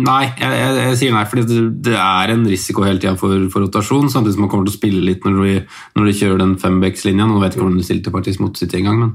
Eh, 0.00 0.06
nei, 0.06 0.24
jeg, 0.40 0.56
jeg, 0.56 0.76
jeg 0.80 0.96
sier 0.96 1.12
nei, 1.12 1.22
fordi 1.28 1.42
det, 1.48 1.60
det 1.90 1.96
er 2.00 2.32
en 2.32 2.44
risiko 2.48 2.84
hele 2.86 3.00
tida 3.02 3.12
for, 3.20 3.36
for 3.52 3.66
rotasjon, 3.66 4.08
samtidig 4.12 4.38
som 4.38 4.44
man 4.46 4.50
kommer 4.52 4.68
til 4.68 4.72
å 4.72 4.78
spille 4.78 5.02
litt 5.04 5.26
når 5.26 5.40
de, 5.44 5.54
når 5.98 6.08
de 6.08 6.14
kjører 6.16 6.40
den 6.40 6.54
fembackslinja. 6.62 7.28
Nå 7.28 7.40
vet 7.42 7.50
jeg 7.50 7.58
ikke 7.58 7.66
hvordan 7.66 7.80
de 7.82 7.88
stilte 7.88 8.14
faktisk 8.14 8.42
mot 8.44 8.60
City 8.60 8.80
engang, 8.80 9.02
men 9.04 9.10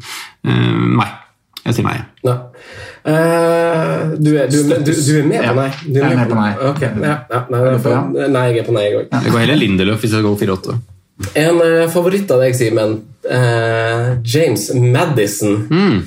eh, 0.45 0.97
nei. 1.01 1.11
Jeg 1.65 1.79
sier 1.79 1.87
nei. 1.87 1.95
Nei. 2.27 2.35
Uh, 3.05 4.13
du, 4.21 4.31
er, 4.37 4.49
du, 4.49 4.59
du, 4.85 4.91
du 4.93 5.13
er 5.17 5.25
med 5.25 5.41
på 5.41 5.53
nei? 5.57 5.69
Du 5.81 5.97
Jeg 5.97 6.11
er 6.11 6.19
med 6.19 6.29
på 6.29 6.37
nei. 6.37 6.51
Okay. 6.71 6.91
ja, 7.01 7.15
ja, 7.29 7.39
nei, 7.49 7.61
på 7.81 7.93
nei, 8.33 8.43
jeg 8.51 8.61
er 8.61 8.67
på 8.67 8.75
nei, 8.75 8.83
jeg 8.85 8.99
òg. 8.99 9.07
Jeg 9.15 9.33
går 9.33 9.41
heller 9.43 9.59
Lindeløf 9.61 10.05
hvis 10.05 10.13
jeg 10.13 10.25
går 10.25 10.37
4-8. 10.43 10.77
En 11.41 11.61
eh, 11.63 11.85
favoritt 11.89 12.31
av 12.35 12.43
deg, 12.43 12.53
Simen. 12.57 12.99
Uh, 13.25 14.17
James 14.21 14.67
Madison. 14.77 15.57
Mm. 15.71 16.03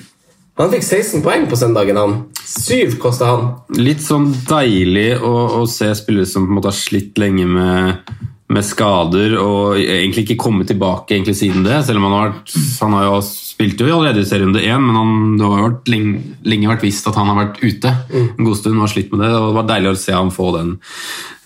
Han 0.58 0.72
fikk 0.74 0.84
16 0.84 1.22
poeng 1.22 1.46
på 1.50 1.58
søndagen. 1.58 1.96
han. 1.96 2.16
Syv 2.48 2.96
kosta 3.02 3.30
han. 3.30 3.50
Litt 3.78 4.02
sånn 4.02 4.30
deilig 4.48 5.20
å, 5.22 5.34
å 5.60 5.66
se 5.70 5.92
spillere 5.94 6.26
som 6.26 6.46
på 6.46 6.50
en 6.50 6.58
måte 6.58 6.72
har 6.72 6.78
slitt 6.78 7.18
lenge 7.20 7.44
med, 7.46 8.14
med 8.50 8.66
skader 8.66 9.36
og 9.38 9.78
egentlig 9.78 10.26
ikke 10.26 10.40
kommet 10.48 10.70
tilbake 10.72 11.14
egentlig 11.14 11.36
siden 11.38 11.66
det. 11.66 11.82
Selv 11.86 12.00
om 12.02 12.08
han 12.08 12.16
har 12.16 12.32
vært 12.32 12.56
Han 12.80 12.96
har 12.98 13.06
jo 13.10 13.20
spilte 13.58 13.88
jo 13.88 13.96
allerede 13.96 14.22
i 14.22 14.26
serierunde 14.28 14.62
én, 14.62 14.78
men 14.78 14.94
han, 14.94 15.14
det 15.38 15.46
har 15.46 15.64
vært 15.64 15.88
lenge, 15.90 16.20
lenge 16.46 16.70
vært 16.70 16.84
visst 16.86 17.08
at 17.10 17.16
han 17.18 17.26
har 17.26 17.40
vært 17.40 17.58
ute 17.64 17.90
en 18.14 18.46
god 18.46 18.58
stund 18.60 18.76
og 18.76 18.84
har 18.84 18.92
slitt 18.92 19.10
med 19.10 19.24
det. 19.24 19.32
og 19.34 19.48
Det 19.48 19.56
var 19.56 19.68
deilig 19.72 19.90
å 19.90 19.98
se 19.98 20.14
han 20.14 20.30
få 20.34 20.50
den 20.54 20.72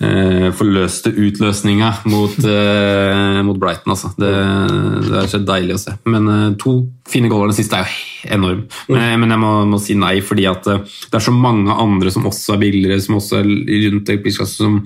eh, 0.04 0.48
forløste 0.58 1.12
utløsninga 1.12 1.92
mot, 2.12 2.36
eh, 2.56 3.40
mot 3.48 3.60
Brighton. 3.60 3.94
Altså. 3.96 4.12
Det, 4.20 4.32
det 5.08 5.20
er 5.22 5.32
så 5.32 5.40
deilig 5.52 5.78
å 5.78 5.84
se. 5.86 5.96
Men 6.12 6.32
eh, 6.36 6.48
to 6.60 6.82
fine 7.08 7.32
goaler. 7.32 7.54
Den 7.54 7.62
siste 7.62 7.80
er 7.80 7.88
jo 7.88 8.11
enorm. 8.30 8.64
Men, 8.88 9.22
men 9.22 9.34
jeg 9.34 9.42
må, 9.42 9.52
må 9.72 9.80
si 9.82 9.96
nei, 9.98 10.16
fordi 10.24 10.46
at 10.50 10.68
eh, 10.70 10.82
det 10.82 11.18
er 11.18 11.24
så 11.24 11.34
mange 11.34 11.74
andre 11.74 12.12
som 12.14 12.26
også 12.28 12.56
er 12.56 12.62
billigere, 12.62 13.00
som 13.02 13.18
også 13.18 13.40
er 13.40 13.48
rundt 13.86 14.12
i 14.12 14.34
som 14.46 14.78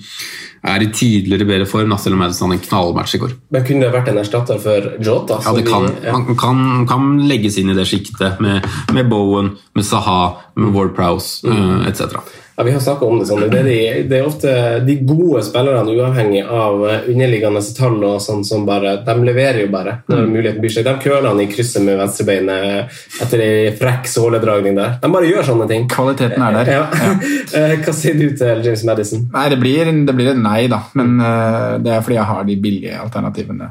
er 0.66 0.82
i 0.82 0.88
tydeligere 0.90 1.46
bedre 1.46 1.66
form, 1.70 1.94
selv 2.00 2.16
om 2.16 2.24
Madison 2.24 2.50
hadde 2.50 2.60
en 2.60 2.64
knallmatch 2.68 3.16
i 3.16 3.20
går. 3.22 3.36
Men 3.54 3.66
kunne 3.66 3.86
det 3.86 3.92
vært 3.94 4.10
en 4.10 4.22
erstatter 4.22 4.58
for 4.62 4.88
Jota? 5.04 5.38
Ja, 5.44 5.52
det 5.54 5.66
kan, 5.68 5.86
vi- 5.86 6.08
ja. 6.08 6.16
man 6.16 6.38
kan, 6.38 6.64
kan 6.90 7.12
legges 7.28 7.58
inn 7.60 7.70
i 7.70 7.76
det 7.76 7.86
sjiktet 7.88 8.40
med, 8.42 8.66
med 8.96 9.10
Bowen, 9.10 9.54
med 9.76 9.86
Saha, 9.86 10.36
med 10.56 10.74
Ward 10.74 10.96
Prowse 10.96 11.46
mm. 11.46 11.86
etc. 11.90 12.18
Ja, 12.56 12.64
Vi 12.64 12.72
har 12.72 12.80
snakka 12.80 13.04
om 13.04 13.18
det. 13.20 13.26
sånn. 13.28 13.42
Det 13.50 13.58
er, 13.60 13.66
de, 13.68 14.02
det 14.08 14.18
er 14.18 14.26
ofte 14.26 14.52
de 14.86 14.94
gode 15.04 15.42
spillerne, 15.44 15.92
uavhengig 15.92 16.40
av 16.48 16.86
eh, 16.88 17.02
underliggende 17.12 17.60
tall, 17.76 17.98
og 18.08 18.20
sånn 18.24 18.44
som 18.48 18.64
bare, 18.64 18.94
de 19.04 19.16
leverer 19.28 19.60
jo 19.66 19.68
bare 19.74 19.98
når 20.08 20.22
Mm. 20.22 20.30
muligheten 20.32 20.62
byr 20.64 20.72
seg. 20.72 20.84
De 20.88 21.12
han 21.26 21.40
i 21.40 21.46
krysset 21.52 21.82
med 21.84 21.98
venstrebeinet 22.00 22.96
etter 23.22 23.40
ei 23.44 23.72
frekk 23.76 24.08
såledragning 24.08 24.74
der. 24.76 24.96
De 25.02 25.08
bare 25.12 25.28
gjør 25.28 25.44
sånne 25.50 25.68
ting. 25.68 25.86
Kvaliteten 25.92 26.42
er 26.42 26.52
der. 26.64 26.72
Ja. 26.72 26.86
Ja. 26.96 27.76
Hva 27.84 27.92
sier 27.92 28.14
du 28.16 28.30
til 28.36 28.64
James 28.64 28.84
Madison? 28.88 29.28
Nei, 29.32 29.48
det 29.52 29.60
blir, 29.60 29.92
det 30.06 30.16
blir 30.16 30.32
et 30.32 30.40
nei, 30.40 30.66
da. 30.72 30.80
Men 30.94 31.20
eh, 31.20 31.78
det 31.84 31.92
er 31.92 32.00
fordi 32.00 32.16
jeg 32.16 32.30
har 32.32 32.44
de 32.48 32.56
billige 32.56 32.96
alternativene 33.04 33.70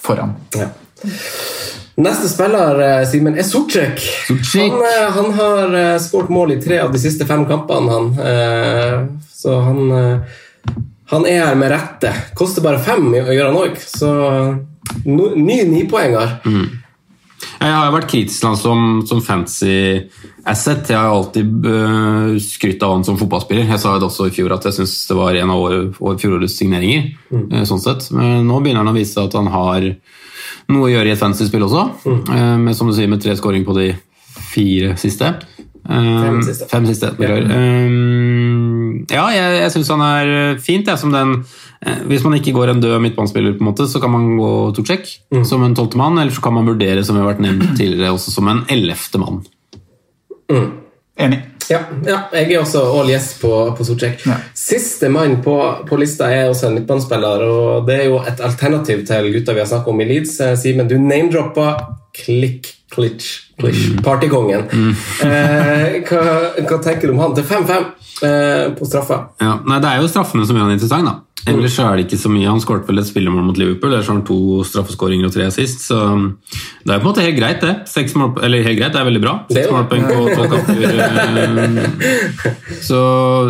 foran. 0.00 0.36
Ja. 0.54 0.70
Neste 2.00 2.28
spiller, 2.28 2.80
eh, 2.80 3.06
Simen, 3.08 3.36
er 3.38 3.44
Sortsjek. 3.44 4.00
Han, 4.54 4.82
eh, 4.82 5.10
han 5.12 5.32
har 5.36 5.74
eh, 5.74 5.98
skåret 6.00 6.32
mål 6.32 6.54
i 6.54 6.60
tre 6.62 6.78
av 6.80 6.92
de 6.92 7.00
siste 7.02 7.26
fem 7.28 7.44
kampene, 7.48 7.92
han. 7.92 9.18
Så 9.40 9.56
han, 9.64 9.92
han 11.12 11.26
er 11.28 11.44
her 11.44 11.56
med 11.60 11.72
rette. 11.72 12.12
Koster 12.36 12.64
bare 12.64 12.80
fem 12.84 13.08
å 13.12 13.24
gjøre 13.24 13.48
han 13.50 13.60
òg, 13.60 13.80
så 13.80 14.10
no, 15.04 15.30
ny 15.36 15.62
nipoenger. 15.68 16.38
Jeg 17.60 17.72
har 17.72 17.92
vært 17.92 18.08
kritisk 18.12 18.40
til 18.40 18.48
han 18.50 18.58
som, 18.60 18.84
som 19.08 19.20
fancy 19.24 19.76
asset. 20.48 20.90
Jeg 20.92 20.96
har 20.96 21.12
alltid 21.12 21.66
uh, 21.66 22.36
skrytt 22.40 22.84
av 22.84 22.94
han 22.96 23.04
som 23.04 23.18
fotballspiller. 23.20 23.68
Jeg 23.68 23.80
sa 23.82 23.94
det 23.96 24.08
også 24.08 24.28
i 24.28 24.34
fjor 24.34 24.54
at 24.56 24.68
jeg 24.68 24.78
syns 24.78 24.94
det 25.08 25.16
var 25.18 25.36
en 25.36 25.52
av 25.52 25.64
år, 25.64 25.76
år 26.00 26.18
fjorårets 26.20 26.56
signeringer. 26.60 27.10
eh, 27.32 27.64
sånn 27.68 27.82
sett. 27.82 28.08
Men 28.16 28.48
nå 28.48 28.60
begynner 28.60 28.84
han 28.84 28.92
å 28.92 28.96
vise 28.96 29.24
at 29.24 29.36
han 29.36 29.48
har 29.52 29.88
noe 30.70 30.88
å 30.88 30.92
gjøre 30.92 31.08
i 31.10 31.14
et 31.14 31.20
fancy 31.20 31.46
spill 31.48 31.64
også. 31.66 31.86
eh, 32.06 32.56
med, 32.58 32.76
som 32.76 32.90
du 32.90 32.94
sier, 32.96 33.08
med 33.10 33.22
tre 33.22 33.36
skåring 33.38 33.64
på 33.66 33.74
de 33.78 33.88
fire 34.50 34.96
siste. 35.00 35.32
Eh, 35.88 36.20
Fem 36.22 36.42
siste. 36.44 36.68
Fem 36.70 36.86
siste, 36.86 37.12
ja. 37.18 37.36
Eh, 37.40 37.90
ja, 39.14 39.24
jeg, 39.34 39.60
jeg 39.62 39.72
syns 39.74 39.90
han 39.94 40.02
er 40.06 40.58
fint. 40.62 40.86
Jeg, 40.90 40.98
som 41.00 41.12
den, 41.14 41.36
hvis 42.10 42.22
man 42.26 42.34
ikke 42.36 42.52
går 42.52 42.74
en 42.74 42.82
død 42.82 42.98
midtbanespiller, 43.06 43.54
på 43.56 43.64
en 43.64 43.70
måte, 43.70 43.86
så 43.88 44.00
kan 44.02 44.12
man 44.12 44.26
gå 44.38 44.50
Torcek 44.76 45.08
som 45.48 45.62
en 45.64 45.74
tolvte 45.78 45.96
mann, 46.00 46.18
eller 46.20 46.34
så 46.36 46.42
kan 46.44 46.54
man 46.58 46.68
vurdere, 46.68 47.02
som 47.06 47.16
vi 47.16 47.22
har 47.24 47.30
vært 47.32 47.42
nevnt 47.46 47.70
tidligere, 47.80 48.12
også 48.12 48.34
som 48.34 48.50
en 48.52 48.64
ellevte 48.70 49.22
mann. 49.22 49.40
Enig. 51.20 51.40
Ja, 51.70 51.84
ja, 52.06 52.18
jeg 52.34 52.48
er 52.50 52.64
også 52.64 52.82
all 52.98 53.12
yes 53.12 53.32
på, 53.38 53.50
på 53.78 53.86
Socek. 53.86 54.24
Ja. 54.26 54.40
Siste 54.58 55.10
mann 55.12 55.38
på, 55.44 55.54
på 55.86 55.98
lista 56.00 56.26
er 56.34 56.48
også 56.50 56.66
en 56.68 56.80
midtbanespiller, 56.80 57.44
og 57.46 57.86
det 57.86 58.00
er 58.00 58.10
jo 58.10 58.18
et 58.26 58.42
alternativ 58.42 59.04
til 59.06 59.30
gutta 59.36 59.54
vi 59.54 59.62
har 59.62 59.70
snakket 59.70 59.94
om 59.94 60.02
i 60.02 60.08
Leeds. 60.10 60.34
Eh, 60.42 60.56
Simen, 60.58 60.90
du 60.90 60.98
name-droppa 60.98 61.76
Klikk, 62.16 62.72
Klitsch 62.90 63.50
Klitsch, 63.60 63.90
mm. 63.92 64.02
partykongen. 64.02 64.66
Eh, 65.20 66.00
hva, 66.08 66.22
hva 66.64 66.78
tenker 66.82 67.08
du 67.08 67.14
om 67.14 67.22
han 67.22 67.34
til 67.36 67.46
5-5 67.46 67.88
eh, 68.26 68.66
på 68.76 68.88
straffa? 68.88 69.18
Ja, 69.42 69.58
nei, 69.66 69.80
Det 69.82 69.90
er 69.90 70.00
jo 70.00 70.10
straffene 70.10 70.46
som 70.48 70.56
gjør 70.56 70.68
han 70.68 70.76
interessant. 70.78 71.10
da. 71.10 71.29
Ellers 71.48 71.72
så 71.72 71.86
er 71.88 71.96
det 71.96 72.06
ikke 72.06 72.18
så 72.20 72.30
mye. 72.32 72.48
Han 72.50 72.60
skåret 72.60 72.88
vel 72.88 73.00
et 73.00 73.08
spillemål 73.08 73.46
mot 73.46 73.58
Liverpool, 73.58 73.92
ellers 73.94 74.08
har 74.10 74.18
han 74.18 74.24
to 74.28 74.60
straffeskåringer 74.68 75.28
og 75.30 75.34
tre 75.34 75.46
assist. 75.48 75.86
Så 75.86 75.96
det 76.84 76.92
er 76.92 77.00
på 77.00 77.04
en 77.04 77.08
måte 77.08 77.24
helt 77.24 77.38
greit, 77.38 77.62
det. 77.64 77.88
Seks 77.90 78.16
mål, 78.18 78.34
eller 78.44 78.66
helt 78.66 78.80
greit, 78.80 78.92
det 78.92 79.00
er 79.00 79.08
veldig 79.08 79.22
bra. 79.24 79.34
Seks 79.48 79.70
målpoeng 79.72 80.04
på 80.08 80.18
tolv 80.36 80.50
kamper. 80.52 80.84
eh, 81.00 82.74
Så, 82.90 83.00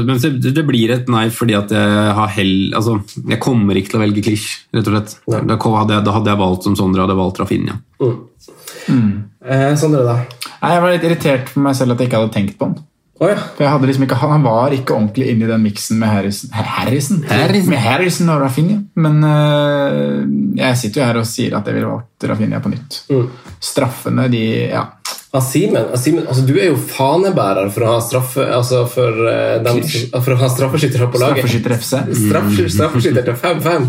men 0.06 0.20
det, 0.20 0.66
blir 0.68 0.94
et 0.94 1.10
nei 1.10 1.26
fordi 1.34 1.56
at 1.58 1.72
jeg 1.74 2.14
har 2.18 2.30
hell 2.34 2.54
Altså, 2.76 2.98
jeg 3.30 3.40
kommer 3.42 3.78
ikke 3.78 3.94
til 3.94 4.00
å 4.00 4.04
velge 4.04 4.24
klisj, 4.24 4.46
rett 4.76 4.90
og 4.90 4.96
slett. 4.96 5.16
Da 5.26 5.58
hadde, 5.58 5.96
jeg, 5.96 6.06
da 6.06 6.14
hadde 6.18 6.32
jeg 6.32 6.42
valgt 6.44 6.68
som 6.68 6.76
Sondre 6.78 7.04
hadde 7.04 7.18
valgt 7.18 7.40
Rafinha. 7.42 7.80
Eh, 8.00 9.72
Sondre, 9.80 10.04
da? 10.06 10.16
Jeg 10.60 10.84
var 10.84 10.92
litt 10.92 11.04
irritert 11.08 11.52
på 11.54 11.62
meg 11.64 11.76
selv 11.78 11.94
at 11.94 12.02
jeg 12.02 12.10
ikke 12.10 12.22
hadde 12.22 12.34
tenkt 12.36 12.58
på 12.60 12.68
han. 12.68 12.78
Å 13.20 13.28
ja. 13.28 13.36
For 13.52 13.66
jeg 13.66 13.72
hadde 13.74 13.88
liksom 13.90 14.04
ikke, 14.06 14.16
Han 14.22 14.44
var 14.46 14.72
ikke 14.72 14.94
ordentlig 14.96 15.26
inne 15.28 15.44
i 15.44 15.50
den 15.50 15.64
miksen 15.66 15.98
med 16.00 16.08
Harrison. 16.08 16.52
Harrison? 16.56 17.18
Harrison. 17.28 17.68
Med 17.74 17.82
Harrison 17.84 18.30
og 18.32 18.40
Rafinha. 18.40 18.78
Men 18.96 19.18
uh, 19.26 20.22
jeg 20.56 20.78
sitter 20.80 21.02
jo 21.02 21.08
her 21.10 21.18
og 21.20 21.28
sier 21.28 21.58
at 21.58 21.68
jeg 21.68 21.76
ville 21.76 21.90
valgt 21.90 22.26
Rafinha 22.30 22.62
på 22.64 22.72
nytt. 22.72 23.02
Mm. 23.12 23.28
Straffene, 23.70 24.26
de 24.32 24.44
Ja. 24.70 24.86
Asimen, 25.30 25.92
Simen, 25.94 26.24
ah, 26.24 26.32
altså, 26.32 26.42
du 26.42 26.56
er 26.58 26.72
jo 26.72 26.78
fanebærer 26.90 27.68
for 27.70 27.84
å 27.86 27.90
ha 27.92 27.98
straffe 28.02 28.42
altså 28.50 28.80
for, 28.90 29.14
uh, 29.28 29.60
dem, 29.62 29.78
for 30.16 30.34
å 30.34 30.38
ha 30.40 30.48
straffeskyttere 30.50 31.06
på 31.12 31.20
laget. 31.22 31.44
Straffeskytter 31.44 31.76
FC. 31.76 32.00
Straff- 32.24 32.72
Straffeskytter 32.74 33.28
til 33.28 33.38
5-5. 33.44 33.86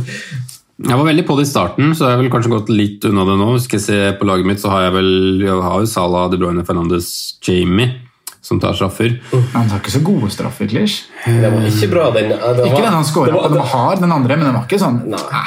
Jeg 0.81 0.97
var 0.99 1.07
veldig 1.07 1.25
på 1.25 1.39
det 1.39 1.47
i 1.47 1.49
starten, 1.49 1.95
så 1.97 2.05
jeg 2.05 2.13
har 2.17 2.21
vel 2.21 2.29
kanskje 2.33 2.51
gått 2.53 2.69
litt 2.73 3.07
unna 3.09 3.25
det 3.25 3.39
nå. 3.39 3.49
Skal 3.63 3.79
jeg 3.79 3.87
se 3.87 3.97
på 4.19 4.27
laget 4.29 4.51
mitt, 4.51 4.61
så 4.61 4.69
har 4.73 4.85
jeg 4.89 4.95
vel 4.99 5.11
jeg 5.47 5.65
har 5.65 5.81
jo 5.81 5.89
Salah, 5.89 6.27
De 6.29 6.37
Bruyne, 6.41 6.65
Fernandes, 6.67 7.09
Jamie 7.47 8.10
som 8.41 8.59
tar 8.59 8.73
straffer. 8.73 9.19
Han 9.53 9.67
tar 9.69 9.77
ikke 9.79 9.91
så 9.93 10.01
gode 10.03 10.29
straffer, 10.33 10.67
Klish. 10.71 11.03
Det 11.25 11.51
var 11.53 11.65
ikke 11.69 11.89
bra, 11.91 12.07
den. 12.15 12.29
det 12.33 12.65
Ikke 12.65 12.81
den 12.81 12.93
han 12.97 13.05
skåra 13.05 13.35
på. 13.35 13.41
Den 13.49 13.59
var 13.61 13.67
hard, 13.75 13.99
den 14.01 14.11
andre, 14.11 14.37
men 14.37 14.45
den 14.49 14.55
var 14.57 14.63
ikke 14.65 14.79
sånn 14.81 15.01
Nei. 15.11 15.43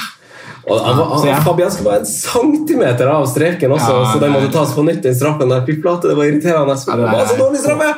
Og 0.64 0.78
han 0.80 0.96
han, 0.96 1.42
Fabian 1.44 1.70
skal 1.74 1.84
være 1.90 1.98
en 2.00 2.06
centimeter 2.08 3.10
av 3.12 3.26
streken 3.28 3.74
også, 3.76 3.96
Ja, 3.98 4.12
så 4.14 4.20
den 4.22 4.32
måtte 4.32 4.52
tas 4.54 4.70
på 4.72 4.84
nytt. 4.86 5.02
den 5.04 5.14
straffen 5.14 5.50
der. 5.52 5.60
Fy 5.66 5.74
flate, 5.82 6.08
det 6.08 6.16
var 6.16 6.24
irriterende. 6.24 6.78
Ja, 6.86 6.96
det 6.96 7.04
er- 7.04 7.12
var 7.18 7.26
så 7.26 7.36
dårlig 7.42 7.60
straffe! 7.60 7.90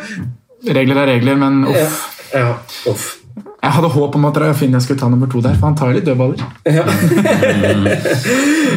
Regler 0.74 0.96
er 1.04 1.06
regler, 1.12 1.36
men 1.36 1.60
uff. 1.68 2.00
Ja, 2.32 2.40
ja, 2.40 2.56
uff. 2.90 3.06
Jeg 3.62 3.72
hadde 3.72 3.88
håp 3.88 4.14
om 4.14 4.24
at 4.24 4.36
Rafinha 4.38 4.80
skulle 4.80 4.98
ta 4.98 5.08
nummer 5.08 5.26
to 5.30 5.40
der, 5.40 5.54
for 5.54 5.66
han 5.66 5.76
tar 5.76 5.92
litt 5.94 6.04
dødballer. 6.06 6.42
Ja. 6.66 6.82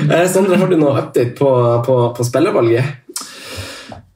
Eh, 0.09 0.25
Sondre, 0.31 0.57
har 0.57 0.67
du 0.67 0.77
noe 0.79 0.95
update 1.01 1.35
på, 1.37 1.49
på, 1.85 1.95
på 2.17 2.25
spillervalget? 2.25 2.83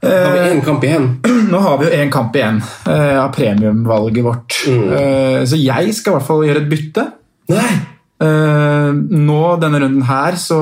Har 0.03 0.33
vi 0.35 0.43
én 0.51 0.61
kamp 0.65 0.83
igjen? 0.83 1.09
Nå 1.53 1.59
har 1.63 1.77
vi 1.79 1.87
jo 1.87 1.97
én 2.03 2.11
kamp 2.11 2.35
igjen 2.35 2.59
eh, 2.89 3.17
av 3.21 3.29
premiumvalget 3.35 4.25
vårt. 4.25 4.57
Eh, 4.67 5.41
så 5.47 5.59
jeg 5.59 5.93
skal 5.95 6.13
i 6.13 6.17
hvert 6.17 6.27
fall 6.27 6.45
gjøre 6.47 6.63
et 6.65 6.71
bytte. 6.71 7.05
Nei! 7.53 7.73
Eh, 8.23 8.89
nå, 8.93 9.41
denne 9.59 9.79
runden 9.83 10.05
her, 10.07 10.37
så, 10.39 10.59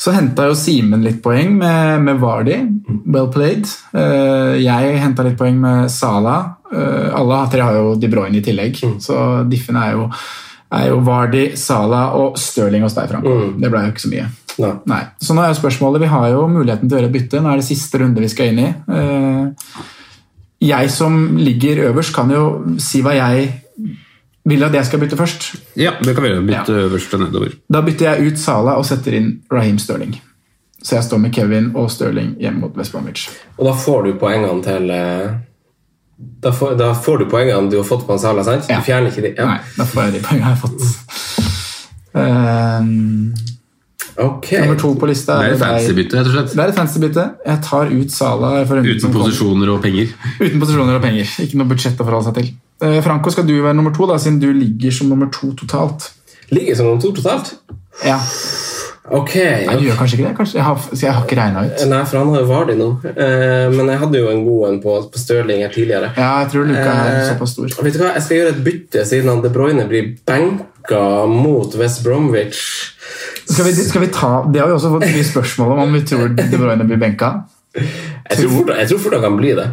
så 0.00 0.14
henta 0.14 0.46
jo 0.50 0.56
Simen 0.58 1.02
litt 1.06 1.18
poeng 1.24 1.56
med, 1.58 2.04
med 2.06 2.20
Vardy. 2.22 2.58
Well 3.06 3.30
played. 3.32 3.66
Eh, 3.96 4.60
jeg 4.62 5.00
henta 5.02 5.26
litt 5.26 5.38
poeng 5.40 5.58
med 5.62 5.90
Sala. 5.92 6.36
Eh, 6.70 7.08
alle 7.16 7.40
tre 7.50 7.64
har 7.66 7.78
jo 7.80 7.96
De 7.98 8.10
Bruyne 8.12 8.38
i 8.38 8.44
tillegg, 8.46 8.78
så 9.02 9.42
diffene 9.50 9.88
er 9.88 9.98
jo, 9.98 10.06
er 10.78 10.90
jo 10.92 11.00
Vardy, 11.06 11.48
Sala 11.58 12.08
og 12.18 12.38
Stirling 12.38 12.86
hos 12.86 12.94
deg, 12.98 13.10
Frank. 13.10 13.26
Det 13.58 13.70
ble 13.72 13.86
jo 13.88 13.94
ikke 13.94 14.06
så 14.06 14.12
mye. 14.14 14.28
Nei. 14.60 14.74
Nei. 14.90 15.00
Så 15.22 15.36
nå 15.36 15.44
er 15.44 15.56
spørsmålet, 15.56 16.02
Vi 16.04 16.10
har 16.12 16.28
jo 16.32 16.44
muligheten 16.50 16.88
til 16.88 16.96
å 16.96 17.00
gjøre 17.00 17.10
et 17.10 17.16
bytte. 17.16 17.40
Nå 17.40 17.52
er 17.52 17.60
det 17.60 17.68
siste 17.68 18.00
runde 18.02 18.22
vi 18.22 18.30
skal 18.32 18.52
inn 18.52 18.62
i. 18.62 18.68
Eh, 18.96 19.82
jeg 20.70 20.90
som 20.92 21.36
ligger 21.40 21.86
øverst, 21.88 22.14
kan 22.14 22.30
jo 22.30 22.44
si 22.78 23.00
hva 23.02 23.14
jeg 23.16 23.50
vil 24.50 24.64
at 24.64 24.74
jeg 24.76 24.88
skal 24.88 25.02
bytte 25.02 25.18
først. 25.20 25.50
Ja, 25.80 25.94
det 26.00 26.14
kan 26.14 26.24
vi 26.24 26.32
gjøre. 26.32 26.46
Bytte 26.48 26.80
øverst 26.86 27.14
og 27.14 27.24
nedover. 27.24 27.54
Da 27.72 27.84
bytter 27.86 28.10
jeg 28.10 28.32
ut 28.32 28.40
Sala 28.40 28.78
og 28.80 28.88
setter 28.88 29.16
inn 29.16 29.30
Raheem 29.52 29.78
Sterling. 29.78 30.16
Så 30.82 30.96
jeg 30.96 31.04
står 31.04 31.20
med 31.20 31.34
Kevin 31.36 31.70
og 31.76 31.90
Stirling 31.92 32.34
hjemme 32.40 32.64
mot 32.64 32.76
West 32.76 32.92
Bromwich. 32.92 33.28
Og 33.58 33.66
da 33.68 33.76
får 33.76 34.06
du 34.06 34.14
poengene 34.20 34.62
til 34.64 34.90
eh, 34.94 35.38
da 36.40 36.52
får, 36.52 36.74
da 36.80 36.94
får 36.96 37.18
du 37.18 37.28
poengene 37.32 37.70
du 37.72 37.78
har 37.78 37.86
fått 37.88 38.06
på 38.08 38.16
Sala, 38.20 38.44
sant? 38.44 38.68
Ja. 38.68 38.80
Du 38.80 38.88
fjerner 38.88 39.12
ikke 39.12 39.24
de? 39.24 39.34
Ja. 39.36 39.46
Nei, 39.48 39.58
da 39.76 39.86
får 39.88 40.06
jeg 40.06 40.16
de 40.16 40.22
poengene 40.24 40.48
jeg 40.48 40.56
har 40.56 40.60
fått. 40.60 41.48
Ehm, 42.20 43.32
Ok. 44.20 44.50
nummer 44.60 44.78
to 44.80 44.92
på 45.00 45.08
lista 45.10 45.38
Det 45.40 45.50
er 45.50 45.54
et 45.56 45.62
fancy-bytte, 45.64 46.16
rett 46.18 46.30
og 46.30 46.34
slett. 46.36 46.54
Det 46.54 46.64
er 46.64 46.72
et 46.72 46.78
fancy-bytte. 46.78 47.26
Jeg 47.46 47.62
tar 47.66 47.92
ut 47.94 48.14
Sala 48.14 48.52
Uten 48.64 49.14
posisjoner 49.14 49.74
og 49.74 49.82
penger. 49.84 50.12
Uten 50.44 50.60
posisjoner 50.62 50.98
og 50.98 51.04
penger. 51.04 51.36
Ikke 51.44 51.60
noe 51.60 51.70
budsjett 51.72 52.00
å 52.00 52.06
forholde 52.08 52.30
seg 52.30 52.40
til. 52.40 52.50
Eh, 52.84 53.00
Franco, 53.04 53.32
skal 53.34 53.46
du 53.48 53.56
være 53.60 53.76
nummer 53.78 53.94
to, 53.96 54.08
da, 54.10 54.18
siden 54.20 54.40
du 54.42 54.50
ligger 54.56 54.92
som 55.00 55.08
nummer 55.12 55.30
to 55.32 55.52
totalt? 55.58 56.10
Ligger 56.50 56.76
som 56.78 56.90
nummer 56.90 57.02
to 57.02 57.12
totalt? 57.16 57.54
Ja. 58.06 58.18
Ok. 59.10 59.32
Nei, 59.34 59.74
du 59.80 59.88
gjør 59.88 59.96
kanskje 59.98 60.18
ikke 60.20 60.28
det? 60.28 60.34
Kanskje? 60.38 60.56
Jeg 60.60 60.64
har, 60.68 60.82
jeg 60.94 61.12
har 61.16 61.24
ikke 61.26 61.38
regna 61.40 61.64
ut. 61.66 61.80
Nei, 61.90 62.00
for 62.06 62.20
han 62.20 62.28
har 62.30 62.44
jo 62.44 62.48
Vardi 62.50 62.76
nå. 62.78 62.88
Eh, 63.10 63.66
men 63.74 63.90
jeg 63.90 63.98
hadde 64.04 64.20
jo 64.20 64.28
en 64.30 64.44
god 64.46 64.66
en 64.68 64.78
på, 64.84 64.94
på 65.10 65.18
Stirling 65.22 65.64
her 65.64 65.72
tidligere. 65.74 66.12
Ja, 66.14 66.28
jeg 66.44 66.52
tror 66.52 66.68
luka 66.68 66.84
er 66.84 67.16
Eh, 67.16 67.24
såpass 67.32 67.56
stor. 67.56 67.72
Vet 67.82 67.96
du 67.96 68.04
hva, 68.04 68.12
Jeg 68.14 68.22
skal 68.26 68.38
gjøre 68.38 68.52
et 68.54 68.62
bytte, 68.68 69.04
siden 69.10 69.32
han 69.32 69.42
De 69.42 69.50
Bruyne 69.50 69.88
blir 69.90 70.12
benka 70.30 71.02
mot 71.26 71.74
West 71.80 72.04
Bromwich. 72.06 72.62
Skal 73.50 73.64
vi, 73.66 73.72
skal 73.74 74.00
vi 74.04 74.10
ta, 74.14 74.32
Det 74.52 74.60
har 74.62 74.68
vi 74.70 74.74
også 74.78 74.90
fått 74.96 75.06
mye 75.10 75.26
spørsmål 75.26 75.72
om, 75.74 75.84
om 75.88 75.94
vi 75.98 76.02
tror 76.06 76.28
De 76.38 76.48
Bruyne 76.56 76.84
blir 76.86 77.00
benka. 77.00 77.32
Jeg 77.74 78.36
tror 78.42 78.50
fort, 78.56 78.74
jeg 78.78 78.88
tror 78.90 79.00
fort 79.06 79.16
han 79.18 79.24
kan 79.28 79.38
bli 79.40 79.54
det. 79.58 79.68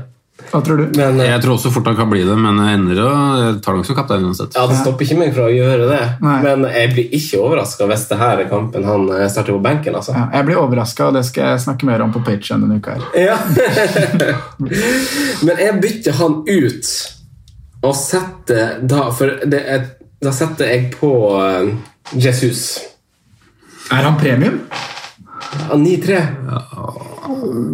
Hva 0.51 0.59
tror 0.63 0.77
du? 0.79 0.83
Men 0.95 1.17
eh, 1.19 1.27
Jeg 1.31 1.41
tror 1.43 1.55
også 1.55 1.71
fort 1.73 1.87
han 1.89 1.95
kan 1.97 2.09
bli 2.11 2.21
det, 2.23 2.35
men 2.39 2.59
jeg 2.61 2.77
ender 2.77 2.99
og 3.03 3.39
jeg 3.41 3.55
tar 3.65 3.75
nok 3.75 3.87
som 3.89 3.97
kaptein 3.97 4.25
uansett. 4.27 4.53
ja, 4.55 4.65
det 4.69 4.77
stopper 4.79 5.07
ikke 5.07 5.17
meg 5.19 5.31
fra 5.35 5.47
å 5.49 5.51
gjøre 5.53 5.87
det. 5.89 6.01
Nei. 6.23 6.35
Men 6.45 6.65
jeg 6.71 6.91
blir 6.93 7.15
ikke 7.17 7.39
overraska 7.41 7.87
hvis 7.89 8.05
det 8.11 8.19
her 8.21 8.43
er 8.43 8.49
kampen 8.51 8.85
han 8.87 9.07
eh, 9.15 9.25
starter 9.33 9.57
på 9.57 9.63
benken. 9.65 9.97
altså. 9.97 10.13
Ja, 10.15 10.27
jeg 10.37 10.47
blir 10.47 10.61
overraska, 10.61 11.09
og 11.09 11.17
det 11.17 11.25
skal 11.27 11.51
jeg 11.55 11.63
snakke 11.65 11.89
mer 11.89 12.05
om 12.05 12.13
på 12.15 12.21
Patreon 12.27 12.63
denne 12.67 12.77
uka. 12.79 12.95
her. 12.95 13.05
Ja. 13.17 13.37
Men 15.47 15.63
jeg 15.65 15.79
bytter 15.83 16.17
han 16.21 16.41
ut 16.47 16.93
og 17.85 17.93
setter 17.93 18.79
da 18.89 19.03
For 19.13 19.35
det 19.45 19.59
er, 19.69 19.83
da 20.23 20.31
setter 20.33 20.69
jeg 20.71 20.87
på 20.95 21.11
eh, 21.41 21.73
Jesus. 22.17 22.63
Er 23.91 24.03
han 24.07 24.17
premium? 24.19 24.59
Ja, 25.69 25.75
9-3. 25.79 26.21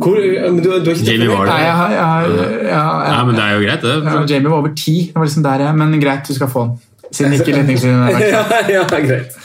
Hvor, 0.03 0.17
men 0.53 0.57
du, 0.63 0.69
du 0.69 0.89
har 0.89 0.95
ikke 0.95 1.05
Jamie 1.11 1.29
Vardy. 1.29 1.49
Nei, 1.49 1.59
jeg 1.63 1.75
har, 1.77 1.91
jeg 1.93 2.05
har, 2.05 2.23
ja, 2.69 2.87
Ja, 3.13 3.19
men 3.27 3.35
det 3.37 3.43
er 3.43 3.53
jo 3.57 3.61
greit, 3.65 3.81
det. 3.85 3.93
ja, 4.05 4.23
Jamie 4.35 4.49
var 4.51 4.57
over 4.63 4.73
ti. 4.77 4.95
Det 5.09 5.15
var 5.19 5.25
liksom 5.29 5.43
der, 5.45 5.63
jeg- 5.67 5.75
men 5.77 5.99
greit, 6.01 6.27
du 6.27 6.33
skal 6.37 6.47
få 6.51 6.65
den. 6.67 6.81
Siden 7.13 7.33
ikke 7.37 7.53
retningslinjene 7.59 8.07
er 8.09 8.23
ja, 8.31 8.39
verdt 8.49 8.69
ja, 8.73 8.99
greit. 9.05 9.35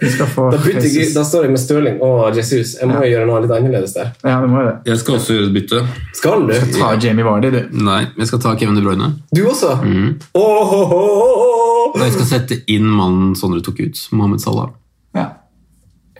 Du 0.00 0.06
skal 0.08 0.26
få 0.32 0.46
Da, 0.54 0.60
bytter 0.64 0.86
jeg, 0.88 1.10
da 1.14 1.24
står 1.28 1.42
jeg 1.44 1.50
med 1.52 1.60
Stirling 1.60 1.98
og 2.02 2.36
Jesus. 2.38 2.76
Jeg 2.80 2.88
må 2.88 3.02
jo 3.04 3.10
gjøre 3.12 3.26
noe 3.28 3.42
litt 3.44 3.52
annerledes 3.52 3.92
der. 3.98 4.12
Ja, 4.24 4.38
du 4.40 4.46
må 4.48 4.62
jo 4.62 4.70
det. 4.70 4.76
Jeg 4.88 5.02
skal 5.02 5.18
også 5.18 5.36
gjøre 5.36 5.50
et 5.50 5.56
bytte. 5.58 5.82
Skal 6.16 6.46
du? 6.48 6.54
Ta 6.78 6.94
Jamie 7.04 7.26
Vardy, 7.26 7.50
du. 7.52 7.60
Nei, 7.84 7.98
jeg 8.16 8.30
skal 8.30 8.40
ta 8.46 8.54
Kevin 8.56 8.78
De 8.80 8.84
Bruyne. 8.86 9.10
Du 9.36 9.42
også? 9.50 9.74
Mm. 9.84 10.14
Åh, 10.40 10.72
åh, 10.80 10.94
åh, 10.96 11.18
åh. 11.26 11.90
Og 11.96 12.00
jeg 12.06 12.14
skal 12.16 12.30
sette 12.32 12.62
inn 12.72 12.88
mannen 12.88 13.34
Sondre 13.36 13.60
tok 13.64 13.82
ut, 13.84 14.00
Mohammed 14.16 14.40
Salah. 14.44 14.70
Ja. 15.16 15.28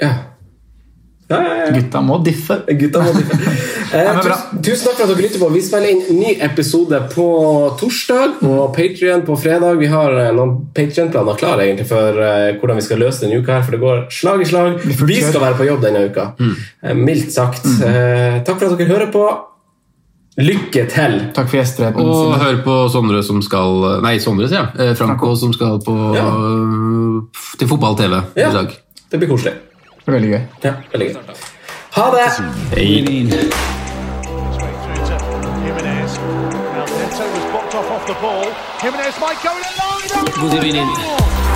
Ja. 0.00 0.14
Ja, 1.28 1.38
ja, 1.42 1.54
ja. 1.58 1.70
Gutta 1.74 2.00
må 2.06 2.20
diffe. 2.22 2.60
Gutta 2.78 3.02
må 3.02 3.14
diffe. 3.16 3.54
Eh, 3.96 4.16
tusen, 4.18 4.58
tusen 4.66 4.88
takk 4.88 4.96
for 4.98 5.04
at 5.04 5.10
dere 5.12 5.22
lytter 5.22 5.38
på. 5.40 5.46
Vi 5.54 5.60
spiller 5.62 5.92
inn 5.92 6.18
ny 6.18 6.32
episode 6.42 6.98
på 7.12 7.26
torsdag 7.78 8.32
på 8.40 8.54
Patreon 8.74 9.22
på 9.24 9.36
fredag. 9.38 9.78
Vi 9.78 9.86
har 9.92 10.10
eh, 10.18 10.32
noen 10.34 10.56
Patreon-planer 10.74 11.38
klare 11.38 11.68
egentlig 11.68 11.86
for 11.88 12.18
eh, 12.18 12.58
hvordan 12.58 12.80
vi 12.80 12.84
skal 12.84 12.98
løse 13.00 13.22
denne 13.22 13.38
uka, 13.38 13.54
her, 13.60 13.62
for 13.64 13.76
det 13.76 13.80
går 13.84 14.00
slag 14.12 14.42
i 14.42 14.48
slag. 14.50 14.82
Vi 14.82 15.20
skal 15.22 15.38
være 15.44 15.58
på 15.60 15.68
jobb 15.68 15.86
denne 15.86 16.02
uka. 16.10 16.26
Eh, 16.42 16.96
mildt 16.98 17.30
sagt. 17.32 17.62
Eh, 17.78 18.40
takk 18.44 18.58
for 18.58 18.72
at 18.74 18.82
dere 18.82 18.90
hører 18.90 19.12
på. 19.14 19.22
Lykke 20.42 20.84
til! 20.92 21.16
Takk 21.38 21.46
for 21.48 21.60
gjesteretten. 21.62 22.10
Og 22.10 22.34
hør 22.42 22.58
på 22.66 22.74
Sondre 22.92 23.22
som 23.24 23.38
skal 23.46 24.02
Nei, 24.04 24.16
Sondre, 24.20 24.50
sier 24.50 24.66
jeg. 24.66 24.90
Eh, 24.90 24.92
Franco 24.98 25.30
som 25.38 25.54
skal 25.56 25.78
på, 25.86 25.94
Ja. 26.18 26.26
til 27.56 27.70
fotball-TV 27.70 28.18
Ja. 28.34 28.50
i 28.50 28.52
dag. 28.58 28.76
Det 29.14 29.22
blir 29.22 29.30
koselig. 29.30 29.54
Det 30.06 30.12
veldig 30.14 30.28
gøy. 30.30 30.40
Ja, 30.62 30.72
veldig 30.92 31.06
gøy. 31.08 31.22
Ha 31.96 32.04
det! 32.14 32.26
Hei. 32.70 33.26
Straight 34.54 34.78
through 40.34 41.55